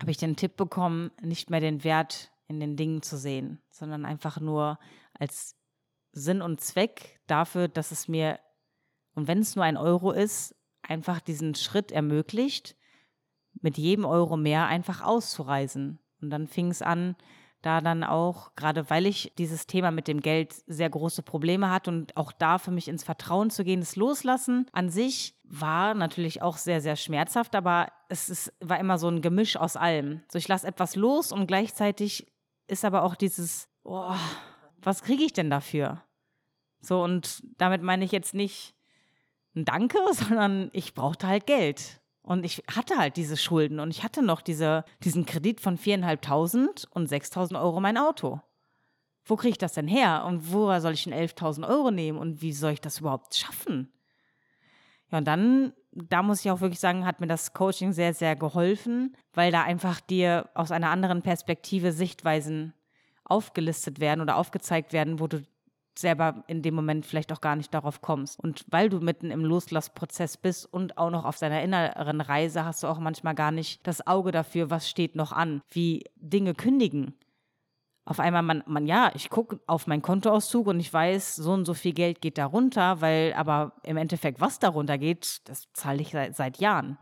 habe 0.00 0.10
ich 0.10 0.16
den 0.16 0.36
Tipp 0.36 0.56
bekommen, 0.56 1.10
nicht 1.22 1.50
mehr 1.50 1.60
den 1.60 1.84
Wert 1.84 2.32
in 2.48 2.60
den 2.60 2.76
Dingen 2.76 3.02
zu 3.02 3.16
sehen, 3.16 3.62
sondern 3.70 4.04
einfach 4.04 4.40
nur 4.40 4.78
als 5.14 5.56
Sinn 6.12 6.42
und 6.42 6.60
Zweck 6.60 7.20
dafür, 7.26 7.68
dass 7.68 7.90
es 7.90 8.08
mir, 8.08 8.38
und 9.14 9.28
wenn 9.28 9.38
es 9.40 9.56
nur 9.56 9.64
ein 9.64 9.76
Euro 9.76 10.12
ist, 10.12 10.54
einfach 10.82 11.20
diesen 11.20 11.54
Schritt 11.54 11.92
ermöglicht, 11.92 12.76
mit 13.60 13.78
jedem 13.78 14.04
Euro 14.04 14.36
mehr 14.36 14.66
einfach 14.66 15.02
auszureisen. 15.02 15.98
Und 16.20 16.30
dann 16.30 16.46
fing 16.46 16.70
es 16.70 16.82
an, 16.82 17.16
da 17.62 17.80
dann 17.80 18.04
auch, 18.04 18.54
gerade 18.54 18.88
weil 18.90 19.06
ich 19.06 19.32
dieses 19.38 19.66
Thema 19.66 19.90
mit 19.90 20.08
dem 20.08 20.20
Geld 20.20 20.54
sehr 20.66 20.88
große 20.88 21.22
Probleme 21.22 21.70
hatte 21.70 21.90
und 21.90 22.16
auch 22.16 22.32
da 22.32 22.58
für 22.58 22.70
mich 22.70 22.86
ins 22.88 23.02
Vertrauen 23.02 23.50
zu 23.50 23.64
gehen, 23.64 23.80
das 23.80 23.96
Loslassen 23.96 24.66
an 24.72 24.88
sich 24.88 25.36
war 25.42 25.94
natürlich 25.94 26.42
auch 26.42 26.58
sehr, 26.58 26.80
sehr 26.80 26.96
schmerzhaft, 26.96 27.54
aber 27.54 27.88
es 28.08 28.28
ist, 28.28 28.52
war 28.60 28.78
immer 28.78 28.98
so 28.98 29.08
ein 29.08 29.20
Gemisch 29.20 29.56
aus 29.56 29.76
allem. 29.76 30.22
So, 30.30 30.38
ich 30.38 30.48
lasse 30.48 30.66
etwas 30.66 30.96
los 30.96 31.32
und 31.32 31.46
gleichzeitig 31.46 32.26
ist 32.66 32.84
aber 32.84 33.02
auch 33.02 33.14
dieses, 33.14 33.68
oh, 33.84 34.14
was 34.82 35.02
kriege 35.02 35.24
ich 35.24 35.32
denn 35.32 35.50
dafür? 35.50 36.02
So, 36.80 37.02
und 37.02 37.42
damit 37.58 37.82
meine 37.82 38.04
ich 38.04 38.12
jetzt 38.12 38.34
nicht 38.34 38.74
ein 39.54 39.64
Danke, 39.64 39.98
sondern 40.12 40.70
ich 40.72 40.94
brauchte 40.94 41.26
halt 41.26 41.46
Geld. 41.46 42.00
Und 42.22 42.44
ich 42.44 42.64
hatte 42.68 42.98
halt 42.98 43.16
diese 43.16 43.36
Schulden 43.36 43.78
und 43.78 43.90
ich 43.90 44.02
hatte 44.02 44.20
noch 44.20 44.40
diese, 44.40 44.84
diesen 45.04 45.26
Kredit 45.26 45.60
von 45.60 45.78
4.500 45.78 46.88
und 46.90 47.08
6.000 47.08 47.60
Euro 47.60 47.78
mein 47.78 47.96
Auto. 47.96 48.40
Wo 49.24 49.36
kriege 49.36 49.52
ich 49.52 49.58
das 49.58 49.74
denn 49.74 49.86
her? 49.86 50.24
Und 50.26 50.52
woher 50.52 50.80
soll 50.80 50.94
ich 50.94 51.04
denn 51.04 51.14
11.000 51.14 51.68
Euro 51.68 51.92
nehmen? 51.92 52.18
Und 52.18 52.42
wie 52.42 52.52
soll 52.52 52.72
ich 52.72 52.80
das 52.80 52.98
überhaupt 52.98 53.34
schaffen? 53.36 53.92
Ja, 55.10 55.18
und 55.18 55.24
dann, 55.24 55.72
da 55.96 56.22
muss 56.22 56.44
ich 56.44 56.50
auch 56.50 56.60
wirklich 56.60 56.80
sagen, 56.80 57.06
hat 57.06 57.20
mir 57.20 57.26
das 57.26 57.52
Coaching 57.54 57.92
sehr, 57.92 58.14
sehr 58.14 58.36
geholfen, 58.36 59.16
weil 59.32 59.50
da 59.50 59.62
einfach 59.62 60.00
dir 60.00 60.48
aus 60.54 60.70
einer 60.70 60.90
anderen 60.90 61.22
Perspektive 61.22 61.92
Sichtweisen 61.92 62.74
aufgelistet 63.24 63.98
werden 63.98 64.20
oder 64.20 64.36
aufgezeigt 64.36 64.92
werden, 64.92 65.18
wo 65.18 65.26
du 65.26 65.42
selber 65.98 66.44
in 66.46 66.62
dem 66.62 66.74
Moment 66.74 67.06
vielleicht 67.06 67.32
auch 67.32 67.40
gar 67.40 67.56
nicht 67.56 67.72
darauf 67.72 68.02
kommst. 68.02 68.38
Und 68.38 68.64
weil 68.68 68.88
du 68.88 69.00
mitten 69.00 69.30
im 69.30 69.44
Loslassprozess 69.44 70.36
bist 70.36 70.70
und 70.70 70.98
auch 70.98 71.10
noch 71.10 71.24
auf 71.24 71.38
deiner 71.38 71.62
inneren 71.62 72.20
Reise, 72.20 72.64
hast 72.64 72.82
du 72.82 72.86
auch 72.86 72.98
manchmal 72.98 73.34
gar 73.34 73.50
nicht 73.50 73.86
das 73.86 74.06
Auge 74.06 74.30
dafür, 74.30 74.70
was 74.70 74.88
steht 74.88 75.16
noch 75.16 75.32
an, 75.32 75.62
wie 75.70 76.04
Dinge 76.16 76.54
kündigen. 76.54 77.14
Auf 78.06 78.20
einmal, 78.20 78.42
man, 78.42 78.62
man 78.66 78.86
ja, 78.86 79.10
ich 79.14 79.30
gucke 79.30 79.58
auf 79.66 79.88
meinen 79.88 80.00
Kontoauszug 80.00 80.68
und 80.68 80.78
ich 80.78 80.92
weiß, 80.92 81.34
so 81.34 81.52
und 81.52 81.64
so 81.64 81.74
viel 81.74 81.92
Geld 81.92 82.20
geht 82.20 82.38
da 82.38 82.46
runter, 82.46 83.00
weil 83.00 83.34
aber 83.34 83.72
im 83.82 83.96
Endeffekt, 83.96 84.40
was 84.40 84.60
darunter 84.60 84.96
geht, 84.96 85.40
das 85.48 85.72
zahle 85.72 86.02
ich 86.02 86.12
seit, 86.12 86.36
seit 86.36 86.58
Jahren. 86.58 86.98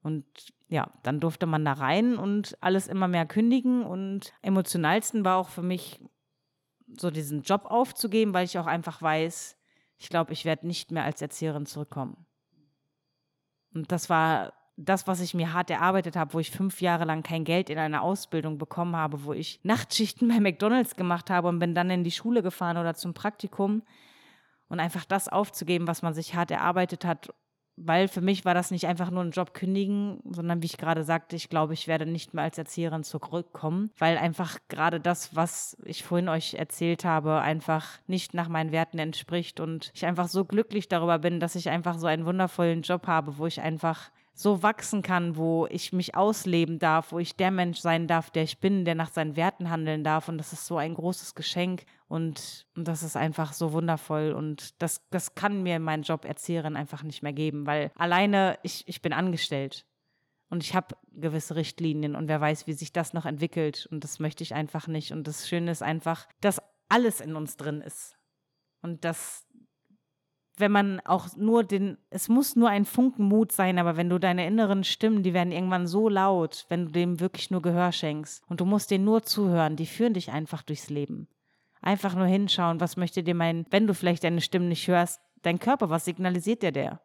Und 0.00 0.24
ja, 0.68 0.92
dann 1.02 1.18
durfte 1.18 1.46
man 1.46 1.64
da 1.64 1.72
rein 1.72 2.16
und 2.16 2.56
alles 2.60 2.86
immer 2.86 3.08
mehr 3.08 3.26
kündigen. 3.26 3.82
Und 3.82 4.32
emotionalsten 4.42 5.24
war 5.24 5.38
auch 5.38 5.48
für 5.48 5.62
mich 5.62 6.00
so 6.96 7.10
diesen 7.10 7.42
Job 7.42 7.64
aufzugeben, 7.64 8.32
weil 8.32 8.44
ich 8.44 8.60
auch 8.60 8.66
einfach 8.66 9.02
weiß, 9.02 9.56
ich 9.98 10.08
glaube, 10.08 10.32
ich 10.32 10.44
werde 10.44 10.68
nicht 10.68 10.92
mehr 10.92 11.02
als 11.02 11.20
Erzieherin 11.20 11.66
zurückkommen. 11.66 12.26
Und 13.74 13.90
das 13.90 14.08
war 14.08 14.52
das, 14.84 15.06
was 15.06 15.20
ich 15.20 15.34
mir 15.34 15.52
hart 15.52 15.70
erarbeitet 15.70 16.16
habe, 16.16 16.34
wo 16.34 16.38
ich 16.38 16.50
fünf 16.50 16.80
Jahre 16.80 17.04
lang 17.04 17.22
kein 17.22 17.44
Geld 17.44 17.70
in 17.70 17.78
einer 17.78 18.02
Ausbildung 18.02 18.58
bekommen 18.58 18.96
habe, 18.96 19.24
wo 19.24 19.32
ich 19.32 19.60
Nachtschichten 19.64 20.28
bei 20.28 20.40
McDonalds 20.40 20.96
gemacht 20.96 21.30
habe 21.30 21.48
und 21.48 21.58
bin 21.58 21.74
dann 21.74 21.90
in 21.90 22.04
die 22.04 22.10
Schule 22.10 22.42
gefahren 22.42 22.76
oder 22.76 22.94
zum 22.94 23.14
Praktikum. 23.14 23.82
Und 24.68 24.80
einfach 24.80 25.04
das 25.04 25.28
aufzugeben, 25.28 25.86
was 25.86 26.00
man 26.00 26.14
sich 26.14 26.34
hart 26.34 26.50
erarbeitet 26.50 27.04
hat 27.04 27.28
weil 27.76 28.08
für 28.08 28.20
mich 28.20 28.44
war 28.44 28.54
das 28.54 28.70
nicht 28.70 28.86
einfach 28.86 29.10
nur 29.10 29.22
ein 29.22 29.30
Job 29.30 29.54
kündigen, 29.54 30.20
sondern 30.24 30.62
wie 30.62 30.66
ich 30.66 30.76
gerade 30.76 31.04
sagte, 31.04 31.36
ich 31.36 31.48
glaube, 31.48 31.72
ich 31.72 31.88
werde 31.88 32.06
nicht 32.06 32.34
mehr 32.34 32.44
als 32.44 32.58
Erzieherin 32.58 33.02
zurückkommen, 33.02 33.90
weil 33.98 34.18
einfach 34.18 34.58
gerade 34.68 35.00
das, 35.00 35.34
was 35.34 35.76
ich 35.84 36.04
vorhin 36.04 36.28
euch 36.28 36.54
erzählt 36.54 37.04
habe, 37.04 37.40
einfach 37.40 37.98
nicht 38.06 38.34
nach 38.34 38.48
meinen 38.48 38.72
Werten 38.72 38.98
entspricht 38.98 39.58
und 39.58 39.90
ich 39.94 40.04
einfach 40.04 40.28
so 40.28 40.44
glücklich 40.44 40.88
darüber 40.88 41.18
bin, 41.18 41.40
dass 41.40 41.54
ich 41.54 41.70
einfach 41.70 41.98
so 41.98 42.06
einen 42.06 42.26
wundervollen 42.26 42.82
Job 42.82 43.06
habe, 43.06 43.38
wo 43.38 43.46
ich 43.46 43.60
einfach 43.60 44.10
so 44.34 44.62
wachsen 44.62 45.02
kann, 45.02 45.36
wo 45.36 45.66
ich 45.70 45.92
mich 45.92 46.14
ausleben 46.14 46.78
darf, 46.78 47.12
wo 47.12 47.18
ich 47.18 47.36
der 47.36 47.50
Mensch 47.50 47.80
sein 47.80 48.06
darf, 48.06 48.30
der 48.30 48.44
ich 48.44 48.58
bin, 48.58 48.84
der 48.84 48.94
nach 48.94 49.10
seinen 49.10 49.36
Werten 49.36 49.70
handeln 49.70 50.04
darf. 50.04 50.28
Und 50.28 50.38
das 50.38 50.52
ist 50.52 50.66
so 50.66 50.78
ein 50.78 50.94
großes 50.94 51.34
Geschenk 51.34 51.84
und, 52.08 52.66
und 52.74 52.88
das 52.88 53.02
ist 53.02 53.16
einfach 53.16 53.52
so 53.52 53.72
wundervoll. 53.72 54.32
Und 54.32 54.80
das, 54.82 55.02
das 55.10 55.34
kann 55.34 55.62
mir 55.62 55.78
mein 55.78 56.02
Job 56.02 56.24
Erzieherin 56.24 56.76
einfach 56.76 57.02
nicht 57.02 57.22
mehr 57.22 57.32
geben, 57.32 57.66
weil 57.66 57.90
alleine 57.94 58.58
ich, 58.62 58.84
ich 58.86 59.02
bin 59.02 59.12
angestellt. 59.12 59.84
Und 60.48 60.62
ich 60.62 60.74
habe 60.74 60.96
gewisse 61.12 61.56
Richtlinien 61.56 62.14
und 62.14 62.28
wer 62.28 62.38
weiß, 62.38 62.66
wie 62.66 62.74
sich 62.74 62.92
das 62.92 63.14
noch 63.14 63.24
entwickelt. 63.24 63.88
Und 63.90 64.04
das 64.04 64.18
möchte 64.18 64.42
ich 64.42 64.54
einfach 64.54 64.86
nicht. 64.86 65.12
Und 65.12 65.26
das 65.26 65.48
Schöne 65.48 65.70
ist 65.70 65.82
einfach, 65.82 66.28
dass 66.42 66.60
alles 66.90 67.20
in 67.20 67.36
uns 67.36 67.56
drin 67.56 67.80
ist. 67.80 68.18
Und 68.82 69.04
dass 69.04 69.46
wenn 70.56 70.72
man 70.72 71.00
auch 71.00 71.28
nur 71.36 71.64
den, 71.64 71.96
es 72.10 72.28
muss 72.28 72.56
nur 72.56 72.68
ein 72.68 72.84
Funken 72.84 73.24
Mut 73.24 73.52
sein, 73.52 73.78
aber 73.78 73.96
wenn 73.96 74.10
du 74.10 74.18
deine 74.18 74.46
inneren 74.46 74.84
Stimmen, 74.84 75.22
die 75.22 75.32
werden 75.32 75.52
irgendwann 75.52 75.86
so 75.86 76.08
laut, 76.08 76.66
wenn 76.68 76.86
du 76.86 76.92
dem 76.92 77.20
wirklich 77.20 77.50
nur 77.50 77.62
Gehör 77.62 77.92
schenkst 77.92 78.42
und 78.48 78.60
du 78.60 78.64
musst 78.64 78.90
denen 78.90 79.04
nur 79.04 79.22
zuhören, 79.22 79.76
die 79.76 79.86
führen 79.86 80.14
dich 80.14 80.30
einfach 80.30 80.62
durchs 80.62 80.90
Leben. 80.90 81.28
Einfach 81.80 82.14
nur 82.14 82.26
hinschauen, 82.26 82.80
was 82.80 82.96
möchte 82.96 83.22
dir 83.22 83.34
mein, 83.34 83.66
wenn 83.70 83.86
du 83.86 83.94
vielleicht 83.94 84.24
deine 84.24 84.40
Stimmen 84.40 84.68
nicht 84.68 84.86
hörst, 84.88 85.20
dein 85.42 85.58
Körper, 85.58 85.90
was 85.90 86.04
signalisiert 86.04 86.62
dir 86.62 86.72
der? 86.72 87.00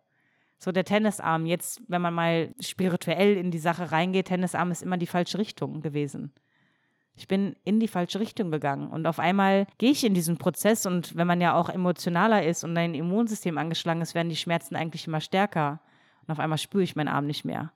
So 0.59 0.71
der 0.71 0.85
Tennisarm, 0.85 1.45
jetzt, 1.45 1.81
wenn 1.87 2.01
man 2.01 2.13
mal 2.13 2.53
spirituell 2.59 3.37
in 3.37 3.51
die 3.51 3.59
Sache 3.59 3.91
reingeht, 3.91 4.27
Tennisarm 4.27 4.71
ist 4.71 4.83
immer 4.83 4.97
die 4.97 5.07
falsche 5.07 5.37
Richtung 5.37 5.81
gewesen. 5.81 6.33
Ich 7.17 7.27
bin 7.27 7.55
in 7.63 7.79
die 7.79 7.87
falsche 7.87 8.19
Richtung 8.19 8.51
gegangen. 8.51 8.89
Und 8.89 9.07
auf 9.07 9.17
einmal 9.17 9.65
gehe 9.79 9.89
ich 9.89 10.05
in 10.05 10.13
diesen 10.13 10.37
Prozess 10.37 10.85
und 10.85 11.15
wenn 11.15 11.25
man 11.25 11.41
ja 11.41 11.55
auch 11.55 11.67
emotionaler 11.67 12.45
ist 12.45 12.63
und 12.63 12.75
dein 12.75 12.93
Immunsystem 12.93 13.57
angeschlagen 13.57 14.01
ist, 14.01 14.13
werden 14.13 14.29
die 14.29 14.35
Schmerzen 14.35 14.75
eigentlich 14.75 15.07
immer 15.07 15.19
stärker. 15.19 15.81
Und 16.21 16.31
auf 16.31 16.39
einmal 16.39 16.59
spüre 16.59 16.83
ich 16.83 16.95
meinen 16.95 17.07
Arm 17.07 17.25
nicht 17.25 17.43
mehr. 17.43 17.71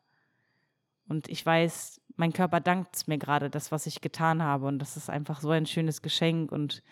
Und 1.09 1.27
ich 1.27 1.43
weiß, 1.43 2.01
mein 2.17 2.33
Körper 2.33 2.59
dankt 2.59 3.07
mir 3.07 3.17
gerade, 3.17 3.49
das, 3.49 3.71
was 3.71 3.87
ich 3.87 4.01
getan 4.01 4.43
habe. 4.43 4.67
Und 4.67 4.77
das 4.77 4.95
ist 4.95 5.09
einfach 5.09 5.41
so 5.41 5.49
ein 5.49 5.65
schönes 5.65 6.03
Geschenk. 6.03 6.51
Und 6.51 6.83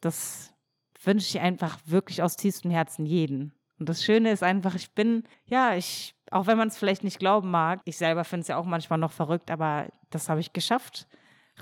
das 0.00 0.52
wünsche 1.04 1.28
ich 1.28 1.40
einfach 1.40 1.78
wirklich 1.86 2.20
aus 2.20 2.34
tiefstem 2.34 2.72
Herzen 2.72 3.06
jeden. 3.06 3.52
Und 3.78 3.88
das 3.88 4.04
Schöne 4.04 4.32
ist 4.32 4.42
einfach, 4.42 4.74
ich 4.74 4.90
bin, 4.90 5.22
ja, 5.46 5.76
ich, 5.76 6.16
auch 6.32 6.48
wenn 6.48 6.58
man 6.58 6.66
es 6.66 6.76
vielleicht 6.76 7.04
nicht 7.04 7.20
glauben 7.20 7.48
mag, 7.48 7.80
ich 7.84 7.96
selber 7.96 8.24
finde 8.24 8.42
es 8.42 8.48
ja 8.48 8.56
auch 8.56 8.64
manchmal 8.64 8.98
noch 8.98 9.12
verrückt, 9.12 9.52
aber 9.52 9.86
das 10.10 10.28
habe 10.28 10.40
ich 10.40 10.52
geschafft 10.52 11.06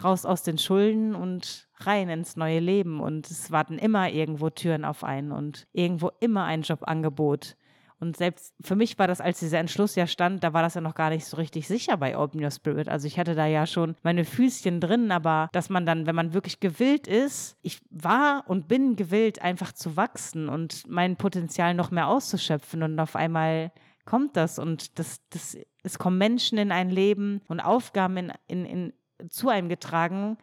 raus 0.02 0.24
aus 0.24 0.42
den 0.42 0.58
Schulden 0.58 1.14
und 1.14 1.68
rein 1.78 2.08
ins 2.08 2.36
neue 2.36 2.60
Leben. 2.60 3.00
Und 3.00 3.30
es 3.30 3.50
warten 3.50 3.78
immer 3.78 4.10
irgendwo 4.10 4.50
Türen 4.50 4.84
auf 4.84 5.04
einen 5.04 5.32
und 5.32 5.66
irgendwo 5.72 6.10
immer 6.20 6.44
ein 6.44 6.62
Jobangebot. 6.62 7.56
Und 7.98 8.16
selbst 8.16 8.54
für 8.60 8.76
mich 8.76 8.98
war 8.98 9.06
das, 9.06 9.22
als 9.22 9.40
dieser 9.40 9.58
Entschluss 9.58 9.94
ja 9.94 10.06
stand, 10.06 10.44
da 10.44 10.52
war 10.52 10.62
das 10.62 10.74
ja 10.74 10.82
noch 10.82 10.94
gar 10.94 11.08
nicht 11.08 11.24
so 11.24 11.38
richtig 11.38 11.66
sicher 11.66 11.96
bei 11.96 12.18
Open 12.18 12.42
Your 12.44 12.50
Spirit. 12.50 12.88
Also 12.88 13.06
ich 13.06 13.18
hatte 13.18 13.34
da 13.34 13.46
ja 13.46 13.66
schon 13.66 13.96
meine 14.02 14.26
Füßchen 14.26 14.80
drin, 14.80 15.10
aber 15.10 15.48
dass 15.52 15.70
man 15.70 15.86
dann, 15.86 16.06
wenn 16.06 16.14
man 16.14 16.34
wirklich 16.34 16.60
gewillt 16.60 17.06
ist, 17.06 17.56
ich 17.62 17.80
war 17.88 18.44
und 18.48 18.68
bin 18.68 18.96
gewillt, 18.96 19.40
einfach 19.40 19.72
zu 19.72 19.96
wachsen 19.96 20.50
und 20.50 20.82
mein 20.88 21.16
Potenzial 21.16 21.72
noch 21.72 21.90
mehr 21.90 22.08
auszuschöpfen 22.08 22.82
und 22.82 23.00
auf 23.00 23.16
einmal 23.16 23.72
kommt 24.04 24.36
das 24.36 24.58
und 24.58 24.98
das, 24.98 25.20
das, 25.30 25.56
es 25.82 25.98
kommen 25.98 26.18
Menschen 26.18 26.58
in 26.58 26.72
ein 26.72 26.90
Leben 26.90 27.40
und 27.48 27.60
Aufgaben 27.60 28.18
in, 28.18 28.32
in, 28.46 28.64
in 28.66 28.92
zu 29.28 29.48
einem 29.48 29.68
getragen, 29.68 30.38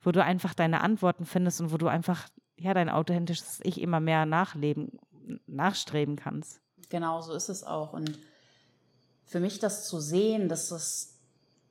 wo 0.00 0.12
du 0.12 0.22
einfach 0.22 0.54
deine 0.54 0.80
Antworten 0.80 1.24
findest 1.24 1.60
und 1.60 1.72
wo 1.72 1.76
du 1.76 1.88
einfach 1.88 2.28
ja 2.56 2.74
dein 2.74 2.88
authentisches 2.88 3.60
Ich 3.62 3.80
immer 3.80 4.00
mehr 4.00 4.26
nachleben, 4.26 4.98
nachstreben 5.46 6.16
kannst. 6.16 6.60
Genau, 6.88 7.20
so 7.20 7.34
ist 7.34 7.48
es 7.48 7.64
auch. 7.64 7.92
Und 7.92 8.18
für 9.24 9.40
mich 9.40 9.58
das 9.58 9.86
zu 9.88 10.00
sehen, 10.00 10.48
dass 10.48 10.68
das, 10.68 11.18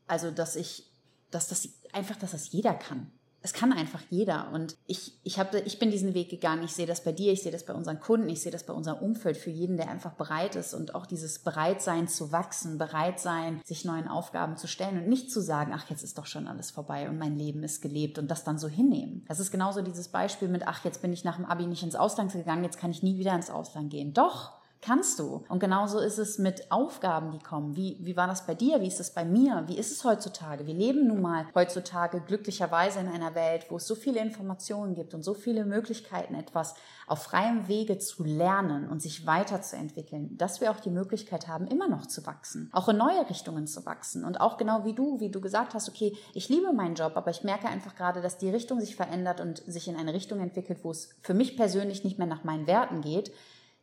also 0.06 0.32
dass 0.32 0.56
ich, 0.56 0.92
dass 1.32 1.48
das 1.48 1.70
einfach, 1.92 2.16
dass 2.16 2.32
das 2.32 2.52
jeder 2.52 2.74
kann. 2.74 3.12
Das 3.48 3.54
kann 3.54 3.72
einfach 3.72 4.02
jeder. 4.10 4.52
Und 4.52 4.76
ich, 4.88 5.14
ich, 5.24 5.40
hab, 5.40 5.54
ich 5.54 5.80
bin 5.80 5.90
diesen 5.90 6.14
Weg 6.14 6.28
gegangen. 6.28 6.66
Ich 6.66 6.74
sehe 6.74 6.86
das 6.86 7.06
bei 7.06 7.14
dir, 7.14 7.32
ich 7.32 7.44
sehe 7.44 7.52
das 7.54 7.66
bei 7.66 7.74
unseren 7.74 8.02
Kunden, 8.02 8.28
ich 8.28 8.42
sehe 8.42 8.52
das 8.52 8.66
bei 8.66 8.74
unserem 8.74 8.98
Umfeld 8.98 9.38
für 9.38 9.50
jeden, 9.50 9.78
der 9.78 9.88
einfach 9.88 10.12
bereit 10.16 10.58
ist 10.58 10.74
und 10.74 10.94
auch 10.94 11.06
dieses 11.06 11.40
Bereitsein 11.40 12.10
zu 12.10 12.34
wachsen, 12.34 12.78
bereit 12.78 13.22
sein, 13.22 13.62
sich 13.64 13.86
neuen 13.86 14.10
Aufgaben 14.10 14.58
zu 14.58 14.68
stellen 14.68 14.98
und 14.98 15.08
nicht 15.08 15.32
zu 15.32 15.40
sagen, 15.40 15.72
ach, 15.74 15.90
jetzt 15.90 16.04
ist 16.04 16.18
doch 16.18 16.26
schon 16.26 16.46
alles 16.46 16.72
vorbei 16.72 17.08
und 17.08 17.20
mein 17.20 17.38
Leben 17.38 17.64
ist 17.64 17.82
gelebt 17.82 18.20
und 18.20 18.30
das 18.30 18.44
dann 18.44 18.60
so 18.60 18.68
hinnehmen. 18.68 19.24
Das 19.30 19.40
ist 19.40 19.52
genauso 19.52 19.82
dieses 19.82 20.10
Beispiel 20.10 20.50
mit, 20.50 20.68
ach, 20.68 20.84
jetzt 20.84 21.02
bin 21.02 21.14
ich 21.14 21.24
nach 21.24 21.38
dem 21.38 21.46
Abi 21.46 21.68
nicht 21.68 21.84
ins 21.84 21.96
Ausland 21.96 22.34
gegangen, 22.34 22.66
jetzt 22.66 22.80
kann 22.80 22.92
ich 22.92 23.02
nie 23.02 23.18
wieder 23.18 23.34
ins 23.34 23.50
Ausland 23.50 23.92
gehen. 23.92 24.14
Doch, 24.14 24.57
kannst 24.82 25.20
du. 25.20 25.44
Und 25.50 25.60
genauso 25.60 26.00
ist 26.00 26.18
es 26.18 26.38
mit 26.38 26.72
Aufgaben, 26.72 27.32
die 27.32 27.40
kommen. 27.40 27.76
Wie, 27.76 27.98
wie 28.02 28.16
war 28.16 28.28
das 28.28 28.46
bei 28.46 28.56
dir? 28.56 28.82
Wie 28.82 28.88
ist 28.88 29.00
es 29.00 29.14
bei 29.14 29.26
mir? 29.26 29.64
Wie 29.68 29.78
ist 29.78 29.92
es 29.92 30.04
heutzutage? 30.04 30.68
Wir 30.68 30.74
leben 30.74 31.08
nun 31.08 31.22
mal 31.22 31.46
heutzutage 31.56 32.22
glücklicherweise 32.22 33.00
in 33.00 33.08
einer 33.08 33.36
Welt, 33.36 33.68
wo 33.70 33.78
es 33.78 33.88
so 33.88 33.96
viele 33.96 34.20
Informationen 34.20 34.96
gibt 34.96 35.14
und 35.14 35.24
so 35.24 35.34
viele 35.34 35.66
Möglichkeiten, 35.66 36.36
etwas 36.36 36.76
auf 37.08 37.24
freiem 37.24 37.68
Wege 37.68 37.98
zu 37.98 38.24
lernen 38.24 38.90
und 38.90 39.02
sich 39.02 39.26
weiterzuentwickeln, 39.26 40.38
dass 40.38 40.62
wir 40.62 40.72
auch 40.72 40.80
die 40.80 40.90
Möglichkeit 40.90 41.48
haben, 41.48 41.68
immer 41.68 41.88
noch 41.88 42.06
zu 42.06 42.26
wachsen, 42.26 42.70
auch 42.74 42.90
in 42.90 42.98
neue 42.98 43.30
Richtungen 43.30 43.66
zu 43.66 43.86
wachsen. 43.86 44.26
Und 44.26 44.42
auch 44.42 44.58
genau 44.58 44.84
wie 44.84 44.94
du, 44.94 45.20
wie 45.20 45.30
du 45.30 45.40
gesagt 45.40 45.74
hast, 45.74 45.88
okay, 45.90 46.16
ich 46.34 46.50
liebe 46.50 46.74
meinen 46.74 46.96
Job, 46.96 47.14
aber 47.16 47.32
ich 47.32 47.44
merke 47.44 47.68
einfach 47.68 47.96
gerade, 47.96 48.22
dass 48.22 48.38
die 48.38 48.50
Richtung 48.50 48.80
sich 48.80 48.96
verändert 48.96 49.40
und 49.40 49.64
sich 49.66 49.88
in 49.88 49.96
eine 49.96 50.14
Richtung 50.14 50.40
entwickelt, 50.40 50.80
wo 50.84 50.92
es 50.92 51.10
für 51.22 51.34
mich 51.34 51.56
persönlich 51.56 52.04
nicht 52.04 52.18
mehr 52.18 52.28
nach 52.28 52.44
meinen 52.44 52.68
Werten 52.68 53.02
geht 53.02 53.32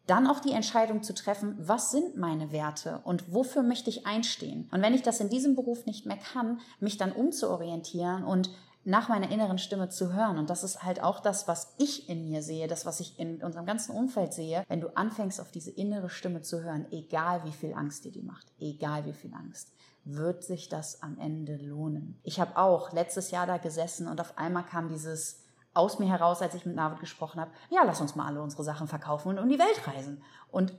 dann 0.07 0.27
auch 0.27 0.41
die 0.41 0.53
Entscheidung 0.53 1.03
zu 1.03 1.15
treffen, 1.15 1.57
was 1.59 1.91
sind 1.91 2.17
meine 2.17 2.53
Werte 2.53 3.01
und 3.05 3.33
wofür 3.33 3.63
möchte 3.63 3.91
ich 3.91 4.07
einstehen. 4.07 4.69
Und 4.71 4.83
wenn 4.83 4.95
ich 4.95 5.03
das 5.03 5.21
in 5.21 5.31
diesem 5.31 5.55
Beruf 5.55 5.87
nicht 5.87 6.05
mehr 6.05 6.19
kann, 6.19 6.61
mich 6.81 6.99
dann 6.99 7.13
umzuorientieren 7.13 8.25
und 8.25 8.51
nach 8.85 9.09
meiner 9.09 9.31
inneren 9.31 9.59
Stimme 9.59 9.89
zu 9.89 10.13
hören. 10.13 10.39
Und 10.39 10.51
das 10.51 10.63
ist 10.63 10.83
halt 10.83 11.03
auch 11.03 11.21
das, 11.21 11.49
was 11.49 11.75
ich 11.79 12.09
in 12.09 12.29
mir 12.29 12.43
sehe, 12.43 12.69
das, 12.69 12.85
was 12.85 13.01
ich 13.01 13.19
in 13.19 13.43
unserem 13.43 13.67
ganzen 13.67 13.97
Umfeld 13.97 14.35
sehe. 14.35 14.65
Wenn 14.69 14.81
du 14.81 14.95
anfängst, 14.95 15.41
auf 15.41 15.51
diese 15.51 15.71
innere 15.71 16.11
Stimme 16.11 16.43
zu 16.43 16.63
hören, 16.63 16.87
egal 16.91 17.45
wie 17.45 17.53
viel 17.53 17.73
Angst 17.75 18.05
dir 18.05 18.13
die 18.13 18.23
macht, 18.23 18.47
egal 18.59 19.07
wie 19.07 19.15
viel 19.15 19.33
Angst, 19.35 19.73
wird 20.05 20.45
sich 20.45 20.69
das 20.69 21.03
am 21.03 21.19
Ende 21.19 21.57
lohnen. 21.57 22.21
Ich 22.23 22.39
habe 22.39 22.59
auch 22.59 22.93
letztes 22.93 23.31
Jahr 23.31 23.47
da 23.47 23.57
gesessen 23.57 24.07
und 24.07 24.21
auf 24.21 24.37
einmal 24.37 24.65
kam 24.65 24.89
dieses 24.91 25.44
aus 25.75 25.99
mir 25.99 26.09
heraus, 26.09 26.41
als 26.41 26.55
ich 26.55 26.65
mit 26.65 26.77
Navid 26.77 27.01
gesprochen 27.01 27.41
habe, 27.41 27.51
ja, 27.69 27.83
lass 27.85 28.01
uns 28.01 28.15
mal 28.15 28.27
alle 28.27 28.43
unsere 28.43 28.65
Sachen 28.65 28.87
verkaufen 28.87 29.29
und 29.29 29.39
um 29.39 29.49
die 29.49 29.59
Welt 29.59 29.87
reisen. 29.87 30.23
Und 30.51 30.73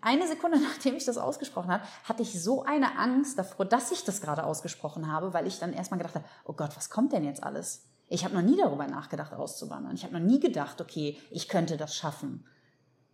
eine 0.00 0.26
Sekunde 0.26 0.58
nachdem 0.62 0.96
ich 0.96 1.04
das 1.04 1.18
ausgesprochen 1.18 1.70
habe, 1.70 1.84
hatte 2.04 2.22
ich 2.22 2.42
so 2.42 2.64
eine 2.64 2.98
Angst 2.98 3.38
davor, 3.38 3.66
dass 3.66 3.92
ich 3.92 4.04
das 4.04 4.20
gerade 4.20 4.44
ausgesprochen 4.44 5.10
habe, 5.10 5.32
weil 5.32 5.46
ich 5.46 5.58
dann 5.58 5.72
erstmal 5.72 5.98
gedacht 5.98 6.16
habe, 6.16 6.24
oh 6.44 6.54
Gott, 6.54 6.76
was 6.76 6.90
kommt 6.90 7.12
denn 7.12 7.24
jetzt 7.24 7.42
alles? 7.42 7.86
Ich 8.08 8.24
habe 8.24 8.34
noch 8.34 8.42
nie 8.42 8.56
darüber 8.56 8.86
nachgedacht, 8.88 9.32
auszuwandern. 9.32 9.94
Ich 9.94 10.02
habe 10.02 10.18
noch 10.18 10.26
nie 10.26 10.40
gedacht, 10.40 10.80
okay, 10.80 11.16
ich 11.30 11.48
könnte 11.48 11.76
das 11.76 11.94
schaffen. 11.94 12.44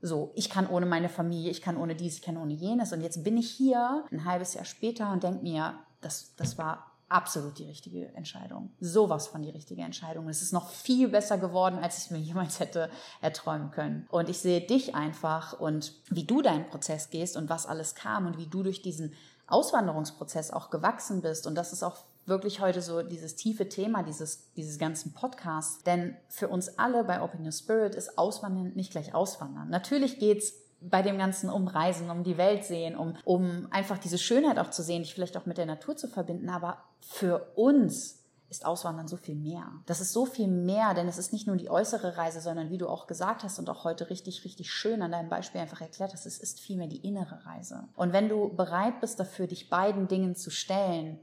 So, 0.00 0.32
ich 0.34 0.48
kann 0.48 0.66
ohne 0.66 0.86
meine 0.86 1.08
Familie, 1.08 1.50
ich 1.50 1.60
kann 1.60 1.76
ohne 1.76 1.94
dies, 1.94 2.16
ich 2.16 2.22
kann 2.22 2.38
ohne 2.38 2.54
jenes. 2.54 2.92
Und 2.92 3.02
jetzt 3.02 3.22
bin 3.22 3.36
ich 3.36 3.50
hier 3.50 4.04
ein 4.10 4.24
halbes 4.24 4.54
Jahr 4.54 4.64
später 4.64 5.12
und 5.12 5.22
denke 5.22 5.42
mir, 5.42 5.74
das, 6.00 6.34
das 6.36 6.56
war 6.56 6.95
absolut 7.08 7.58
die 7.58 7.64
richtige 7.64 8.12
Entscheidung. 8.14 8.70
Sowas 8.80 9.28
von 9.28 9.42
die 9.42 9.50
richtige 9.50 9.82
Entscheidung. 9.82 10.28
Es 10.28 10.42
ist 10.42 10.52
noch 10.52 10.70
viel 10.70 11.08
besser 11.08 11.38
geworden, 11.38 11.78
als 11.78 12.04
ich 12.04 12.10
mir 12.10 12.18
jemals 12.20 12.60
hätte 12.60 12.90
erträumen 13.20 13.70
können. 13.70 14.06
Und 14.10 14.28
ich 14.28 14.38
sehe 14.38 14.60
dich 14.60 14.94
einfach 14.94 15.58
und 15.58 15.94
wie 16.10 16.24
du 16.24 16.42
deinen 16.42 16.66
Prozess 16.66 17.10
gehst 17.10 17.36
und 17.36 17.48
was 17.48 17.66
alles 17.66 17.94
kam 17.94 18.26
und 18.26 18.38
wie 18.38 18.46
du 18.46 18.62
durch 18.62 18.82
diesen 18.82 19.12
Auswanderungsprozess 19.46 20.50
auch 20.50 20.70
gewachsen 20.70 21.22
bist. 21.22 21.46
Und 21.46 21.54
das 21.54 21.72
ist 21.72 21.82
auch 21.82 21.98
wirklich 22.26 22.60
heute 22.60 22.82
so 22.82 23.02
dieses 23.02 23.36
tiefe 23.36 23.68
Thema 23.68 24.02
dieses, 24.02 24.52
dieses 24.54 24.78
ganzen 24.78 25.12
Podcasts. 25.12 25.84
Denn 25.84 26.16
für 26.28 26.48
uns 26.48 26.78
alle 26.78 27.04
bei 27.04 27.22
Open 27.22 27.44
Your 27.44 27.52
Spirit 27.52 27.94
ist 27.94 28.18
Auswandern 28.18 28.72
nicht 28.74 28.90
gleich 28.90 29.14
Auswandern. 29.14 29.68
Natürlich 29.68 30.18
geht's 30.18 30.54
bei 30.90 31.02
dem 31.02 31.18
Ganzen 31.18 31.50
um 31.50 31.68
Reisen, 31.68 32.10
um 32.10 32.22
die 32.22 32.36
Welt 32.36 32.64
sehen, 32.64 32.96
um, 32.96 33.16
um 33.24 33.68
einfach 33.70 33.98
diese 33.98 34.18
Schönheit 34.18 34.58
auch 34.58 34.70
zu 34.70 34.82
sehen, 34.82 35.02
dich 35.02 35.14
vielleicht 35.14 35.36
auch 35.36 35.46
mit 35.46 35.58
der 35.58 35.66
Natur 35.66 35.96
zu 35.96 36.08
verbinden. 36.08 36.48
Aber 36.48 36.78
für 37.00 37.52
uns 37.54 38.26
ist 38.48 38.64
Auswandern 38.64 39.08
so 39.08 39.16
viel 39.16 39.34
mehr. 39.34 39.72
Das 39.86 40.00
ist 40.00 40.12
so 40.12 40.24
viel 40.24 40.46
mehr, 40.46 40.94
denn 40.94 41.08
es 41.08 41.18
ist 41.18 41.32
nicht 41.32 41.46
nur 41.46 41.56
die 41.56 41.68
äußere 41.68 42.16
Reise, 42.16 42.40
sondern 42.40 42.70
wie 42.70 42.78
du 42.78 42.88
auch 42.88 43.06
gesagt 43.06 43.42
hast 43.42 43.58
und 43.58 43.68
auch 43.68 43.84
heute 43.84 44.08
richtig, 44.08 44.44
richtig 44.44 44.70
schön 44.70 45.02
an 45.02 45.12
deinem 45.12 45.28
Beispiel 45.28 45.60
einfach 45.60 45.80
erklärt 45.80 46.12
hast, 46.12 46.26
es 46.26 46.38
ist 46.38 46.60
vielmehr 46.60 46.86
die 46.86 47.04
innere 47.06 47.44
Reise. 47.44 47.88
Und 47.96 48.12
wenn 48.12 48.28
du 48.28 48.54
bereit 48.54 49.00
bist 49.00 49.18
dafür, 49.18 49.48
dich 49.48 49.68
beiden 49.68 50.06
Dingen 50.06 50.36
zu 50.36 50.50
stellen, 50.50 51.18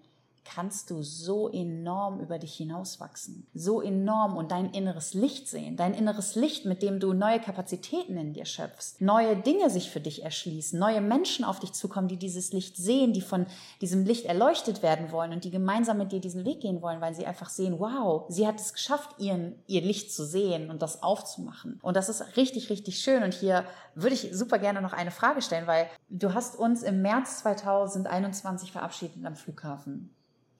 kannst 0.45 0.89
du 0.89 1.03
so 1.03 1.49
enorm 1.49 2.19
über 2.19 2.39
dich 2.39 2.55
hinauswachsen, 2.55 3.47
so 3.53 3.81
enorm 3.81 4.37
und 4.37 4.51
dein 4.51 4.71
inneres 4.71 5.13
Licht 5.13 5.47
sehen, 5.47 5.75
dein 5.75 5.93
inneres 5.93 6.35
Licht, 6.35 6.65
mit 6.65 6.81
dem 6.81 6.99
du 6.99 7.13
neue 7.13 7.39
Kapazitäten 7.39 8.17
in 8.17 8.33
dir 8.33 8.45
schöpfst, 8.45 9.01
neue 9.01 9.35
Dinge 9.35 9.69
sich 9.69 9.89
für 9.89 9.99
dich 9.99 10.23
erschließen, 10.23 10.77
neue 10.79 11.01
Menschen 11.01 11.45
auf 11.45 11.59
dich 11.59 11.73
zukommen, 11.73 12.07
die 12.07 12.17
dieses 12.17 12.53
Licht 12.53 12.77
sehen, 12.77 13.13
die 13.13 13.21
von 13.21 13.45
diesem 13.81 14.05
Licht 14.05 14.25
erleuchtet 14.25 14.83
werden 14.83 15.11
wollen 15.11 15.33
und 15.33 15.43
die 15.43 15.51
gemeinsam 15.51 15.97
mit 15.97 16.11
dir 16.11 16.19
diesen 16.19 16.45
Weg 16.45 16.61
gehen 16.61 16.81
wollen, 16.81 17.01
weil 17.01 17.15
sie 17.15 17.25
einfach 17.25 17.49
sehen, 17.49 17.79
wow, 17.79 18.25
sie 18.29 18.47
hat 18.47 18.59
es 18.59 18.73
geschafft, 18.73 19.15
ihren, 19.19 19.55
ihr 19.67 19.81
Licht 19.81 20.13
zu 20.13 20.25
sehen 20.25 20.69
und 20.69 20.81
das 20.81 21.03
aufzumachen. 21.03 21.79
Und 21.81 21.95
das 21.95 22.09
ist 22.09 22.37
richtig, 22.37 22.69
richtig 22.69 22.99
schön. 22.99 23.23
Und 23.23 23.33
hier 23.33 23.65
würde 23.95 24.15
ich 24.15 24.29
super 24.33 24.59
gerne 24.59 24.81
noch 24.81 24.93
eine 24.93 25.11
Frage 25.11 25.41
stellen, 25.41 25.67
weil 25.67 25.87
du 26.09 26.33
hast 26.33 26.57
uns 26.57 26.83
im 26.83 27.01
März 27.01 27.39
2021 27.39 28.71
verabschiedet 28.71 29.23
am 29.25 29.35
Flughafen. 29.35 30.13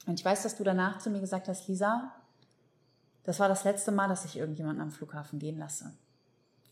Und 0.06 0.20
ich 0.20 0.26
weiß, 0.26 0.44
dass 0.44 0.58
du 0.58 0.64
danach 0.64 1.00
zu 1.00 1.10
mir 1.10 1.20
gesagt 1.20 1.48
hast, 1.48 1.68
Lisa, 1.68 2.12
das 3.24 3.40
war 3.40 3.48
das 3.48 3.64
letzte 3.64 3.92
Mal, 3.92 4.10
dass 4.10 4.26
ich 4.26 4.38
irgendjemanden 4.38 4.82
am 4.82 4.92
Flughafen 4.92 5.40
gehen 5.40 5.58
lasse. 5.58 5.94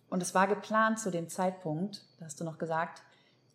Und 0.10 0.22
es 0.22 0.36
war 0.36 0.48
geplant 0.48 1.00
zu 1.00 1.10
dem 1.10 1.30
Zeitpunkt, 1.30 2.04
da 2.20 2.26
hast 2.26 2.40
du 2.40 2.44
noch 2.44 2.58
gesagt, 2.58 3.02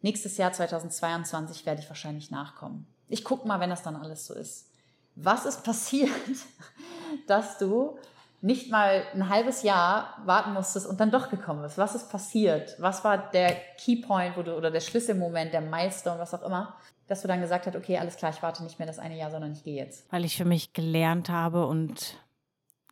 nächstes 0.01 0.39
Jahr 0.39 0.53
2022 0.53 1.67
werde 1.67 1.83
ich 1.83 1.89
wahrscheinlich 1.89 2.31
nachkommen. 2.31 2.87
Ich 3.09 3.25
gucke 3.25 3.47
mal, 3.47 3.61
wenn 3.61 3.71
das 3.71 3.83
dann 3.83 3.97
alles 3.97 4.27
so 4.27 4.35
ist. 4.35 4.71
Was 5.15 5.45
ist 5.45 5.63
passiert, 5.65 6.11
dass 7.27 7.59
du 7.59 7.99
nicht 8.41 8.71
mal 8.71 9.05
ein 9.13 9.29
halbes 9.29 9.63
Jahr 9.63 10.23
warten 10.25 10.55
musstest 10.55 10.87
und 10.87 10.99
dann 10.99 11.11
doch 11.11 11.29
gekommen 11.29 11.63
bist? 11.63 11.77
Was 11.77 11.95
ist 11.95 12.11
passiert? 12.11 12.75
Was 12.79 13.05
war 13.05 13.19
der 13.31 13.55
Keypoint 13.79 14.39
oder 14.39 14.71
der 14.71 14.81
Schlüsselmoment, 14.81 15.53
der 15.53 15.61
Milestone, 15.61 16.19
was 16.19 16.33
auch 16.33 16.43
immer, 16.43 16.77
dass 17.07 17.23
du 17.23 17.29
dann 17.29 17.41
gesagt 17.41 17.67
hast, 17.67 17.77
okay, 17.77 17.99
alles 17.99 18.17
klar, 18.17 18.33
ich 18.33 18.43
warte 18.43 18.63
nicht 18.65 18.79
mehr 18.79 18.87
das 18.87 18.99
eine 18.99 19.17
Jahr, 19.17 19.31
sondern 19.31 19.53
ich 19.53 19.63
gehe 19.63 19.77
jetzt? 19.77 20.11
Weil 20.13 20.25
ich 20.25 20.37
für 20.37 20.45
mich 20.45 20.73
gelernt 20.73 21.29
habe 21.29 21.67
und 21.67 22.21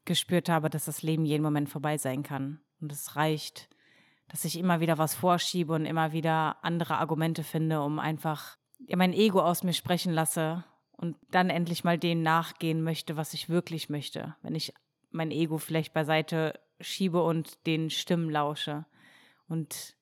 gespürt 0.04 0.48
habe, 0.48 0.70
dass 0.70 0.84
das 0.84 1.02
Leben 1.02 1.24
jeden 1.24 1.42
Moment 1.42 1.68
vorbei 1.68 1.98
sein 1.98 2.22
kann. 2.22 2.60
Und 2.80 2.92
es 2.92 3.16
reicht, 3.16 3.68
dass 4.28 4.44
ich 4.44 4.58
immer 4.58 4.80
wieder 4.80 4.98
was 4.98 5.14
vorschiebe 5.14 5.72
und 5.72 5.86
immer 5.86 6.12
wieder 6.12 6.56
andere 6.62 6.98
Argumente 6.98 7.42
finde, 7.42 7.82
um 7.82 7.98
einfach 7.98 8.56
mein 8.88 9.12
Ego 9.12 9.40
aus 9.40 9.62
mir 9.62 9.72
sprechen 9.72 10.12
lasse 10.12 10.64
und 10.92 11.16
dann 11.30 11.50
endlich 11.50 11.84
mal 11.84 11.98
dem 11.98 12.22
nachgehen 12.22 12.82
möchte, 12.82 13.16
was 13.16 13.34
ich 13.34 13.48
wirklich 13.48 13.88
möchte. 13.88 14.36
Wenn 14.42 14.54
ich 14.54 14.74
mein 15.10 15.30
Ego 15.30 15.58
vielleicht 15.58 15.92
beiseite 15.92 16.58
schiebe 16.80 17.22
und 17.22 17.66
den 17.66 17.90
Stimmen 17.90 18.30
lausche. 18.30 18.84
Und 19.48 19.96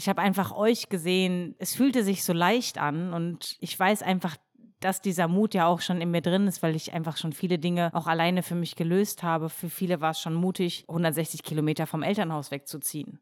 ich 0.00 0.08
habe 0.08 0.22
einfach 0.22 0.50
euch 0.52 0.88
gesehen, 0.88 1.54
es 1.58 1.74
fühlte 1.74 2.02
sich 2.02 2.24
so 2.24 2.32
leicht 2.32 2.78
an 2.78 3.12
und 3.12 3.58
ich 3.60 3.78
weiß 3.78 4.02
einfach, 4.02 4.38
dass 4.80 5.02
dieser 5.02 5.28
Mut 5.28 5.52
ja 5.52 5.66
auch 5.66 5.82
schon 5.82 6.00
in 6.00 6.10
mir 6.10 6.22
drin 6.22 6.46
ist, 6.46 6.62
weil 6.62 6.74
ich 6.74 6.94
einfach 6.94 7.18
schon 7.18 7.34
viele 7.34 7.58
Dinge 7.58 7.90
auch 7.92 8.06
alleine 8.06 8.42
für 8.42 8.54
mich 8.54 8.76
gelöst 8.76 9.22
habe. 9.22 9.50
Für 9.50 9.68
viele 9.68 10.00
war 10.00 10.12
es 10.12 10.20
schon 10.20 10.32
mutig, 10.32 10.86
160 10.88 11.42
Kilometer 11.42 11.86
vom 11.86 12.02
Elternhaus 12.02 12.50
wegzuziehen. 12.50 13.20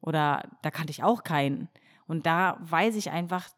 Oder 0.00 0.50
da 0.62 0.72
kannte 0.72 0.90
ich 0.90 1.04
auch 1.04 1.22
keinen. 1.22 1.68
Und 2.08 2.26
da 2.26 2.58
weiß 2.60 2.96
ich 2.96 3.12
einfach, 3.12 3.48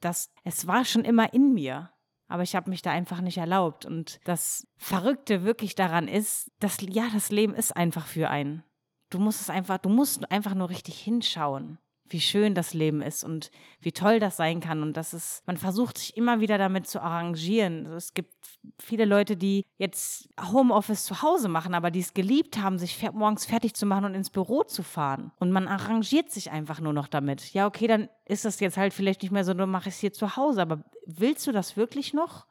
dass 0.00 0.32
es 0.42 0.66
war 0.66 0.84
schon 0.84 1.04
immer 1.04 1.32
in 1.32 1.54
mir. 1.54 1.92
Aber 2.26 2.42
ich 2.42 2.56
habe 2.56 2.70
mich 2.70 2.82
da 2.82 2.90
einfach 2.90 3.20
nicht 3.20 3.38
erlaubt. 3.38 3.86
Und 3.86 4.18
das 4.24 4.66
Verrückte 4.78 5.44
wirklich 5.44 5.76
daran 5.76 6.08
ist, 6.08 6.50
dass 6.58 6.78
ja, 6.80 7.06
das 7.12 7.30
Leben 7.30 7.54
ist 7.54 7.76
einfach 7.76 8.08
für 8.08 8.30
einen. 8.30 8.64
Du 9.10 9.18
musst 9.18 9.40
es 9.40 9.50
einfach, 9.50 9.78
du 9.78 9.88
musst 9.88 10.30
einfach 10.30 10.54
nur 10.54 10.68
richtig 10.68 10.98
hinschauen, 11.00 11.78
wie 12.10 12.20
schön 12.20 12.54
das 12.54 12.74
Leben 12.74 13.02
ist 13.02 13.24
und 13.24 13.50
wie 13.80 13.92
toll 13.92 14.18
das 14.20 14.36
sein 14.36 14.60
kann. 14.60 14.82
Und 14.82 14.96
das 14.96 15.14
ist, 15.14 15.46
man 15.46 15.56
versucht 15.56 15.98
sich 15.98 16.16
immer 16.16 16.40
wieder 16.40 16.58
damit 16.58 16.86
zu 16.86 17.00
arrangieren. 17.00 17.86
Also 17.86 17.96
es 17.96 18.14
gibt 18.14 18.34
viele 18.78 19.04
Leute, 19.04 19.36
die 19.36 19.64
jetzt 19.78 20.28
Homeoffice 20.52 21.04
zu 21.04 21.22
Hause 21.22 21.48
machen, 21.48 21.74
aber 21.74 21.90
die 21.90 22.00
es 22.00 22.14
geliebt 22.14 22.58
haben, 22.58 22.78
sich 22.78 23.10
morgens 23.12 23.46
fertig 23.46 23.74
zu 23.74 23.86
machen 23.86 24.04
und 24.04 24.14
ins 24.14 24.30
Büro 24.30 24.62
zu 24.62 24.82
fahren. 24.82 25.32
Und 25.38 25.52
man 25.52 25.68
arrangiert 25.68 26.30
sich 26.30 26.50
einfach 26.50 26.80
nur 26.80 26.92
noch 26.92 27.08
damit. 27.08 27.52
Ja, 27.54 27.66
okay, 27.66 27.86
dann 27.86 28.08
ist 28.26 28.44
das 28.44 28.60
jetzt 28.60 28.76
halt 28.76 28.92
vielleicht 28.92 29.22
nicht 29.22 29.32
mehr 29.32 29.44
so, 29.44 29.54
dann 29.54 29.70
mache 29.70 29.88
ich 29.88 29.94
es 29.94 30.00
hier 30.00 30.12
zu 30.12 30.36
Hause. 30.36 30.62
Aber 30.62 30.84
willst 31.06 31.46
du 31.46 31.52
das 31.52 31.76
wirklich 31.76 32.12
noch? 32.12 32.46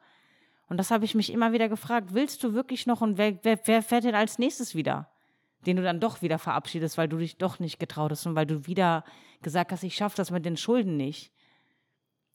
Und 0.68 0.76
das 0.76 0.90
habe 0.90 1.04
ich 1.04 1.14
mich 1.14 1.32
immer 1.32 1.52
wieder 1.52 1.68
gefragt. 1.68 2.14
Willst 2.14 2.44
du 2.44 2.52
wirklich 2.52 2.86
noch 2.86 3.00
und 3.00 3.16
wer, 3.16 3.38
wer, 3.42 3.58
wer 3.64 3.82
fährt 3.82 4.04
denn 4.04 4.14
als 4.14 4.38
nächstes 4.38 4.74
wieder? 4.74 5.08
Den 5.66 5.76
du 5.76 5.82
dann 5.82 6.00
doch 6.00 6.22
wieder 6.22 6.38
verabschiedest, 6.38 6.98
weil 6.98 7.08
du 7.08 7.18
dich 7.18 7.38
doch 7.38 7.58
nicht 7.58 7.78
getraut 7.78 8.10
hast 8.10 8.26
und 8.26 8.34
weil 8.34 8.46
du 8.46 8.66
wieder 8.66 9.04
gesagt 9.42 9.72
hast, 9.72 9.82
ich 9.82 9.94
schaffe 9.94 10.16
das 10.16 10.30
mit 10.30 10.44
den 10.44 10.56
Schulden 10.56 10.96
nicht. 10.96 11.32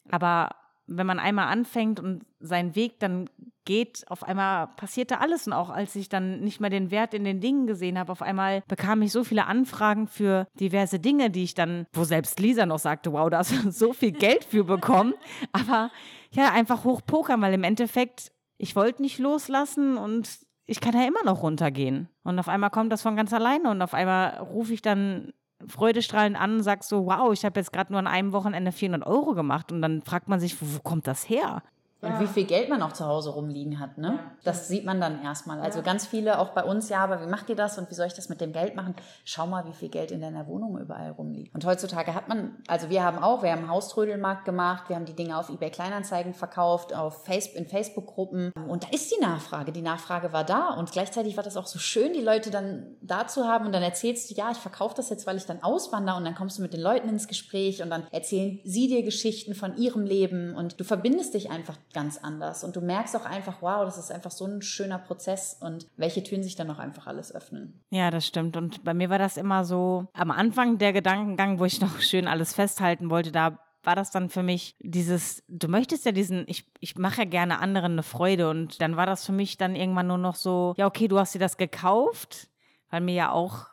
Aber 0.09 0.55
wenn 0.85 1.07
man 1.07 1.19
einmal 1.19 1.47
anfängt 1.47 1.99
und 1.99 2.25
seinen 2.39 2.75
Weg 2.75 2.99
dann 2.99 3.29
geht, 3.65 4.03
auf 4.09 4.23
einmal 4.23 4.67
passierte 4.67 5.21
alles. 5.21 5.47
Und 5.47 5.53
auch 5.53 5.69
als 5.69 5.95
ich 5.95 6.09
dann 6.09 6.41
nicht 6.41 6.59
mehr 6.59 6.69
den 6.69 6.91
Wert 6.91 7.13
in 7.13 7.23
den 7.23 7.39
Dingen 7.39 7.67
gesehen 7.67 7.97
habe, 7.97 8.11
auf 8.11 8.21
einmal 8.21 8.63
bekam 8.67 9.01
ich 9.01 9.11
so 9.11 9.23
viele 9.23 9.45
Anfragen 9.45 10.07
für 10.07 10.47
diverse 10.59 10.99
Dinge, 10.99 11.29
die 11.29 11.43
ich 11.43 11.53
dann, 11.53 11.87
wo 11.93 12.03
selbst 12.03 12.39
Lisa 12.39 12.65
noch 12.65 12.79
sagte, 12.79 13.13
wow, 13.13 13.29
da 13.29 13.39
hast 13.39 13.51
du 13.51 13.71
so 13.71 13.93
viel 13.93 14.11
Geld 14.11 14.43
für 14.43 14.65
bekommen. 14.65 15.13
Aber 15.53 15.89
ja, 16.31 16.51
einfach 16.51 16.83
hochpokern, 16.83 17.41
weil 17.41 17.53
im 17.53 17.63
Endeffekt, 17.63 18.31
ich 18.57 18.75
wollte 18.75 19.01
nicht 19.01 19.19
loslassen 19.19 19.97
und 19.97 20.29
ich 20.65 20.79
kann 20.79 20.93
ja 20.93 21.05
immer 21.05 21.23
noch 21.23 21.43
runtergehen. 21.43 22.09
Und 22.23 22.39
auf 22.39 22.47
einmal 22.47 22.69
kommt 22.69 22.91
das 22.91 23.01
von 23.01 23.15
ganz 23.15 23.33
alleine 23.33 23.69
und 23.69 23.81
auf 23.81 23.93
einmal 23.93 24.37
rufe 24.37 24.73
ich 24.73 24.81
dann 24.81 25.33
freudestrahlend 25.67 26.39
an 26.39 26.55
und 26.55 26.63
sag 26.63 26.83
so, 26.83 27.05
wow, 27.05 27.31
ich 27.31 27.45
habe 27.45 27.59
jetzt 27.59 27.71
gerade 27.73 27.91
nur 27.91 27.99
an 27.99 28.07
einem 28.07 28.31
Wochenende 28.33 28.71
400 28.71 29.07
Euro 29.07 29.33
gemacht. 29.33 29.71
Und 29.71 29.81
dann 29.81 30.01
fragt 30.01 30.27
man 30.27 30.39
sich, 30.39 30.61
wo, 30.61 30.65
wo 30.75 30.79
kommt 30.79 31.07
das 31.07 31.29
her? 31.29 31.63
Und 32.03 32.19
wie 32.19 32.27
viel 32.27 32.45
Geld 32.45 32.69
man 32.69 32.81
auch 32.81 32.93
zu 32.93 33.05
Hause 33.05 33.31
rumliegen 33.31 33.79
hat, 33.79 33.97
ne? 33.97 34.19
Das 34.43 34.67
sieht 34.67 34.85
man 34.85 34.99
dann 34.99 35.23
erstmal. 35.23 35.59
Also 35.61 35.81
ganz 35.81 36.05
viele, 36.05 36.39
auch 36.39 36.49
bei 36.49 36.63
uns, 36.63 36.89
ja, 36.89 37.03
aber 37.03 37.21
wie 37.21 37.27
macht 37.27 37.49
ihr 37.49 37.55
das 37.55 37.77
und 37.77 37.89
wie 37.89 37.95
soll 37.95 38.07
ich 38.07 38.13
das 38.13 38.29
mit 38.29 38.41
dem 38.41 38.51
Geld 38.51 38.75
machen? 38.75 38.95
Schau 39.23 39.47
mal, 39.47 39.65
wie 39.65 39.73
viel 39.73 39.89
Geld 39.89 40.11
in 40.11 40.21
deiner 40.21 40.47
Wohnung 40.47 40.77
überall 40.77 41.11
rumliegt. 41.11 41.53
Und 41.53 41.65
heutzutage 41.65 42.13
hat 42.13 42.27
man, 42.27 42.55
also 42.67 42.89
wir 42.89 43.03
haben 43.03 43.19
auch, 43.19 43.43
wir 43.43 43.51
haben 43.51 43.59
einen 43.59 43.69
Hauströdelmarkt 43.69 44.45
gemacht, 44.45 44.89
wir 44.89 44.95
haben 44.95 45.05
die 45.05 45.15
Dinge 45.15 45.37
auf 45.37 45.49
eBay 45.49 45.69
Kleinanzeigen 45.69 46.33
verkauft, 46.33 46.93
auf 46.93 47.23
Facebook, 47.23 47.57
in 47.57 47.67
Facebook-Gruppen. 47.67 48.51
Und 48.67 48.83
da 48.83 48.87
ist 48.89 49.11
die 49.11 49.21
Nachfrage. 49.21 49.71
Die 49.71 49.81
Nachfrage 49.81 50.33
war 50.33 50.43
da 50.43 50.73
und 50.73 50.91
gleichzeitig 50.91 51.37
war 51.37 51.43
das 51.43 51.57
auch 51.57 51.67
so 51.67 51.79
schön, 51.79 52.13
die 52.13 52.21
Leute 52.21 52.51
dann 52.51 52.97
da 53.01 53.27
zu 53.27 53.47
haben 53.47 53.65
und 53.65 53.71
dann 53.71 53.83
erzählst 53.83 54.29
du, 54.29 54.35
ja, 54.35 54.51
ich 54.51 54.57
verkaufe 54.57 54.95
das 54.95 55.09
jetzt, 55.09 55.25
weil 55.25 55.37
ich 55.37 55.45
dann 55.45 55.63
auswandere 55.63 56.17
und 56.17 56.25
dann 56.25 56.35
kommst 56.35 56.57
du 56.57 56.61
mit 56.61 56.73
den 56.73 56.81
Leuten 56.81 57.09
ins 57.09 57.27
Gespräch 57.27 57.81
und 57.81 57.89
dann 57.89 58.03
erzählen 58.11 58.59
sie 58.63 58.87
dir 58.87 59.03
Geschichten 59.03 59.55
von 59.55 59.77
ihrem 59.77 60.05
Leben 60.05 60.55
und 60.55 60.79
du 60.79 60.83
verbindest 60.83 61.33
dich 61.33 61.49
einfach 61.49 61.77
ganz 61.93 62.17
anders. 62.17 62.63
Und 62.63 62.75
du 62.75 62.81
merkst 62.81 63.15
auch 63.15 63.25
einfach, 63.25 63.61
wow, 63.61 63.85
das 63.85 63.97
ist 63.97 64.11
einfach 64.11 64.31
so 64.31 64.45
ein 64.45 64.61
schöner 64.61 64.99
Prozess 64.99 65.57
und 65.59 65.87
welche 65.95 66.23
Türen 66.23 66.43
sich 66.43 66.55
dann 66.55 66.69
auch 66.69 66.79
einfach 66.79 67.07
alles 67.07 67.33
öffnen. 67.33 67.81
Ja, 67.89 68.11
das 68.11 68.25
stimmt. 68.27 68.57
Und 68.57 68.83
bei 68.83 68.93
mir 68.93 69.09
war 69.09 69.19
das 69.19 69.37
immer 69.37 69.63
so 69.63 70.07
am 70.13 70.31
Anfang 70.31 70.77
der 70.77 70.93
Gedankengang, 70.93 71.59
wo 71.59 71.65
ich 71.65 71.81
noch 71.81 71.99
schön 71.99 72.27
alles 72.27 72.53
festhalten 72.53 73.09
wollte, 73.09 73.31
da 73.31 73.59
war 73.83 73.95
das 73.95 74.11
dann 74.11 74.29
für 74.29 74.43
mich 74.43 74.77
dieses, 74.79 75.43
du 75.47 75.67
möchtest 75.67 76.05
ja 76.05 76.13
diesen, 76.13 76.45
ich, 76.47 76.65
ich 76.79 76.97
mache 76.97 77.23
ja 77.23 77.25
gerne 77.25 77.59
anderen 77.59 77.93
eine 77.93 78.03
Freude 78.03 78.49
und 78.49 78.81
dann 78.81 78.95
war 78.95 79.05
das 79.05 79.25
für 79.25 79.33
mich 79.33 79.57
dann 79.57 79.75
irgendwann 79.75 80.07
nur 80.07 80.17
noch 80.17 80.35
so, 80.35 80.73
ja, 80.77 80.87
okay, 80.87 81.09
du 81.09 81.19
hast 81.19 81.35
dir 81.35 81.39
das 81.39 81.57
gekauft, 81.57 82.47
weil 82.89 83.01
mir 83.01 83.13
ja 83.13 83.31
auch 83.31 83.67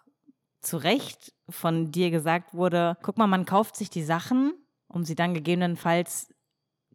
zu 0.60 0.76
Recht 0.76 1.32
von 1.48 1.90
dir 1.92 2.10
gesagt 2.10 2.54
wurde, 2.54 2.96
guck 3.02 3.18
mal, 3.18 3.26
man 3.26 3.46
kauft 3.46 3.76
sich 3.76 3.88
die 3.88 4.02
Sachen, 4.02 4.52
um 4.88 5.04
sie 5.04 5.14
dann 5.14 5.32
gegebenenfalls 5.32 6.34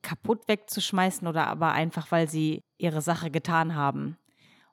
kaputt 0.06 0.48
wegzuschmeißen 0.48 1.28
oder 1.28 1.48
aber 1.48 1.72
einfach, 1.72 2.12
weil 2.12 2.30
sie 2.30 2.62
ihre 2.78 3.02
Sache 3.02 3.32
getan 3.32 3.76
haben. 3.76 4.18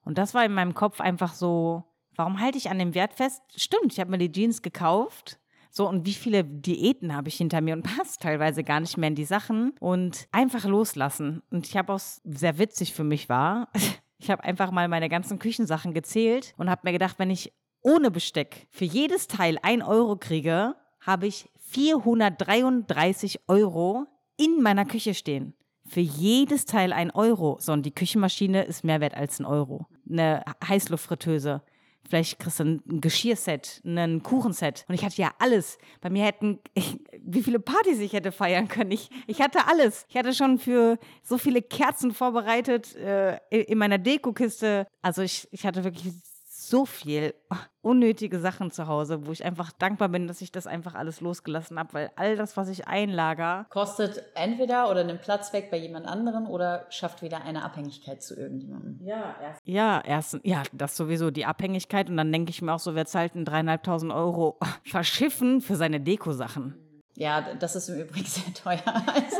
Und 0.04 0.18
das 0.18 0.34
war 0.34 0.44
in 0.44 0.52
meinem 0.52 0.74
Kopf 0.74 1.00
einfach 1.00 1.32
so, 1.32 1.84
warum 2.14 2.38
halte 2.38 2.58
ich 2.58 2.68
an 2.68 2.78
dem 2.78 2.94
Wert 2.94 3.14
fest? 3.14 3.42
Stimmt, 3.56 3.92
ich 3.92 4.00
habe 4.00 4.10
mir 4.10 4.18
die 4.18 4.30
Jeans 4.30 4.60
gekauft. 4.60 5.38
So, 5.70 5.88
und 5.88 6.04
wie 6.04 6.12
viele 6.12 6.44
Diäten 6.44 7.16
habe 7.16 7.28
ich 7.28 7.36
hinter 7.36 7.62
mir 7.62 7.74
und 7.74 7.82
passt 7.96 8.20
teilweise 8.20 8.62
gar 8.62 8.80
nicht 8.80 8.98
mehr 8.98 9.08
in 9.08 9.14
die 9.14 9.24
Sachen 9.24 9.72
und 9.80 10.28
einfach 10.32 10.64
loslassen. 10.66 11.42
Und 11.50 11.66
ich 11.66 11.78
habe 11.78 11.94
auch 11.94 12.00
sehr 12.00 12.58
witzig 12.58 12.92
für 12.94 13.04
mich 13.04 13.28
war. 13.28 13.68
Ich 14.18 14.30
habe 14.30 14.44
einfach 14.44 14.70
mal 14.70 14.86
meine 14.86 15.08
ganzen 15.08 15.40
Küchensachen 15.40 15.94
gezählt 15.94 16.54
und 16.56 16.70
habe 16.70 16.82
mir 16.84 16.92
gedacht, 16.92 17.18
wenn 17.18 17.28
ich 17.28 17.52
ohne 17.80 18.12
Besteck 18.12 18.68
für 18.70 18.84
jedes 18.84 19.26
Teil 19.26 19.58
ein 19.64 19.82
Euro 19.82 20.14
kriege, 20.14 20.76
habe 21.00 21.26
ich 21.26 21.50
433 21.58 23.40
Euro 23.48 24.06
in 24.42 24.62
meiner 24.62 24.84
Küche 24.84 25.14
stehen. 25.14 25.54
Für 25.86 26.00
jedes 26.00 26.64
Teil 26.64 26.92
ein 26.92 27.10
Euro. 27.10 27.58
So, 27.60 27.72
und 27.72 27.84
die 27.84 27.94
Küchenmaschine 27.94 28.64
ist 28.64 28.84
mehr 28.84 29.00
wert 29.00 29.14
als 29.14 29.40
ein 29.40 29.44
Euro. 29.44 29.86
Eine 30.08 30.44
Heißluftfritteuse. 30.66 31.62
Vielleicht 32.08 32.38
kriegst 32.38 32.60
du 32.60 32.64
ein 32.64 33.00
Geschirrset, 33.00 33.80
ein 33.84 34.22
Kuchenset. 34.22 34.84
Und 34.88 34.94
ich 34.94 35.04
hatte 35.04 35.20
ja 35.20 35.32
alles. 35.38 35.78
Bei 36.00 36.10
mir 36.10 36.24
hätten, 36.24 36.58
ich, 36.74 36.98
wie 37.20 37.42
viele 37.42 37.60
Partys 37.60 38.00
ich 38.00 38.12
hätte 38.12 38.32
feiern 38.32 38.68
können. 38.68 38.90
Ich, 38.90 39.08
ich 39.26 39.40
hatte 39.40 39.66
alles. 39.66 40.04
Ich 40.08 40.16
hatte 40.16 40.34
schon 40.34 40.58
für 40.58 40.98
so 41.22 41.38
viele 41.38 41.62
Kerzen 41.62 42.12
vorbereitet 42.12 42.96
äh, 42.96 43.38
in 43.50 43.78
meiner 43.78 43.98
Dekokiste. 43.98 44.86
Also 45.00 45.22
ich, 45.22 45.48
ich 45.52 45.64
hatte 45.64 45.84
wirklich 45.84 46.12
so 46.72 46.86
viel 46.86 47.34
unnötige 47.82 48.38
Sachen 48.38 48.70
zu 48.70 48.86
Hause, 48.86 49.26
wo 49.26 49.32
ich 49.32 49.44
einfach 49.44 49.72
dankbar 49.72 50.08
bin, 50.08 50.26
dass 50.26 50.40
ich 50.40 50.52
das 50.52 50.66
einfach 50.66 50.94
alles 50.94 51.20
losgelassen 51.20 51.78
habe, 51.78 51.92
weil 51.92 52.10
all 52.16 52.34
das, 52.34 52.56
was 52.56 52.70
ich 52.70 52.88
einlager, 52.88 53.66
kostet 53.68 54.24
entweder 54.34 54.90
oder 54.90 55.04
nimmt 55.04 55.20
Platz 55.20 55.52
weg 55.52 55.70
bei 55.70 55.76
jemand 55.76 56.06
anderen 56.06 56.46
oder 56.46 56.86
schafft 56.88 57.20
wieder 57.20 57.42
eine 57.42 57.62
Abhängigkeit 57.62 58.22
zu 58.22 58.34
irgendjemandem. 58.34 59.06
Ja, 59.06 59.36
erst. 59.42 59.60
Ja, 59.64 60.00
erst, 60.00 60.40
ja, 60.44 60.62
das 60.72 60.96
sowieso 60.96 61.30
die 61.30 61.44
Abhängigkeit 61.44 62.08
und 62.08 62.16
dann 62.16 62.32
denke 62.32 62.48
ich 62.48 62.62
mir 62.62 62.72
auch 62.72 62.78
so, 62.78 62.94
wer 62.94 63.04
zahlt 63.04 63.34
denn 63.34 63.44
dreieinhalbtausend 63.44 64.10
Euro 64.10 64.58
verschiffen 64.82 65.60
für 65.60 65.76
seine 65.76 66.00
Deko-Sachen? 66.00 66.74
Ja, 67.22 67.54
das 67.54 67.76
ist 67.76 67.88
im 67.88 68.00
Übrigen 68.00 68.26
sehr 68.26 68.52
teuer. 68.52 68.82
Also 68.84 69.36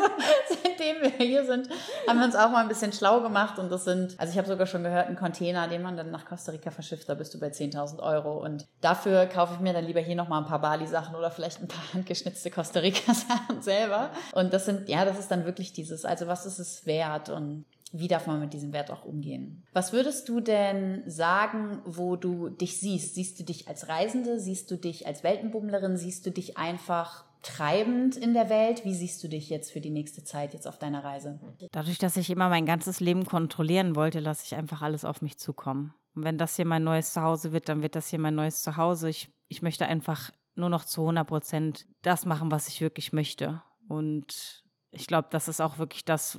seitdem 0.49 1.03
wir 1.03 1.27
hier 1.27 1.45
sind, 1.45 1.69
haben 2.07 2.21
wir 2.21 2.27
uns 2.27 2.37
auch 2.37 2.51
mal 2.51 2.63
ein 2.63 2.69
bisschen 2.69 2.93
schlau 2.93 3.21
gemacht 3.23 3.59
und 3.59 3.73
das 3.73 3.85
sind, 3.85 4.15
also 4.21 4.31
ich 4.31 4.39
habe 4.39 4.47
sogar 4.47 4.69
schon 4.69 4.85
gehört, 4.85 5.09
ein 5.09 5.17
Container, 5.17 5.67
den 5.67 5.83
man 5.83 5.97
dann 5.97 6.13
nach 6.13 6.25
Costa 6.25 6.53
Rica 6.53 6.71
verschifft, 6.71 7.09
da 7.09 7.15
bist 7.15 7.35
du 7.35 7.41
bei 7.41 7.49
10.000 7.49 7.99
Euro 7.99 8.41
und 8.41 8.69
dafür 8.83 9.27
kaufe 9.27 9.55
ich 9.55 9.61
mir 9.61 9.73
dann 9.73 9.85
lieber 9.85 9.99
hier 9.99 10.15
nochmal 10.15 10.43
ein 10.43 10.49
paar 10.49 10.61
Bali-Sachen 10.61 11.17
oder 11.17 11.33
vielleicht 11.33 11.61
ein 11.61 11.67
paar 11.67 11.93
handgeschnitzte 11.93 12.53
Costa 12.53 12.79
Rica-Sachen 12.79 13.63
selber 13.63 14.11
und 14.33 14.53
das 14.53 14.65
sind, 14.65 14.89
ja, 14.89 15.05
das 15.05 15.19
ist 15.19 15.33
dann 15.33 15.45
wirklich 15.45 15.73
dieses, 15.73 16.05
also 16.05 16.29
was 16.29 16.47
ist 16.47 16.61
es 16.61 16.87
wert 16.87 17.31
und 17.31 17.65
wie 17.91 18.09
darf 18.09 18.29
man 18.29 18.39
mit 18.39 18.53
diesem 18.53 18.73
Wert 18.73 18.93
auch 18.93 19.05
umgehen? 19.05 19.65
Was 19.73 19.93
würdest 19.93 20.29
du 20.29 20.41
denn 20.41 21.03
sagen, 21.07 21.83
wo 21.85 22.15
du 22.15 22.49
dich 22.49 22.81
siehst? 22.81 23.17
Siehst 23.17 23.41
du 23.41 23.45
dich 23.45 23.69
als 23.69 23.89
Reisende? 23.89 24.41
Siehst 24.41 24.71
du 24.71 24.77
dich 24.77 25.07
als 25.07 25.23
Weltenbummlerin? 25.23 25.99
Siehst 25.99 26.25
du 26.25 26.31
dich 26.31 26.57
einfach 26.57 27.27
treibend 27.43 28.17
in 28.17 28.35
der 28.35 28.49
Welt? 28.49 28.85
Wie 28.85 28.95
siehst 28.95 29.23
du 29.23 29.29
dich 29.29 29.51
jetzt 29.51 29.73
für 29.73 29.81
die 29.81 29.91
nächste 29.91 30.25
Zeit 30.25 30.55
jetzt 30.55 30.67
auf 30.67 30.79
deiner 30.79 31.05
Reise? 31.05 31.41
Dadurch, 31.73 31.99
dass 31.99 32.17
ich 32.17 32.31
immer 32.31 32.49
mein 32.49 32.67
ganzes 32.67 33.01
Leben 33.01 33.27
kontrollieren 33.27 33.97
wollte, 33.97 34.21
lasse 34.21 34.45
ich 34.47 34.55
einfach 34.55 34.83
alles 34.83 35.05
auf 35.05 35.23
mich 35.23 35.39
zukommen. 35.39 35.95
Und 36.15 36.25
wenn 36.25 36.39
das 36.39 36.57
hier 36.57 36.67
mein 36.67 36.85
neues 36.85 37.13
Zuhause 37.13 37.53
wird, 37.53 37.69
dann 37.69 37.83
wird 37.83 37.97
das 37.97 38.09
hier 38.09 38.19
mein 38.19 38.35
neues 38.35 38.63
Zuhause. 38.63 39.09
Ich, 39.09 39.31
ich 39.49 39.63
möchte 39.63 39.87
einfach 39.87 40.31
nur 40.55 40.69
noch 40.69 40.85
zu 40.85 41.03
100 41.03 41.27
Prozent 41.27 41.87
das 42.03 42.27
machen, 42.27 42.51
was 42.51 42.69
ich 42.69 42.81
wirklich 42.81 43.13
möchte. 43.13 43.63
Und 43.89 44.65
ich 44.91 45.07
glaube, 45.07 45.29
das 45.31 45.49
ist 45.49 45.61
auch 45.61 45.79
wirklich 45.79 46.05
das, 46.05 46.39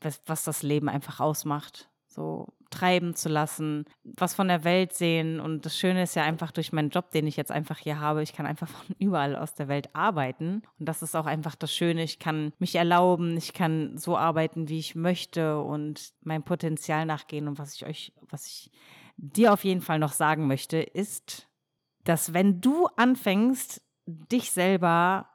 was, 0.00 0.20
was 0.26 0.44
das 0.44 0.62
Leben 0.62 0.88
einfach 0.88 1.20
ausmacht. 1.20 1.90
So 2.16 2.48
treiben 2.70 3.14
zu 3.14 3.28
lassen, 3.28 3.84
was 4.04 4.34
von 4.34 4.48
der 4.48 4.64
Welt 4.64 4.94
sehen. 4.94 5.38
Und 5.38 5.66
das 5.66 5.78
Schöne 5.78 6.02
ist 6.02 6.16
ja 6.16 6.24
einfach 6.24 6.50
durch 6.50 6.72
meinen 6.72 6.88
Job, 6.88 7.10
den 7.10 7.26
ich 7.26 7.36
jetzt 7.36 7.52
einfach 7.52 7.76
hier 7.76 8.00
habe, 8.00 8.22
ich 8.22 8.32
kann 8.32 8.46
einfach 8.46 8.68
von 8.86 8.96
überall 8.98 9.36
aus 9.36 9.54
der 9.54 9.68
Welt 9.68 9.94
arbeiten. 9.94 10.62
Und 10.78 10.86
das 10.88 11.02
ist 11.02 11.14
auch 11.14 11.26
einfach 11.26 11.54
das 11.56 11.74
Schöne. 11.74 12.02
Ich 12.02 12.18
kann 12.18 12.54
mich 12.58 12.74
erlauben, 12.74 13.36
ich 13.36 13.52
kann 13.52 13.98
so 13.98 14.16
arbeiten, 14.16 14.70
wie 14.70 14.78
ich 14.78 14.94
möchte 14.94 15.60
und 15.60 16.14
mein 16.22 16.42
Potenzial 16.42 17.04
nachgehen. 17.04 17.48
Und 17.48 17.58
was 17.58 17.74
ich 17.74 17.84
euch, 17.84 18.12
was 18.30 18.46
ich 18.46 18.70
dir 19.18 19.52
auf 19.52 19.64
jeden 19.64 19.82
Fall 19.82 19.98
noch 19.98 20.12
sagen 20.12 20.46
möchte, 20.46 20.78
ist, 20.78 21.48
dass 22.04 22.32
wenn 22.32 22.62
du 22.62 22.86
anfängst, 22.96 23.82
dich 24.06 24.52
selber 24.52 25.28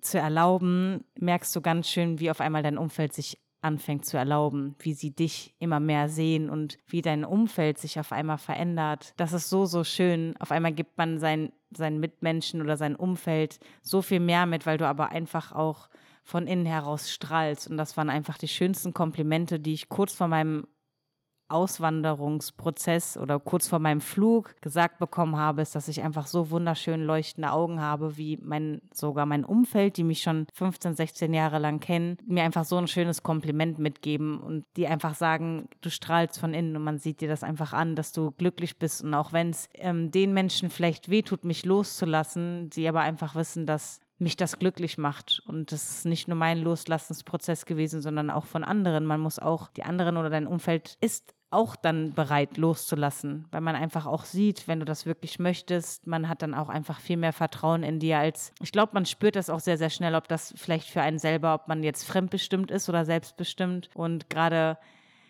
zu 0.00 0.18
erlauben, 0.18 1.04
merkst 1.18 1.54
du 1.54 1.60
ganz 1.60 1.88
schön, 1.88 2.18
wie 2.18 2.30
auf 2.30 2.40
einmal 2.40 2.62
dein 2.62 2.78
Umfeld 2.78 3.12
sich 3.12 3.38
anfängt 3.60 4.04
zu 4.04 4.16
erlauben, 4.16 4.76
wie 4.78 4.94
sie 4.94 5.14
dich 5.14 5.54
immer 5.58 5.80
mehr 5.80 6.08
sehen 6.08 6.50
und 6.50 6.78
wie 6.86 7.02
dein 7.02 7.24
Umfeld 7.24 7.78
sich 7.78 7.98
auf 7.98 8.12
einmal 8.12 8.38
verändert. 8.38 9.12
Das 9.16 9.32
ist 9.32 9.48
so, 9.48 9.66
so 9.66 9.84
schön. 9.84 10.34
Auf 10.38 10.50
einmal 10.50 10.72
gibt 10.72 10.98
man 10.98 11.18
sein, 11.18 11.52
seinen 11.70 12.00
Mitmenschen 12.00 12.62
oder 12.62 12.76
sein 12.76 12.96
Umfeld 12.96 13.58
so 13.82 14.02
viel 14.02 14.20
mehr 14.20 14.46
mit, 14.46 14.66
weil 14.66 14.78
du 14.78 14.86
aber 14.86 15.10
einfach 15.10 15.52
auch 15.52 15.88
von 16.22 16.46
innen 16.46 16.66
heraus 16.66 17.10
strahlst. 17.10 17.68
Und 17.68 17.76
das 17.76 17.96
waren 17.96 18.10
einfach 18.10 18.38
die 18.38 18.48
schönsten 18.48 18.92
Komplimente, 18.92 19.60
die 19.60 19.74
ich 19.74 19.88
kurz 19.88 20.12
vor 20.12 20.28
meinem 20.28 20.66
Auswanderungsprozess 21.48 23.16
oder 23.16 23.38
kurz 23.38 23.68
vor 23.68 23.78
meinem 23.78 24.00
Flug 24.00 24.54
gesagt 24.60 24.98
bekommen 24.98 25.36
habe, 25.36 25.62
ist, 25.62 25.74
dass 25.74 25.88
ich 25.88 26.02
einfach 26.02 26.26
so 26.26 26.50
wunderschön 26.50 27.02
leuchtende 27.02 27.52
Augen 27.52 27.80
habe, 27.80 28.16
wie 28.16 28.38
mein, 28.42 28.80
sogar 28.92 29.26
mein 29.26 29.44
Umfeld, 29.44 29.96
die 29.96 30.04
mich 30.04 30.22
schon 30.22 30.46
15, 30.54 30.96
16 30.96 31.34
Jahre 31.34 31.58
lang 31.58 31.80
kennen, 31.80 32.18
mir 32.26 32.44
einfach 32.44 32.64
so 32.64 32.76
ein 32.76 32.88
schönes 32.88 33.22
Kompliment 33.22 33.78
mitgeben 33.78 34.40
und 34.40 34.64
die 34.76 34.86
einfach 34.86 35.14
sagen, 35.14 35.68
du 35.80 35.90
strahlst 35.90 36.38
von 36.38 36.54
innen 36.54 36.76
und 36.76 36.84
man 36.84 36.98
sieht 36.98 37.20
dir 37.20 37.28
das 37.28 37.42
einfach 37.42 37.72
an, 37.72 37.96
dass 37.96 38.12
du 38.12 38.32
glücklich 38.32 38.78
bist 38.78 39.04
und 39.04 39.14
auch 39.14 39.32
wenn 39.32 39.50
es 39.50 39.68
ähm, 39.74 40.10
den 40.10 40.32
Menschen 40.32 40.70
vielleicht 40.70 41.08
wehtut, 41.08 41.44
mich 41.44 41.64
loszulassen, 41.64 42.70
sie 42.72 42.88
aber 42.88 43.00
einfach 43.00 43.34
wissen, 43.34 43.66
dass 43.66 44.00
mich 44.18 44.36
das 44.36 44.58
glücklich 44.58 44.98
macht. 44.98 45.42
Und 45.46 45.72
das 45.72 45.90
ist 45.90 46.06
nicht 46.06 46.28
nur 46.28 46.36
mein 46.36 46.58
Loslassensprozess 46.58 47.66
gewesen, 47.66 48.00
sondern 48.00 48.30
auch 48.30 48.46
von 48.46 48.64
anderen. 48.64 49.04
Man 49.04 49.20
muss 49.20 49.38
auch, 49.38 49.68
die 49.68 49.82
anderen 49.82 50.16
oder 50.16 50.30
dein 50.30 50.46
Umfeld 50.46 50.96
ist 51.00 51.34
auch 51.56 51.74
dann 51.74 52.12
bereit 52.12 52.58
loszulassen, 52.58 53.46
weil 53.50 53.62
man 53.62 53.74
einfach 53.74 54.06
auch 54.06 54.24
sieht, 54.24 54.68
wenn 54.68 54.78
du 54.78 54.84
das 54.84 55.06
wirklich 55.06 55.38
möchtest, 55.38 56.06
man 56.06 56.28
hat 56.28 56.42
dann 56.42 56.54
auch 56.54 56.68
einfach 56.68 57.00
viel 57.00 57.16
mehr 57.16 57.32
Vertrauen 57.32 57.82
in 57.82 57.98
dir 57.98 58.18
als, 58.18 58.52
ich 58.60 58.72
glaube, 58.72 58.92
man 58.92 59.06
spürt 59.06 59.36
das 59.36 59.48
auch 59.48 59.60
sehr, 59.60 59.78
sehr 59.78 59.90
schnell, 59.90 60.14
ob 60.14 60.28
das 60.28 60.54
vielleicht 60.56 60.88
für 60.88 61.00
einen 61.00 61.18
selber, 61.18 61.54
ob 61.54 61.66
man 61.66 61.82
jetzt 61.82 62.04
fremdbestimmt 62.04 62.70
ist 62.70 62.88
oder 62.88 63.04
selbstbestimmt. 63.04 63.88
Und 63.94 64.28
gerade, 64.28 64.76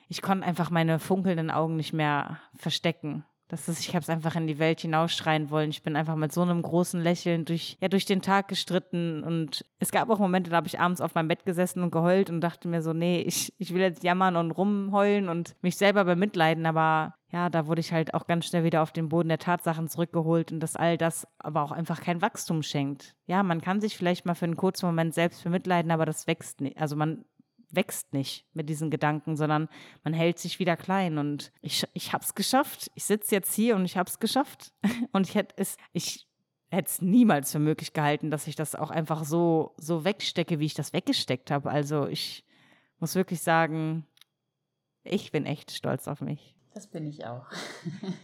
ich 0.08 0.20
konnte 0.20 0.46
einfach 0.46 0.70
meine 0.70 0.98
funkelnden 0.98 1.50
Augen 1.50 1.76
nicht 1.76 1.92
mehr 1.92 2.40
verstecken. 2.56 3.24
Das 3.48 3.68
ist, 3.68 3.80
ich 3.80 3.88
habe 3.90 4.00
es 4.00 4.10
einfach 4.10 4.34
in 4.34 4.46
die 4.46 4.58
Welt 4.58 4.80
hinausschreien 4.80 5.50
wollen. 5.50 5.70
Ich 5.70 5.82
bin 5.82 5.94
einfach 5.94 6.16
mit 6.16 6.32
so 6.32 6.42
einem 6.42 6.62
großen 6.62 7.00
Lächeln 7.00 7.44
durch, 7.44 7.76
ja, 7.80 7.88
durch 7.88 8.04
den 8.04 8.20
Tag 8.20 8.48
gestritten. 8.48 9.22
Und 9.22 9.64
es 9.78 9.92
gab 9.92 10.10
auch 10.10 10.18
Momente, 10.18 10.50
da 10.50 10.56
habe 10.56 10.66
ich 10.66 10.80
abends 10.80 11.00
auf 11.00 11.14
meinem 11.14 11.28
Bett 11.28 11.44
gesessen 11.44 11.82
und 11.82 11.92
geheult 11.92 12.28
und 12.28 12.40
dachte 12.40 12.66
mir 12.66 12.82
so, 12.82 12.92
nee, 12.92 13.20
ich, 13.20 13.52
ich 13.58 13.72
will 13.72 13.80
jetzt 13.80 14.02
jammern 14.02 14.36
und 14.36 14.50
rumheulen 14.50 15.28
und 15.28 15.54
mich 15.62 15.76
selber 15.76 16.04
bemitleiden. 16.04 16.66
Aber 16.66 17.14
ja, 17.30 17.48
da 17.48 17.66
wurde 17.68 17.80
ich 17.80 17.92
halt 17.92 18.14
auch 18.14 18.26
ganz 18.26 18.46
schnell 18.46 18.64
wieder 18.64 18.82
auf 18.82 18.92
den 18.92 19.08
Boden 19.08 19.28
der 19.28 19.38
Tatsachen 19.38 19.88
zurückgeholt 19.88 20.50
und 20.50 20.60
dass 20.60 20.74
all 20.74 20.98
das 20.98 21.28
aber 21.38 21.62
auch 21.62 21.72
einfach 21.72 22.00
kein 22.00 22.22
Wachstum 22.22 22.62
schenkt. 22.62 23.14
Ja, 23.26 23.42
man 23.42 23.60
kann 23.60 23.80
sich 23.80 23.96
vielleicht 23.96 24.26
mal 24.26 24.34
für 24.34 24.46
einen 24.46 24.56
kurzen 24.56 24.86
Moment 24.86 25.14
selbst 25.14 25.44
bemitleiden, 25.44 25.90
aber 25.90 26.06
das 26.06 26.26
wächst 26.26 26.60
nicht. 26.60 26.78
Also 26.78 26.96
man 26.96 27.24
wächst 27.76 28.12
nicht 28.12 28.46
mit 28.52 28.68
diesen 28.68 28.90
Gedanken, 28.90 29.36
sondern 29.36 29.68
man 30.02 30.12
hält 30.14 30.38
sich 30.38 30.58
wieder 30.58 30.76
klein. 30.76 31.18
Und 31.18 31.52
ich, 31.60 31.86
ich 31.92 32.12
habe 32.12 32.24
es 32.24 32.34
geschafft. 32.34 32.90
Ich 32.94 33.04
sitze 33.04 33.34
jetzt 33.34 33.54
hier 33.54 33.76
und 33.76 33.84
ich 33.84 33.96
habe 33.96 34.08
es 34.08 34.18
geschafft. 34.18 34.72
Und 35.12 35.28
ich 35.28 35.34
hätte 35.34 35.54
es, 35.58 35.76
ich 35.92 36.26
hätte 36.70 36.88
es 36.88 37.00
niemals 37.00 37.52
für 37.52 37.58
möglich 37.58 37.92
gehalten, 37.92 38.30
dass 38.30 38.46
ich 38.46 38.56
das 38.56 38.74
auch 38.74 38.90
einfach 38.90 39.24
so, 39.24 39.74
so 39.76 40.04
wegstecke, 40.04 40.58
wie 40.58 40.66
ich 40.66 40.74
das 40.74 40.92
weggesteckt 40.92 41.50
habe. 41.50 41.70
Also 41.70 42.06
ich 42.08 42.44
muss 42.98 43.14
wirklich 43.14 43.40
sagen, 43.40 44.06
ich 45.04 45.30
bin 45.30 45.46
echt 45.46 45.70
stolz 45.70 46.08
auf 46.08 46.20
mich. 46.20 46.55
Das 46.76 46.86
bin 46.86 47.06
ich 47.06 47.24
auch. 47.24 47.46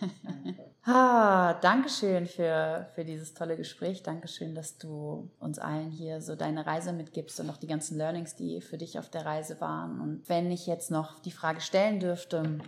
ah, 0.85 1.55
Dankeschön 1.55 2.27
für, 2.27 2.87
für 2.95 3.03
dieses 3.03 3.33
tolle 3.33 3.57
Gespräch. 3.57 4.03
Dankeschön, 4.03 4.55
dass 4.55 4.77
du 4.77 5.31
uns 5.41 5.59
allen 5.59 5.91
hier 5.91 6.20
so 6.20 6.37
deine 6.37 6.66
Reise 6.66 6.93
mitgibst 6.93 7.41
und 7.41 7.49
auch 7.49 7.57
die 7.57 7.66
ganzen 7.66 7.97
Learnings, 7.97 8.37
die 8.37 8.61
für 8.61 8.77
dich 8.77 8.99
auf 8.99 9.09
der 9.09 9.24
Reise 9.24 9.59
waren. 9.62 10.03
Und 10.03 10.29
wenn 10.29 10.51
ich 10.51 10.66
jetzt 10.66 10.91
noch 10.91 11.19
die 11.20 11.31
Frage 11.31 11.62
stellen 11.62 11.99
dürfte, 11.99 12.59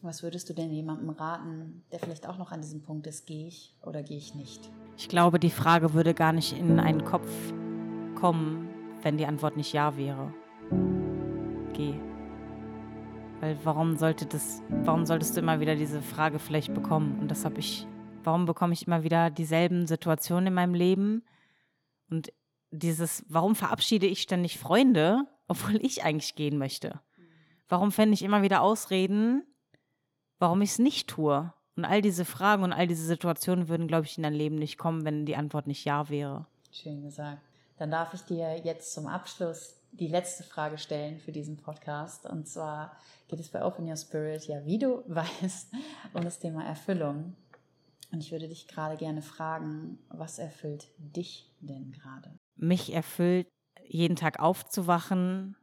was 0.00 0.22
würdest 0.22 0.48
du 0.48 0.54
denn 0.54 0.72
jemandem 0.72 1.10
raten, 1.10 1.84
der 1.92 1.98
vielleicht 1.98 2.26
auch 2.26 2.38
noch 2.38 2.50
an 2.50 2.62
diesem 2.62 2.80
Punkt 2.80 3.06
ist, 3.06 3.26
gehe 3.26 3.46
ich 3.46 3.76
oder 3.82 4.02
gehe 4.02 4.16
ich 4.16 4.34
nicht? 4.34 4.70
Ich 4.96 5.10
glaube, 5.10 5.38
die 5.38 5.50
Frage 5.50 5.92
würde 5.92 6.14
gar 6.14 6.32
nicht 6.32 6.56
in 6.56 6.80
einen 6.80 7.04
Kopf 7.04 7.28
kommen, 8.18 8.70
wenn 9.02 9.18
die 9.18 9.26
Antwort 9.26 9.58
nicht 9.58 9.74
ja 9.74 9.98
wäre. 9.98 10.32
Geh. 11.74 11.92
Weil 13.40 13.56
warum 13.64 13.96
sollte 13.96 14.26
das, 14.26 14.62
warum 14.68 15.06
solltest 15.06 15.34
du 15.34 15.40
immer 15.40 15.60
wieder 15.60 15.74
diese 15.74 16.02
Frage 16.02 16.38
vielleicht 16.38 16.74
bekommen? 16.74 17.18
Und 17.20 17.30
das 17.30 17.46
habe 17.46 17.58
ich, 17.58 17.86
warum 18.22 18.44
bekomme 18.44 18.74
ich 18.74 18.86
immer 18.86 19.02
wieder 19.02 19.30
dieselben 19.30 19.86
Situationen 19.86 20.48
in 20.48 20.54
meinem 20.54 20.74
Leben? 20.74 21.24
Und 22.10 22.32
dieses, 22.70 23.24
warum 23.28 23.54
verabschiede 23.54 24.06
ich 24.06 24.20
ständig 24.20 24.58
Freunde, 24.58 25.24
obwohl 25.48 25.76
ich 25.84 26.04
eigentlich 26.04 26.34
gehen 26.34 26.58
möchte? 26.58 27.00
Warum 27.68 27.92
fände 27.92 28.14
ich 28.14 28.22
immer 28.22 28.42
wieder 28.42 28.60
Ausreden, 28.60 29.42
warum 30.38 30.60
ich 30.60 30.70
es 30.70 30.78
nicht 30.78 31.08
tue? 31.08 31.52
Und 31.76 31.84
all 31.86 32.02
diese 32.02 32.26
Fragen 32.26 32.62
und 32.62 32.74
all 32.74 32.86
diese 32.86 33.06
Situationen 33.06 33.68
würden, 33.68 33.86
glaube 33.86 34.04
ich, 34.04 34.18
in 34.18 34.22
dein 34.22 34.34
Leben 34.34 34.56
nicht 34.56 34.76
kommen, 34.76 35.04
wenn 35.06 35.24
die 35.24 35.36
Antwort 35.36 35.66
nicht 35.66 35.86
Ja 35.86 36.10
wäre. 36.10 36.46
Schön 36.72 37.02
gesagt. 37.02 37.40
Dann 37.78 37.90
darf 37.90 38.12
ich 38.12 38.20
dir 38.22 38.58
jetzt 38.58 38.92
zum 38.92 39.06
Abschluss 39.06 39.79
die 39.92 40.08
letzte 40.08 40.44
Frage 40.44 40.78
stellen 40.78 41.18
für 41.18 41.32
diesen 41.32 41.56
Podcast. 41.56 42.26
Und 42.26 42.48
zwar 42.48 42.96
geht 43.28 43.40
es 43.40 43.48
bei 43.48 43.64
Open 43.64 43.88
Your 43.88 43.96
Spirit 43.96 44.46
ja, 44.46 44.64
wie 44.64 44.78
du 44.78 45.02
weißt, 45.08 45.72
um 46.12 46.24
das 46.24 46.38
Thema 46.38 46.64
Erfüllung. 46.64 47.36
Und 48.12 48.20
ich 48.20 48.32
würde 48.32 48.48
dich 48.48 48.66
gerade 48.66 48.96
gerne 48.96 49.22
fragen, 49.22 49.98
was 50.08 50.38
erfüllt 50.38 50.88
dich 50.98 51.50
denn 51.60 51.92
gerade? 51.92 52.36
Mich 52.56 52.92
erfüllt, 52.92 53.46
jeden 53.84 54.16
Tag 54.16 54.40
aufzuwachen 54.40 55.56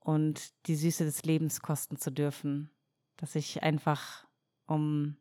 und 0.00 0.52
die 0.66 0.76
Süße 0.76 1.04
des 1.04 1.24
Lebens 1.24 1.60
kosten 1.60 1.98
zu 1.98 2.10
dürfen. 2.10 2.70
Dass 3.18 3.34
ich 3.34 3.62
einfach 3.62 4.26
um 4.66 5.16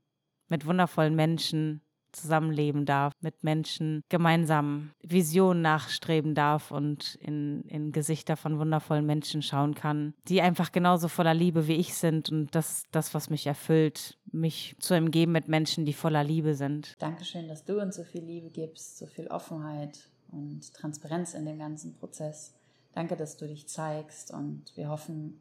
mit 0.47 0.65
wundervollen 0.65 1.15
Menschen 1.15 1.81
zusammenleben 2.15 2.85
darf, 2.85 3.13
mit 3.21 3.43
Menschen 3.43 4.03
gemeinsam 4.09 4.91
Visionen 5.01 5.61
nachstreben 5.61 6.35
darf 6.35 6.71
und 6.71 7.15
in, 7.15 7.63
in 7.63 7.91
Gesichter 7.91 8.37
von 8.37 8.59
wundervollen 8.59 9.05
Menschen 9.05 9.41
schauen 9.41 9.75
kann, 9.75 10.13
die 10.27 10.41
einfach 10.41 10.71
genauso 10.71 11.07
voller 11.07 11.33
Liebe 11.33 11.67
wie 11.67 11.75
ich 11.75 11.93
sind 11.93 12.29
und 12.31 12.53
das, 12.55 12.85
das 12.91 13.13
was 13.13 13.29
mich 13.29 13.47
erfüllt, 13.47 14.17
mich 14.31 14.75
zu 14.79 14.95
umgeben 14.95 15.31
mit 15.31 15.47
Menschen, 15.47 15.85
die 15.85 15.93
voller 15.93 16.23
Liebe 16.23 16.55
sind. 16.55 16.93
Dankeschön, 16.99 17.47
dass 17.47 17.63
du 17.65 17.81
uns 17.81 17.95
so 17.95 18.03
viel 18.03 18.23
Liebe 18.23 18.49
gibst, 18.49 18.97
so 18.97 19.05
viel 19.05 19.27
Offenheit 19.27 20.09
und 20.31 20.73
Transparenz 20.73 21.33
in 21.33 21.45
dem 21.45 21.59
ganzen 21.59 21.93
Prozess. 21.93 22.53
Danke, 22.93 23.15
dass 23.15 23.37
du 23.37 23.47
dich 23.47 23.67
zeigst 23.67 24.31
und 24.31 24.71
wir 24.75 24.89
hoffen, 24.89 25.39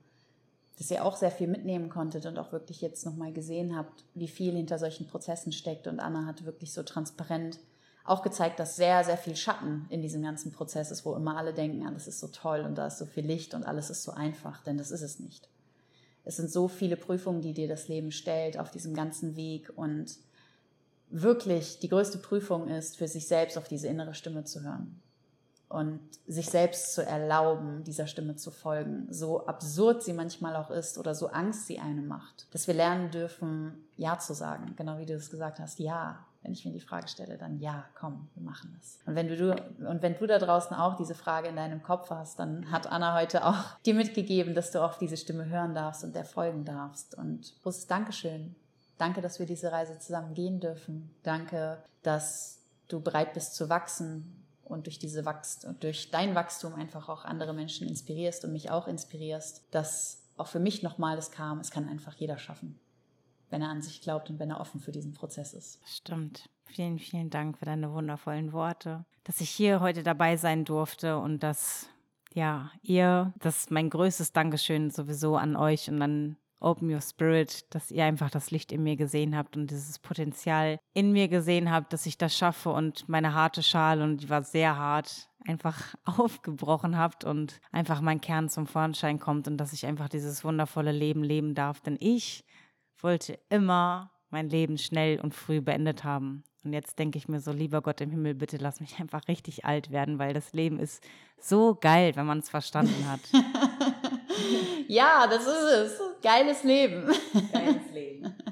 dass 0.78 0.90
ihr 0.90 1.04
auch 1.04 1.16
sehr 1.16 1.30
viel 1.30 1.46
mitnehmen 1.46 1.88
konntet 1.88 2.26
und 2.26 2.38
auch 2.38 2.52
wirklich 2.52 2.80
jetzt 2.80 3.06
nochmal 3.06 3.32
gesehen 3.32 3.76
habt, 3.76 4.04
wie 4.14 4.28
viel 4.28 4.54
hinter 4.54 4.78
solchen 4.78 5.06
Prozessen 5.06 5.52
steckt. 5.52 5.86
Und 5.86 6.00
Anna 6.00 6.26
hat 6.26 6.44
wirklich 6.44 6.72
so 6.72 6.82
transparent 6.82 7.60
auch 8.04 8.22
gezeigt, 8.22 8.58
dass 8.58 8.76
sehr, 8.76 9.04
sehr 9.04 9.16
viel 9.16 9.36
Schatten 9.36 9.86
in 9.88 10.02
diesem 10.02 10.22
ganzen 10.22 10.52
Prozess 10.52 10.90
ist, 10.90 11.04
wo 11.04 11.14
immer 11.14 11.36
alle 11.36 11.54
denken, 11.54 11.86
alles 11.86 12.06
ist 12.06 12.20
so 12.20 12.28
toll 12.28 12.60
und 12.60 12.76
da 12.76 12.88
ist 12.88 12.98
so 12.98 13.06
viel 13.06 13.24
Licht 13.24 13.54
und 13.54 13.64
alles 13.64 13.88
ist 13.88 14.02
so 14.02 14.12
einfach, 14.12 14.62
denn 14.62 14.76
das 14.76 14.90
ist 14.90 15.02
es 15.02 15.20
nicht. 15.20 15.48
Es 16.24 16.36
sind 16.36 16.50
so 16.50 16.68
viele 16.68 16.96
Prüfungen, 16.96 17.40
die 17.40 17.54
dir 17.54 17.68
das 17.68 17.88
Leben 17.88 18.10
stellt 18.10 18.58
auf 18.58 18.70
diesem 18.70 18.94
ganzen 18.94 19.36
Weg 19.36 19.70
und 19.74 20.16
wirklich 21.08 21.78
die 21.78 21.88
größte 21.88 22.18
Prüfung 22.18 22.68
ist, 22.68 22.96
für 22.96 23.08
sich 23.08 23.26
selbst 23.26 23.56
auf 23.56 23.68
diese 23.68 23.88
innere 23.88 24.14
Stimme 24.14 24.44
zu 24.44 24.62
hören 24.62 25.00
und 25.74 25.98
sich 26.28 26.46
selbst 26.46 26.94
zu 26.94 27.04
erlauben, 27.04 27.82
dieser 27.82 28.06
Stimme 28.06 28.36
zu 28.36 28.52
folgen, 28.52 29.08
so 29.10 29.44
absurd 29.46 30.04
sie 30.04 30.12
manchmal 30.12 30.54
auch 30.54 30.70
ist 30.70 30.98
oder 30.98 31.16
so 31.16 31.26
Angst 31.26 31.66
sie 31.66 31.80
einem 31.80 32.06
macht, 32.06 32.46
dass 32.52 32.68
wir 32.68 32.74
lernen 32.74 33.10
dürfen, 33.10 33.84
Ja 33.96 34.18
zu 34.18 34.34
sagen, 34.34 34.74
genau 34.76 34.98
wie 34.98 35.06
du 35.06 35.14
es 35.14 35.30
gesagt 35.30 35.58
hast, 35.58 35.78
Ja. 35.78 36.24
Wenn 36.42 36.52
ich 36.52 36.66
mir 36.66 36.72
die 36.72 36.80
Frage 36.80 37.08
stelle, 37.08 37.38
dann 37.38 37.58
ja, 37.58 37.86
komm, 37.98 38.28
wir 38.34 38.42
machen 38.42 38.76
das. 38.78 38.98
Und 39.06 39.14
wenn 39.14 39.28
du, 39.28 39.52
und 39.88 40.02
wenn 40.02 40.14
du 40.14 40.26
da 40.26 40.38
draußen 40.38 40.76
auch 40.76 40.94
diese 40.94 41.14
Frage 41.14 41.48
in 41.48 41.56
deinem 41.56 41.82
Kopf 41.82 42.10
hast, 42.10 42.38
dann 42.38 42.70
hat 42.70 42.86
Anna 42.86 43.14
heute 43.14 43.46
auch 43.46 43.56
dir 43.86 43.94
mitgegeben, 43.94 44.54
dass 44.54 44.70
du 44.70 44.84
auf 44.84 44.98
diese 44.98 45.16
Stimme 45.16 45.46
hören 45.46 45.74
darfst 45.74 46.04
und 46.04 46.14
der 46.14 46.26
folgen 46.26 46.66
darfst. 46.66 47.14
Und 47.14 47.54
großes 47.62 47.86
Dankeschön. 47.86 48.54
Danke, 48.98 49.22
dass 49.22 49.38
wir 49.38 49.46
diese 49.46 49.72
Reise 49.72 49.98
zusammen 49.98 50.34
gehen 50.34 50.60
dürfen. 50.60 51.14
Danke, 51.22 51.82
dass 52.02 52.58
du 52.88 53.00
bereit 53.00 53.32
bist 53.32 53.54
zu 53.54 53.70
wachsen 53.70 54.43
und 54.64 54.86
durch 54.86 54.98
diese 54.98 55.24
Wachst 55.24 55.64
und 55.64 55.82
durch 55.82 56.10
dein 56.10 56.34
Wachstum 56.34 56.74
einfach 56.74 57.08
auch 57.08 57.24
andere 57.24 57.52
Menschen 57.52 57.88
inspirierst 57.88 58.44
und 58.44 58.52
mich 58.52 58.70
auch 58.70 58.88
inspirierst, 58.88 59.66
dass 59.70 60.22
auch 60.36 60.48
für 60.48 60.60
mich 60.60 60.82
nochmal 60.82 61.16
das 61.16 61.30
kam, 61.30 61.60
es 61.60 61.70
kann 61.70 61.88
einfach 61.88 62.14
jeder 62.14 62.38
schaffen, 62.38 62.78
wenn 63.50 63.62
er 63.62 63.68
an 63.68 63.82
sich 63.82 64.00
glaubt 64.00 64.30
und 64.30 64.38
wenn 64.38 64.50
er 64.50 64.60
offen 64.60 64.80
für 64.80 64.92
diesen 64.92 65.12
Prozess 65.12 65.54
ist. 65.54 65.80
Stimmt. 65.86 66.48
Vielen, 66.64 66.98
vielen 66.98 67.30
Dank 67.30 67.58
für 67.58 67.66
deine 67.66 67.92
wundervollen 67.92 68.52
Worte, 68.52 69.04
dass 69.22 69.40
ich 69.40 69.50
hier 69.50 69.80
heute 69.80 70.02
dabei 70.02 70.36
sein 70.36 70.64
durfte 70.64 71.18
und 71.18 71.42
dass 71.42 71.88
ja, 72.32 72.72
ihr, 72.82 73.32
das 73.38 73.58
ist 73.58 73.70
mein 73.70 73.90
größtes 73.90 74.32
Dankeschön 74.32 74.90
sowieso 74.90 75.36
an 75.36 75.54
euch 75.54 75.88
und 75.88 76.02
an 76.02 76.36
Open 76.64 76.92
Your 76.92 77.00
Spirit, 77.00 77.72
dass 77.74 77.90
ihr 77.90 78.04
einfach 78.04 78.30
das 78.30 78.50
Licht 78.50 78.72
in 78.72 78.82
mir 78.82 78.96
gesehen 78.96 79.36
habt 79.36 79.56
und 79.56 79.70
dieses 79.70 79.98
Potenzial 79.98 80.78
in 80.94 81.12
mir 81.12 81.28
gesehen 81.28 81.70
habt, 81.70 81.92
dass 81.92 82.06
ich 82.06 82.18
das 82.18 82.36
schaffe 82.36 82.70
und 82.70 83.08
meine 83.08 83.34
harte 83.34 83.62
Schale, 83.62 84.02
und 84.02 84.22
die 84.22 84.30
war 84.30 84.42
sehr 84.42 84.76
hart, 84.76 85.28
einfach 85.46 85.94
aufgebrochen 86.04 86.96
habt 86.96 87.24
und 87.24 87.60
einfach 87.70 88.00
mein 88.00 88.20
Kern 88.20 88.48
zum 88.48 88.66
Vorschein 88.66 89.20
kommt 89.20 89.46
und 89.46 89.58
dass 89.58 89.72
ich 89.72 89.86
einfach 89.86 90.08
dieses 90.08 90.44
wundervolle 90.44 90.92
Leben 90.92 91.22
leben 91.22 91.54
darf. 91.54 91.80
Denn 91.80 91.96
ich 92.00 92.44
wollte 93.00 93.38
immer 93.50 94.10
mein 94.30 94.48
Leben 94.48 94.78
schnell 94.78 95.20
und 95.20 95.34
früh 95.34 95.60
beendet 95.60 96.02
haben. 96.02 96.44
Und 96.64 96.72
jetzt 96.72 96.98
denke 96.98 97.18
ich 97.18 97.28
mir 97.28 97.40
so, 97.40 97.52
lieber 97.52 97.82
Gott 97.82 98.00
im 98.00 98.10
Himmel, 98.10 98.34
bitte 98.34 98.56
lass 98.56 98.80
mich 98.80 98.98
einfach 99.00 99.28
richtig 99.28 99.64
alt 99.64 99.90
werden, 99.90 100.18
weil 100.18 100.32
das 100.32 100.52
Leben 100.52 100.78
ist 100.78 101.04
so 101.38 101.74
geil, 101.74 102.16
wenn 102.16 102.26
man 102.26 102.38
es 102.38 102.48
verstanden 102.48 103.06
hat. 103.08 103.20
ja, 104.88 105.26
das 105.26 105.42
ist 105.46 105.48
es. 105.48 106.00
Geiles 106.24 106.64
Leben. 106.64 107.06
Geiles 107.52 107.92
Leben. 107.92 108.34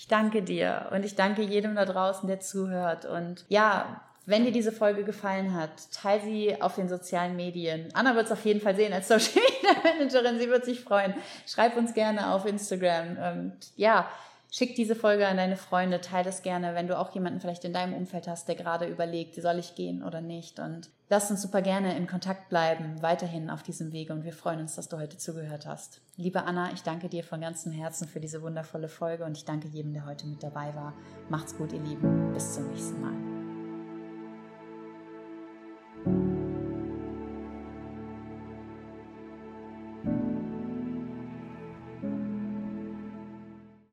Ich 0.00 0.06
danke 0.06 0.42
dir 0.42 0.88
und 0.92 1.04
ich 1.04 1.16
danke 1.16 1.42
jedem 1.42 1.74
da 1.74 1.84
draußen, 1.84 2.26
der 2.26 2.40
zuhört. 2.40 3.04
Und 3.04 3.44
ja, 3.48 4.00
wenn 4.24 4.44
dir 4.44 4.52
diese 4.52 4.72
Folge 4.72 5.04
gefallen 5.04 5.54
hat, 5.54 5.70
teile 5.92 6.22
sie 6.22 6.62
auf 6.62 6.76
den 6.76 6.88
sozialen 6.88 7.36
Medien. 7.36 7.88
Anna 7.92 8.14
wird 8.14 8.26
es 8.26 8.32
auf 8.32 8.42
jeden 8.46 8.62
Fall 8.62 8.74
sehen 8.74 8.94
als 8.94 9.08
Social 9.08 9.34
Media 9.34 9.82
Managerin. 9.82 10.38
Sie 10.38 10.48
wird 10.48 10.64
sich 10.64 10.80
freuen. 10.80 11.14
Schreib 11.46 11.76
uns 11.76 11.92
gerne 11.92 12.32
auf 12.32 12.46
Instagram. 12.46 13.18
Und 13.18 13.56
ja, 13.76 14.08
Schick 14.50 14.74
diese 14.76 14.94
Folge 14.94 15.28
an 15.28 15.36
deine 15.36 15.56
Freunde, 15.56 16.00
teile 16.00 16.30
es 16.30 16.42
gerne, 16.42 16.74
wenn 16.74 16.88
du 16.88 16.98
auch 16.98 17.14
jemanden 17.14 17.40
vielleicht 17.40 17.64
in 17.64 17.74
deinem 17.74 17.92
Umfeld 17.92 18.26
hast, 18.26 18.48
der 18.48 18.54
gerade 18.54 18.86
überlegt, 18.86 19.34
soll 19.34 19.58
ich 19.58 19.74
gehen 19.74 20.02
oder 20.02 20.22
nicht. 20.22 20.58
Und 20.58 20.88
lass 21.10 21.30
uns 21.30 21.42
super 21.42 21.60
gerne 21.60 21.96
in 21.96 22.06
Kontakt 22.06 22.48
bleiben, 22.48 23.02
weiterhin 23.02 23.50
auf 23.50 23.62
diesem 23.62 23.92
Wege. 23.92 24.14
Und 24.14 24.24
wir 24.24 24.32
freuen 24.32 24.60
uns, 24.60 24.74
dass 24.74 24.88
du 24.88 24.98
heute 24.98 25.18
zugehört 25.18 25.66
hast. 25.66 26.00
Liebe 26.16 26.44
Anna, 26.44 26.72
ich 26.72 26.82
danke 26.82 27.10
dir 27.10 27.24
von 27.24 27.42
ganzem 27.42 27.72
Herzen 27.72 28.08
für 28.08 28.20
diese 28.20 28.40
wundervolle 28.40 28.88
Folge 28.88 29.24
und 29.24 29.36
ich 29.36 29.44
danke 29.44 29.68
jedem, 29.68 29.92
der 29.92 30.06
heute 30.06 30.26
mit 30.26 30.42
dabei 30.42 30.74
war. 30.74 30.94
Macht's 31.28 31.56
gut, 31.56 31.72
ihr 31.72 31.80
Lieben. 31.80 32.32
Bis 32.32 32.54
zum 32.54 32.70
nächsten 32.70 33.00
Mal. 33.02 33.37